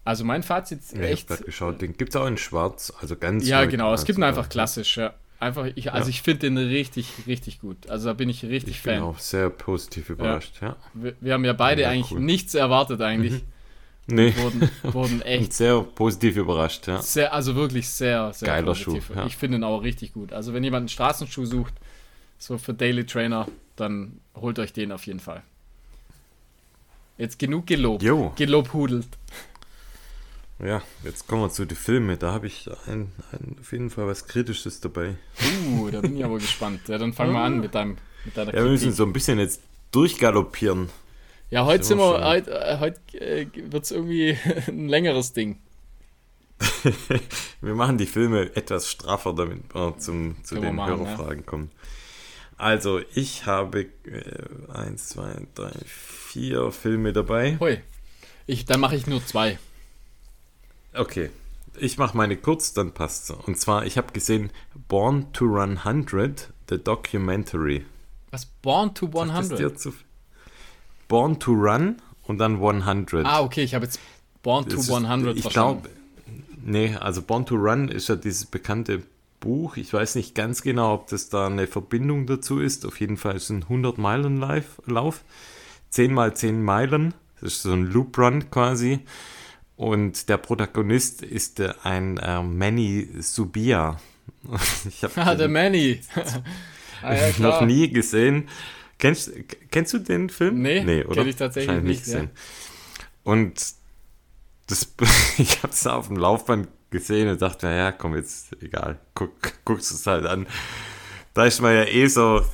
Also 0.03 0.25
mein 0.25 0.41
Fazit 0.43 0.79
ja 0.93 1.01
ich 1.01 1.09
echt. 1.11 1.23
habe 1.29 1.35
gerade 1.37 1.43
geschaut, 1.45 1.81
den 1.81 1.95
gibt 1.95 2.09
es 2.09 2.15
auch 2.15 2.25
in 2.25 2.37
schwarz, 2.37 2.91
also 3.01 3.15
ganz 3.15 3.47
Ja, 3.47 3.65
genau. 3.65 3.93
Es 3.93 4.03
gibt 4.05 4.17
ihn 4.17 4.23
also, 4.23 4.39
einfach 4.39 4.49
klassisch. 4.49 4.97
Ja. 4.97 5.13
Einfach, 5.41 5.65
ich, 5.75 5.91
also 5.91 6.05
Ja. 6.05 6.09
ich 6.09 6.21
finde 6.21 6.39
den 6.51 6.57
richtig, 6.57 7.07
richtig 7.25 7.59
gut. 7.59 7.89
Also 7.89 8.07
da 8.09 8.13
bin 8.13 8.29
ich 8.29 8.43
richtig 8.43 8.75
Ich 8.77 8.83
bin 8.83 8.93
Fan. 8.95 9.03
auch 9.03 9.17
sehr 9.17 9.49
positiv 9.49 10.09
überrascht, 10.11 10.61
ja. 10.61 10.75
Wir, 10.93 11.15
wir 11.19 11.33
haben 11.33 11.43
ja 11.45 11.53
beide 11.53 11.81
Ja, 11.81 11.89
eigentlich 11.89 12.11
cool. 12.11 12.19
Mhm. 12.19 12.25
nichts 12.25 12.53
erwartet 12.53 13.01
eigentlich. 13.01 13.41
Nee, 14.07 14.33
Wurden, 14.37 14.69
wurden 14.83 15.13
und 15.15 15.21
echt 15.25 15.53
sehr 15.53 15.81
positiv 15.81 16.37
überrascht, 16.37 16.87
ja. 16.87 17.01
Sehr, 17.01 17.33
also 17.33 17.55
wirklich 17.55 17.89
sehr, 17.89 18.31
sehr 18.33 18.47
Geiler 18.47 18.73
positiv. 18.73 19.07
Schuh, 19.07 19.13
ja. 19.15 19.25
Ich 19.25 19.35
finde 19.35 19.57
ihn 19.57 19.63
auch 19.63 19.79
richtig 19.79 20.13
gut. 20.13 20.31
Also 20.31 20.53
wenn 20.53 20.63
jemand 20.63 20.81
einen 20.81 20.89
Straßenschuh 20.89 21.45
sucht, 21.45 21.73
so 22.37 22.57
für 22.59 22.73
Daily 22.75 23.05
Trainer, 23.05 23.47
dann 23.75 24.19
holt 24.35 24.59
euch 24.59 24.73
den 24.73 24.91
auf 24.91 25.05
jeden 25.07 25.19
Fall. 25.19 25.41
Jetzt 27.17 27.39
genug 27.39 27.65
gelobt. 27.67 28.03
Jo. 28.03 28.31
Gelobhudelt. 28.35 29.07
Ja, 30.63 30.81
jetzt 31.03 31.27
kommen 31.27 31.41
wir 31.41 31.49
zu 31.49 31.65
den 31.65 31.77
Filmen. 31.77 32.19
Da 32.19 32.33
habe 32.33 32.45
ich 32.47 32.69
ein, 32.85 33.11
ein, 33.31 33.55
auf 33.59 33.71
jeden 33.71 33.89
Fall 33.89 34.05
was 34.05 34.27
Kritisches 34.27 34.79
dabei. 34.79 35.15
Uh, 35.67 35.89
da 35.89 36.01
bin 36.01 36.15
ich 36.15 36.23
aber 36.23 36.37
gespannt. 36.37 36.81
Ja, 36.87 36.99
dann 36.99 37.13
fang 37.13 37.31
mal 37.31 37.45
an 37.45 37.59
mit, 37.59 37.73
deinem, 37.73 37.97
mit 38.25 38.37
deiner 38.37 38.53
Ja, 38.53 38.63
wir 38.63 38.69
müssen 38.69 38.83
Kritik. 38.83 38.97
so 38.97 39.03
ein 39.05 39.13
bisschen 39.13 39.39
jetzt 39.39 39.61
durchgaloppieren. 39.91 40.89
Ja, 41.49 41.65
heute 41.65 41.83
sind 41.83 41.97
wir 41.97 42.11
wir, 42.11 42.19
schon. 42.19 42.23
heute, 42.25 42.51
äh, 42.51 42.79
heute 42.79 43.19
äh, 43.19 43.47
wird 43.71 43.83
es 43.83 43.91
irgendwie 43.91 44.37
ein 44.67 44.87
längeres 44.87 45.33
Ding. 45.33 45.57
Wir 47.61 47.73
machen 47.73 47.97
die 47.97 48.05
Filme 48.05 48.55
etwas 48.55 48.87
straffer, 48.87 49.33
damit 49.33 49.73
wir 49.73 49.97
zum, 49.97 50.35
zu 50.43 50.53
Können 50.53 50.63
wir 50.63 50.69
den 50.69 50.75
machen, 50.75 50.99
Hörerfragen 50.99 51.43
kommen. 51.43 51.71
Also, 52.55 53.01
ich 53.15 53.47
habe 53.47 53.87
äh, 54.05 54.71
eins, 54.71 55.09
zwei, 55.09 55.41
drei, 55.55 55.71
vier 55.85 56.71
Filme 56.71 57.13
dabei. 57.13 57.57
Hui. 57.59 57.79
Ich, 58.45 58.65
dann 58.65 58.79
mache 58.79 58.95
ich 58.95 59.07
nur 59.07 59.25
zwei. 59.25 59.57
Okay, 60.93 61.29
ich 61.79 61.97
mache 61.97 62.15
meine 62.17 62.35
kurz, 62.37 62.73
dann 62.73 62.91
passt's. 62.93 63.31
Und 63.31 63.57
zwar, 63.57 63.85
ich 63.85 63.97
habe 63.97 64.11
gesehen 64.13 64.49
Born 64.87 65.31
to 65.33 65.45
Run 65.45 65.79
100, 65.85 66.49
The 66.69 66.77
Documentary. 66.83 67.85
Was? 68.31 68.45
Born 68.61 68.93
to 68.93 69.05
Sagt 69.05 69.15
das 69.15 69.29
100? 69.51 69.59
dir 69.59 69.75
zu- 69.75 69.93
Born 71.07 71.39
to 71.39 71.51
Run 71.53 71.97
und 72.23 72.37
dann 72.39 72.59
100. 72.61 73.25
Ah, 73.25 73.41
okay, 73.41 73.63
ich 73.63 73.73
habe 73.75 73.85
jetzt 73.85 73.99
Born 74.43 74.65
to 74.65 74.75
Das 74.77 74.85
ist- 74.87 74.91
100 74.91 75.35
Ich 75.37 75.41
verstanden. 75.43 75.83
glaube, 75.83 75.89
nee, 76.63 76.95
also 76.95 77.21
Born 77.21 77.45
to 77.45 77.55
Run 77.55 77.89
ist 77.89 78.07
ja 78.09 78.15
dieses 78.15 78.45
bekannte 78.45 79.03
Buch. 79.39 79.75
Ich 79.77 79.91
weiß 79.93 80.15
nicht 80.15 80.35
ganz 80.35 80.61
genau, 80.61 80.93
ob 80.93 81.07
das 81.07 81.29
da 81.29 81.47
eine 81.47 81.67
Verbindung 81.67 82.27
dazu 82.27 82.59
ist. 82.59 82.85
Auf 82.85 82.99
jeden 82.99 83.17
Fall 83.17 83.35
ist 83.35 83.43
es 83.45 83.49
ein 83.49 83.65
100-Meilen-Lauf. 83.67 85.21
10 85.89 86.13
mal 86.13 86.35
10 86.35 86.61
Meilen. 86.63 87.13
Das 87.41 87.53
ist 87.53 87.63
so 87.63 87.71
ein 87.73 87.91
Loop-Run 87.91 88.51
quasi. 88.51 88.99
Und 89.81 90.29
der 90.29 90.37
Protagonist 90.37 91.23
ist 91.23 91.59
äh, 91.59 91.73
ein 91.81 92.17
äh, 92.17 92.43
Manny 92.43 93.09
Subia. 93.19 93.99
Ich 94.87 95.03
habe 95.03 95.13
ah, 95.17 95.33
der 95.33 95.49
Manny. 95.49 95.99
ah, 97.01 97.15
ja, 97.15 97.31
noch 97.39 97.61
nie 97.61 97.89
gesehen. 97.89 98.47
Kennst, 98.99 99.31
kennst 99.71 99.93
du 99.93 99.97
den 99.97 100.29
Film? 100.29 100.61
Nee, 100.61 100.83
nee 100.83 101.03
oder? 101.03 101.15
Kenn 101.15 101.27
ich 101.29 101.35
tatsächlich 101.35 101.81
nicht. 101.81 102.03
gesehen. 102.03 102.29
Ja. 102.31 103.01
Und 103.23 103.73
das, 104.67 104.93
ich 105.39 105.63
habe 105.63 105.73
es 105.73 105.87
auf 105.87 106.09
dem 106.09 106.17
Laufband 106.17 106.67
gesehen 106.91 107.27
und 107.29 107.41
dachte, 107.41 107.65
ja, 107.65 107.91
komm, 107.91 108.15
jetzt 108.15 108.55
egal, 108.61 108.99
guck, 109.15 109.65
guckst 109.65 109.91
es 109.91 110.05
halt 110.05 110.27
an. 110.27 110.45
Da 111.33 111.45
ist 111.45 111.59
man 111.59 111.73
ja 111.73 111.85
eh 111.85 112.05
so. 112.05 112.45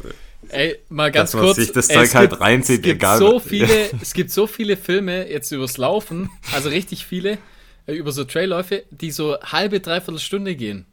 Ey, 0.49 0.79
mal 0.89 1.11
ganz 1.11 1.31
dass 1.31 1.41
kurz. 1.41 1.55
sich 1.57 1.71
das 1.71 1.87
Zeug 1.87 2.13
halt 2.15 2.39
reinzieht, 2.39 2.77
es 2.77 2.83
gibt 2.83 2.95
egal. 2.97 3.17
So 3.17 3.39
viele, 3.39 3.91
es 4.01 4.13
gibt 4.13 4.31
so 4.31 4.47
viele 4.47 4.77
Filme 4.77 5.29
jetzt 5.29 5.51
übers 5.51 5.77
Laufen, 5.77 6.29
also 6.53 6.69
richtig 6.69 7.05
viele, 7.05 7.37
äh, 7.85 7.93
über 7.93 8.11
so 8.11 8.23
Trailläufe, 8.23 8.83
die 8.91 9.11
so 9.11 9.37
halbe, 9.41 9.79
dreiviertel 9.79 10.19
Stunde 10.19 10.55
gehen. 10.55 10.85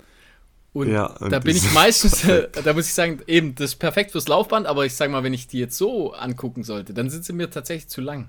Und, 0.73 0.91
ja, 0.91 1.07
und 1.07 1.31
da 1.31 1.39
bin 1.39 1.57
ich 1.57 1.73
meistens, 1.73 2.25
äh, 2.25 2.49
da 2.65 2.73
muss 2.73 2.89
ich 2.89 2.95
sagen, 2.95 3.21
eben, 3.29 3.55
das 3.55 3.73
ist 3.73 3.77
perfekt 3.77 4.11
fürs 4.11 4.27
Laufband, 4.27 4.67
aber 4.67 4.85
ich 4.85 4.95
sag 4.95 5.09
mal, 5.09 5.23
wenn 5.23 5.33
ich 5.33 5.47
die 5.47 5.61
jetzt 5.61 5.79
so 5.79 6.15
angucken 6.15 6.65
sollte, 6.65 6.93
dann 6.93 7.11
sind 7.11 7.25
sie 7.25 7.33
mir 7.33 7.49
tatsächlich 7.49 7.89
zu 7.89 8.01
lang. 8.01 8.29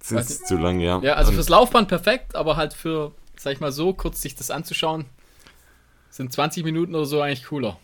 Sind 0.00 0.24
sie 0.26 0.42
zu 0.44 0.56
lang, 0.56 0.80
ja. 0.80 1.00
Ja, 1.02 1.14
also 1.14 1.30
fürs 1.30 1.50
Laufband 1.50 1.88
perfekt, 1.88 2.34
aber 2.34 2.56
halt 2.56 2.72
für, 2.72 3.12
sag 3.36 3.52
ich 3.52 3.60
mal 3.60 3.70
so, 3.70 3.92
kurz 3.92 4.22
sich 4.22 4.34
das 4.34 4.50
anzuschauen, 4.50 5.04
sind 6.08 6.32
20 6.32 6.64
Minuten 6.64 6.94
oder 6.94 7.04
so 7.04 7.20
eigentlich 7.20 7.44
cooler. 7.44 7.78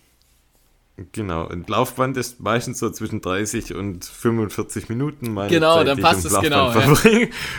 Genau, 1.12 1.46
und 1.46 1.68
Laufband 1.68 2.16
ist 2.16 2.40
meistens 2.40 2.80
so 2.80 2.90
zwischen 2.90 3.20
30 3.20 3.74
und 3.74 4.04
45 4.04 4.88
Minuten. 4.88 5.32
Meine 5.32 5.48
genau, 5.48 5.76
Zeit, 5.76 5.86
dann 5.86 6.00
passt 6.00 6.24
es 6.24 6.40
genau. 6.40 6.72
Ja. 6.72 6.94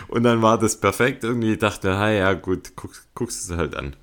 Und 0.09 0.23
dann 0.23 0.41
war 0.41 0.57
das 0.57 0.77
perfekt. 0.77 1.23
Irgendwie 1.23 1.55
dachte, 1.55 1.97
ha 1.97 2.09
ja, 2.09 2.33
gut, 2.33 2.73
guck, 2.75 2.91
guckst 3.15 3.47
du 3.49 3.53
es 3.53 3.57
halt 3.57 3.75
an. 3.77 3.95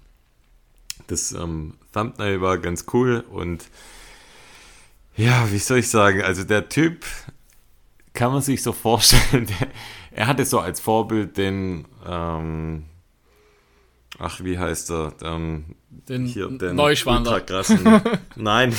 Das 1.09 1.33
ähm, 1.33 1.75
Thumbnail 1.93 2.41
war 2.41 2.57
ganz 2.57 2.87
cool 2.95 3.25
und 3.31 3.65
ja, 5.17 5.51
wie 5.51 5.59
soll 5.59 5.79
ich 5.79 5.89
sagen, 5.89 6.23
also 6.23 6.45
der 6.45 6.69
Typ 6.69 7.05
kann 8.15 8.33
man 8.33 8.43
sich 8.43 8.63
so 8.63 8.73
vorstellen, 8.73 9.47
der, 9.47 9.69
er 10.13 10.27
hatte 10.27 10.47
so 10.47 10.61
als 10.61 10.81
Vorbild 10.81 11.37
den, 11.37 11.85
ähm, 12.07 12.85
ach, 14.19 14.43
wie 14.43 14.59
heißt 14.59 14.91
er, 14.91 15.13
ähm, 15.23 15.77
den, 16.09 16.27
hier, 16.27 16.49
den 16.49 16.77
Neuschwander. 16.77 17.43
nein, 18.37 18.75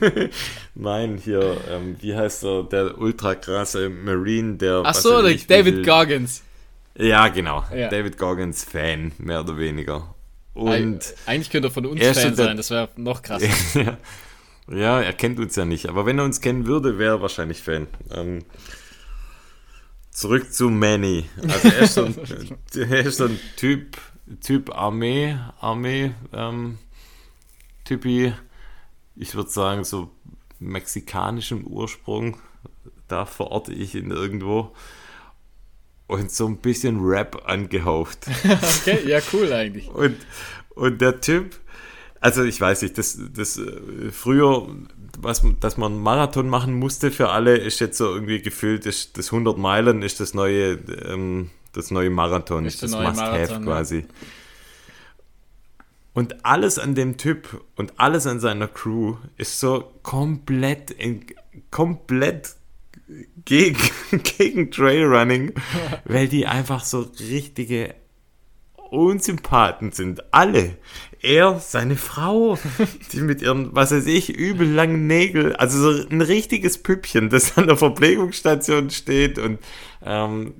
nein, 0.74 1.20
hier, 1.22 1.56
ähm, 1.70 1.96
wie 2.00 2.14
heißt 2.14 2.44
er, 2.44 2.64
der 2.64 2.98
ultra 2.98 3.34
krasse 3.34 3.88
Marine, 3.88 4.56
der. 4.56 4.82
Ach 4.84 4.94
so, 4.94 5.22
der 5.22 5.34
David 5.34 5.86
Goggins. 5.86 6.42
Ja, 6.96 7.28
genau. 7.28 7.64
Ja. 7.74 7.88
David 7.88 8.18
Goggins 8.18 8.64
Fan, 8.64 9.12
mehr 9.18 9.40
oder 9.40 9.56
weniger. 9.56 10.14
Und 10.54 11.14
eigentlich 11.26 11.50
könnte 11.50 11.68
er 11.68 11.70
von 11.70 11.86
uns 11.86 12.00
er 12.00 12.14
Fan 12.14 12.34
sein, 12.34 12.56
das 12.56 12.70
wäre 12.70 12.88
noch 12.96 13.22
krasser. 13.22 13.48
ja, 13.74 13.98
ja, 14.68 15.00
er 15.00 15.12
kennt 15.12 15.38
uns 15.38 15.56
ja 15.56 15.64
nicht, 15.64 15.88
aber 15.88 16.06
wenn 16.06 16.18
er 16.18 16.24
uns 16.24 16.40
kennen 16.40 16.66
würde, 16.66 16.98
wäre 16.98 17.16
er 17.16 17.22
wahrscheinlich 17.22 17.62
Fan. 17.62 17.86
Ähm, 18.12 18.40
zurück 20.10 20.52
zu 20.52 20.68
Manny. 20.68 21.24
Also 21.42 21.68
er 21.68 21.78
ist 21.78 21.94
so 21.94 22.04
ein, 22.04 22.14
er 22.74 23.00
ist 23.00 23.16
so 23.16 23.24
ein 23.24 23.40
Typ, 23.56 23.96
Typ 24.40 24.74
Armee, 24.74 25.36
Armee, 25.60 26.12
ähm, 26.32 26.78
Typi, 27.84 28.32
ich 29.16 29.34
würde 29.34 29.50
sagen, 29.50 29.84
so 29.84 30.10
mexikanischem 30.60 31.66
Ursprung. 31.66 32.38
Da 33.08 33.26
verorte 33.26 33.72
ich 33.72 33.94
ihn 33.94 34.10
irgendwo. 34.10 34.72
Und 36.06 36.30
so 36.30 36.46
ein 36.46 36.58
bisschen 36.58 37.00
Rap 37.00 37.42
angehaucht. 37.46 38.26
okay, 38.80 39.00
ja, 39.06 39.20
cool 39.32 39.52
eigentlich. 39.52 39.88
Und, 39.88 40.16
und 40.74 41.00
der 41.00 41.20
Typ, 41.20 41.56
also 42.20 42.44
ich 42.44 42.60
weiß 42.60 42.82
nicht, 42.82 42.98
das, 42.98 43.18
das 43.32 43.58
äh, 43.58 44.10
früher, 44.10 44.68
was, 45.18 45.42
dass 45.60 45.76
man 45.76 45.98
Marathon 46.00 46.48
machen 46.48 46.74
musste 46.74 47.10
für 47.10 47.30
alle, 47.30 47.56
ist 47.56 47.80
jetzt 47.80 47.98
so 47.98 48.12
irgendwie 48.12 48.42
gefühlt, 48.42 48.86
ist 48.86 49.18
das 49.18 49.32
100 49.32 49.56
Meilen 49.56 50.02
ist 50.02 50.20
das 50.20 50.34
neue, 50.34 50.72
ähm, 51.06 51.50
das 51.72 51.90
neue 51.90 52.10
Marathon, 52.10 52.64
ist 52.64 52.82
das 52.82 52.92
Must-Have 52.92 53.60
quasi. 53.62 53.98
Ja. 53.98 54.04
Und 56.12 56.44
alles 56.44 56.78
an 56.78 56.94
dem 56.94 57.16
Typ 57.16 57.64
und 57.76 57.94
alles 57.98 58.26
an 58.26 58.40
seiner 58.40 58.68
Crew 58.68 59.16
ist 59.36 59.60
so 59.60 59.92
komplett, 60.02 60.94
komplett 61.70 62.56
gegen, 63.44 63.78
gegen 64.38 64.70
Trailrunning, 64.70 65.54
weil 66.04 66.28
die 66.28 66.46
einfach 66.46 66.84
so 66.84 67.10
richtige 67.20 67.94
Unsympathen 68.90 69.92
sind. 69.92 70.32
Alle. 70.32 70.76
Er, 71.22 71.60
seine 71.60 71.96
Frau, 71.96 72.58
die 73.12 73.20
mit 73.20 73.42
ihren, 73.42 73.74
was 73.74 73.92
weiß 73.92 74.06
ich, 74.06 74.30
übel 74.30 74.66
langen 74.66 75.06
Nägeln, 75.06 75.54
also 75.54 75.92
so 75.92 76.08
ein 76.08 76.22
richtiges 76.22 76.78
Püppchen, 76.82 77.28
das 77.28 77.58
an 77.58 77.66
der 77.66 77.76
Verpflegungsstation 77.76 78.88
steht 78.90 79.38
und 79.38 79.58
ähm, 80.04 80.54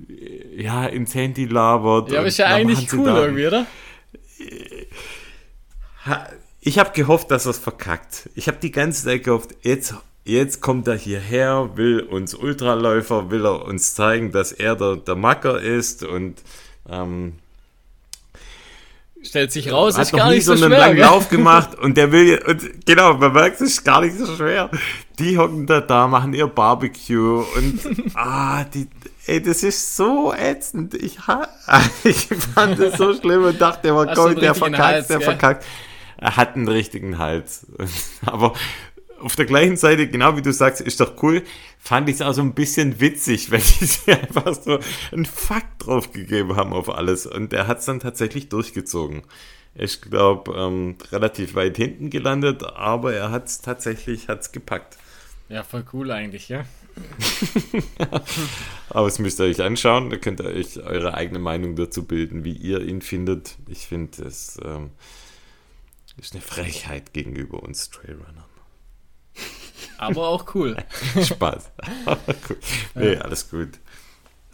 ja, 0.55 0.85
ins 0.85 1.15
Handy 1.15 1.45
labert. 1.45 2.11
Ja, 2.11 2.19
aber 2.19 2.27
ist 2.27 2.37
ja 2.37 2.47
eigentlich 2.47 2.93
cool 2.93 3.07
irgendwie, 3.07 3.47
oder? 3.47 3.65
Ich 6.59 6.77
habe 6.77 6.91
gehofft, 6.93 7.31
dass 7.31 7.45
er 7.45 7.51
es 7.51 7.57
verkackt. 7.57 8.29
Ich 8.35 8.47
habe 8.47 8.57
die 8.61 8.71
ganze 8.71 9.05
Zeit 9.05 9.23
gehofft, 9.23 9.55
jetzt, 9.63 9.95
jetzt 10.25 10.61
kommt 10.61 10.87
er 10.87 10.95
hierher, 10.95 11.71
will 11.75 12.01
uns 12.01 12.35
Ultraläufer, 12.35 13.31
will 13.31 13.45
er 13.45 13.65
uns 13.65 13.95
zeigen, 13.95 14.31
dass 14.31 14.51
er 14.51 14.75
der, 14.75 14.97
der 14.97 15.15
Macker 15.15 15.59
ist 15.59 16.03
und 16.03 16.43
ähm, 16.87 17.33
Stellt 19.23 19.51
sich 19.51 19.71
raus, 19.71 19.97
hat 19.97 20.03
ist 20.03 20.13
gar 20.13 20.31
nicht 20.31 20.45
so 20.45 20.57
schwer. 20.57 20.65
Hat 20.65 20.69
noch 20.71 20.77
einen 20.77 20.97
langen 20.97 21.11
Lauf 21.13 21.29
gemacht 21.29 21.77
und 21.77 21.95
der 21.95 22.11
will, 22.11 22.41
und 22.47 22.85
genau, 22.85 23.13
man 23.13 23.33
merkt, 23.33 23.61
es 23.61 23.69
ist 23.69 23.83
gar 23.83 24.01
nicht 24.01 24.17
so 24.17 24.35
schwer. 24.35 24.69
Die 25.19 25.37
hocken 25.37 25.67
da 25.67 25.79
da, 25.79 26.07
machen 26.07 26.33
ihr 26.33 26.47
Barbecue 26.47 27.43
und, 27.55 27.79
ah, 28.15 28.63
die, 28.63 28.87
ey, 29.27 29.41
das 29.41 29.61
ist 29.63 29.95
so 29.95 30.33
ätzend. 30.33 30.95
Ich, 30.95 31.19
ich 32.03 32.27
fand 32.55 32.79
das 32.79 32.97
so 32.97 33.13
schlimm 33.13 33.43
und 33.43 33.61
dachte 33.61 33.89
immer, 33.89 34.07
komm, 34.07 34.35
der 34.35 34.55
verkackt, 34.55 34.83
Hals, 34.83 35.07
der 35.07 35.17
gell? 35.17 35.25
verkackt. 35.25 35.65
Er 36.17 36.37
hat 36.37 36.55
einen 36.55 36.67
richtigen 36.67 37.17
Hals. 37.17 37.67
Aber 38.25 38.53
auf 39.21 39.35
der 39.35 39.45
gleichen 39.45 39.77
Seite, 39.77 40.07
genau 40.07 40.35
wie 40.37 40.41
du 40.41 40.51
sagst, 40.51 40.81
ist 40.81 40.99
doch 40.99 41.21
cool, 41.23 41.43
fand 41.79 42.09
ich 42.09 42.15
es 42.15 42.21
auch 42.21 42.33
so 42.33 42.41
ein 42.41 42.53
bisschen 42.53 42.99
witzig, 42.99 43.51
weil 43.51 43.59
die 43.59 43.85
sich 43.85 44.07
einfach 44.07 44.53
so 44.53 44.79
einen 45.11 45.25
Fakt 45.25 45.85
drauf 45.85 46.11
gegeben 46.11 46.55
haben 46.55 46.73
auf 46.73 46.89
alles. 46.89 47.25
Und 47.25 47.53
er 47.53 47.67
hat 47.67 47.79
es 47.79 47.85
dann 47.85 47.99
tatsächlich 47.99 48.49
durchgezogen. 48.49 49.23
Ich 49.73 50.01
glaube, 50.01 50.53
ähm, 50.53 50.97
relativ 51.11 51.55
weit 51.55 51.77
hinten 51.77 52.09
gelandet, 52.09 52.63
aber 52.63 53.13
er 53.13 53.31
hat 53.31 53.47
es 53.47 53.61
tatsächlich 53.61 54.27
hat's 54.27 54.51
gepackt. 54.51 54.97
Ja, 55.47 55.63
voll 55.63 55.85
cool 55.93 56.11
eigentlich, 56.11 56.49
ja. 56.49 56.65
aber 58.89 59.07
es 59.07 59.19
müsst 59.19 59.39
ihr 59.39 59.45
euch 59.45 59.61
anschauen, 59.61 60.09
da 60.09 60.17
könnt 60.17 60.41
ihr 60.41 60.47
euch 60.47 60.77
eure 60.83 61.13
eigene 61.13 61.39
Meinung 61.39 61.75
dazu 61.77 62.05
bilden, 62.05 62.43
wie 62.43 62.53
ihr 62.53 62.81
ihn 62.81 63.01
findet. 63.01 63.57
Ich 63.67 63.87
finde, 63.87 64.23
es 64.23 64.59
ähm, 64.63 64.91
ist 66.17 66.33
eine 66.33 66.41
Frechheit 66.41 67.13
gegenüber 67.13 67.63
uns 67.63 67.89
Trailrunnern. 67.89 68.50
Aber 70.01 70.27
auch 70.27 70.55
cool. 70.55 70.75
Spaß. 71.23 71.71
cool. 72.49 72.57
Nee, 72.95 73.15
alles 73.17 73.49
gut. 73.49 73.69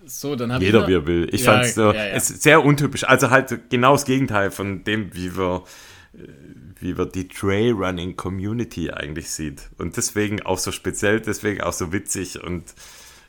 So, 0.06 0.36
dann 0.36 0.52
hat 0.52 0.62
Jeder, 0.62 0.88
wie 0.88 0.94
er 0.94 1.08
will. 1.08 1.30
Ich 1.32 1.44
ja, 1.46 1.54
fand 1.54 1.66
so, 1.68 1.92
ja, 1.92 1.94
ja. 1.94 2.06
es 2.14 2.28
sehr 2.28 2.64
untypisch. 2.64 3.04
Also 3.06 3.30
halt 3.30 3.70
genau 3.70 3.94
das 3.94 4.06
Gegenteil 4.06 4.52
von 4.52 4.84
dem, 4.84 5.14
wie 5.14 5.38
wir, 5.38 5.64
wie 6.80 6.98
wir 6.98 7.06
die 7.06 7.28
Trailrunning 7.28 8.16
Community 8.16 8.92
eigentlich 8.92 9.30
sieht. 9.30 9.70
Und 9.78 9.98
deswegen 9.98 10.42
auch 10.42 10.58
so 10.58 10.72
speziell, 10.72 11.22
deswegen 11.22 11.62
auch 11.62 11.74
so 11.74 11.92
witzig 11.92 12.42
und 12.42 12.64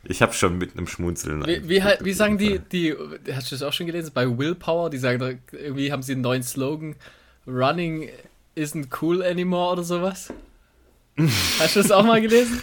ich 0.03 0.21
habe 0.21 0.33
schon 0.33 0.57
mit 0.57 0.77
einem 0.77 0.87
Schmunzeln. 0.87 1.45
Wie, 1.45 1.67
wie, 1.67 1.83
halt, 1.83 2.03
wie 2.05 2.13
sagen 2.13 2.37
die, 2.37 2.59
die, 2.59 2.95
hast 3.33 3.51
du 3.51 3.55
das 3.55 3.63
auch 3.63 3.73
schon 3.73 3.85
gelesen, 3.85 4.11
bei 4.13 4.25
Willpower, 4.37 4.89
die 4.89 4.97
sagen, 4.97 5.41
irgendwie 5.51 5.91
haben 5.91 6.03
sie 6.03 6.13
einen 6.13 6.21
neuen 6.21 6.43
Slogan, 6.43 6.95
Running 7.45 8.09
isn't 8.55 8.87
cool 9.01 9.21
anymore 9.23 9.73
oder 9.73 9.83
sowas? 9.83 10.31
Hast 11.59 11.75
du 11.75 11.81
das 11.81 11.91
auch 11.91 12.05
mal 12.05 12.21
gelesen? 12.21 12.61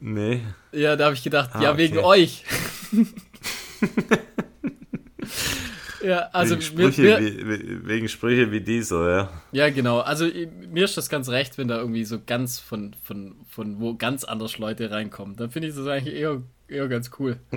Nee. 0.00 0.42
Ja, 0.72 0.96
da 0.96 1.04
habe 1.06 1.14
ich 1.14 1.22
gedacht, 1.22 1.50
ah, 1.54 1.62
ja, 1.62 1.70
okay. 1.70 1.78
wegen 1.78 1.96
euch. 1.98 2.44
ja, 6.02 6.28
also 6.32 6.56
wegen 6.56 6.62
Sprüche, 6.62 7.02
mir, 7.02 7.20
wie, 7.20 7.86
wegen 7.86 8.08
Sprüche 8.08 8.50
wie 8.52 8.60
dieser, 8.60 9.10
ja. 9.10 9.30
Ja, 9.52 9.70
genau. 9.70 10.00
Also 10.00 10.28
mir 10.68 10.84
ist 10.84 10.96
das 10.96 11.08
ganz 11.08 11.28
recht, 11.30 11.56
wenn 11.56 11.68
da 11.68 11.78
irgendwie 11.78 12.04
so 12.04 12.18
ganz 12.24 12.58
von, 12.60 12.94
von, 13.02 13.36
von 13.48 13.80
wo 13.80 13.94
ganz 13.94 14.24
anders 14.24 14.58
Leute 14.58 14.90
reinkommen. 14.90 15.36
Dann 15.36 15.50
finde 15.50 15.68
ich 15.68 15.74
das 15.74 15.86
eigentlich 15.86 16.14
eher, 16.14 16.42
eher 16.68 16.88
ganz 16.88 17.10
cool. 17.18 17.38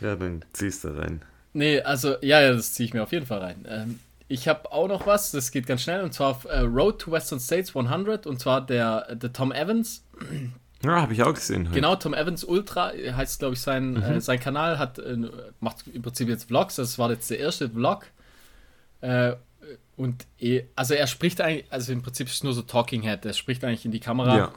ja, 0.00 0.16
dann 0.16 0.44
ziehst 0.52 0.82
du 0.84 0.88
rein. 0.88 1.22
Nee, 1.52 1.80
also, 1.80 2.16
ja, 2.22 2.40
ja 2.40 2.52
das 2.52 2.74
ziehe 2.74 2.88
ich 2.88 2.94
mir 2.94 3.04
auf 3.04 3.12
jeden 3.12 3.26
Fall 3.26 3.38
rein. 3.38 3.64
Ähm, 3.68 4.00
ich 4.28 4.48
habe 4.48 4.72
auch 4.72 4.88
noch 4.88 5.06
was, 5.06 5.30
das 5.30 5.50
geht 5.50 5.66
ganz 5.66 5.82
schnell, 5.82 6.02
und 6.02 6.14
zwar 6.14 6.30
auf, 6.30 6.44
äh, 6.46 6.60
Road 6.60 7.00
to 7.00 7.12
Western 7.12 7.40
States 7.40 7.74
100, 7.76 8.26
und 8.26 8.40
zwar 8.40 8.64
der, 8.64 9.14
der 9.14 9.32
Tom 9.32 9.52
Evans. 9.52 10.04
Ja, 10.82 11.02
habe 11.02 11.12
ich 11.12 11.22
auch 11.22 11.34
gesehen. 11.34 11.66
Halt. 11.66 11.74
Genau, 11.74 11.96
Tom 11.96 12.14
Evans 12.14 12.44
Ultra 12.44 12.92
heißt, 12.92 13.38
glaube 13.38 13.54
ich, 13.54 13.60
sein, 13.60 13.92
mhm. 13.92 14.02
äh, 14.02 14.20
sein 14.20 14.40
Kanal 14.40 14.78
hat 14.78 14.98
äh, 14.98 15.16
macht 15.60 15.86
im 15.92 16.02
Prinzip 16.02 16.28
jetzt 16.28 16.44
Vlogs. 16.44 16.76
Das 16.76 16.98
war 16.98 17.10
jetzt 17.10 17.30
der 17.30 17.38
erste 17.38 17.70
Vlog. 17.70 18.06
Äh, 19.00 19.34
und 19.96 20.26
eh, 20.40 20.64
also 20.74 20.94
er 20.94 21.06
spricht 21.06 21.40
eigentlich, 21.40 21.70
also 21.70 21.92
im 21.92 22.02
Prinzip 22.02 22.26
ist 22.26 22.34
es 22.34 22.42
nur 22.42 22.52
so 22.52 22.62
Talking 22.62 23.02
Head. 23.02 23.24
Er 23.24 23.32
spricht 23.32 23.64
eigentlich 23.64 23.84
in 23.84 23.92
die 23.92 24.00
Kamera. 24.00 24.36
Ja. 24.36 24.52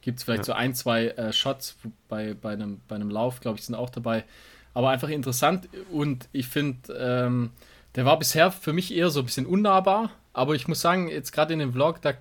Gibt 0.00 0.18
es 0.18 0.24
vielleicht 0.24 0.42
ja. 0.42 0.44
so 0.44 0.52
ein, 0.52 0.74
zwei 0.74 1.08
äh, 1.08 1.32
Shots 1.32 1.76
bei, 2.08 2.34
bei, 2.34 2.52
einem, 2.52 2.80
bei 2.88 2.94
einem 2.94 3.10
Lauf, 3.10 3.40
glaube 3.40 3.58
ich, 3.58 3.64
sind 3.64 3.74
auch 3.74 3.90
dabei. 3.90 4.24
Aber 4.72 4.90
einfach 4.90 5.08
interessant 5.08 5.68
und 5.90 6.28
ich 6.32 6.46
finde, 6.48 6.92
ähm, 6.92 7.50
der 7.96 8.04
war 8.04 8.18
bisher 8.18 8.52
für 8.52 8.72
mich 8.72 8.94
eher 8.94 9.10
so 9.10 9.20
ein 9.20 9.26
bisschen 9.26 9.46
unnahbar. 9.46 10.10
Aber 10.32 10.54
ich 10.54 10.68
muss 10.68 10.80
sagen, 10.80 11.08
jetzt 11.08 11.32
gerade 11.32 11.54
in 11.54 11.58
dem 11.58 11.72
Vlog, 11.72 12.02
da, 12.02 12.12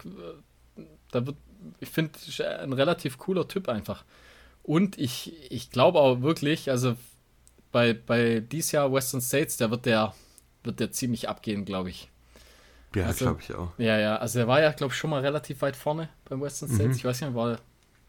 da 1.11 1.25
wird 1.25 1.35
ich 1.79 1.89
finde, 1.89 2.17
ein 2.61 2.73
relativ 2.73 3.17
cooler 3.17 3.47
Typ 3.47 3.69
einfach. 3.69 4.03
Und 4.63 4.97
ich, 4.97 5.51
ich 5.51 5.69
glaube 5.71 5.99
auch 5.99 6.21
wirklich, 6.21 6.69
also 6.69 6.95
bei, 7.71 7.93
bei 7.93 8.39
dieses 8.39 8.71
Jahr 8.71 8.91
Western 8.91 9.21
States, 9.21 9.57
der 9.57 9.71
wird 9.71 9.85
der, 9.85 10.13
wird 10.63 10.79
der 10.79 10.91
ziemlich 10.91 11.29
abgehen, 11.29 11.65
glaube 11.65 11.89
ich. 11.89 12.09
Ja, 12.95 13.07
also, 13.07 13.25
glaube 13.25 13.41
ich 13.41 13.53
auch. 13.53 13.71
Ja, 13.77 13.99
ja, 13.99 14.15
also 14.17 14.39
er 14.39 14.47
war 14.47 14.61
ja, 14.61 14.71
glaube 14.71 14.93
ich, 14.93 14.97
schon 14.97 15.09
mal 15.09 15.21
relativ 15.21 15.61
weit 15.61 15.75
vorne 15.75 16.09
beim 16.25 16.41
Western 16.41 16.69
States. 16.69 16.87
Mhm. 16.87 16.95
Ich 16.95 17.05
weiß 17.05 17.21
nicht, 17.21 17.35
war, 17.35 17.59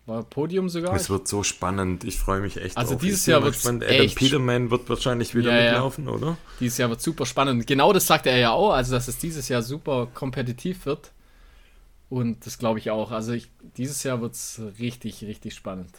war 0.07 0.23
Podium 0.23 0.69
sogar. 0.69 0.95
Es 0.95 1.11
wird 1.11 1.27
so 1.27 1.43
spannend, 1.43 2.05
ich 2.05 2.19
freue 2.19 2.41
mich 2.41 2.57
echt 2.57 2.77
Also 2.77 2.93
drauf. 2.93 3.03
dieses 3.03 3.27
Jahr 3.27 3.43
wird 3.43 3.57
spannend. 3.57 3.85
Adam 3.85 4.09
Peterman 4.09 4.71
wird 4.71 4.89
wahrscheinlich 4.89 5.35
wieder 5.35 5.55
ja, 5.55 5.73
mitlaufen, 5.73 6.07
ja. 6.07 6.13
oder? 6.13 6.37
Dieses 6.61 6.79
Jahr 6.79 6.91
wird 6.91 7.03
super 7.03 7.27
spannend. 7.27 7.67
Genau 7.67 7.93
das 7.93 8.07
sagt 8.07 8.27
er 8.27 8.37
ja 8.39 8.53
auch, 8.53 8.71
also 8.71 8.93
dass 8.95 9.09
es 9.09 9.19
dieses 9.19 9.49
Jahr 9.49 9.63
super 9.63 10.07
kompetitiv 10.15 10.87
wird. 10.87 11.13
Und 12.09 12.47
das 12.47 12.59
glaube 12.59 12.79
ich 12.79 12.91
auch. 12.91 13.11
Also 13.11 13.33
ich, 13.33 13.51
dieses 13.77 14.05
Jahr 14.05 14.21
wird 14.21 14.35
es 14.35 14.61
richtig, 14.79 15.25
richtig 15.25 15.55
spannend. 15.55 15.91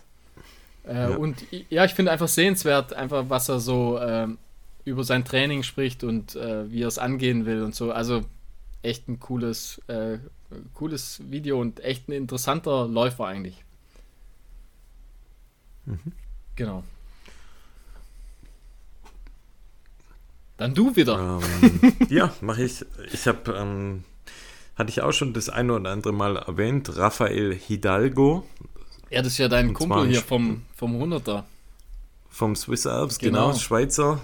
Äh, 0.85 0.93
ja. 0.93 1.17
Und 1.17 1.43
ja, 1.69 1.83
ich 1.83 1.93
finde 1.93 2.11
einfach 2.11 2.29
sehenswert, 2.29 2.93
einfach 2.93 3.25
was 3.27 3.49
er 3.49 3.59
so 3.59 3.97
äh, 3.97 4.27
über 4.85 5.03
sein 5.03 5.25
Training 5.25 5.63
spricht 5.63 6.05
und 6.05 6.35
äh, 6.37 6.71
wie 6.71 6.83
er 6.83 6.87
es 6.87 6.97
angehen 6.97 7.45
will 7.45 7.61
und 7.61 7.75
so. 7.75 7.91
Also 7.91 8.23
echt 8.83 9.09
ein 9.09 9.19
cooles, 9.19 9.81
äh, 9.87 10.19
cooles 10.73 11.21
Video 11.29 11.59
und 11.59 11.83
echt 11.83 12.07
ein 12.07 12.13
interessanter 12.13 12.87
Läufer 12.87 13.25
eigentlich. 13.25 13.65
Mhm. 15.87 16.11
Genau. 16.55 16.83
Dann 20.57 20.73
du 20.73 20.95
wieder. 20.95 21.39
Ähm, 21.41 21.95
ja, 22.09 22.33
mache 22.41 22.63
ich. 22.63 22.85
Ich 23.13 23.27
habe 23.27 23.53
ähm, 23.53 24.03
hatte 24.75 24.89
ich 24.89 25.01
auch 25.01 25.13
schon 25.13 25.33
das 25.33 25.49
eine 25.49 25.73
oder 25.73 25.91
andere 25.91 26.13
Mal 26.13 26.35
erwähnt, 26.35 26.97
Rafael 26.97 27.55
Hidalgo. 27.55 28.47
Ja, 29.09 29.21
das 29.21 29.33
ist 29.33 29.37
ja 29.37 29.47
dein 29.47 29.73
Kumpel 29.73 30.07
hier 30.07 30.21
vom, 30.21 30.63
vom 30.75 31.01
100er. 31.01 31.43
Vom 32.29 32.55
Swiss 32.55 32.85
Alps, 32.85 33.17
genau, 33.19 33.47
genau 33.47 33.57
Schweizer. 33.57 34.19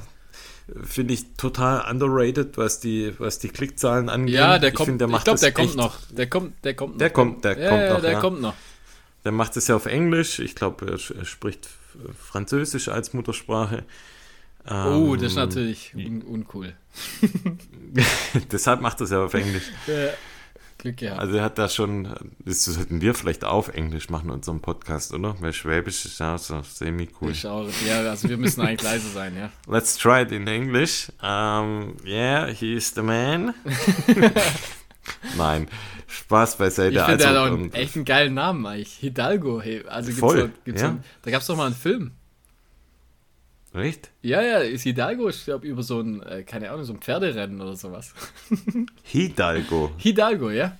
Finde 0.84 1.14
ich 1.14 1.34
total 1.36 1.90
underrated, 1.90 2.58
was 2.58 2.80
die, 2.80 3.14
was 3.20 3.40
die 3.40 3.50
Klickzahlen 3.50 4.10
angeht. 4.10 4.36
Ja, 4.36 4.60
der 4.60 4.72
kommt, 4.72 4.90
find, 4.90 5.02
der 5.02 5.10
ich 5.10 5.24
glaube, 5.24 5.40
der 5.40 5.52
kommt 5.52 5.76
noch. 5.76 5.98
Der 6.10 6.30
kommt, 6.30 6.66
der 6.66 6.74
kommt 6.74 6.94
noch. 6.94 7.00
Der 7.00 7.10
kommt, 7.10 7.46
der 7.46 7.60
ja, 7.60 7.70
kommt 7.70 7.90
noch. 7.90 8.02
Der 8.02 8.12
ja. 8.12 8.20
kommt 8.20 8.42
noch. 8.42 8.54
Der 9.24 9.32
macht 9.32 9.56
es 9.58 9.68
ja 9.68 9.76
auf 9.76 9.86
Englisch. 9.86 10.40
Ich 10.40 10.56
glaube, 10.56 10.86
er, 10.92 11.26
spricht 11.26 11.70
Französisch 12.18 12.90
als 12.90 13.14
Muttersprache. 13.14 13.86
Oh, 14.66 15.16
das 15.16 15.32
ist 15.32 15.38
ähm, 15.38 15.44
natürlich 15.44 15.94
un 15.94 16.22
uncool. 16.22 16.74
Deshalb 18.52 18.82
macht 18.82 19.02
er 19.02 19.04
es 19.06 19.12
ja 19.12 19.24
auf 19.24 19.34
Englisch. 19.34 19.72
Ja. 19.88 20.10
Glück 20.84 20.98
gehabt. 20.98 21.20
Also 21.20 21.38
er 21.38 21.44
hat 21.44 21.58
da 21.58 21.70
schon, 21.70 22.14
das 22.40 22.66
sollten 22.66 23.00
wir 23.00 23.14
vielleicht 23.14 23.46
auf 23.46 23.70
Englisch 23.70 24.10
machen, 24.10 24.30
unseren 24.30 24.60
Podcast, 24.60 25.14
oder? 25.14 25.36
Weil 25.40 25.54
Schwäbisch 25.54 26.06
ist 26.06 26.20
ja 26.20 26.38
so 26.38 26.62
semi-cool. 26.62 27.32
Ich 27.32 27.48
auch, 27.48 27.70
ja, 27.88 28.02
also 28.02 28.28
wir 28.28 28.38
müssen 28.38 28.62
eigentlich 28.62 28.82
leise 28.82 29.10
sein, 29.10 29.36
ja. 29.36 29.50
Let's 29.72 29.98
try 29.98 30.24
it 30.24 30.32
in 30.32 30.48
English. 30.48 31.10
Um, 31.22 31.96
yeah, 32.06 32.48
he's 32.48 32.94
the 32.94 33.02
man. 33.02 33.54
Nein, 35.38 35.68
Spaß 36.14 36.58
beiseite. 36.58 36.96
Ich 36.96 37.02
finde, 37.02 37.28
also, 37.28 37.40
hat 37.42 37.48
auch 37.48 37.58
einen, 37.58 37.74
echt 37.74 37.96
einen 37.96 38.06
geilen 38.06 38.34
Namen 38.36 38.66
eigentlich. 38.66 38.94
Hidalgo, 38.94 39.62
hey. 39.62 39.84
Also 39.88 40.08
gibt's 40.08 40.20
voll, 40.20 40.40
so, 40.40 40.50
gibt's 40.64 40.82
ja. 40.82 40.92
so, 40.92 40.98
da 41.24 41.32
gab 41.32 41.42
es 41.42 41.48
doch 41.48 41.58
mal 41.58 41.66
einen 41.66 41.76
Film. 41.76 42.12
Echt? 43.74 44.12
Ja, 44.22 44.42
ja, 44.44 44.60
ist 44.60 44.84
Hidalgo, 44.84 45.30
ich 45.30 45.46
glaube, 45.46 45.66
über 45.66 45.82
so 45.82 46.00
ein, 46.00 46.22
äh, 46.22 46.44
keine 46.44 46.70
Ahnung, 46.70 46.86
so 46.86 46.94
ein 46.94 47.00
Pferderennen 47.00 47.60
oder 47.60 47.76
sowas. 47.76 48.14
Hidalgo. 49.04 49.92
Hidalgo, 49.98 50.52
ja. 50.52 50.78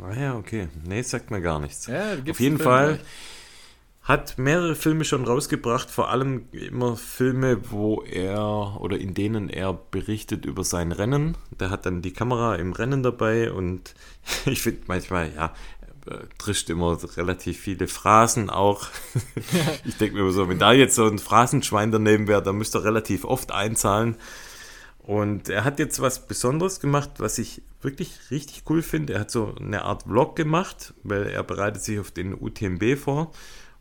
Ah 0.00 0.14
ja, 0.18 0.36
okay. 0.36 0.68
Nee, 0.86 1.02
sagt 1.02 1.30
mir 1.30 1.42
gar 1.42 1.60
nichts. 1.60 1.86
Ja, 1.86 2.14
Auf 2.28 2.40
jeden 2.40 2.58
Fall 2.58 2.94
gleich. 2.94 3.06
Hat 4.10 4.38
mehrere 4.38 4.74
Filme 4.74 5.04
schon 5.04 5.24
rausgebracht, 5.24 5.88
vor 5.88 6.10
allem 6.10 6.48
immer 6.50 6.96
Filme, 6.96 7.70
wo 7.70 8.02
er 8.02 8.80
oder 8.80 8.98
in 8.98 9.14
denen 9.14 9.48
er 9.48 9.72
berichtet 9.72 10.44
über 10.44 10.64
sein 10.64 10.90
Rennen. 10.90 11.36
Der 11.60 11.70
hat 11.70 11.86
dann 11.86 12.02
die 12.02 12.12
Kamera 12.12 12.56
im 12.56 12.72
Rennen 12.72 13.04
dabei 13.04 13.52
und 13.52 13.94
ich 14.46 14.62
finde 14.62 14.82
manchmal, 14.88 15.32
ja, 15.32 15.54
äh, 16.06 16.18
trischt 16.38 16.70
immer 16.70 16.98
relativ 17.16 17.60
viele 17.60 17.86
Phrasen 17.86 18.50
auch. 18.50 18.88
ich 19.84 19.96
denke 19.96 20.16
mir 20.16 20.30
so, 20.32 20.48
wenn 20.48 20.58
da 20.58 20.72
jetzt 20.72 20.96
so 20.96 21.06
ein 21.06 21.20
Phrasenschwein 21.20 21.92
daneben 21.92 22.26
wäre, 22.26 22.42
dann 22.42 22.56
müsste 22.56 22.78
er 22.78 22.84
relativ 22.84 23.24
oft 23.24 23.52
einzahlen. 23.52 24.16
Und 24.98 25.48
er 25.48 25.64
hat 25.64 25.78
jetzt 25.78 26.00
was 26.00 26.26
Besonderes 26.26 26.80
gemacht, 26.80 27.10
was 27.18 27.38
ich 27.38 27.62
wirklich 27.80 28.30
richtig 28.30 28.64
cool 28.68 28.82
finde. 28.82 29.14
Er 29.14 29.20
hat 29.20 29.30
so 29.30 29.54
eine 29.58 29.82
Art 29.82 30.02
Vlog 30.02 30.36
gemacht, 30.36 30.94
weil 31.04 31.26
er 31.26 31.42
bereitet 31.42 31.82
sich 31.82 31.98
auf 32.00 32.10
den 32.10 32.34
UTMB 32.34 32.96
vor. 32.98 33.32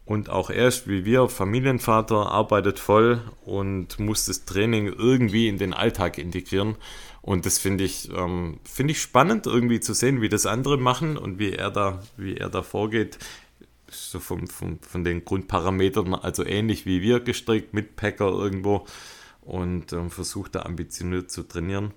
Und 0.10 0.32
auch 0.32 0.50
er 0.50 0.70
ist 0.70 0.88
wie 0.88 1.06
wir 1.06 1.30
Familienvater, 1.30 2.32
arbeitet 2.32 2.80
voll 2.80 3.22
und 3.46 4.00
muss 4.00 4.26
das 4.26 4.44
Training 4.44 4.88
irgendwie 4.88 5.48
in 5.48 5.60
den 5.60 5.72
Alltag 5.72 6.18
integrieren. 6.18 6.78
Und 7.22 7.46
das 7.46 7.60
finde 7.60 7.84
ich, 7.84 8.10
ähm, 8.12 8.60
finde 8.64 8.94
ich 8.94 9.04
spannend, 9.04 9.46
irgendwie 9.46 9.80
zu 9.80 9.94
sehen, 9.94 10.20
wie 10.20 10.28
das 10.28 10.48
andere 10.48 10.78
machen 10.78 11.16
und 11.16 11.38
wie 11.38 11.52
er 11.52 11.70
da, 11.70 12.02
wie 12.18 12.38
er 12.38 12.50
da 12.50 12.64
vorgeht. 12.64 13.20
So 13.92 14.20
vom, 14.20 14.48
vom, 14.48 14.80
von 14.80 15.04
den 15.04 15.26
Grundparametern, 15.26 16.16
also 16.16 16.44
ähnlich 16.44 16.88
wie 16.88 17.04
wir 17.04 17.20
gestrickt, 17.20 17.76
mit 17.76 17.96
Packer 17.96 18.30
irgendwo 18.30 18.88
und 19.42 19.94
ähm, 19.94 20.10
versucht 20.10 20.56
da 20.56 20.64
ambitioniert 20.64 21.30
zu 21.30 21.44
trainieren. 21.44 21.94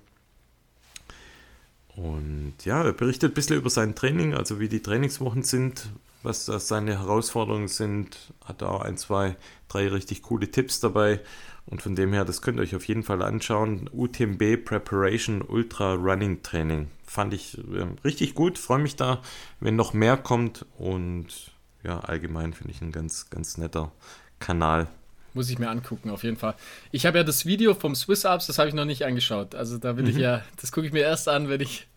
Und 1.95 2.53
ja, 2.63 2.83
er 2.83 2.93
berichtet 2.93 3.31
ein 3.31 3.33
bisschen 3.33 3.57
über 3.57 3.71
sein 3.71 3.95
Training, 3.95 4.35
also 4.35 4.59
wie 4.59 4.69
die 4.69 4.83
Trainingswochen 4.83 5.41
sind, 5.41 5.89
was 6.23 6.45
das 6.45 6.67
seine 6.67 6.99
Herausforderungen 6.99 7.67
sind. 7.67 8.33
Hat 8.43 8.63
auch 8.63 8.81
ein, 8.81 8.97
zwei, 8.97 9.35
drei 9.67 9.87
richtig 9.87 10.23
coole 10.23 10.49
Tipps 10.49 10.79
dabei. 10.79 11.19
Und 11.65 11.81
von 11.81 11.95
dem 11.95 12.11
her, 12.11 12.25
das 12.25 12.41
könnt 12.41 12.59
ihr 12.59 12.63
euch 12.63 12.75
auf 12.75 12.87
jeden 12.87 13.03
Fall 13.03 13.21
anschauen. 13.21 13.89
UTMB 13.93 14.65
Preparation 14.65 15.41
Ultra 15.41 15.93
Running 15.93 16.43
Training. 16.43 16.89
Fand 17.05 17.33
ich 17.33 17.57
äh, 17.57 17.85
richtig 18.03 18.33
gut. 18.35 18.57
Freue 18.57 18.79
mich 18.79 18.95
da, 18.95 19.21
wenn 19.59 19.75
noch 19.75 19.93
mehr 19.93 20.17
kommt. 20.17 20.65
Und 20.77 21.51
ja, 21.83 21.99
allgemein 21.99 22.53
finde 22.53 22.73
ich 22.73 22.81
ein 22.81 22.91
ganz, 22.91 23.29
ganz 23.29 23.57
netter 23.57 23.91
Kanal. 24.39 24.87
Muss 25.33 25.49
ich 25.49 25.57
mir 25.57 25.69
angucken, 25.69 26.09
auf 26.09 26.23
jeden 26.23 26.37
Fall. 26.37 26.55
Ich 26.91 27.05
habe 27.05 27.17
ja 27.17 27.23
das 27.23 27.45
Video 27.45 27.73
vom 27.73 27.95
Swiss 27.95 28.25
Alps, 28.25 28.45
das 28.47 28.59
habe 28.59 28.69
ich 28.69 28.75
noch 28.75 28.85
nicht 28.85 29.03
angeschaut. 29.03 29.55
Also 29.55 29.77
da 29.77 29.97
will 29.97 30.03
mhm. 30.03 30.11
ich 30.11 30.17
ja, 30.17 30.43
das 30.61 30.71
gucke 30.71 30.85
ich 30.85 30.93
mir 30.93 31.01
erst 31.01 31.27
an, 31.27 31.49
wenn 31.49 31.61
ich, 31.61 31.87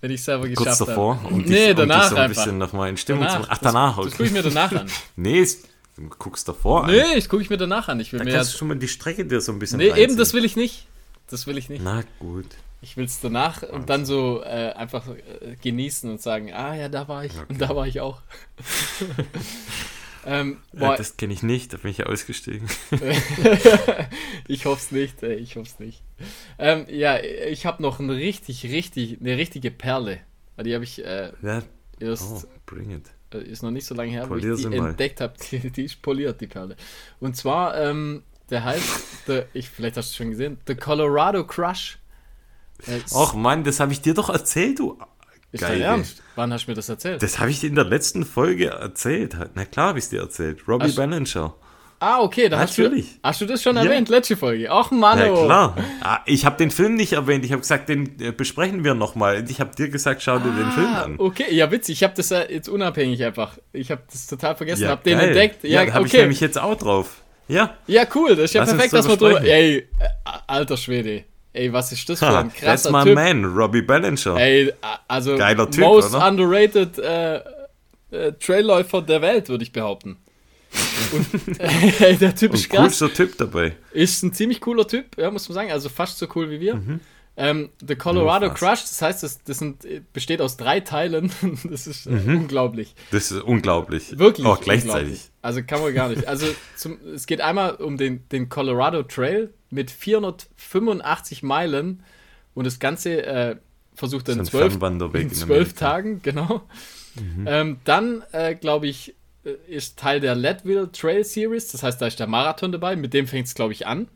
wenn 0.00 0.10
ich 0.10 0.22
selber 0.22 0.48
geschafft 0.48 0.66
habe. 0.66 0.76
Kurz 0.76 0.88
davor? 0.88 1.20
Um 1.30 1.42
nee, 1.42 1.68
dich, 1.68 1.76
danach 1.76 2.04
um 2.04 2.08
so 2.10 2.16
ein 2.16 2.22
einfach. 2.22 2.36
bisschen 2.42 2.58
nochmal 2.58 2.88
in 2.88 2.96
Stimmung 2.96 3.24
danach. 3.24 3.42
zu 3.42 3.50
Ach, 3.50 3.58
danach. 3.58 3.96
Das, 3.96 4.04
das 4.06 4.12
gucke 4.14 4.24
ich 4.24 4.32
mir 4.32 4.42
danach 4.42 4.72
an. 4.72 4.90
nee, 5.16 5.46
Du 5.96 6.08
guckst 6.08 6.48
davor 6.48 6.84
an. 6.84 6.90
Nee, 6.92 7.14
ich 7.16 7.28
gucke 7.28 7.42
ich 7.42 7.50
mir 7.50 7.58
danach 7.58 7.88
an. 7.88 8.00
Ich 8.00 8.12
will 8.12 8.20
da 8.20 8.24
mir 8.24 8.32
kannst 8.32 8.54
du 8.54 8.58
schon 8.58 8.68
mal 8.68 8.76
die 8.78 8.88
Strecke 8.88 9.26
dir 9.26 9.40
so 9.40 9.52
ein 9.52 9.58
bisschen 9.58 9.78
Nee, 9.78 9.88
reinziehen. 9.88 10.10
eben, 10.10 10.16
das 10.18 10.32
will 10.32 10.44
ich 10.44 10.56
nicht. 10.56 10.86
Das 11.28 11.46
will 11.46 11.58
ich 11.58 11.68
nicht. 11.68 11.82
Na 11.84 12.02
gut. 12.18 12.46
Ich 12.80 12.96
will 12.96 13.04
es 13.04 13.20
danach 13.20 13.62
und 13.62 13.90
dann 13.90 14.06
so 14.06 14.42
äh, 14.42 14.72
einfach 14.72 15.06
äh, 15.08 15.56
genießen 15.60 16.08
und 16.10 16.22
sagen, 16.22 16.52
ah 16.54 16.74
ja, 16.74 16.88
da 16.88 17.06
war 17.08 17.24
ich 17.26 17.32
okay. 17.32 17.44
und 17.50 17.60
da 17.60 17.76
war 17.76 17.86
ich 17.86 18.00
auch. 18.00 18.22
ähm, 20.26 20.58
boah, 20.72 20.96
das 20.96 21.16
kenne 21.16 21.32
ich 21.32 21.42
nicht, 21.42 21.72
da 21.72 21.78
bin 21.78 21.90
ich 21.90 21.98
ja 21.98 22.06
ausgestiegen. 22.06 22.68
ich 24.48 24.66
hoffe 24.66 24.80
es 24.80 24.90
nicht, 24.92 25.22
ey, 25.22 25.34
ich 25.34 25.56
hoffe 25.56 25.68
es 25.68 25.78
nicht. 25.78 26.02
Ähm, 26.58 26.86
ja, 26.88 27.18
ich 27.18 27.66
habe 27.66 27.82
noch 27.82 28.00
eine 28.00 28.14
richtig, 28.14 28.64
richtig, 28.64 29.20
eine 29.20 29.36
richtige 29.36 29.70
Perle. 29.70 30.20
Die 30.62 30.74
habe 30.74 30.84
ich 30.84 31.04
äh, 31.04 31.32
ja. 31.42 31.62
erst 31.98 32.46
oh. 32.46 32.72
Äh, 33.32 33.42
ist 33.44 33.62
noch 33.62 33.70
nicht 33.70 33.86
so 33.86 33.94
lange 33.94 34.10
her, 34.10 34.26
Polier 34.26 34.52
wo 34.52 34.56
ich 34.56 34.66
die 34.66 34.76
entdeckt 34.76 35.20
habe. 35.20 35.34
Die, 35.50 35.70
die, 35.70 35.84
ist 35.84 36.02
poliert, 36.02 36.40
die 36.40 36.46
Perle. 36.46 36.76
Und 37.20 37.36
zwar, 37.36 37.76
ähm, 37.78 38.22
der 38.50 38.64
heißt, 38.64 39.26
the, 39.26 39.42
ich, 39.52 39.70
vielleicht 39.70 39.96
hast 39.96 40.08
du 40.08 40.12
es 40.12 40.16
schon 40.16 40.30
gesehen, 40.30 40.58
The 40.66 40.74
Colorado 40.74 41.46
Crush. 41.46 41.98
Ach 43.14 43.34
Mann, 43.34 43.64
das 43.64 43.80
habe 43.80 43.92
ich 43.92 44.00
dir 44.00 44.14
doch 44.14 44.30
erzählt, 44.30 44.78
du. 44.78 44.98
Ist 45.52 45.62
Geil. 45.62 45.80
Ernst? 45.82 46.22
Wann 46.36 46.52
hast 46.52 46.66
du 46.66 46.70
mir 46.70 46.74
das 46.76 46.88
erzählt? 46.88 47.22
Das 47.22 47.38
habe 47.40 47.50
ich 47.50 47.60
dir 47.60 47.68
in 47.68 47.74
der 47.74 47.84
letzten 47.84 48.24
Folge 48.24 48.66
erzählt. 48.68 49.36
Na 49.54 49.64
klar 49.64 49.88
habe 49.88 49.98
ich 49.98 50.04
es 50.04 50.10
dir 50.10 50.20
erzählt. 50.20 50.60
Robbie 50.68 50.92
Ballinger. 50.92 51.54
Ah, 52.02 52.20
okay, 52.20 52.48
da 52.48 52.58
hast 52.60 52.78
du, 52.78 52.82
Natürlich. 52.84 53.18
hast 53.22 53.42
du 53.42 53.46
das 53.46 53.62
schon 53.62 53.76
Ja. 53.76 53.82
erwähnt, 53.84 54.08
letzte 54.08 54.34
Folge. 54.34 54.70
Ach, 54.70 54.90
Mann, 54.90 55.18
Ja, 55.18 55.32
oh. 55.32 55.44
klar. 55.44 55.76
Ah, 56.00 56.20
Ich 56.24 56.46
habe 56.46 56.56
den 56.56 56.70
Film 56.70 56.94
nicht 56.94 57.12
erwähnt. 57.12 57.44
Ich 57.44 57.52
habe 57.52 57.60
gesagt, 57.60 57.90
den 57.90 58.18
äh, 58.20 58.32
besprechen 58.32 58.84
wir 58.84 58.94
nochmal. 58.94 59.44
Ich 59.50 59.60
habe 59.60 59.74
dir 59.76 59.90
gesagt, 59.90 60.22
schau 60.22 60.38
dir 60.38 60.50
den 60.50 60.70
Film 60.70 60.86
Ah, 60.86 61.02
an. 61.02 61.16
okay, 61.18 61.52
ja, 61.54 61.70
witzig. 61.70 61.96
Ich 61.98 62.02
habe 62.02 62.14
das 62.16 62.30
jetzt 62.30 62.70
unabhängig 62.70 63.22
einfach. 63.22 63.58
Ich 63.74 63.90
habe 63.90 64.00
das 64.10 64.26
total 64.28 64.56
vergessen, 64.56 64.84
Ja, 64.84 64.90
habe 64.90 65.02
den 65.04 65.18
entdeckt. 65.18 65.62
Ja, 65.62 65.82
Ja, 65.82 65.86
da 65.86 65.92
habe 65.92 66.06
ich 66.06 66.12
okay. 66.14 66.22
nämlich 66.22 66.40
jetzt 66.40 66.58
auch 66.58 66.76
drauf. 66.78 67.20
Ja, 67.48 67.74
ja, 67.86 68.06
cool. 68.14 68.30
Das 68.36 68.46
ist 68.46 68.54
ja 68.54 68.62
Lass 68.62 68.70
perfekt, 68.70 68.92
dass 68.94 69.06
wir 69.06 69.16
drüber 69.16 69.40
drüber. 69.40 69.50
Ey, 69.50 69.76
äh, 69.78 69.84
alter 70.46 70.76
Schwede. 70.78 71.24
Ey, 71.52 71.72
was 71.72 71.90
ist 71.92 72.08
das 72.08 72.20
für 72.20 72.28
ein 72.28 72.48
that's 72.50 72.60
krasser 72.60 72.92
my 72.92 73.02
Typ. 73.02 73.14
man, 73.16 73.44
Robbie 73.44 73.82
Ballinger. 73.82 74.36
Ey, 74.36 74.72
also 75.08 75.36
Geiler 75.36 75.68
Typ, 75.70 75.80
most 75.80 76.14
oder? 76.14 76.28
underrated 76.28 76.98
äh, 76.98 77.36
äh, 78.10 78.32
Trailläufer 78.38 79.02
der 79.02 79.20
Welt, 79.20 79.48
würde 79.48 79.64
ich 79.64 79.72
behaupten. 79.72 80.16
Und 81.12 81.60
ey, 82.00 82.16
der 82.16 82.34
Typ 82.36 82.54
ist 82.54 82.68
krass. 82.68 82.80
coolster 82.80 83.12
Typ 83.12 83.36
dabei. 83.38 83.74
Ist 83.92 84.22
ein 84.22 84.32
ziemlich 84.32 84.60
cooler 84.60 84.86
Typ, 84.86 85.18
ja, 85.18 85.30
muss 85.30 85.48
man 85.48 85.54
sagen. 85.54 85.72
Also 85.72 85.88
fast 85.88 86.18
so 86.18 86.28
cool 86.36 86.50
wie 86.50 86.60
wir. 86.60 86.80
Ähm, 87.36 87.70
The 87.84 87.96
Colorado 87.96 88.46
Ja. 88.46 88.52
Crush, 88.54 88.82
das 88.82 89.02
heißt, 89.02 89.22
das, 89.22 89.42
das 89.42 89.58
sind, 89.58 89.86
besteht 90.12 90.40
aus 90.42 90.56
drei 90.56 90.80
Teilen. 90.80 91.32
Das 91.64 91.86
ist 91.88 92.06
äh, 92.06 92.10
unglaublich. 92.10 92.94
Das 93.10 93.32
ist 93.32 93.42
unglaublich. 93.42 94.18
Wirklich. 94.18 94.46
Auch 94.46 94.60
gleichzeitig. 94.60 94.92
unglaublich. 94.94 95.30
Also 95.42 95.62
kann 95.64 95.80
man 95.80 95.94
gar 95.94 96.08
nicht. 96.10 96.28
Also 96.28 96.46
zum, 96.76 96.98
es 97.14 97.26
geht 97.26 97.40
einmal 97.40 97.74
um 97.76 97.96
den, 97.96 98.28
den 98.28 98.48
Colorado 98.48 99.02
Trail 99.02 99.52
mit 99.70 99.90
485 99.90 101.42
Meilen 101.42 102.02
und 102.54 102.64
das 102.64 102.78
Ganze 102.78 103.24
äh, 103.24 103.56
versucht 103.94 104.28
er 104.28 104.34
in 104.38 104.44
zwölf, 104.44 104.74
in 105.14 105.32
zwölf. 105.32 105.72
Tagen, 105.74 106.20
genau. 106.22 106.62
Ähm, 107.46 107.78
dann, 107.84 108.22
äh, 108.32 108.54
glaube 108.54 108.86
ich, 108.86 109.14
äh, 109.44 109.50
ist 109.68 109.98
Teil 109.98 110.20
der 110.20 110.34
Leadville 110.34 110.90
Trail 110.92 111.24
Series, 111.24 111.68
das 111.72 111.82
heißt, 111.82 112.00
da 112.00 112.06
ist 112.06 112.20
der 112.20 112.26
Marathon 112.28 112.72
dabei, 112.72 112.96
mit 112.96 113.12
dem 113.14 113.26
fängt 113.26 113.46
es, 113.48 113.54
glaube 113.54 113.72
ich, 113.72 113.86
an. 113.86 114.08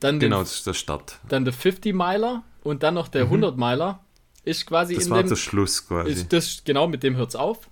Dann, 0.00 0.18
Genau, 0.18 0.38
den, 0.38 0.44
das 0.44 0.54
ist 0.56 0.66
der 0.66 0.74
Start. 0.74 1.18
dann 1.28 1.44
der 1.44 1.54
50-Miler 1.54 2.42
und 2.64 2.82
dann 2.82 2.94
noch 2.94 3.08
der 3.08 3.26
100-Miler 3.28 4.00
ist 4.44 4.66
quasi 4.66 4.94
Das 4.96 5.04
in 5.04 5.10
war 5.10 5.22
dem, 5.22 5.28
der 5.28 5.36
Schluss 5.36 5.86
quasi. 5.86 6.10
ist 6.10 6.32
das, 6.32 6.62
genau, 6.64 6.88
mit 6.88 7.02
dem 7.02 7.16
hört's 7.16 7.36
auf. 7.36 7.70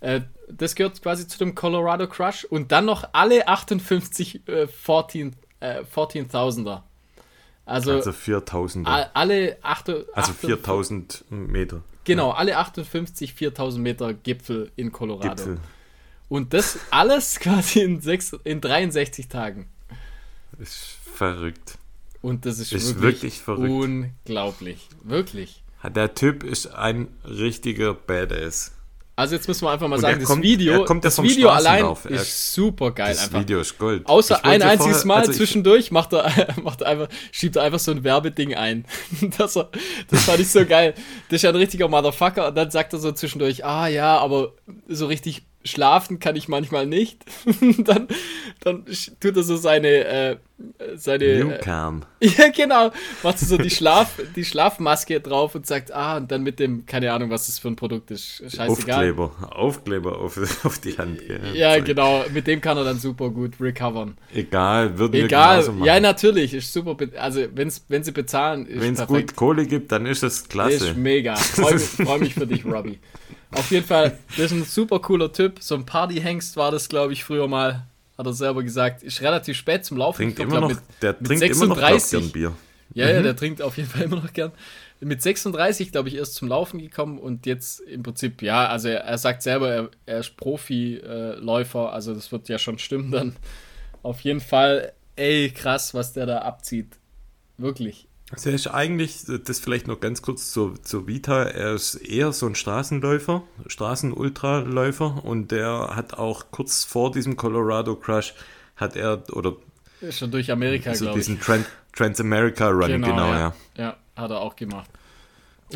Äh, 0.00 0.20
das 0.48 0.74
gehört 0.74 1.00
quasi 1.02 1.26
zu 1.26 1.38
dem 1.38 1.54
Colorado 1.54 2.06
Crush. 2.06 2.44
Und 2.44 2.70
dann 2.70 2.84
noch 2.84 3.08
alle 3.12 3.48
58 3.48 4.46
äh, 4.46 4.66
14, 4.68 5.34
äh, 5.62 5.82
14.000er. 5.94 6.82
Also, 7.64 7.92
also 7.92 8.12
4000. 8.12 8.86
a- 8.88 9.10
alle 9.14 9.56
8, 9.62 9.90
Also 10.14 10.32
4000 10.32 11.24
Meter. 11.30 11.82
Genau, 12.04 12.30
alle 12.32 12.56
58 12.58 13.32
4000 13.34 13.82
Meter 13.82 14.12
Gipfel 14.14 14.72
in 14.76 14.90
Colorado. 14.90 15.28
Gipfel. 15.36 15.58
Und 16.28 16.52
das 16.54 16.78
alles 16.90 17.38
quasi 17.40 17.80
in, 17.80 18.00
sechs, 18.00 18.32
in 18.44 18.60
63 18.60 19.28
Tagen. 19.28 19.68
Ist 20.58 20.98
verrückt. 21.04 21.78
Und 22.20 22.46
das 22.46 22.58
ist, 22.58 22.72
Ist 22.72 23.00
wirklich, 23.00 23.02
wirklich 23.22 23.40
verrückt. 23.40 23.70
unglaublich. 23.70 24.88
Wirklich. 25.02 25.62
Der 25.84 26.14
Typ 26.14 26.42
ist 26.44 26.66
ein 26.68 27.08
richtiger 27.24 27.94
Badass. 27.94 28.72
Also 29.14 29.34
jetzt 29.34 29.46
müssen 29.46 29.66
wir 29.66 29.70
einfach 29.70 29.88
mal 29.88 29.98
sagen, 30.00 30.20
das 30.20 30.26
kommt- 30.28 30.42
Video, 30.42 30.84
kommt 30.86 31.04
das 31.04 31.22
Video 31.22 31.50
allein. 31.50 31.84
Er- 31.84 32.10
ist 32.10 32.54
super 32.54 32.92
geil 32.92 33.12
Das 33.12 33.24
einfach. 33.24 33.40
Video 33.40 33.60
ist 33.60 33.76
Gold. 33.78 34.06
Außer 34.06 34.42
ein 34.44 34.62
einziges 34.62 35.02
vorher- 35.02 35.06
Mal 35.06 35.18
also 35.20 35.32
zwischendurch 35.32 35.90
macht 35.90 36.14
er, 36.14 36.30
macht 36.62 36.80
er 36.80 36.86
einfach, 36.88 37.08
schiebt 37.30 37.56
er 37.56 37.62
einfach 37.62 37.78
so 37.78 37.90
ein 37.90 38.04
Werbeding 38.04 38.54
ein. 38.54 38.86
Das, 39.38 39.54
war- 39.56 39.68
das 40.08 40.22
fand 40.24 40.40
ich 40.40 40.48
so 40.50 40.64
geil. 40.64 40.94
Das 41.28 41.36
ist 41.36 41.42
ja 41.42 41.50
ein 41.50 41.56
richtiger 41.56 41.88
Motherfucker. 41.88 42.48
Und 42.48 42.54
dann 42.56 42.70
sagt 42.70 42.94
er 42.94 42.98
so 43.00 43.12
zwischendurch, 43.12 43.64
ah 43.66 43.86
ja, 43.86 44.16
aber 44.18 44.52
so 44.88 45.06
richtig 45.06 45.42
schlafen 45.64 46.18
kann 46.18 46.36
ich 46.36 46.48
manchmal 46.48 46.86
nicht. 46.86 47.24
dann, 47.78 48.08
dann 48.60 48.84
tut 49.20 49.36
er 49.36 49.42
so 49.42 49.56
seine, 49.56 49.88
äh, 49.88 50.36
seine, 50.94 51.24
äh, 51.24 51.44
Newcam. 51.44 52.02
ja 52.20 52.48
genau, 52.48 52.90
macht 53.22 53.38
so 53.38 53.56
die 53.56 53.70
Schlaf, 53.70 54.20
die 54.36 54.44
Schlafmaske 54.44 55.20
drauf 55.20 55.54
und 55.54 55.66
sagt, 55.66 55.92
ah, 55.92 56.16
und 56.16 56.30
dann 56.30 56.42
mit 56.42 56.58
dem, 56.58 56.86
keine 56.86 57.12
Ahnung, 57.12 57.30
was 57.30 57.46
das 57.46 57.58
für 57.58 57.68
ein 57.68 57.76
Produkt 57.76 58.10
ist, 58.10 58.38
scheißegal. 58.38 58.70
Aufkleber. 58.70 59.30
Aufkleber 59.50 60.18
auf, 60.18 60.38
auf 60.64 60.78
die 60.78 60.98
Hand. 60.98 61.20
Ja, 61.54 61.70
Zeig. 61.70 61.84
genau, 61.84 62.24
mit 62.32 62.46
dem 62.46 62.60
kann 62.60 62.76
er 62.76 62.84
dann 62.84 62.98
super 62.98 63.30
gut 63.30 63.52
recovern. 63.60 64.16
Egal, 64.34 64.98
würden 64.98 65.12
wir 65.12 65.24
Egal, 65.24 65.64
machen. 65.64 65.84
ja, 65.84 66.00
natürlich, 66.00 66.54
ist 66.54 66.72
super. 66.72 66.96
Also, 67.18 67.42
wenn's, 67.54 67.84
wenn 67.88 68.04
sie 68.04 68.12
bezahlen, 68.12 68.66
ist 68.66 68.80
Wenn 68.80 68.94
es 68.94 69.06
gut 69.06 69.36
Kohle 69.36 69.66
gibt, 69.66 69.92
dann 69.92 70.06
ist 70.06 70.22
es 70.22 70.48
klasse. 70.48 70.88
Ist 70.88 70.96
mega. 70.96 71.36
Freue 71.36 71.74
mich, 71.74 71.82
freu 71.82 72.18
mich 72.18 72.34
für 72.34 72.46
dich, 72.46 72.64
Robbie. 72.64 72.98
Auf 73.54 73.70
jeden 73.70 73.86
Fall, 73.86 74.18
das 74.30 74.46
ist 74.46 74.52
ein 74.52 74.64
super 74.64 74.98
cooler 75.00 75.32
Typ. 75.32 75.62
So 75.62 75.74
ein 75.74 75.84
Partyhengst 75.86 76.56
war 76.56 76.70
das, 76.70 76.88
glaube 76.88 77.12
ich, 77.12 77.24
früher 77.24 77.48
mal. 77.48 77.86
Hat 78.18 78.26
er 78.26 78.32
selber 78.34 78.62
gesagt. 78.62 79.02
Ist 79.02 79.20
relativ 79.22 79.56
spät 79.56 79.84
zum 79.84 79.96
Laufen. 79.96 80.18
Trinkt 80.18 80.38
Ich 80.38 80.44
immer 80.44 80.58
glaub, 80.58 80.72
noch, 80.72 80.80
der 81.00 81.16
mit 81.18 81.26
trinkt 81.26 81.42
immer 81.44 81.66
noch 81.66 81.76
glaub, 81.76 81.90
36. 82.00 82.10
gern 82.20 82.30
Bier. 82.32 82.52
Ja, 82.94 83.06
Mhm. 83.06 83.12
ja, 83.14 83.22
der 83.22 83.36
trinkt 83.36 83.62
auf 83.62 83.76
jeden 83.78 83.88
Fall 83.88 84.02
immer 84.02 84.16
noch 84.16 84.32
gern. 84.32 84.52
Mit 85.00 85.22
36, 85.22 85.90
glaube 85.92 86.08
ich, 86.10 86.14
erst 86.16 86.34
zum 86.34 86.46
Laufen 86.48 86.78
gekommen 86.78 87.18
und 87.18 87.46
jetzt 87.46 87.80
im 87.80 88.02
Prinzip, 88.02 88.40
ja, 88.42 88.68
also 88.68 88.88
er, 88.88 89.00
er 89.00 89.18
sagt 89.18 89.42
selber, 89.42 89.68
er, 89.68 89.90
er 90.06 90.18
ist 90.20 90.36
Profi-Läufer, 90.36 91.92
also 91.92 92.14
das 92.14 92.30
wird 92.32 92.48
ja 92.48 92.58
schon 92.58 92.78
stimmen 92.78 93.10
dann. 93.10 93.36
Auf 94.02 94.20
jeden 94.20 94.40
Fall, 94.40 94.92
ey, 95.16 95.50
krass, 95.50 95.94
was 95.94 96.12
der 96.12 96.26
da 96.26 96.38
abzieht. 96.42 96.98
Wirklich. 97.58 98.06
Also 98.32 98.48
er 98.48 98.54
ist 98.54 98.66
eigentlich, 98.68 99.24
das 99.44 99.60
vielleicht 99.60 99.86
noch 99.86 100.00
ganz 100.00 100.22
kurz 100.22 100.52
zur, 100.52 100.82
zur 100.82 101.06
Vita, 101.06 101.42
er 101.44 101.74
ist 101.74 101.96
eher 101.96 102.32
so 102.32 102.46
ein 102.46 102.54
Straßenläufer, 102.54 103.42
Straßenultraläufer 103.66 105.22
und 105.24 105.50
der 105.50 105.92
hat 105.94 106.14
auch 106.14 106.46
kurz 106.50 106.84
vor 106.84 107.12
diesem 107.12 107.36
Colorado 107.36 107.94
Crush 107.94 108.34
hat 108.76 108.96
er, 108.96 109.22
oder 109.32 109.56
schon 110.10 110.30
durch 110.30 110.50
Amerika, 110.50 110.90
also 110.90 111.04
glaube 111.04 111.20
ich. 111.20 111.26
diesen 111.26 111.40
Tran 111.40 111.64
Trans-America 111.94 112.68
Run, 112.70 113.02
genau, 113.02 113.16
ja. 113.18 113.38
ja. 113.38 113.54
ja. 113.76 113.96
hat 114.16 114.30
er 114.30 114.40
auch 114.40 114.56
gemacht. 114.56 114.88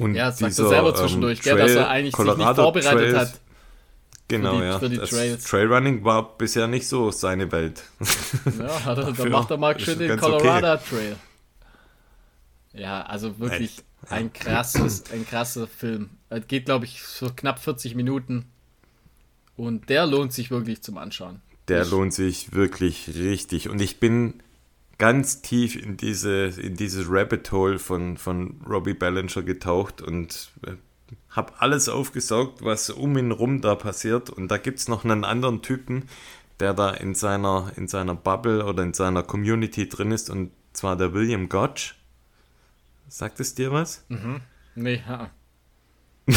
Und 0.00 0.14
Ja, 0.14 0.26
das 0.26 0.38
sagt 0.38 0.52
dieser, 0.52 0.64
er 0.64 0.68
selber 0.70 0.88
ähm, 0.88 0.96
zwischendurch, 0.96 1.42
gell, 1.42 1.58
dass 1.58 1.72
er 1.72 1.88
eigentlich 1.88 2.16
sich 2.16 2.36
nicht 2.36 2.54
vorbereitet 2.54 2.92
Trails, 2.98 3.16
hat. 3.16 3.40
Genau, 4.28 4.58
die- 4.58 4.64
ja. 4.64 4.78
für 4.78 4.88
die. 4.88 5.36
Trailrunning 5.36 6.04
war 6.04 6.36
bisher 6.38 6.66
nicht 6.66 6.88
so 6.88 7.10
seine 7.10 7.52
Welt. 7.52 7.82
Ja, 8.58 8.92
er, 8.92 8.94
Dafür 8.94 9.30
macht 9.30 9.50
er 9.50 9.56
mal 9.58 9.78
schön 9.78 9.98
den 9.98 10.18
Colorado 10.18 10.82
Trail. 10.88 11.16
Ja, 12.76 13.02
also 13.02 13.38
wirklich 13.38 13.78
Echt? 13.78 14.12
ein 14.12 14.32
krasses, 14.32 15.04
ein 15.12 15.26
krasser 15.26 15.66
Film. 15.66 16.10
Es 16.28 16.46
geht, 16.46 16.66
glaube 16.66 16.84
ich, 16.84 17.02
so 17.02 17.30
knapp 17.34 17.58
40 17.58 17.94
Minuten. 17.94 18.46
Und 19.56 19.88
der 19.88 20.06
lohnt 20.06 20.32
sich 20.32 20.50
wirklich 20.50 20.82
zum 20.82 20.98
Anschauen. 20.98 21.40
Der 21.68 21.82
Ich- 21.82 21.90
lohnt 21.90 22.12
sich 22.12 22.52
wirklich 22.52 23.08
richtig. 23.14 23.68
Und 23.68 23.80
ich 23.80 23.98
bin 23.98 24.34
ganz 24.98 25.42
tief 25.42 25.76
in 25.76 25.96
diese 25.96 26.46
in 26.46 26.74
dieses 26.76 27.06
Rabbit 27.08 27.50
Hole 27.52 27.78
von, 27.78 28.16
von 28.16 28.60
Robbie 28.68 28.94
Ballinger 28.94 29.42
getaucht 29.42 30.00
und 30.02 30.50
äh, 30.66 30.72
habe 31.30 31.52
alles 31.58 31.88
aufgesaugt, 31.88 32.62
was 32.64 32.90
um 32.90 33.16
ihn 33.18 33.30
rum 33.30 33.60
da 33.60 33.74
passiert. 33.74 34.30
Und 34.30 34.48
da 34.48 34.58
gibt 34.58 34.78
es 34.78 34.88
noch 34.88 35.04
einen 35.04 35.24
anderen 35.24 35.62
Typen, 35.62 36.04
der 36.60 36.72
da 36.74 36.90
in 36.90 37.14
seiner, 37.14 37.72
in 37.76 37.88
seiner 37.88 38.14
Bubble 38.14 38.64
oder 38.64 38.82
in 38.82 38.94
seiner 38.94 39.22
Community 39.22 39.88
drin 39.88 40.12
ist, 40.12 40.30
und 40.30 40.50
zwar 40.72 40.96
der 40.96 41.12
William 41.14 41.48
Gotch. 41.48 41.94
Sagt 43.08 43.40
es 43.40 43.54
dir 43.54 43.72
was? 43.72 44.04
Nee, 44.74 45.00
ja. 45.08 45.30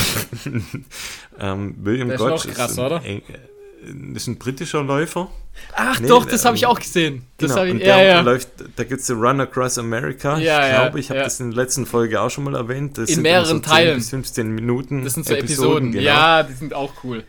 Ähm, 1.40 1.76
William 1.80 2.12
ist 2.12 2.20
Gotch 2.20 2.48
krass, 2.48 2.78
ein, 2.78 2.86
oder? 2.86 3.04
Eng- 3.04 3.22
äh, 3.28 4.16
ist 4.16 4.28
ein 4.28 4.38
britischer 4.38 4.84
Läufer. 4.84 5.30
Ach 5.74 6.00
Nee, 6.00 6.08
doch, 6.08 6.26
das 6.26 6.44
habe 6.46 6.56
ich 6.58 6.64
ähm, 6.64 6.70
auch 6.70 6.80
gesehen. 6.80 7.24
Das 7.38 7.52
Genau, 7.52 7.64
ich, 7.64 7.72
und 7.72 7.80
ja, 7.80 7.98
der 7.98 8.04
ja. 8.08 8.22
läuft, 8.22 8.50
da 8.76 8.84
gibt 8.84 9.00
es 9.02 9.08
den 9.08 9.18
Run 9.20 9.40
Across 9.40 9.78
America. 9.78 10.38
Ja, 10.38 10.66
ich 10.66 10.72
ja, 10.74 10.82
glaube, 10.84 11.00
ich 11.00 11.10
habe 11.10 11.20
ja. 11.20 11.24
das 11.24 11.40
in 11.40 11.52
der 11.52 11.64
letzten 11.64 11.86
Folge 11.86 12.20
auch 12.22 12.30
schon 12.30 12.44
mal 12.44 12.56
erwähnt. 12.56 12.98
Das 12.98 13.10
In 13.10 13.16
sind 13.16 13.24
mehreren 13.24 13.46
so 13.48 13.54
10 13.54 13.62
Teilen. 13.64 13.96
bis 13.98 14.10
15 14.10 14.52
Minuten. 14.54 15.04
Das 15.06 15.14
sind 15.14 15.26
so 15.26 15.34
Episoden. 15.34 15.92
genau. 15.94 16.04
Ja, 16.04 16.44
die 16.44 16.54
sind 16.54 16.74
auch 16.74 16.92
cool. 17.04 17.24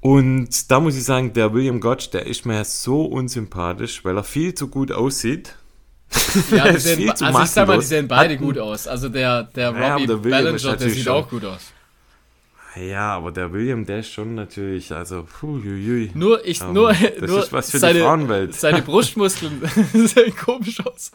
Und 0.00 0.70
da 0.70 0.80
muss 0.80 0.96
ich 0.96 1.04
sagen, 1.04 1.32
der 1.32 1.54
William 1.54 1.80
Gotch, 1.80 2.10
der 2.10 2.26
ist 2.26 2.44
mir 2.44 2.64
so 2.64 3.04
unsympathisch, 3.06 4.04
weil 4.04 4.16
er 4.16 4.24
viel 4.24 4.54
zu 4.54 4.68
gut 4.68 4.92
aussieht. 4.92 5.56
Ja, 6.50 6.70
die 6.72 6.78
sehen, 6.78 7.10
also 7.10 7.40
ich 7.42 7.48
sag 7.50 7.66
mal, 7.68 7.78
die 7.78 7.84
sehen 7.84 8.08
beide 8.08 8.36
gut 8.36 8.58
aus. 8.58 8.86
Also 8.86 9.08
der, 9.08 9.44
der 9.44 9.72
Ja, 9.72 9.94
Robbie 9.94 10.06
der 10.06 10.16
Ballinger, 10.16 10.76
der 10.76 10.90
sieht 10.90 11.04
schon- 11.04 11.12
auch 11.12 11.28
gut 11.28 11.44
aus. 11.44 11.72
Ja, 12.74 13.16
aber 13.16 13.32
der 13.32 13.52
William, 13.52 13.84
der 13.84 13.98
ist 13.98 14.10
schon 14.10 14.34
natürlich, 14.34 14.90
also, 14.92 15.24
puh, 15.24 15.58
Nur, 16.14 16.42
ich, 16.46 16.60
Ähm, 16.62 16.72
nur, 16.72 16.94
das 16.94 17.28
nur 17.30 17.42
ist 17.42 17.52
was 17.52 17.66
für 17.70 17.76
die 17.76 17.80
seine, 17.80 18.00
Frauenwelt. 18.00 18.54
seine 18.54 18.80
Brustmuskeln 18.82 19.60
sehen 19.92 20.34
komisch 20.36 20.80
aus. 20.86 21.10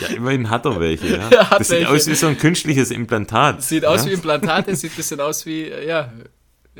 Ja, 0.00 0.06
immerhin 0.08 0.48
hat 0.48 0.64
er 0.64 0.80
welche. 0.80 1.08
Ja. 1.16 1.28
Er 1.28 1.50
hat 1.50 1.60
das 1.60 1.68
sieht 1.68 1.78
welche. 1.80 1.90
aus 1.90 2.06
wie 2.06 2.14
so 2.14 2.28
ein 2.28 2.38
künstliches 2.38 2.90
Implantat. 2.92 3.62
Sieht 3.62 3.84
aus 3.84 4.04
ja? 4.04 4.10
wie 4.10 4.14
Implantate, 4.14 4.74
sieht 4.74 4.92
ein 4.92 4.96
bisschen 4.96 5.20
aus 5.20 5.44
wie, 5.44 5.68
ja, 5.68 6.10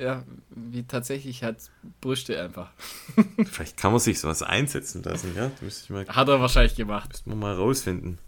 ja, 0.01 0.25
wie 0.51 0.83
tatsächlich 0.85 1.43
hat 1.45 1.57
Brüste 2.01 2.41
einfach. 2.43 2.71
Vielleicht 3.51 3.77
kann 3.77 3.93
man 3.93 4.01
sich 4.01 4.19
sowas 4.19 4.43
einsetzen 4.43 5.03
lassen, 5.03 5.35
ja? 5.37 5.49
Das 5.49 5.63
müsste 5.63 5.85
ich 5.85 5.91
mal, 5.91 6.07
Hat 6.09 6.29
er 6.29 6.41
wahrscheinlich 6.41 6.75
gemacht. 6.75 7.11
müssen 7.11 7.29
wir 7.31 7.37
mal 7.37 7.55
rausfinden. 7.55 8.19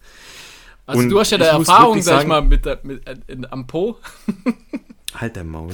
Also 0.86 1.00
Und 1.00 1.08
du 1.10 1.20
hast 1.20 1.30
ja 1.30 1.38
da 1.38 1.46
Erfahrung, 1.46 2.02
sag 2.02 2.22
ich 2.22 2.26
mal, 2.28 2.42
mit, 2.42 2.64
der- 2.66 2.80
mit 2.82 3.06
äh, 3.06 3.16
in, 3.28 3.46
am 3.50 3.66
Po. 3.66 3.98
Halt 5.14 5.36
dein 5.36 5.48
Maul. 5.48 5.72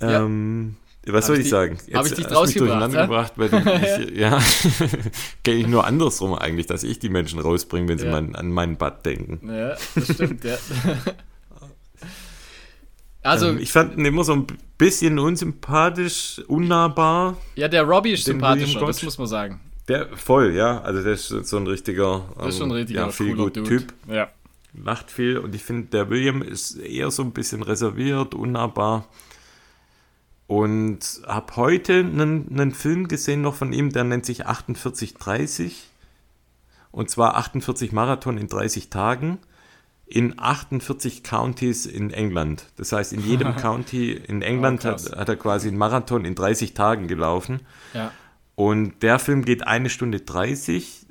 Ja. 1.10 1.16
ähm, 1.16 1.18
was 1.18 1.26
soll 1.26 1.36
ich, 1.36 1.44
die, 1.44 1.48
sagen? 1.48 1.78
Habe 1.94 2.08
ich 2.08 2.14
dich 2.14 2.26
draus 2.26 2.52
gebracht? 2.52 2.92
gebracht, 2.92 3.32
weil 3.36 3.50
ich, 4.10 4.18
ja, 4.18 4.38
kenne 5.44 5.56
ich 5.58 5.66
nur 5.66 5.86
andersrum 5.86 6.34
eigentlich, 6.34 6.66
dass 6.66 6.82
ich 6.82 6.98
die 6.98 7.08
Menschen 7.08 7.38
rausbringe, 7.38 7.88
wenn 7.88 7.98
sie 7.98 8.06
Ja. 8.06 8.20
mal 8.20 8.34
an 8.36 8.50
meinen 8.50 8.76
Bad 8.76 9.04
denken. 9.06 9.40
Ja, 9.48 9.76
das 9.94 10.14
stimmt, 10.14 10.44
ja. 10.44 10.56
Also, 13.22 13.48
ähm, 13.48 13.58
ich 13.58 13.70
fand 13.70 13.98
ihn 13.98 14.04
immer 14.06 14.24
so 14.24 14.32
ein 14.32 14.46
bisschen 14.78 15.18
unsympathisch, 15.18 16.40
unnahbar. 16.48 17.36
ja, 17.54 17.68
der 17.68 17.82
Robbie 17.82 18.12
ist 18.12 18.26
William 18.26 18.86
das 18.86 19.02
muss 19.02 19.18
man 19.18 19.26
sagen. 19.26 19.60
Der 19.88 20.08
voll, 20.16 20.54
ja. 20.54 20.80
Also 20.80 21.02
der 21.02 21.12
ist 21.14 21.28
so 21.28 21.56
ein 21.56 21.66
richtiger, 21.66 22.24
Das 22.38 22.48
ist 22.54 22.58
schon 22.58 22.68
ein 22.68 22.70
ähm, 22.70 22.76
richtiger 22.76 23.00
ja, 23.00 23.10
viel 23.10 23.32
cooler 23.34 23.44
gut 23.44 23.56
Dude. 23.56 23.68
Typ. 23.68 23.92
Ja. 24.08 24.28
Lacht 24.72 25.10
viel 25.10 25.36
und 25.38 25.54
ich 25.54 25.64
finde, 25.64 25.88
der 25.88 26.08
William 26.10 26.42
ist 26.42 26.76
eher 26.76 27.10
so 27.10 27.22
ein 27.22 27.32
bisschen 27.32 27.62
reserviert, 27.62 28.34
unnahbar. 28.34 29.06
Und 30.50 31.22
habe 31.28 31.54
heute 31.54 32.00
einen, 32.00 32.48
einen 32.50 32.72
Film 32.72 33.06
gesehen 33.06 33.40
noch 33.40 33.54
von 33.54 33.72
ihm, 33.72 33.92
der 33.92 34.02
nennt 34.02 34.26
sich 34.26 34.38
4830. 34.38 35.88
Und 36.90 37.08
zwar 37.08 37.36
48 37.36 37.92
Marathon 37.92 38.36
in 38.36 38.48
30 38.48 38.90
Tagen 38.90 39.38
in 40.06 40.40
48 40.40 41.22
Counties 41.22 41.86
in 41.86 42.10
England. 42.10 42.64
Das 42.74 42.90
heißt, 42.90 43.12
in 43.12 43.24
jedem 43.24 43.54
County 43.62 44.10
in 44.10 44.42
England 44.42 44.84
Oh, 44.84 44.88
hat, 44.88 45.16
hat 45.16 45.28
er 45.28 45.36
quasi 45.36 45.68
einen 45.68 45.78
Marathon 45.78 46.24
in 46.24 46.34
30 46.34 46.74
Tagen 46.74 47.06
gelaufen. 47.06 47.60
Ja. 47.94 48.10
Und 48.56 49.04
der 49.04 49.20
Film 49.20 49.44
geht 49.44 49.68
eine 49.68 49.88
Stunde 49.88 50.18
30. 50.18 51.06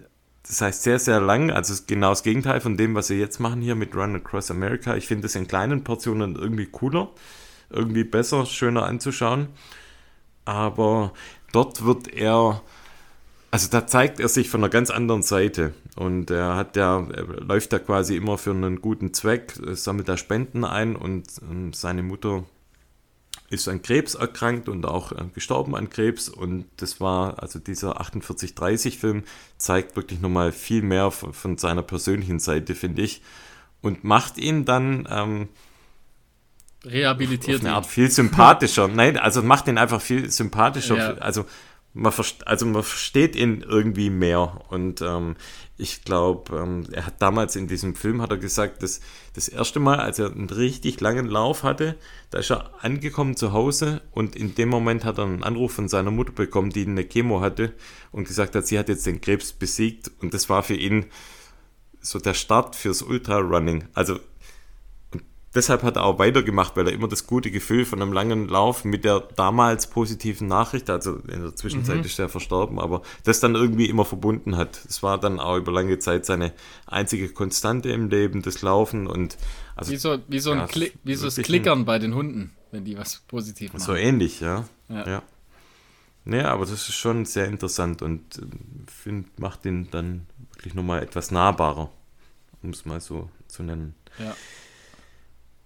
Das 0.45 0.59
heißt 0.59 0.83
sehr, 0.83 0.99
sehr 0.99 1.21
lang. 1.21 1.49
Also 1.49 1.81
genau 1.87 2.09
das 2.09 2.23
Gegenteil 2.23 2.59
von 2.59 2.75
dem, 2.75 2.93
was 2.93 3.09
wir 3.09 3.17
jetzt 3.17 3.39
machen 3.39 3.61
hier 3.61 3.75
mit 3.75 3.95
Run 3.95 4.17
Across 4.17 4.51
America. 4.51 4.97
Ich 4.97 5.07
finde 5.07 5.27
es 5.27 5.35
in 5.35 5.47
kleinen 5.47 5.85
Portionen 5.85 6.35
irgendwie 6.35 6.65
cooler, 6.65 7.09
irgendwie 7.69 8.03
besser, 8.03 8.45
schöner 8.45 8.85
anzuschauen. 8.85 9.49
Aber 10.45 11.13
dort 11.51 11.85
wird 11.85 12.07
er, 12.07 12.61
also 13.51 13.69
da 13.69 13.87
zeigt 13.87 14.19
er 14.19 14.29
sich 14.29 14.49
von 14.49 14.61
einer 14.61 14.69
ganz 14.69 14.89
anderen 14.89 15.23
Seite. 15.23 15.73
Und 15.95 16.31
er 16.31 16.55
hat 16.55 16.75
ja, 16.75 17.05
er 17.11 17.25
läuft 17.41 17.73
da 17.73 17.79
quasi 17.79 18.15
immer 18.15 18.37
für 18.37 18.51
einen 18.51 18.81
guten 18.81 19.13
Zweck, 19.13 19.53
sammelt 19.73 20.07
da 20.07 20.17
Spenden 20.17 20.63
ein 20.63 20.95
und 20.95 21.27
ähm, 21.49 21.73
seine 21.73 22.03
Mutter 22.03 22.43
ist 23.49 23.67
an 23.67 23.81
Krebs 23.81 24.15
erkrankt 24.15 24.69
und 24.69 24.85
auch 24.85 25.11
äh, 25.11 25.25
gestorben 25.33 25.75
an 25.75 25.89
Krebs. 25.89 26.29
Und 26.29 26.65
das 26.77 27.01
war, 27.01 27.41
also 27.41 27.59
dieser 27.59 27.99
4830-Film 27.99 29.23
zeigt 29.57 29.95
wirklich 29.95 30.21
nochmal 30.21 30.51
viel 30.51 30.81
mehr 30.81 31.11
von, 31.11 31.33
von 31.33 31.57
seiner 31.57 31.81
persönlichen 31.81 32.39
Seite, 32.39 32.75
finde 32.75 33.01
ich. 33.01 33.21
Und 33.81 34.03
macht 34.03 34.37
ihn 34.37 34.65
dann 34.65 35.07
ähm, 35.09 35.49
auf 36.85 36.91
Rehabilitiert 36.91 37.61
eine 37.61 37.69
ihn. 37.69 37.75
Art 37.75 37.85
viel 37.85 38.09
sympathischer. 38.09 38.87
Nein, 38.87 39.17
also 39.17 39.41
macht 39.41 39.67
ihn 39.67 39.77
einfach 39.77 40.01
viel 40.01 40.29
sympathischer. 40.29 40.97
Ja. 40.97 41.13
Also, 41.15 41.45
man 41.93 42.13
also 42.45 42.65
man 42.65 42.83
versteht 42.83 43.35
ihn 43.35 43.65
irgendwie 43.67 44.09
mehr. 44.09 44.61
Und 44.69 45.01
ähm, 45.01 45.35
ich 45.77 46.03
glaube, 46.03 46.57
ähm, 46.57 46.85
er 46.91 47.05
hat 47.05 47.21
damals 47.21 47.55
in 47.55 47.67
diesem 47.67 47.95
Film, 47.95 48.21
hat 48.21 48.31
er 48.31 48.37
gesagt, 48.37 48.83
dass 48.83 48.99
das 49.33 49.47
erste 49.47 49.79
Mal, 49.79 49.99
als 49.99 50.19
er 50.19 50.31
einen 50.31 50.49
richtig 50.49 50.99
langen 51.01 51.27
Lauf 51.27 51.63
hatte, 51.63 51.95
da 52.31 52.39
ist 52.39 52.51
er 52.51 52.71
angekommen 52.83 53.35
zu 53.35 53.53
Hause 53.53 54.01
und 54.11 54.35
in 54.35 54.55
dem 54.55 54.69
Moment 54.69 55.05
hat 55.05 55.17
er 55.17 55.23
einen 55.23 55.43
Anruf 55.43 55.73
von 55.73 55.87
seiner 55.87 56.11
Mutter 56.11 56.33
bekommen, 56.33 56.69
die 56.69 56.85
eine 56.85 57.05
Chemo 57.05 57.41
hatte 57.41 57.73
und 58.11 58.27
gesagt 58.27 58.55
hat, 58.55 58.67
sie 58.67 58.77
hat 58.77 58.89
jetzt 58.89 59.05
den 59.05 59.21
Krebs 59.21 59.53
besiegt 59.53 60.11
und 60.21 60.33
das 60.33 60.49
war 60.49 60.63
für 60.63 60.75
ihn 60.75 61.05
so 62.01 62.19
der 62.19 62.33
Start 62.33 62.75
fürs 62.75 63.01
Ultrarunning. 63.01 63.85
Also 63.93 64.19
deshalb 65.55 65.83
hat 65.83 65.95
er 65.95 66.03
auch 66.03 66.19
weitergemacht, 66.19 66.75
weil 66.75 66.87
er 66.87 66.93
immer 66.93 67.07
das 67.07 67.27
gute 67.27 67.51
Gefühl 67.51 67.85
von 67.85 68.01
einem 68.01 68.13
langen 68.13 68.47
Lauf 68.47 68.85
mit 68.85 69.03
der 69.05 69.21
damals 69.35 69.87
positiven 69.87 70.47
Nachricht, 70.47 70.89
also 70.89 71.15
in 71.15 71.41
der 71.41 71.55
Zwischenzeit 71.55 72.05
ist 72.05 72.19
er 72.19 72.29
verstorben, 72.29 72.79
aber 72.79 73.01
das 73.23 73.39
dann 73.39 73.55
irgendwie 73.55 73.85
immer 73.85 74.05
verbunden 74.05 74.57
hat. 74.57 74.79
Es 74.87 75.01
war 75.03 75.19
dann 75.19 75.39
auch 75.39 75.57
über 75.57 75.71
lange 75.71 75.99
Zeit 75.99 76.25
seine 76.25 76.51
einzige 76.85 77.29
Konstante 77.29 77.89
im 77.89 78.09
Leben, 78.09 78.41
das 78.41 78.61
Laufen 78.61 79.07
und 79.07 79.37
also 79.75 79.91
Wie 79.91 79.97
so, 79.97 80.17
wie 80.27 80.39
so, 80.39 80.51
ein 80.51 80.59
Ja, 80.59 80.67
Kli 80.67 80.91
wie 81.03 81.15
so 81.15 81.25
das 81.25 81.35
Klickern 81.37 81.85
bei 81.85 81.99
den 81.99 82.13
Hunden, 82.13 82.51
wenn 82.71 82.83
die 82.85 82.97
was 82.97 83.23
positiv 83.27 83.73
machen. 83.73 83.81
so 83.83 83.95
ähnlich, 83.95 84.41
ja. 84.41 84.65
Ja. 84.89 85.07
Ja. 85.07 85.23
Nee, 86.25 86.41
aber 86.41 86.65
das 86.65 86.73
ist 86.73 86.93
schon 86.93 87.25
sehr 87.25 87.47
interessant 87.47 88.01
und 88.01 88.41
finde, 88.87 89.29
macht 89.37 89.65
ihn 89.65 89.87
dann 89.89 90.27
wirklich 90.53 90.73
nochmal 90.75 91.01
etwas 91.01 91.31
nahbarer, 91.31 91.89
um 92.61 92.71
es 92.71 92.85
mal 92.85 92.99
so 92.99 93.29
zu 93.47 93.63
nennen. 93.63 93.95
Ja. 94.19 94.35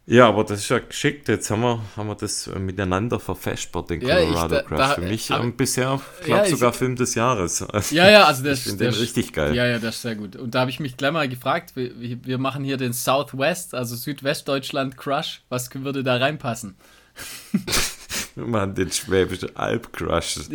Ja, 0.05 0.27
aber 0.27 0.43
das 0.43 0.59
ist 0.59 0.69
ja 0.69 0.80
geschickt. 0.80 1.30
Jetzt 1.30 1.49
haben 1.49 1.61
wir, 1.61 1.81
haben 1.95 2.07
wir 2.09 2.15
das 2.15 2.47
äh, 2.47 2.59
miteinander 2.59 3.21
verfespert, 3.21 3.89
den 3.89 4.01
Ja, 4.01 4.19
ich- 4.19 4.27
Colorado 4.27 4.55
da- 4.55 4.61
Crush. 4.63 4.77
da- 4.77 4.89
Für 4.95 5.01
mich 5.01 5.31
aber- 5.31 5.43
ähm, 5.45 5.55
bisher, 5.55 6.01
ich 6.21 6.27
Ja, 6.27 6.35
glaube 6.35 6.45
ich- 6.47 6.51
sogar 6.51 6.73
Film 6.73 6.95
des 6.97 7.15
Jahres. 7.15 7.65
Ja, 7.91 8.09
ja, 8.09 8.25
also 8.25 8.43
der, 8.43 8.51
Ich 8.53 8.65
ist- 8.65 8.80
der 8.81 8.99
richtig 8.99 9.31
geil. 9.31 9.55
Ja, 9.55 9.65
ja, 9.65 9.80
das 9.80 9.95
ist 9.95 10.01
sehr 10.01 10.15
gut. 10.15 10.35
Und 10.35 10.55
da 10.55 10.59
habe 10.61 10.71
ich 10.71 10.81
mich 10.81 10.97
gleich 10.97 11.13
mal 11.13 11.30
gefragt, 11.30 11.77
wir, 11.77 11.91
wir 12.25 12.38
machen 12.38 12.65
hier 12.65 12.75
den 12.75 12.91
Southwest, 12.91 13.73
also 13.75 13.95
Südwestdeutschland 13.95 14.97
Crush. 14.97 15.41
Was 15.47 15.73
würde 15.73 16.03
da 16.03 16.17
reinpassen? 16.17 16.75
Machen 18.35 18.73
den 18.75 18.91
Schwäbischen 18.91 19.55
Alb 19.55 19.93
Crush. 19.93 20.38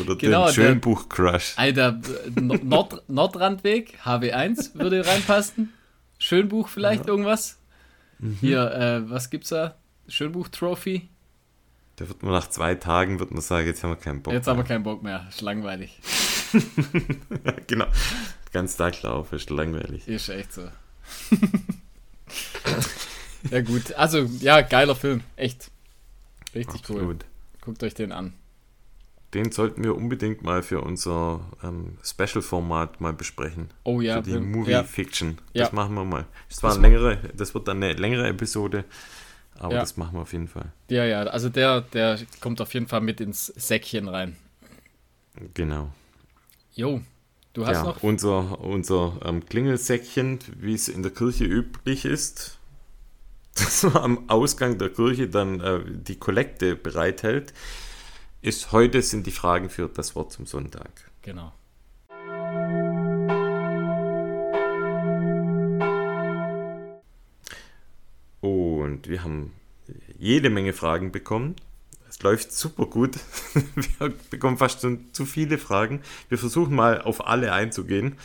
Oder 0.00 0.16
Genau, 0.16 0.46
den 0.46 0.54
Schönbuch 0.54 1.08
Crush. 1.08 1.52
Alter, 1.56 2.00
Nord 2.40 3.08
Nordrandweg, 3.08 3.98
HW1 4.04 4.74
würde 4.74 5.06
reinpassen. 5.06 5.72
Schönbuch 6.18 6.68
vielleicht 6.68 7.06
irgendwas. 7.06 7.58
Mhm. 8.22 8.38
Hier, 8.40 8.70
äh, 8.72 9.10
was 9.10 9.30
gibt's 9.30 9.50
da? 9.50 9.76
Schönbuch 10.08 10.48
Trophy. 10.48 11.08
Da 11.96 12.08
wird 12.08 12.22
man 12.22 12.32
nach 12.32 12.48
zwei 12.48 12.74
Tagen 12.76 13.18
wird 13.20 13.32
man 13.32 13.42
sagen, 13.42 13.66
jetzt 13.66 13.82
haben 13.82 13.90
wir 13.90 13.96
keinen 13.96 14.22
Bock. 14.22 14.32
Jetzt 14.32 14.46
haben 14.46 14.56
wir 14.56 14.62
mehr. 14.62 14.68
keinen 14.68 14.84
Bock 14.84 15.02
mehr. 15.02 15.26
Ist 15.28 15.42
langweilig. 15.42 15.98
genau. 17.66 17.86
Ganz 18.52 18.76
Tag 18.76 19.02
laufen 19.02 19.34
ist 19.34 19.50
langweilig. 19.50 20.06
Ist 20.06 20.28
echt 20.28 20.52
so. 20.52 20.62
ja, 23.50 23.60
gut. 23.60 23.92
Also, 23.94 24.20
ja, 24.40 24.60
geiler 24.62 24.94
Film. 24.94 25.22
Echt. 25.36 25.70
Richtig 26.54 26.88
cool. 26.88 26.96
Absolut. 26.96 27.24
Guckt 27.60 27.82
euch 27.82 27.94
den 27.94 28.12
an. 28.12 28.34
Den 29.34 29.50
sollten 29.50 29.82
wir 29.82 29.96
unbedingt 29.96 30.42
mal 30.42 30.62
für 30.62 30.82
unser 30.82 31.40
ähm, 31.62 31.96
Special-Format 32.02 33.00
mal 33.00 33.14
besprechen. 33.14 33.70
Oh 33.84 34.02
ja, 34.02 34.22
für 34.22 34.30
die 34.30 34.38
Movie 34.38 34.72
ja. 34.72 34.84
Fiction. 34.84 35.38
Ja. 35.54 35.64
Das 35.64 35.72
machen 35.72 35.94
wir 35.94 36.04
mal. 36.04 36.26
Das, 36.50 36.62
war 36.62 36.72
eine 36.72 36.82
längere, 36.82 37.18
das 37.34 37.54
wird 37.54 37.66
dann 37.66 37.82
eine 37.82 37.94
längere 37.94 38.28
Episode, 38.28 38.84
aber 39.58 39.74
Ja. 39.74 39.80
das 39.80 39.96
machen 39.96 40.14
wir 40.14 40.22
auf 40.22 40.32
jeden 40.32 40.48
Fall. 40.48 40.72
Ja, 40.90 41.04
ja, 41.06 41.22
also 41.22 41.48
der, 41.48 41.80
der 41.80 42.18
kommt 42.40 42.60
auf 42.60 42.74
jeden 42.74 42.88
Fall 42.88 43.00
mit 43.00 43.22
ins 43.22 43.46
Säckchen 43.46 44.08
rein. 44.08 44.36
Genau. 45.54 45.90
Jo, 46.74 47.00
du 47.54 47.66
hast 47.66 47.76
ja, 47.76 47.84
noch. 47.84 48.02
unser, 48.02 48.60
unser 48.60 49.18
ähm, 49.24 49.46
Klingelsäckchen, 49.46 50.40
wie 50.58 50.74
es 50.74 50.88
in 50.88 51.02
der 51.02 51.12
Kirche 51.12 51.44
üblich 51.44 52.04
ist, 52.04 52.58
das 53.54 53.84
am 53.84 54.28
Ausgang 54.28 54.76
der 54.76 54.90
Kirche 54.90 55.28
dann 55.28 55.60
äh, 55.60 55.80
die 55.86 56.16
Kollekte 56.16 56.76
bereithält, 56.76 57.54
ist 58.42 58.72
heute 58.72 59.00
sind 59.02 59.26
die 59.26 59.30
Fragen 59.30 59.70
für 59.70 59.88
das 59.88 60.16
Wort 60.16 60.32
zum 60.32 60.46
Sonntag. 60.46 60.90
Genau. 61.22 61.52
Und 68.40 69.08
wir 69.08 69.22
haben 69.22 69.52
jede 70.18 70.50
Menge 70.50 70.72
Fragen 70.72 71.12
bekommen. 71.12 71.54
Es 72.08 72.20
läuft 72.22 72.52
super 72.52 72.86
gut. 72.86 73.16
Wir 73.98 74.12
bekommen 74.28 74.58
fast 74.58 74.82
schon 74.82 75.12
zu 75.12 75.24
viele 75.24 75.56
Fragen. 75.56 76.02
Wir 76.28 76.36
versuchen 76.36 76.74
mal 76.74 77.00
auf 77.00 77.26
alle 77.26 77.52
einzugehen. 77.52 78.16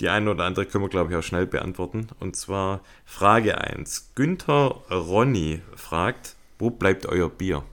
Die 0.00 0.10
eine 0.10 0.30
oder 0.30 0.44
andere 0.44 0.64
können 0.66 0.84
wir, 0.84 0.88
glaube 0.88 1.10
ich, 1.10 1.16
auch 1.16 1.22
schnell 1.22 1.46
beantworten. 1.46 2.08
Und 2.20 2.36
zwar 2.36 2.82
Frage 3.04 3.58
1. 3.58 4.12
Günther 4.14 4.82
Ronny 4.90 5.60
fragt, 5.74 6.36
wo 6.58 6.70
bleibt 6.70 7.06
euer 7.06 7.28
Bier? 7.28 7.64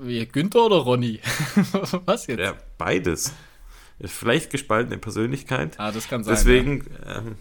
Wie, 0.00 0.24
Günther 0.26 0.64
oder 0.66 0.76
Ronny? 0.76 1.20
was 2.06 2.26
jetzt? 2.26 2.40
Ja, 2.40 2.54
beides. 2.78 3.32
Vielleicht 4.02 4.50
gespaltene 4.50 4.98
Persönlichkeit. 4.98 5.78
Ah, 5.78 5.92
das 5.92 6.08
kann 6.08 6.24
sein. 6.24 6.34
Deswegen, 6.34 6.86
ähm, 7.06 7.34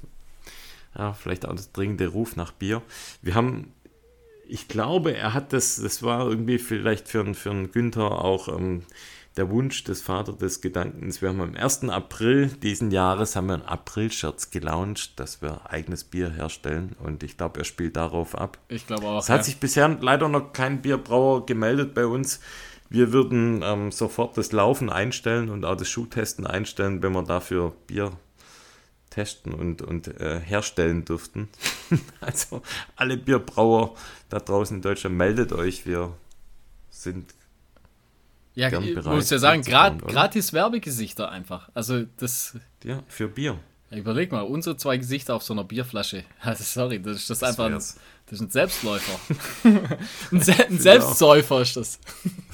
ja, 0.97 1.13
vielleicht 1.13 1.45
auch 1.45 1.55
das 1.55 1.71
dringende 1.71 2.07
Ruf 2.07 2.35
nach 2.35 2.51
Bier. 2.51 2.81
Wir 3.21 3.35
haben, 3.35 3.71
ich 4.47 4.67
glaube, 4.67 5.15
er 5.15 5.33
hat 5.33 5.53
das, 5.53 5.77
das 5.77 6.03
war 6.03 6.27
irgendwie 6.27 6.57
vielleicht 6.59 7.07
für, 7.07 7.21
einen- 7.21 7.35
für 7.35 7.51
einen 7.51 7.71
Günther 7.71 8.11
auch 8.23 8.47
ähm, 8.49 8.83
der 9.39 9.49
Wunsch 9.49 9.85
des 9.85 10.01
Vater 10.01 10.33
des 10.33 10.59
Gedankens. 10.59 11.21
Wir 11.21 11.29
haben 11.29 11.39
am 11.39 11.55
1. 11.55 11.85
April 11.85 12.47
diesen 12.47 12.91
Jahres 12.91 13.37
haben 13.37 13.47
wir 13.47 13.53
einen 13.53 13.63
April-Scherz 13.63 14.51
gelauncht, 14.51 15.17
dass 15.17 15.41
wir 15.41 15.61
eigenes 15.71 16.03
Bier 16.03 16.29
herstellen 16.29 16.93
und 17.01 17.23
ich 17.23 17.37
glaube, 17.37 17.61
er 17.61 17.63
spielt 17.63 17.95
darauf 17.95 18.35
ab. 18.35 18.57
Ich 18.67 18.85
glaube 18.85 19.07
auch. 19.07 19.19
Es 19.19 19.29
hat 19.29 19.37
ja. 19.37 19.43
sich 19.43 19.57
bisher 19.57 19.87
leider 20.01 20.27
noch 20.27 20.51
kein 20.51 20.81
Bierbrauer 20.81 21.45
gemeldet 21.45 21.93
bei 21.93 22.05
uns. 22.05 22.41
Wir 22.89 23.13
würden 23.13 23.61
ähm, 23.63 23.93
sofort 23.93 24.37
das 24.37 24.51
Laufen 24.51 24.89
einstellen 24.89 25.49
und 25.49 25.63
auch 25.63 25.77
das 25.77 25.87
Schuhtesten 25.87 26.45
einstellen, 26.45 27.01
wenn 27.01 27.13
wir 27.13 27.23
dafür 27.23 27.73
Bier 27.87 28.11
testen 29.09 29.53
und, 29.53 29.81
und 29.81 30.19
äh, 30.19 30.41
herstellen 30.41 31.05
dürften. 31.05 31.47
also 32.19 32.61
alle 32.97 33.15
Bierbrauer 33.15 33.95
da 34.27 34.39
draußen 34.39 34.75
in 34.75 34.81
Deutschland, 34.81 35.15
meldet 35.15 35.53
euch. 35.53 35.85
Wir 35.85 36.11
sind 36.89 37.33
Ja, 38.55 38.67
ich 38.79 39.05
muss 39.05 39.29
ja 39.29 39.37
sagen, 39.37 39.61
oder? 39.61 39.91
gratis 40.05 40.53
Werbegesichter 40.53 41.29
einfach. 41.29 41.69
Also 41.73 42.03
das, 42.17 42.57
ja 42.83 43.03
für 43.07 43.27
Bier. 43.27 43.59
ja, 43.91 43.97
überleg 43.97 44.31
mal, 44.31 44.41
unsere 44.41 44.75
zwei 44.75 44.97
Gesichter 44.97 45.35
auf 45.35 45.43
so 45.43 45.53
einer 45.53 45.63
Bierflasche. 45.63 46.23
Also 46.41 46.63
sorry, 46.63 47.01
das 47.01 47.17
ist 47.17 47.29
das, 47.29 47.39
Das 47.39 47.49
einfach 47.49 47.65
ein, 47.65 47.73
das 47.73 47.99
ist 48.31 48.41
ein 48.41 48.49
Selbstläufer. 48.49 49.19
ein, 50.31 50.41
Se 50.41 50.53
ein 50.67 50.79
Selbstsäufer 50.79 51.61
ist 51.61 51.77
das. 51.77 51.99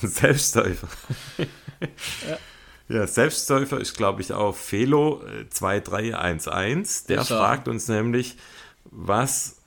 Selbstsäufer. 0.02 0.88
ja. 2.88 3.08
Selbstsäufer 3.08 3.80
ist, 3.80 3.96
glaube 3.98 4.22
ich, 4.22 4.32
auch 4.32 4.56
Felo 4.56 5.24
äh, 5.26 5.50
2311. 5.50 7.06
Der 7.08 7.22
Ist 7.22 7.32
er. 7.32 7.38
fragt 7.38 7.68
uns 7.68 7.88
nämlich, 7.88 8.38
was 8.86 9.58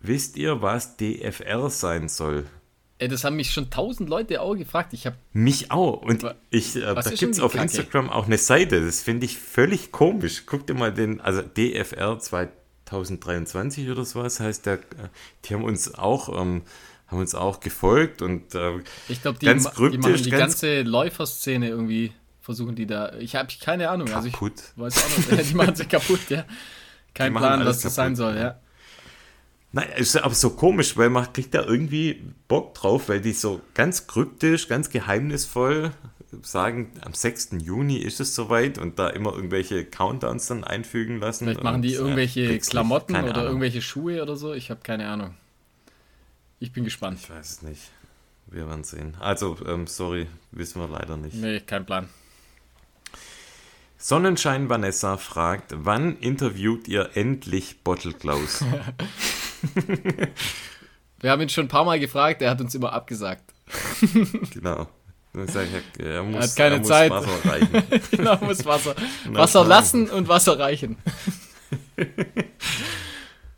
wisst 0.00 0.36
ihr, 0.36 0.62
was 0.62 0.96
DFR 0.96 1.68
sein 1.70 2.08
soll? 2.08 2.46
Ey, 2.98 3.08
das 3.08 3.24
haben 3.24 3.36
mich 3.36 3.50
schon 3.50 3.70
tausend 3.70 4.08
Leute 4.08 4.40
auch 4.40 4.54
gefragt. 4.54 4.92
Ich 4.92 5.04
habe 5.06 5.16
Mich 5.32 5.70
auch. 5.72 6.02
Und 6.02 6.24
ich, 6.50 6.76
äh, 6.76 6.80
da 6.94 7.02
gibt 7.02 7.34
es 7.34 7.40
auf 7.40 7.52
Kacke? 7.52 7.64
Instagram 7.64 8.08
auch 8.08 8.26
eine 8.26 8.38
Seite. 8.38 8.84
Das 8.84 9.02
finde 9.02 9.26
ich 9.26 9.36
völlig 9.36 9.90
komisch. 9.90 10.44
Guck 10.46 10.66
dir 10.68 10.74
mal 10.74 10.92
den, 10.92 11.20
also 11.20 11.42
DFR 11.42 12.18
2023 12.20 13.90
oder 13.90 14.04
sowas 14.04 14.40
heißt 14.40 14.66
der. 14.66 14.78
Die 15.44 15.54
haben 15.54 15.64
uns 15.64 15.94
auch, 15.94 16.28
ähm, 16.40 16.62
haben 17.08 17.18
uns 17.18 17.34
auch 17.34 17.60
gefolgt 17.60 18.22
und 18.22 18.54
äh, 18.54 18.78
Ich 19.08 19.22
glaube, 19.22 19.38
die, 19.38 19.46
Ganz 19.46 19.64
die 19.74 19.98
machen 19.98 20.22
die 20.22 20.30
ganz- 20.30 20.30
ganze 20.30 20.82
Läuferszene 20.82 21.68
irgendwie, 21.68 22.12
versuchen 22.40 22.74
die 22.76 22.86
da. 22.86 23.12
Ich 23.18 23.34
habe 23.36 23.48
keine 23.60 23.90
Ahnung. 23.90 24.12
Also 24.12 24.28
ich 24.28 24.34
kaputt. 24.34 24.62
weiß 24.76 25.04
auch 25.04 25.32
nicht. 25.32 25.50
Die 25.50 25.54
machen 25.54 25.74
sich 25.74 25.88
kaputt, 25.88 26.20
ja. 26.28 26.44
Kein 27.12 27.34
Plan, 27.34 27.64
was 27.64 27.80
das 27.80 27.94
sein 27.94 28.14
kaputt, 28.14 28.16
soll, 28.18 28.36
ja. 28.36 28.60
Nein, 29.74 29.88
ist 29.96 30.16
aber 30.16 30.34
so 30.34 30.50
komisch, 30.50 30.96
weil 30.96 31.10
man 31.10 31.32
kriegt 31.32 31.52
da 31.52 31.64
irgendwie 31.64 32.22
Bock 32.46 32.74
drauf, 32.74 33.08
weil 33.08 33.20
die 33.20 33.32
so 33.32 33.60
ganz 33.74 34.06
kryptisch, 34.06 34.68
ganz 34.68 34.88
geheimnisvoll 34.88 35.90
sagen, 36.42 36.92
am 37.00 37.12
6. 37.12 37.56
Juni 37.60 37.96
ist 37.96 38.20
es 38.20 38.36
soweit 38.36 38.78
und 38.78 39.00
da 39.00 39.08
immer 39.08 39.34
irgendwelche 39.34 39.84
Countdowns 39.84 40.46
dann 40.46 40.62
einfügen 40.62 41.18
lassen. 41.18 41.46
Vielleicht 41.46 41.64
machen 41.64 41.82
die 41.82 41.96
und, 41.96 42.04
irgendwelche 42.04 42.40
nicht. 42.42 42.70
Klamotten 42.70 43.16
oder 43.16 43.34
Ahnung. 43.34 43.46
irgendwelche 43.46 43.82
Schuhe 43.82 44.22
oder 44.22 44.36
so. 44.36 44.54
Ich 44.54 44.70
habe 44.70 44.80
keine 44.84 45.08
Ahnung. 45.08 45.34
Ich 46.60 46.72
bin 46.72 46.84
gespannt. 46.84 47.18
Ich 47.20 47.30
weiß 47.30 47.50
es 47.50 47.62
nicht. 47.62 47.90
Wir 48.46 48.68
werden 48.68 48.84
sehen. 48.84 49.16
Also, 49.18 49.56
ähm, 49.66 49.88
sorry, 49.88 50.28
wissen 50.52 50.80
wir 50.80 50.88
leider 50.88 51.16
nicht. 51.16 51.34
Nee, 51.34 51.58
kein 51.58 51.84
Plan. 51.84 52.08
Sonnenschein 53.98 54.68
Vanessa 54.68 55.16
fragt, 55.16 55.72
wann 55.74 56.16
interviewt 56.18 56.86
ihr 56.86 57.10
endlich 57.14 57.82
Bottle 57.82 58.12
Klaus? 58.12 58.62
Wir 61.20 61.30
haben 61.30 61.40
ihn 61.40 61.48
schon 61.48 61.66
ein 61.66 61.68
paar 61.68 61.84
Mal 61.84 61.98
gefragt, 61.98 62.42
er 62.42 62.50
hat 62.50 62.60
uns 62.60 62.74
immer 62.74 62.92
abgesagt. 62.92 63.44
genau. 64.52 64.88
Er, 65.34 66.04
er 66.06 66.22
muss, 66.22 66.44
hat 66.44 66.56
keine 66.56 66.74
er 66.74 66.78
muss 66.78 66.88
Zeit. 66.88 67.10
Wasser 67.10 67.50
reichen. 67.50 67.82
genau, 68.10 68.36
muss 68.44 68.64
Wasser, 68.64 68.94
Wasser 69.30 69.64
lassen 69.64 70.08
und 70.10 70.28
Wasser 70.28 70.58
reichen. 70.58 70.96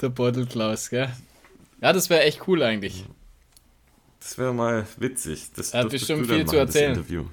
Der 0.00 0.08
Bottle 0.08 0.46
Klaus, 0.46 0.88
gell? 0.88 1.10
Ja, 1.82 1.92
das 1.92 2.08
wäre 2.08 2.22
echt 2.22 2.48
cool 2.48 2.62
eigentlich. 2.62 3.04
Das 4.20 4.38
wäre 4.38 4.54
mal 4.54 4.86
witzig. 4.96 5.50
Das 5.54 5.74
Er 5.74 5.80
hat 5.80 5.90
bestimmt 5.90 6.26
viel 6.26 6.46
zu 6.46 6.56
machen, 6.56 6.66
das 6.66 6.74
erzählen. 6.74 6.92
Interview. 6.92 7.24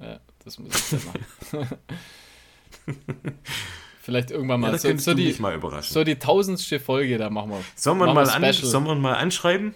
Ja, 0.00 0.20
das 0.44 0.58
muss 0.58 0.92
ich 0.92 0.98
dann 1.52 1.62
machen. 1.62 1.78
Vielleicht 4.02 4.30
irgendwann 4.30 4.62
Ja, 4.62 4.68
mal. 4.68 4.72
da 4.72 4.78
so, 4.78 4.88
könntest 4.88 5.04
so, 5.04 5.10
du 5.12 5.18
die, 5.18 5.26
mich 5.28 5.40
mal 5.40 5.54
überraschen. 5.54 5.92
so 5.92 6.02
die 6.04 6.18
tausendste 6.18 6.80
Folge, 6.80 7.18
da 7.18 7.28
machen 7.28 7.50
wir. 7.50 7.60
sollen, 7.76 7.98
wir 7.98 8.06
mal 8.12 8.26
wir 8.26 8.34
an, 8.34 8.52
sollen 8.52 8.84
wir 8.86 8.94
mal 8.94 9.14
anschreiben? 9.14 9.74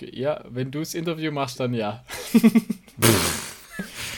Ja, 0.00 0.42
wenn 0.48 0.70
du 0.70 0.80
das 0.80 0.94
Interview 0.94 1.30
machst, 1.30 1.60
dann 1.60 1.74
ja. 1.74 2.04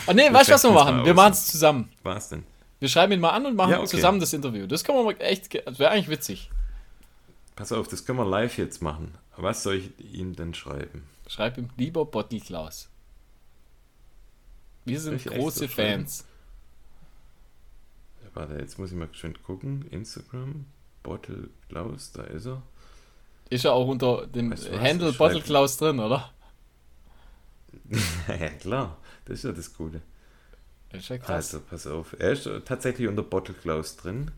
Ah 0.07 0.15
nee, 0.15 0.33
weißt 0.33 0.49
du, 0.49 0.55
was 0.55 0.63
wir 0.65 0.71
machen? 0.71 1.05
Wir 1.05 1.15
machen 1.15 1.33
es 1.33 1.47
zusammen. 1.49 1.91
Was 2.05 2.29
denn? 2.29 2.45
Wir 2.79 2.89
schreiben 2.89 3.13
ihn 3.13 3.21
mal 3.21 3.31
an 3.31 3.47
und 3.47 3.57
machen 3.57 3.71
Ja, 3.73 3.79
okay. 3.79 3.89
zusammen 3.89 4.21
das 4.21 4.33
Interview. 4.33 4.67
Das 4.67 4.85
man 4.97 5.05
mal 5.05 5.17
echt, 5.21 5.53
das 5.67 5.79
wäre 5.79 5.91
eigentlich 5.91 6.09
witzig. 6.09 6.51
Pass 7.57 7.73
auf, 7.73 7.89
das 7.89 8.05
können 8.05 8.19
wir 8.19 8.27
live 8.27 8.59
jetzt 8.59 8.81
machen. 8.83 9.15
Was 9.37 9.63
soll 9.63 9.77
ich 9.77 10.15
ihm 10.15 10.37
denn 10.37 10.55
schreiben? 10.55 11.05
Schreib 11.27 11.59
ihm 11.59 11.71
lieber 11.77 12.05
Bottle 12.05 12.39
Klaus. 12.41 12.89
Wir 14.85 15.01
sind 15.01 15.25
große 15.25 15.61
so 15.61 15.69
schreiben? 15.69 16.03
Fans. 16.05 16.21
Ja, 16.21 16.27
Warte, 18.37 18.53
jetzt 18.59 18.79
muss 18.79 18.91
ich 18.93 18.99
mal 18.99 19.09
schön 19.13 19.33
gucken. 19.43 19.87
Instagram, 19.91 20.67
Bottle 21.03 21.49
Klaus, 21.71 22.13
da 22.13 22.23
ist 22.25 22.45
er. 22.45 22.63
Ist 23.49 23.65
ja 23.65 23.73
auch 23.73 23.89
unter 23.89 24.27
dem 24.27 24.51
Weißt 24.51 24.67
du 24.67 24.73
was? 24.73 24.81
Handle 24.81 25.09
Ich 25.09 25.17
Bottle 25.17 25.41
Klaus 25.41 25.79
drin, 25.79 25.99
oder? 25.99 26.31
ja, 28.29 28.49
klar, 28.51 28.99
das 29.25 29.39
ist 29.39 29.45
ja 29.45 29.53
das 29.53 29.73
Gute. 29.73 30.03
Ist 30.93 31.09
ja 31.09 31.17
krass. 31.17 31.55
Also, 31.55 31.61
pass 31.61 31.87
auf. 31.87 32.15
Er 32.19 32.33
ist 32.33 32.47
tatsächlich 32.67 33.09
unter 33.09 33.23
Bottle 33.23 33.55
Klaus 33.55 33.97
drin. 33.97 34.31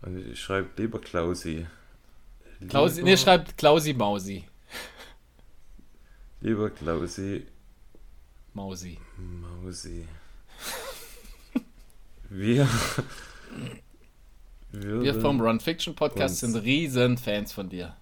Und 0.00 0.16
ich 0.16 0.40
schreibe 0.40 0.70
lieber 0.78 0.98
Klausi. 0.98 1.66
Klausi, 2.70 2.96
Lieber- 3.00 3.10
nee, 3.10 3.16
schreibt 3.18 3.58
Klausi 3.58 3.92
Mausi. 3.92 4.44
Lieber 6.40 6.70
Klausi 6.70 7.46
Mausi. 8.54 8.98
Mausi. 9.18 10.08
Wir. 12.28 12.68
Wir 14.72 15.20
vom 15.20 15.40
Run 15.40 15.60
Fiction 15.60 15.94
Podcast 15.94 16.38
sind 16.38 16.56
riesen 16.56 17.18
Fans 17.18 17.52
von 17.52 17.68
dir. 17.68 17.96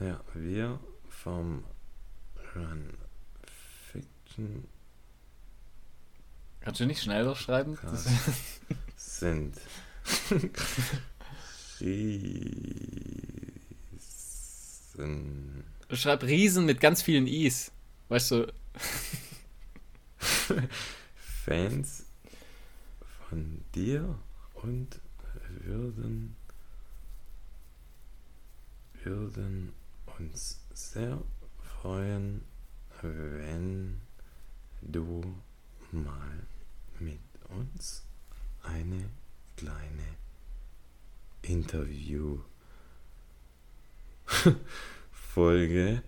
Ja, 0.00 0.20
wir 0.34 0.80
vom 1.08 1.64
Run 2.54 2.94
Fiction 3.92 4.64
Kannst 6.60 6.80
du 6.80 6.86
nicht 6.86 7.02
schneller 7.02 7.36
schreiben? 7.36 7.78
Sind. 8.96 9.54
Riesen. 11.80 12.34
schreib 15.92 16.22
Riesen 16.24 16.64
mit 16.64 16.80
ganz 16.80 17.02
vielen 17.02 17.26
Is. 17.26 17.70
Weißt 18.08 18.30
du, 18.30 18.52
Fans 21.44 22.07
von 23.28 23.64
dir 23.74 24.18
und 24.54 25.00
würden, 25.64 26.36
würden 29.02 29.72
uns 30.18 30.60
sehr 30.72 31.18
freuen, 31.80 32.42
wenn 33.02 34.00
du 34.82 35.22
mal 35.92 36.46
mit 36.98 37.20
uns 37.48 38.04
eine 38.62 39.08
kleine 39.56 40.16
Interview 41.42 42.40
Folge 45.12 46.02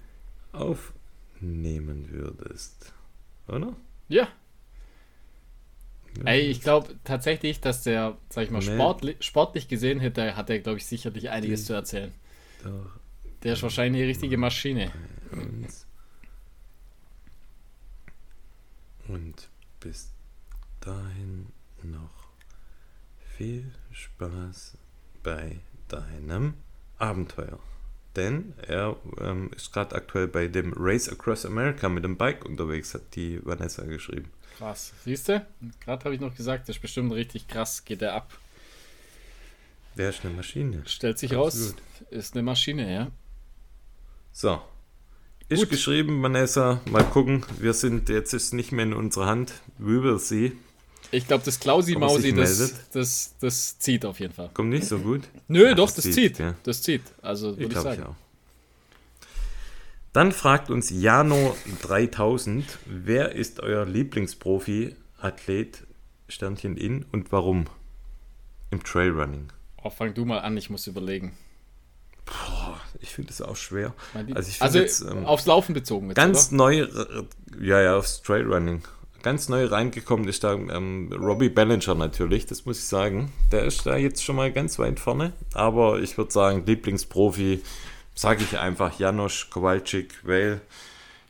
aufnehmen 0.52 2.10
würdest. 2.10 2.92
Oder? 3.46 3.76
ja. 4.08 4.28
Ey, 6.24 6.40
ich 6.42 6.60
glaube 6.60 6.96
tatsächlich, 7.04 7.60
dass 7.60 7.82
der, 7.82 8.16
sag 8.28 8.44
ich 8.44 8.50
mal, 8.50 8.58
Nee. 8.58 8.74
sportlich, 8.74 9.16
sportlich 9.20 9.68
gesehen 9.68 10.00
hätte, 10.00 10.36
hat 10.36 10.50
er, 10.50 10.58
glaube 10.58 10.78
ich, 10.78 10.86
sicherlich 10.86 11.30
einiges 11.30 11.60
Die- 11.60 11.66
zu 11.66 11.72
erzählen. 11.74 12.12
Doch 12.64 12.86
Der 13.42 13.54
ist 13.54 13.62
wahrscheinlich 13.62 14.00
die 14.02 14.06
richtige 14.06 14.36
Maschine. 14.36 14.90
uns. 15.32 15.86
Und 19.08 19.48
bis 19.80 20.12
dahin 20.80 21.46
noch 21.82 22.28
viel 23.36 23.72
Spaß 23.92 24.76
bei 25.22 25.58
deinem 25.88 26.54
Abenteuer. 26.98 27.58
Denn 28.16 28.54
er 28.66 28.96
ähm, 29.20 29.50
ist 29.54 29.72
gerade 29.72 29.94
aktuell 29.94 30.26
bei 30.26 30.48
dem 30.48 30.72
Race 30.76 31.08
Across 31.08 31.46
America 31.46 31.88
mit 31.88 32.04
dem 32.04 32.16
Bike 32.16 32.44
unterwegs, 32.44 32.94
hat 32.94 33.14
die 33.14 33.44
Vanessa 33.44 33.84
geschrieben. 33.84 34.30
Krass. 34.58 34.92
Siehst 35.04 35.28
du? 35.28 35.46
Gerade 35.84 36.04
habe 36.04 36.14
ich 36.14 36.20
noch 36.20 36.34
gesagt, 36.34 36.68
das 36.68 36.76
ist 36.76 36.82
bestimmt 36.82 37.12
richtig 37.12 37.46
krass, 37.46 37.84
geht 37.84 38.02
er 38.02 38.14
ab. 38.14 38.36
Der 39.96 40.10
ist 40.10 40.24
eine 40.24 40.34
Maschine. 40.34 40.82
Stellt 40.86 41.18
sich 41.18 41.36
Absolut. 41.36 41.74
raus, 41.74 42.08
ist 42.10 42.34
eine 42.34 42.42
Maschine, 42.42 42.92
ja. 42.92 43.10
So. 44.32 44.60
Ist 45.48 45.60
Gut. 45.60 45.70
geschrieben, 45.70 46.22
Vanessa. 46.22 46.80
Mal 46.90 47.04
gucken. 47.04 47.44
Wir 47.58 47.74
sind, 47.74 48.08
jetzt 48.08 48.32
ist 48.32 48.54
nicht 48.54 48.70
mehr 48.70 48.84
in 48.84 48.92
unserer 48.92 49.26
Hand. 49.26 49.52
We 49.78 50.02
will 50.02 50.18
see. 50.18 50.52
Ich 51.12 51.26
glaube, 51.26 51.44
das 51.44 51.58
Klausi 51.58 51.96
Ob 51.96 52.02
er 52.02 52.08
sich 52.20 52.34
Mausi, 52.34 52.58
das, 52.58 52.88
das, 52.92 53.34
das 53.40 53.78
zieht 53.78 54.04
auf 54.04 54.20
jeden 54.20 54.32
Fall. 54.32 54.50
Kommt 54.54 54.70
nicht 54.70 54.86
so 54.86 54.98
gut. 54.98 55.22
Nö, 55.48 55.66
Ja, 55.68 55.74
doch, 55.74 55.86
das 55.86 55.96
das 55.96 56.04
zieht, 56.04 56.14
zieht. 56.14 56.38
ja. 56.38 56.54
Das 56.62 56.82
zieht. 56.82 57.02
Also 57.22 57.52
Ich 57.52 57.58
würde 57.58 57.72
ich, 57.72 57.76
ich 57.78 57.82
sagen. 57.82 58.02
auch. 58.04 58.14
Dann 60.12 60.32
fragt 60.32 60.70
uns 60.70 60.90
Jano3000, 60.90 62.64
wer 62.86 63.32
ist 63.32 63.60
euer 63.60 63.86
Lieblingsprofi, 63.86 64.96
Athlet, 65.20 65.86
Sternchen 66.28 66.76
in 66.76 67.04
und 67.12 67.30
warum? 67.32 67.66
Im 68.70 68.82
Trailrunning. 68.82 69.52
Oh, 69.82 69.90
fang 69.90 70.14
du 70.14 70.24
mal 70.24 70.38
an, 70.40 70.56
ich 70.56 70.70
muss 70.70 70.86
überlegen. 70.86 71.32
ich 73.00 73.10
finde 73.10 73.30
es 73.30 73.40
auch 73.42 73.56
schwer. 73.56 73.94
Also, 74.14 74.48
ich 74.50 74.62
also 74.62 74.78
jetzt, 74.78 75.00
ähm, 75.02 75.26
aufs 75.26 75.46
Laufen 75.46 75.74
bezogen. 75.74 76.08
Jetzt, 76.08 76.16
ganz 76.16 76.48
oder? 76.48 76.56
neu, 76.56 76.80
äh, 76.82 77.24
ja, 77.60 77.80
ja, 77.80 77.96
aufs 77.96 78.22
Trailrunning. 78.22 78.82
Ganz 79.22 79.50
neu 79.50 79.66
reingekommen 79.66 80.26
ist 80.28 80.44
da 80.44 80.54
ähm, 80.54 81.12
Robbie 81.12 81.50
Ballinger 81.50 81.94
natürlich, 81.94 82.46
das 82.46 82.64
muss 82.64 82.78
ich 82.78 82.84
sagen. 82.84 83.30
Der 83.52 83.64
ist 83.64 83.84
da 83.84 83.96
jetzt 83.96 84.24
schon 84.24 84.36
mal 84.36 84.50
ganz 84.50 84.78
weit 84.78 84.98
vorne. 84.98 85.34
Aber 85.52 86.00
ich 86.00 86.16
würde 86.16 86.32
sagen, 86.32 86.64
Lieblingsprofi, 86.64 87.62
sage 88.14 88.44
ich 88.44 88.58
einfach, 88.58 88.98
Janosch 88.98 89.50
Kowalczyk, 89.50 90.20
weil 90.22 90.62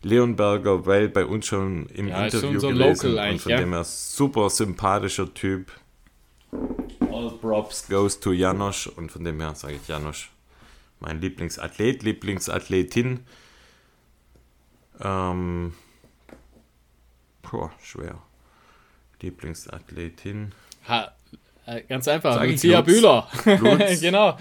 Leonberger, 0.02 0.86
weil 0.86 1.08
bei 1.08 1.26
uns 1.26 1.46
schon 1.46 1.86
im 1.86 2.08
ja, 2.08 2.24
Interview 2.24 2.60
so 2.60 2.68
gelesen 2.68 3.18
und 3.18 3.40
von 3.40 3.52
ja? 3.52 3.58
dem 3.58 3.72
er 3.72 3.84
super 3.84 4.48
sympathischer 4.50 5.32
Typ. 5.34 5.72
All 7.12 7.30
props 7.40 7.88
goes 7.88 8.20
to 8.20 8.32
Janosch 8.32 8.86
und 8.86 9.10
von 9.10 9.24
dem 9.24 9.40
her 9.40 9.54
sage 9.54 9.74
ich 9.82 9.88
Janosch. 9.88 10.30
Mein 11.00 11.20
Lieblingsathlet, 11.20 12.02
Lieblingsathletin. 12.02 13.20
Ähm, 15.02 15.72
boah, 17.50 17.70
schwer. 17.82 18.18
Lieblingsathletin. 19.20 20.52
Ha, 20.88 21.12
äh, 21.66 21.82
ganz 21.82 22.08
einfach, 22.08 22.34
Sag 22.34 22.48
Lucia 22.48 22.80
Bühler. 22.80 23.28
genau. 24.00 24.36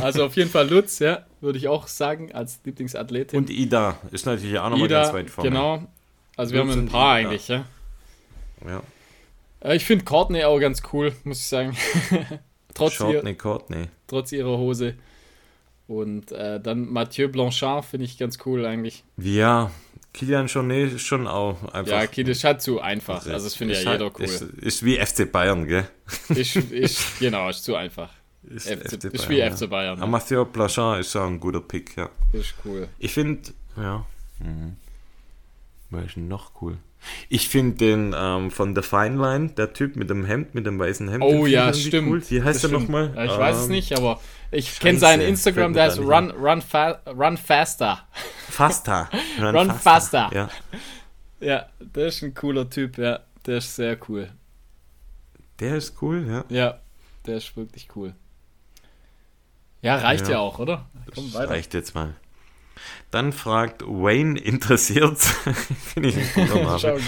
Also 0.00 0.24
auf 0.24 0.36
jeden 0.36 0.50
Fall 0.50 0.68
Lutz, 0.68 0.98
ja, 0.98 1.26
würde 1.40 1.58
ich 1.58 1.68
auch 1.68 1.86
sagen, 1.86 2.32
als 2.32 2.60
Lieblingsathletin. 2.64 3.38
Und 3.38 3.50
Ida 3.50 3.98
ist 4.10 4.26
natürlich 4.26 4.58
auch 4.58 4.70
nochmal 4.70 4.88
ganz 4.88 5.12
weit 5.12 5.30
vorne. 5.30 5.50
Genau. 5.50 5.86
Also 6.36 6.54
wir 6.54 6.64
Lutz 6.64 6.70
haben 6.70 6.86
ein 6.86 6.88
paar 6.88 7.14
eigentlich, 7.14 7.48
ja. 7.48 7.66
Ja. 8.66 8.82
Äh, 9.60 9.76
ich 9.76 9.84
finde 9.84 10.04
Courtney 10.04 10.44
auch 10.44 10.58
ganz 10.58 10.82
cool, 10.92 11.14
muss 11.24 11.40
ich 11.40 11.46
sagen. 11.46 11.76
trotz, 12.74 12.96
Courtney, 12.96 13.34
Courtney. 13.34 13.88
trotz 14.06 14.32
ihrer 14.32 14.56
Hose. 14.56 14.94
Und 15.88 16.32
äh, 16.32 16.58
dann 16.58 16.90
Mathieu 16.90 17.28
Blanchard 17.28 17.84
finde 17.84 18.06
ich 18.06 18.16
ganz 18.16 18.38
cool 18.46 18.64
eigentlich. 18.64 19.04
Ja, 19.18 19.70
Kilian 20.12 20.46
Jornet 20.46 20.92
ist 20.92 21.02
schon 21.02 21.26
auch 21.26 21.62
einfach. 21.72 21.92
Ja, 21.92 22.06
Kilian 22.06 22.32
ist 22.32 22.44
halt 22.44 22.60
zu 22.60 22.80
einfach. 22.80 23.26
Also, 23.26 23.46
das 23.46 23.54
finde 23.54 23.74
ja 23.74 23.92
jeder 23.92 24.06
cool. 24.18 24.24
Ist, 24.24 24.42
ist, 24.42 24.84
wie 24.84 24.98
FC 24.98 25.30
Bayern, 25.30 25.66
gell? 25.66 25.88
Ist, 26.28 26.56
ist, 26.56 27.18
genau, 27.18 27.48
ist 27.48 27.64
zu 27.64 27.74
einfach. 27.76 28.10
Ist, 28.42 28.68
FC, 28.68 28.74
FC 28.74 29.00
Bayern, 29.00 29.14
ist 29.14 29.28
wie 29.28 29.38
ja. 29.38 29.50
FC 29.56 29.70
Bayern. 29.70 30.00
Ja. 30.00 30.06
Mathieu 30.06 30.44
Blanchard 30.44 30.98
ist 31.00 31.14
auch 31.14 31.28
ein 31.28 31.38
guter 31.38 31.60
Pick, 31.60 31.96
ja. 31.96 32.10
Ist 32.32 32.54
cool. 32.64 32.88
Ich 32.98 33.14
finde, 33.14 33.52
ja. 33.76 34.04
Mhm. 34.40 34.76
War 35.90 36.02
ist 36.02 36.16
noch 36.16 36.50
cool? 36.60 36.78
Ich 37.28 37.48
finde 37.48 37.76
den 37.76 38.14
ähm, 38.16 38.50
von 38.50 38.74
The 38.74 38.82
Fine 38.82 39.16
Line, 39.16 39.48
der 39.50 39.72
Typ 39.72 39.96
mit 39.96 40.10
dem 40.10 40.24
Hemd, 40.24 40.54
mit 40.54 40.66
dem 40.66 40.78
weißen 40.78 41.08
Hemd. 41.08 41.24
Oh 41.24 41.46
ja, 41.46 41.72
stimmt. 41.72 42.08
Cool. 42.08 42.22
Wie 42.30 42.42
heißt 42.42 42.64
er 42.64 42.70
nochmal? 42.70 43.12
Ja, 43.14 43.24
ich 43.24 43.32
ähm, 43.32 43.38
weiß 43.38 43.56
es 43.56 43.64
ähm, 43.64 43.70
nicht, 43.70 43.96
aber 43.96 44.20
ich 44.50 44.78
kenne 44.78 44.98
seinen 44.98 45.22
Instagram, 45.22 45.72
der 45.72 45.88
ist 45.88 45.98
Run, 45.98 46.30
Run, 46.30 46.62
fa 46.62 47.00
Run 47.06 47.36
Faster. 47.36 48.06
Faster. 48.48 49.08
Run, 49.38 49.56
Run 49.56 49.70
faster. 49.70 50.28
faster. 50.28 50.30
Ja. 50.34 50.50
ja, 51.40 51.66
der 51.80 52.06
ist 52.06 52.22
ein 52.22 52.34
cooler 52.34 52.68
Typ, 52.68 52.98
ja. 52.98 53.20
Der 53.46 53.58
ist 53.58 53.74
sehr 53.74 53.98
cool. 54.08 54.30
Der 55.58 55.76
ist 55.76 56.00
cool, 56.02 56.26
ja. 56.28 56.44
Ja, 56.48 56.78
der 57.26 57.36
ist 57.38 57.56
wirklich 57.56 57.88
cool. 57.96 58.14
Ja, 59.80 59.96
reicht 59.96 60.26
ja, 60.26 60.34
ja 60.34 60.38
auch, 60.38 60.58
oder? 60.58 60.86
Komm. 61.12 61.30
Reicht 61.34 61.74
jetzt 61.74 61.94
mal. 61.94 62.14
Dann 63.10 63.32
fragt 63.32 63.82
Wayne 63.82 64.38
interessiert, 64.38 65.18
finde 65.94 66.10
ich 66.10 66.16
ein 66.16 66.48
cooler 66.48 66.78
Name. 66.78 67.00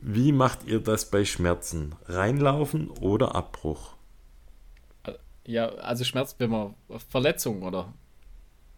Wie 0.00 0.32
macht 0.32 0.64
ihr 0.64 0.80
das 0.80 1.10
bei 1.10 1.24
Schmerzen? 1.24 1.94
Reinlaufen 2.06 2.90
oder 2.90 3.34
Abbruch? 3.34 3.94
Ja, 5.44 5.68
also 5.68 6.04
Schmerz, 6.04 6.36
wenn 6.38 6.50
man 6.50 6.74
Verletzung 7.08 7.62
oder 7.62 7.92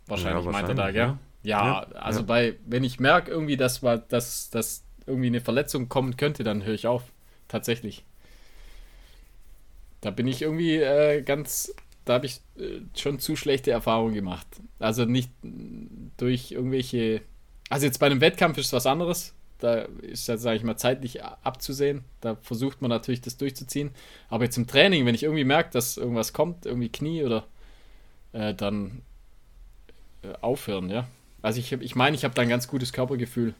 wahrscheinlich, 0.07 0.45
ja, 0.45 0.51
meint 0.51 0.69
er 0.69 0.75
da, 0.75 0.91
gell? 0.91 1.19
Ja, 1.43 1.67
ja 1.67 1.81
also 1.95 2.21
ja. 2.21 2.27
bei, 2.27 2.55
wenn 2.67 2.85
ich 2.85 3.01
merke 3.01 3.31
irgendwie, 3.31 3.57
dass, 3.57 3.81
dass, 4.09 4.51
dass 4.51 4.85
irgendwie 5.07 5.29
eine 5.29 5.41
Verletzung 5.41 5.89
kommen 5.89 6.17
könnte, 6.17 6.45
dann 6.45 6.65
höre 6.65 6.75
ich 6.75 6.87
auf. 6.87 7.05
Tatsächlich. 7.49 8.05
Da 10.01 10.11
bin 10.11 10.27
ich 10.27 10.43
irgendwie 10.43 10.77
äh, 10.77 11.23
ganz 11.23 11.75
da 12.05 12.15
habe 12.15 12.27
ich 12.27 12.41
äh, 12.59 12.81
schon 12.97 13.19
zu 13.19 13.37
schlechte 13.37 13.71
Erfahrungen 13.71 14.15
gemacht. 14.15 14.47
Also 14.79 15.05
nicht 15.05 15.31
durch 16.17 16.53
irgendwelche. 16.53 17.23
Also 17.71 17.87
jetzt 17.87 17.99
bei 17.99 18.07
einem 18.07 18.21
Wettkampf 18.21 18.59
ist 18.59 18.67
es 18.67 18.73
was 18.73 18.87
anderes. 18.87 19.35
Da 19.59 19.83
ist 20.03 20.29
das, 20.29 20.43
sage 20.43 20.57
ich 20.57 20.63
mal, 20.63 20.77
zeitlich 20.77 21.25
abzusehen. 21.25 22.05
Da 22.21 22.37
versucht 22.43 22.83
man 22.83 22.91
natürlich 22.91 23.23
das 23.23 23.37
durchzuziehen. 23.37 23.91
Aber 24.29 24.45
jetzt 24.45 24.59
im 24.59 24.67
Training, 24.67 25.07
wenn 25.07 25.15
ich 25.15 25.23
irgendwie 25.23 25.45
merke, 25.45 25.71
dass 25.71 25.97
irgendwas 25.97 26.33
kommt, 26.33 26.67
irgendwie 26.67 26.91
Knie 26.91 27.25
oder 27.25 27.47
äh, 28.33 28.53
dann 28.53 29.01
äh, 30.23 30.35
aufhören, 30.41 30.91
ja. 30.91 31.07
Also 31.41 31.61
ich, 31.61 31.73
ich 31.73 31.95
meine, 31.95 32.17
ich 32.17 32.25
habe 32.25 32.35
da 32.35 32.43
ein 32.43 32.49
ganz 32.49 32.69
gutes 32.69 32.93
Körpergefühl. 32.93 33.55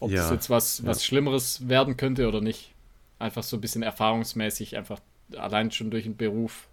Ob 0.00 0.10
ja, 0.10 0.22
das 0.22 0.30
jetzt 0.30 0.50
was, 0.50 0.84
was 0.84 1.04
Schlimmeres 1.04 1.68
werden 1.68 1.96
könnte 1.96 2.28
oder 2.28 2.40
nicht. 2.40 2.72
Einfach 3.18 3.42
so 3.42 3.56
ein 3.56 3.60
bisschen 3.60 3.82
erfahrungsmäßig, 3.82 4.76
einfach 4.76 5.00
allein 5.36 5.70
schon 5.70 5.90
durch 5.90 6.04
den 6.04 6.16
Beruf 6.16 6.66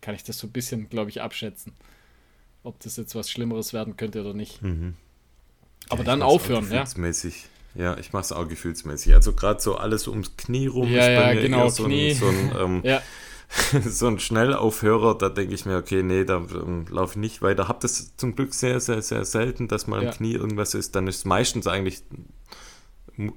kann 0.00 0.14
ich 0.14 0.24
das 0.24 0.38
so 0.38 0.46
ein 0.46 0.52
bisschen, 0.52 0.88
glaube 0.88 1.10
ich, 1.10 1.22
abschätzen. 1.22 1.72
Ob 2.62 2.80
das 2.80 2.96
jetzt 2.96 3.14
was 3.14 3.30
Schlimmeres 3.30 3.72
werden 3.72 3.96
könnte 3.96 4.20
oder 4.20 4.34
nicht. 4.34 4.62
Mhm. 4.62 4.94
Aber 5.88 6.00
ja, 6.00 6.04
dann 6.04 6.22
aufhören, 6.22 6.70
ja. 6.70 6.84
Ja, 7.74 7.98
ich 7.98 8.12
mache 8.12 8.22
es 8.22 8.32
auch 8.32 8.48
gefühlsmäßig. 8.48 9.14
Also 9.14 9.34
gerade 9.34 9.60
so 9.60 9.76
alles 9.76 10.08
ums 10.08 10.36
Knie 10.36 10.66
rum 10.66 10.90
ja, 10.90 11.00
ist 11.00 11.06
bei 11.06 11.12
ja, 11.12 11.34
mir 11.34 11.42
genau, 11.42 11.68
so 11.68 11.84
Knie. 11.84 12.10
ein, 12.10 12.16
so 12.16 12.28
ein, 12.28 12.52
ähm, 12.58 12.80
ja. 12.84 13.02
so 13.84 14.08
ein 14.08 14.18
Schnellaufhörer, 14.18 15.16
da 15.16 15.28
denke 15.28 15.54
ich 15.54 15.66
mir, 15.66 15.76
okay, 15.76 16.02
nee, 16.02 16.24
da 16.24 16.38
ähm, 16.38 16.86
laufe 16.88 17.12
ich 17.12 17.16
nicht 17.18 17.42
weiter. 17.42 17.68
Hab 17.68 17.80
das 17.80 18.16
zum 18.16 18.34
Glück 18.34 18.54
sehr, 18.54 18.80
sehr, 18.80 19.02
sehr 19.02 19.24
selten, 19.24 19.68
dass 19.68 19.86
mal 19.86 20.02
im 20.02 20.10
Knie 20.10 20.32
irgendwas 20.32 20.74
ist. 20.74 20.96
Dann 20.96 21.06
ist 21.06 21.18
es 21.18 21.24
meistens 21.24 21.66
eigentlich 21.66 22.02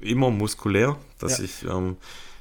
immer 0.02 0.32
muskulär, 0.32 0.98
dass 1.20 1.40
ich 1.40 1.64
ähm, 1.64 1.98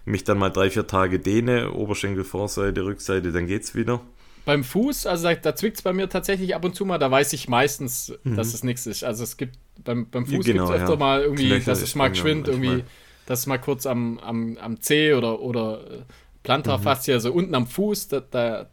mich 0.09 0.24
dann 0.24 0.39
mal 0.39 0.51
drei, 0.51 0.70
vier 0.70 0.86
Tage 0.86 1.18
dehne, 1.18 1.72
Oberschenkel, 1.72 2.24
Vorseite, 2.24 2.85
Rückseite, 2.85 3.32
dann 3.32 3.47
geht's 3.47 3.74
wieder 3.74 4.01
beim 4.48 4.64
Fuß, 4.64 5.05
also 5.05 5.24
da, 5.24 5.35
da 5.35 5.55
zwickt 5.55 5.76
es 5.76 5.82
bei 5.82 5.93
mir 5.93 6.09
tatsächlich 6.09 6.55
ab 6.55 6.64
und 6.64 6.74
zu 6.74 6.86
mal, 6.86 6.97
da 6.97 7.10
weiß 7.10 7.35
ich 7.35 7.48
meistens, 7.48 8.14
mhm. 8.24 8.35
dass 8.35 8.55
es 8.55 8.64
nichts 8.64 8.86
ist. 8.86 9.05
Also 9.05 9.22
es 9.22 9.36
gibt 9.36 9.59
beim, 9.85 10.09
beim 10.09 10.24
Fuß 10.24 10.47
genau, 10.47 10.64
gibt 10.64 10.74
es 10.74 10.80
öfter 10.80 10.94
ja. 10.94 10.98
mal 10.98 11.20
irgendwie, 11.20 11.48
Knöchel 11.48 11.66
dass 11.66 11.82
es 11.82 11.94
mal 11.94 12.09
geschwind 12.09 12.48
irgendwie, 12.48 12.82
dass 13.26 13.40
es 13.40 13.47
mal 13.47 13.59
kurz 13.59 13.85
am, 13.85 14.18
am, 14.20 14.56
am 14.56 14.80
Zeh 14.80 15.12
oder, 15.12 15.40
oder 15.40 15.80
äh, 15.90 15.98
Plantarfaszie, 16.44 17.10
mhm. 17.10 17.16
also 17.16 17.32
unten 17.35 17.55
am 17.55 17.66
Fuß, 17.66 18.09
da, 18.09 18.20
da, 18.20 18.70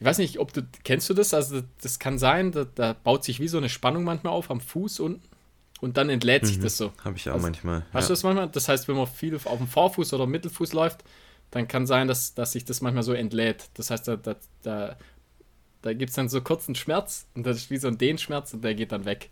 ich 0.00 0.04
weiß 0.04 0.18
nicht, 0.18 0.38
ob 0.38 0.52
du, 0.52 0.68
kennst 0.84 1.08
du 1.08 1.14
das? 1.14 1.32
Also 1.32 1.62
das 1.80 1.98
kann 1.98 2.18
sein, 2.18 2.52
da, 2.52 2.66
da 2.66 2.92
baut 2.92 3.24
sich 3.24 3.40
wie 3.40 3.48
so 3.48 3.56
eine 3.56 3.70
Spannung 3.70 4.04
manchmal 4.04 4.34
auf 4.34 4.50
am 4.50 4.60
Fuß 4.60 5.00
unten 5.00 5.29
und 5.80 5.96
dann 5.96 6.10
entlädt 6.10 6.46
sich 6.46 6.58
mhm. 6.58 6.62
das 6.62 6.76
so. 6.76 6.92
Habe 7.04 7.16
ich 7.16 7.28
auch 7.28 7.34
also, 7.34 7.46
manchmal. 7.46 7.84
Hast 7.92 8.04
ja. 8.04 8.08
du 8.08 8.12
das 8.12 8.22
manchmal? 8.22 8.48
Das 8.48 8.68
heißt, 8.68 8.88
wenn 8.88 8.96
man 8.96 9.06
viel 9.06 9.34
auf 9.34 9.58
dem 9.58 9.68
Vorfuß 9.68 10.12
oder 10.12 10.26
Mittelfuß 10.26 10.72
läuft, 10.72 11.04
dann 11.50 11.66
kann 11.68 11.86
sein, 11.86 12.06
dass, 12.08 12.34
dass 12.34 12.52
sich 12.52 12.64
das 12.64 12.80
manchmal 12.80 13.02
so 13.02 13.12
entlädt. 13.12 13.70
Das 13.74 13.90
heißt, 13.90 14.06
da, 14.06 14.16
da, 14.16 14.36
da, 14.62 14.96
da 15.82 15.92
gibt 15.92 16.10
es 16.10 16.16
dann 16.16 16.28
so 16.28 16.40
kurzen 16.42 16.74
Schmerz 16.74 17.26
und 17.34 17.46
das 17.46 17.56
ist 17.56 17.70
wie 17.70 17.78
so 17.78 17.88
ein 17.88 17.98
Dehnschmerz 17.98 18.52
und 18.54 18.62
der 18.62 18.74
geht 18.74 18.92
dann 18.92 19.04
weg. 19.04 19.30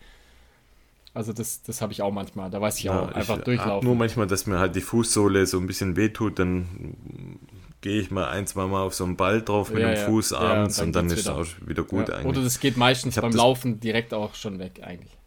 Also 1.14 1.32
das, 1.32 1.62
das 1.62 1.80
habe 1.80 1.92
ich 1.92 2.02
auch 2.02 2.12
manchmal. 2.12 2.50
Da 2.50 2.60
weiß 2.60 2.78
ich 2.78 2.84
ja, 2.84 3.00
auch 3.00 3.12
einfach 3.12 3.38
ich 3.38 3.44
durchlaufen. 3.44 3.86
Nur 3.86 3.96
manchmal, 3.96 4.26
dass 4.26 4.46
mir 4.46 4.58
halt 4.58 4.76
die 4.76 4.80
Fußsohle 4.80 5.46
so 5.46 5.58
ein 5.58 5.66
bisschen 5.66 5.96
wehtut, 5.96 6.38
dann 6.38 7.38
gehe 7.80 8.00
ich 8.00 8.10
mal 8.10 8.28
ein, 8.28 8.46
zwei 8.46 8.66
Mal 8.66 8.82
auf 8.82 8.94
so 8.94 9.04
einen 9.04 9.16
Ball 9.16 9.42
drauf 9.42 9.70
mit 9.70 9.82
ja, 9.82 9.90
dem 9.90 9.98
ja. 9.98 10.04
Fuß 10.06 10.32
abends 10.32 10.78
ja, 10.78 10.84
und 10.84 10.94
dann, 10.94 11.06
und 11.06 11.10
dann 11.10 11.18
ist 11.18 11.26
es 11.26 11.28
auch 11.28 11.46
wieder 11.66 11.84
gut 11.84 12.10
eigentlich. 12.10 12.26
Oder 12.26 12.42
das 12.42 12.60
geht 12.60 12.76
meistens 12.76 13.16
beim 13.16 13.32
Laufen 13.32 13.80
direkt 13.80 14.14
auch 14.14 14.34
schon 14.34 14.58
weg 14.58 14.80
eigentlich. 14.82 15.17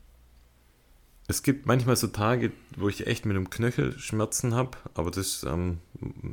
Es 1.32 1.44
gibt 1.44 1.66
manchmal 1.66 1.95
so 1.95 2.08
Tage, 2.08 2.52
wo 2.76 2.90
ich 2.90 3.08
echt 3.08 3.26
mit 3.26 3.38
dem 3.38 3.49
Knöchel 3.49 3.98
Schmerzen 3.98 4.53
habe, 4.53 4.72
aber 4.95 5.12
das 5.12 5.44
ähm, 5.44 5.78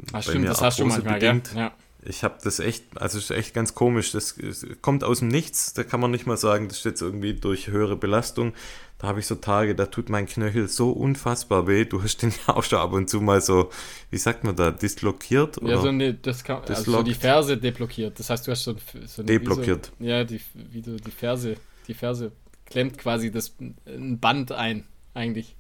Ach, 0.09 0.15
bei 0.15 0.23
stimmt, 0.23 0.41
mir 0.41 0.49
das 0.49 0.61
hast 0.61 0.81
du 0.81 0.87
manchmal, 0.87 1.21
bedingt. 1.21 1.55
Ja. 1.55 1.73
Ich 2.05 2.25
habe 2.25 2.35
das 2.43 2.59
echt, 2.59 2.85
also 3.01 3.19
es 3.19 3.25
ist 3.25 3.31
echt 3.31 3.55
ganz 3.55 3.77
komisch. 3.77 4.11
Das, 4.11 4.35
das, 4.37 4.67
kommt 4.83 5.05
aus 5.05 5.21
dem 5.21 5.29
Nichts. 5.29 5.73
Da 5.73 5.85
kann 5.85 6.01
man 6.01 6.11
nicht 6.11 6.27
mal 6.27 6.37
sagen, 6.37 6.67
das 6.67 6.79
ist 6.79 6.85
jetzt 6.85 7.01
irgendwie 7.01 7.35
durch 7.35 7.69
höhere 7.69 7.97
Belastung. 7.97 8.55
Da 8.99 9.07
habe 9.07 9.21
ich 9.21 9.27
so 9.27 9.37
Tage, 9.37 9.77
da 9.77 9.87
tut 9.87 10.09
mein 10.09 10.27
Knöchel 10.27 10.67
so 10.67 10.91
unfassbar 10.91 11.69
weh. 11.69 11.85
Du 11.85 12.03
hast 12.03 12.23
den 12.23 12.33
ja 12.49 12.57
auch 12.57 12.65
schon 12.65 12.81
ab 12.81 12.93
und 12.93 13.09
zu 13.09 13.21
mal 13.21 13.41
so, 13.41 13.71
wie 14.11 14.19
sagt 14.19 14.43
man 14.43 14.57
da, 14.57 14.73
dislokiert? 14.73 15.59
Oder? 15.59 15.75
Ja, 15.75 15.81
so, 15.81 15.89
eine, 15.89 16.15
das 16.15 16.43
kann, 16.43 16.63
also 16.67 16.91
so 16.91 17.03
die 17.05 17.15
Ferse 17.15 17.57
deblockiert. 17.57 18.19
Das 18.19 18.31
heißt, 18.31 18.49
du 18.49 18.51
hast 18.51 18.65
so, 18.65 18.75
so 19.07 19.23
eine, 19.23 19.27
deblockiert. 19.27 19.93
So, 19.97 20.05
ja, 20.05 20.25
die, 20.25 20.41
wie 20.55 20.83
du 20.83 20.97
die 20.97 21.13
Ferse, 21.13 21.55
die 21.87 21.95
Ferse 21.95 22.33
klemmt 22.69 22.99
quasi 22.99 23.31
das, 23.31 23.55
ein 23.87 24.19
Band 24.21 24.53
ein, 24.53 24.85
eigentlich. 25.15 25.57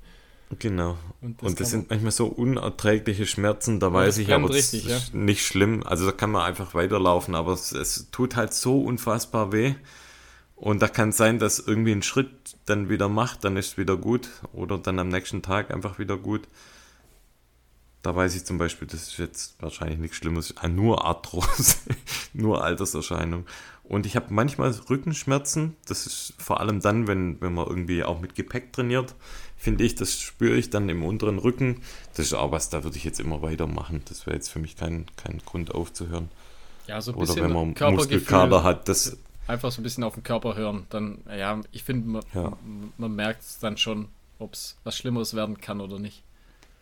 Genau. 0.59 0.97
Und 1.21 1.43
das, 1.43 1.51
und 1.51 1.61
das 1.61 1.71
sind 1.71 1.91
manchmal 1.91 2.13
so 2.13 2.27
unerträgliche 2.27 3.27
Schmerzen, 3.27 3.81
da 3.81 3.93
weiß 3.93 4.19
ich 4.19 4.33
aber, 4.33 4.49
richtig, 4.49 4.87
ja. 4.87 4.99
nicht 5.13 5.45
schlimm. 5.45 5.83
Also 5.85 6.07
da 6.07 6.13
kann 6.13 6.31
man 6.31 6.43
einfach 6.43 6.75
weiterlaufen, 6.75 7.35
aber 7.35 7.53
es, 7.53 7.73
es, 7.73 8.11
tut 8.11 8.37
halt 8.37 8.55
so 8.55 8.81
unfassbar 8.81 9.53
weh. 9.53 9.75
Und 10.57 10.81
da 10.81 10.89
kann 10.89 11.13
sein, 11.13 11.39
dass 11.39 11.61
irgendwie 11.61 11.93
ein 11.93 12.03
Schritt 12.03 12.57
dann 12.67 12.89
wieder 12.89 13.09
macht, 13.09 13.45
dann 13.45 13.57
ist 13.57 13.67
es 13.73 13.79
wieder 13.79 13.97
gut. 13.97 14.31
Oder 14.53 14.79
dann 14.79 14.99
am 14.99 15.09
nächsten 15.09 15.43
Tag 15.43 15.71
einfach 15.73 15.99
wieder 15.99 16.17
gut. 16.17 16.49
Da 18.03 18.17
weiß 18.17 18.35
ich 18.35 18.45
zum 18.45 18.59
Beispiel, 18.59 18.89
das 18.89 19.03
ist 19.03 19.19
jetzt 19.19 19.61
wahrscheinlich 19.61 19.99
nichts 19.99 20.17
Schlimmes, 20.17 20.55
ah, 20.57 20.69
nur 20.69 21.05
Arthrose, 21.05 21.77
nur 22.33 22.65
Alterserscheinung. 22.65 23.45
Und 23.89 24.05
ich 24.05 24.17
habe 24.17 24.27
manchmal 24.35 24.71
Rückenschmerzen. 24.91 25.75
Das 25.87 26.07
ist 26.07 26.35
vor 26.37 26.61
allem 26.61 26.81
dann, 26.81 27.07
wenn, 27.07 27.41
wenn 27.41 27.55
man 27.55 27.67
irgendwie 27.67 28.05
auch 28.05 28.21
mit 28.21 28.35
Gepäck 28.35 28.73
trainiert, 28.73 29.15
finde 29.57 29.83
ich, 29.85 29.95
das 29.95 30.21
spüre 30.21 30.57
ich 30.57 30.69
dann 30.69 30.89
im 30.91 31.03
unteren 31.03 31.39
Rücken. 31.39 31.81
Das 32.15 32.27
ist 32.27 32.35
auch 32.35 32.53
was, 32.53 32.69
da 32.69 32.85
würde 32.85 32.99
ich 32.99 33.05
jetzt 33.05 33.19
immer 33.19 33.41
weitermachen. 33.41 34.03
Das 34.07 34.27
wäre 34.27 34.37
jetzt 34.37 34.51
für 34.51 34.59
mich 34.59 34.77
kein, 34.77 35.07
kein 35.17 35.39
Grund 35.39 35.75
aufzuhören. 35.75 36.29
Ja, 36.87 37.01
so 37.01 37.13
ein 37.13 37.17
Oder 37.17 37.27
bisschen 37.27 37.45
wenn 37.45 37.53
man. 37.53 37.95
Muskelkater 37.95 38.63
hat, 38.63 38.89
das 38.89 39.17
Einfach 39.47 39.73
so 39.73 39.81
ein 39.81 39.85
bisschen 39.85 40.05
auf 40.05 40.13
den 40.13 40.23
Körper 40.23 40.55
hören. 40.57 40.87
Dann, 40.91 41.23
ja, 41.35 41.59
ich 41.73 41.83
finde, 41.83 42.07
man, 42.09 42.23
Ja. 42.35 42.59
man 42.99 43.15
merkt 43.17 43.41
es 43.41 43.59
dann 43.59 43.79
schon, 43.79 44.09
ob 44.39 44.53
es 44.53 44.77
was 44.85 44.99
Schlimmeres 44.99 45.33
werden 45.35 45.59
kann 45.59 45.81
oder 45.81 45.99
nicht. 45.99 46.23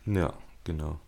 Ja, 0.05 0.33
genau. 0.65 0.99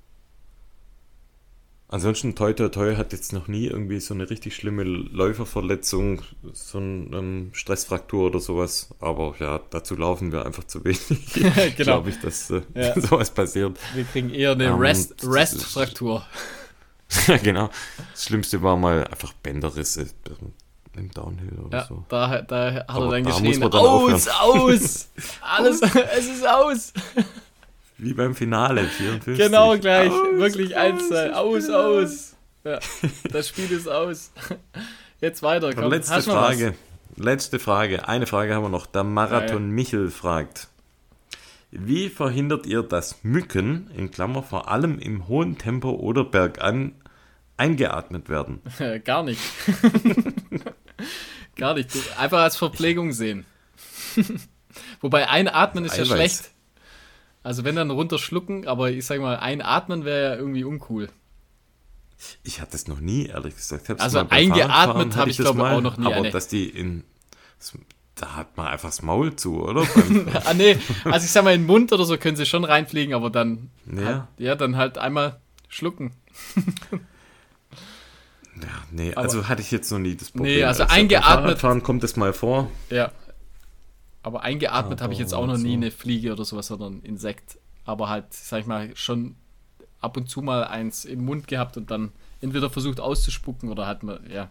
Ansonsten 1.90 2.35
Toi 2.35 2.52
Toi 2.52 2.69
Toi 2.69 2.97
hat 2.97 3.12
jetzt 3.15 3.32
noch 3.32 3.48
nie 3.48 3.66
irgendwie 3.66 3.98
so 3.98 4.12
eine 4.12 4.28
richtig 4.28 4.55
schlimme 4.55 4.82
Läuferverletzung, 4.85 6.20
so 6.52 6.77
eine 6.78 7.16
ähm, 7.16 7.51
Stressfraktur 7.55 8.27
oder 8.27 8.40
sowas. 8.40 8.90
Aber 9.01 9.35
ja, 9.39 9.59
dazu 9.70 9.97
laufen 9.97 10.31
wir 10.31 10.44
einfach 10.44 10.65
zu 10.65 10.85
wenig. 10.85 11.01
genau. 11.35 11.74
Glaube 11.77 12.10
ich, 12.10 12.20
dass 12.20 12.51
äh, 12.51 12.60
Ja. 12.74 13.01
sowas 13.01 13.31
passiert. 13.31 13.78
Wir 13.94 14.05
kriegen 14.05 14.28
eher 14.31 14.52
eine 14.52 14.65
Ähm, 14.66 14.74
Rest- 14.78 15.15
Rest-Fraktur. 15.27 16.27
ja, 17.27 17.36
genau. 17.43 17.70
Das 18.12 18.24
Schlimmste 18.24 18.62
war 18.62 18.77
mal 18.77 19.05
einfach 19.05 19.32
Bänderrisse 19.32 20.09
im 20.94 21.10
Downhill 21.12 21.59
oder 21.65 21.78
ja, 21.78 21.86
so. 21.86 22.05
da, 22.10 22.43
da 22.43 22.73
hat 22.73 22.89
Aber 22.90 23.06
er 23.06 23.10
dann 23.12 23.24
geschrien, 23.24 23.62
aus, 23.62 24.28
aus! 24.28 25.09
Alles, 25.40 25.81
es 25.81 26.27
ist 26.27 26.47
aus! 26.47 26.93
Wie 27.99 28.15
beim 28.15 28.35
Finale, 28.35 28.85
54. 28.85 29.37
Genau 29.37 29.77
gleich, 29.77 30.11
Aus, 30.11 30.39
wirklich 30.39 30.77
eins 30.77 31.09
sein. 31.09 31.35
Aus, 31.35 31.69
aus. 31.69 32.37
Ja, 32.65 32.79
das 33.31 33.49
Spiel 33.49 33.70
ist 33.73 33.89
aus. 33.89 34.31
Jetzt 35.20 35.43
weiter, 35.43 35.75
komm. 35.75 35.91
letzte 35.91 36.15
Hast? 36.15 36.27
Frage. 36.27 36.75
Letzte 37.16 37.59
Frage. 37.59 38.07
Eine 38.07 38.27
Frage 38.27 38.55
haben 38.55 38.62
wir 38.62 38.69
noch. 38.69 38.87
Der 38.87 39.03
Marathon 39.03 39.70
Michel 39.70 40.11
fragt. 40.11 40.69
Wie 41.73 42.09
verhindert 42.09 42.66
ihr, 42.66 42.83
dass 42.85 43.25
Mücken, 43.25 43.91
in 43.97 44.11
Klammer 44.12 44.43
vor 44.45 44.69
allem 44.70 44.99
im 45.01 45.27
hohen 45.27 45.59
Tempo 45.59 45.91
oder 45.91 46.25
bergan, 46.25 46.93
eingeatmet 47.57 48.29
werden? 48.29 48.62
Gar 49.05 49.25
nicht. 49.25 49.41
Gar 51.57 51.75
nicht. 51.75 51.91
Einfach 52.16 52.39
als 52.39 52.57
Verpflegung 52.57 53.12
sehen. 53.12 53.45
Wobei 55.01 55.29
einatmen 55.29 55.85
ist 55.85 55.97
ja 55.97 56.05
Eiweiß. 56.05 56.15
schlecht. 56.16 56.51
Also 57.49 57.65
wenn 57.65 57.77
dann 57.77 57.91
runterschlucken, 57.91 58.69
aber 58.69 58.91
ich 58.91 59.07
sag 59.07 59.20
mal, 59.23 59.37
einatmen 59.37 60.05
wäre 60.05 60.33
ja 60.33 60.37
irgendwie 60.37 60.65
uncool. 60.65 61.09
Ich 62.45 62.61
hatte 62.61 62.77
es 62.77 62.89
noch 62.89 63.01
nie, 63.01 63.25
ehrlich 63.27 63.57
gesagt. 63.57 63.85
Ich 63.85 63.89
hab's 63.89 64.03
Also 64.03 64.19
eingeatmet 64.29 65.16
habe 65.16 65.31
ich, 65.31 65.39
das 65.39 65.45
glaube, 65.47 65.61
mal, 65.61 65.75
auch 65.77 65.81
noch 65.81 65.97
nie 65.97 66.05
Aber 66.05 66.16
eine. 66.16 66.31
dass 66.31 66.49
die 66.49 66.69
in... 66.69 67.05
Da 68.16 68.37
hat 68.37 68.57
man 68.59 68.66
einfach 68.66 68.91
das 68.91 69.01
Maul 69.01 69.35
zu, 69.37 69.62
oder? 69.62 69.87
Ah 70.45 70.53
nee, 70.53 70.77
also 71.05 71.25
ich 71.25 71.31
sag 71.31 71.43
mal, 71.45 71.55
in 71.55 71.62
den 71.62 71.66
Mund 71.69 71.91
oder 71.91 72.05
so 72.05 72.19
können 72.19 72.37
sie 72.37 72.45
schon 72.45 72.65
reinfliegen, 72.65 73.15
aber 73.15 73.31
dann 73.31 73.70
Ja. 73.97 74.05
halt, 74.05 74.23
ja, 74.37 74.55
dann 74.55 74.77
halt 74.77 74.99
einmal 74.99 75.41
schlucken. 75.70 76.12
ja, 78.61 78.69
nee, 78.91 79.15
also 79.15 79.49
hatte 79.49 79.62
ich 79.62 79.70
jetzt 79.70 79.91
noch 79.93 80.01
nie 80.01 80.16
das 80.16 80.35
Nee, 80.35 80.65
also 80.65 80.85
beim 80.85 81.07
eingeatmet- 81.07 81.23
Fahrradfahren 81.23 81.83
kommt 81.83 82.03
es 82.05 82.16
mal 82.16 82.33
vor. 82.33 82.70
Ja. 82.91 83.12
Aber 84.23 84.43
eingeatmet 84.43 85.01
habe 85.01 85.12
ich 85.12 85.19
jetzt 85.19 85.32
auch 85.35 85.47
noch 85.47 85.57
nie 85.59 85.70
so. 85.70 85.77
eine 85.77 85.90
Fliege 85.90 86.32
oder 86.32 86.45
sowas, 86.45 86.66
sondern 86.66 86.99
ein 86.99 87.03
Insekt. 87.03 87.59
Aber 87.85 88.09
halt, 88.09 88.27
sag 88.32 88.61
ich 88.61 88.66
mal, 88.66 88.90
schon 88.95 89.36
ab 90.01 90.16
und 90.16 90.28
zu 90.28 90.43
mal 90.43 90.65
eins 90.65 91.05
im 91.05 91.24
Mund 91.24 91.49
gehabt 91.49 91.77
und 91.77 91.90
dann 91.90 92.12
entweder 92.40 92.70
versucht 92.70 93.01
auszuspucken 93.01 93.70
oder 93.70 93.86
hat 93.86 94.03
man, 94.03 94.19
ja. 94.31 94.51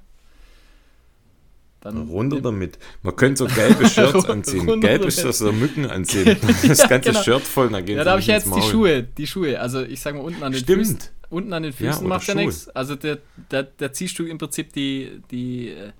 Dann 1.81 2.07
Runter 2.10 2.41
damit. 2.41 2.80
Man 3.03 3.15
könnte 3.15 3.38
so 3.38 3.45
gelbe 3.53 3.88
Shirts 3.89 4.26
anziehen. 4.26 4.68
Runter 4.68 4.88
Gelb 4.88 5.06
ist 5.06 5.23
das 5.23 5.38
so 5.38 5.52
Mücken 5.52 5.85
anziehen. 5.85 6.35
Das 6.68 6.80
Ja, 6.80 6.88
ganze 6.88 7.10
genau. 7.11 7.22
Shirt 7.22 7.44
voll, 7.44 7.69
dann 7.69 7.85
gehen 7.85 7.98
Ja, 7.98 8.03
da 8.03 8.11
habe 8.11 8.22
ich 8.22 8.27
jetzt 8.27 8.53
die. 8.53 8.61
Schuhe, 8.61 9.03
die 9.03 9.27
Schuhe. 9.27 9.60
Also 9.60 9.84
ich 9.84 10.02
sag 10.02 10.15
mal, 10.15 10.22
unten 10.22 10.41
an 10.44 10.53
den 10.53 10.61
Stimmt. 10.61 10.80
Füßen. 10.88 10.99
Unten 11.30 11.53
an 11.53 11.64
den 11.64 11.72
Ja, 11.73 11.77
Füßen 11.77 11.99
oder 12.06 12.15
macht 12.15 12.27
ja 12.27 12.34
nichts. 12.35 12.68
Also 12.69 12.95
der, 12.95 13.19
der, 13.52 13.64
da 13.64 13.94
ziehst 13.94 14.18
du 14.18 14.26
im 14.26 14.38
Prinzip 14.39 14.73
die, 14.73 15.22
die, 15.30 15.69
äh, 15.69 15.91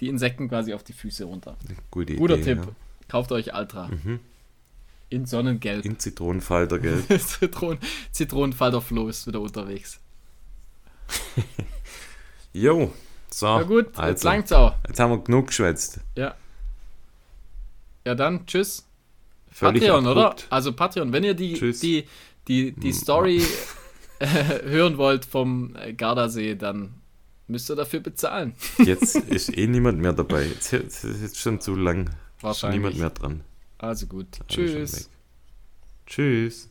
die 0.00 0.08
Insekten 0.08 0.48
quasi 0.48 0.74
auf 0.74 0.82
die 0.82 0.92
Füße 0.92 1.24
runter. 1.24 1.56
Gute 1.90 2.16
Guter 2.16 2.34
Idee, 2.36 2.54
Tipp. 2.54 2.64
Ja. 2.64 2.72
Kauft 3.08 3.32
euch 3.32 3.54
Ultra. 3.54 3.88
Mhm. 3.88 4.20
In 5.08 5.26
Sonnengelb. 5.26 5.84
In 5.84 5.98
Zitronenfalter, 5.98 6.78
gell? 6.78 7.02
Zitronen, 7.18 7.78
Zitronenfalter 8.12 8.80
Flo 8.80 9.08
ist 9.08 9.26
wieder 9.26 9.40
unterwegs. 9.40 10.00
Jo, 12.52 12.92
so. 13.30 13.46
Na 13.46 13.62
gut, 13.62 13.86
jetzt 13.86 13.98
also, 13.98 14.28
langt's 14.28 14.52
auch. 14.52 14.74
jetzt 14.88 14.98
haben 14.98 15.12
wir 15.12 15.18
genug 15.22 15.48
geschwätzt. 15.48 16.00
Ja. 16.16 16.34
Ja, 18.04 18.14
dann 18.14 18.46
tschüss. 18.46 18.86
Völlig 19.52 19.82
Patreon, 19.82 20.06
oder? 20.06 20.26
abrupt. 20.26 20.46
Also 20.50 20.72
Patreon, 20.72 21.12
wenn 21.12 21.24
ihr 21.24 21.34
die, 21.34 21.54
Tschüss. 21.54 21.80
die, 21.80 22.06
die, 22.48 22.72
die 22.72 22.92
Story 22.92 23.42
äh, 24.18 24.26
hören 24.64 24.96
wollt 24.96 25.24
vom 25.24 25.74
Gardasee, 25.96 26.54
dann 26.54 26.94
müsst 27.50 27.70
ihr 27.70 27.76
dafür 27.76 28.00
bezahlen. 28.00 28.54
Jetzt 28.78 29.16
ist 29.16 29.56
eh 29.56 29.66
niemand 29.66 29.98
mehr 29.98 30.12
dabei. 30.12 30.44
Jetzt, 30.44 30.72
jetzt 30.72 31.04
ist 31.04 31.22
jetzt 31.22 31.38
schon 31.38 31.60
zu 31.60 31.74
lang. 31.74 32.06
Ist 32.06 32.14
Wahrscheinlich. 32.42 32.78
niemand 32.78 32.98
mehr 32.98 33.10
dran. 33.10 33.40
Also 33.78 34.06
gut. 34.06 34.26
Tschüss. 34.48 35.10
Tschüss. 36.06 36.68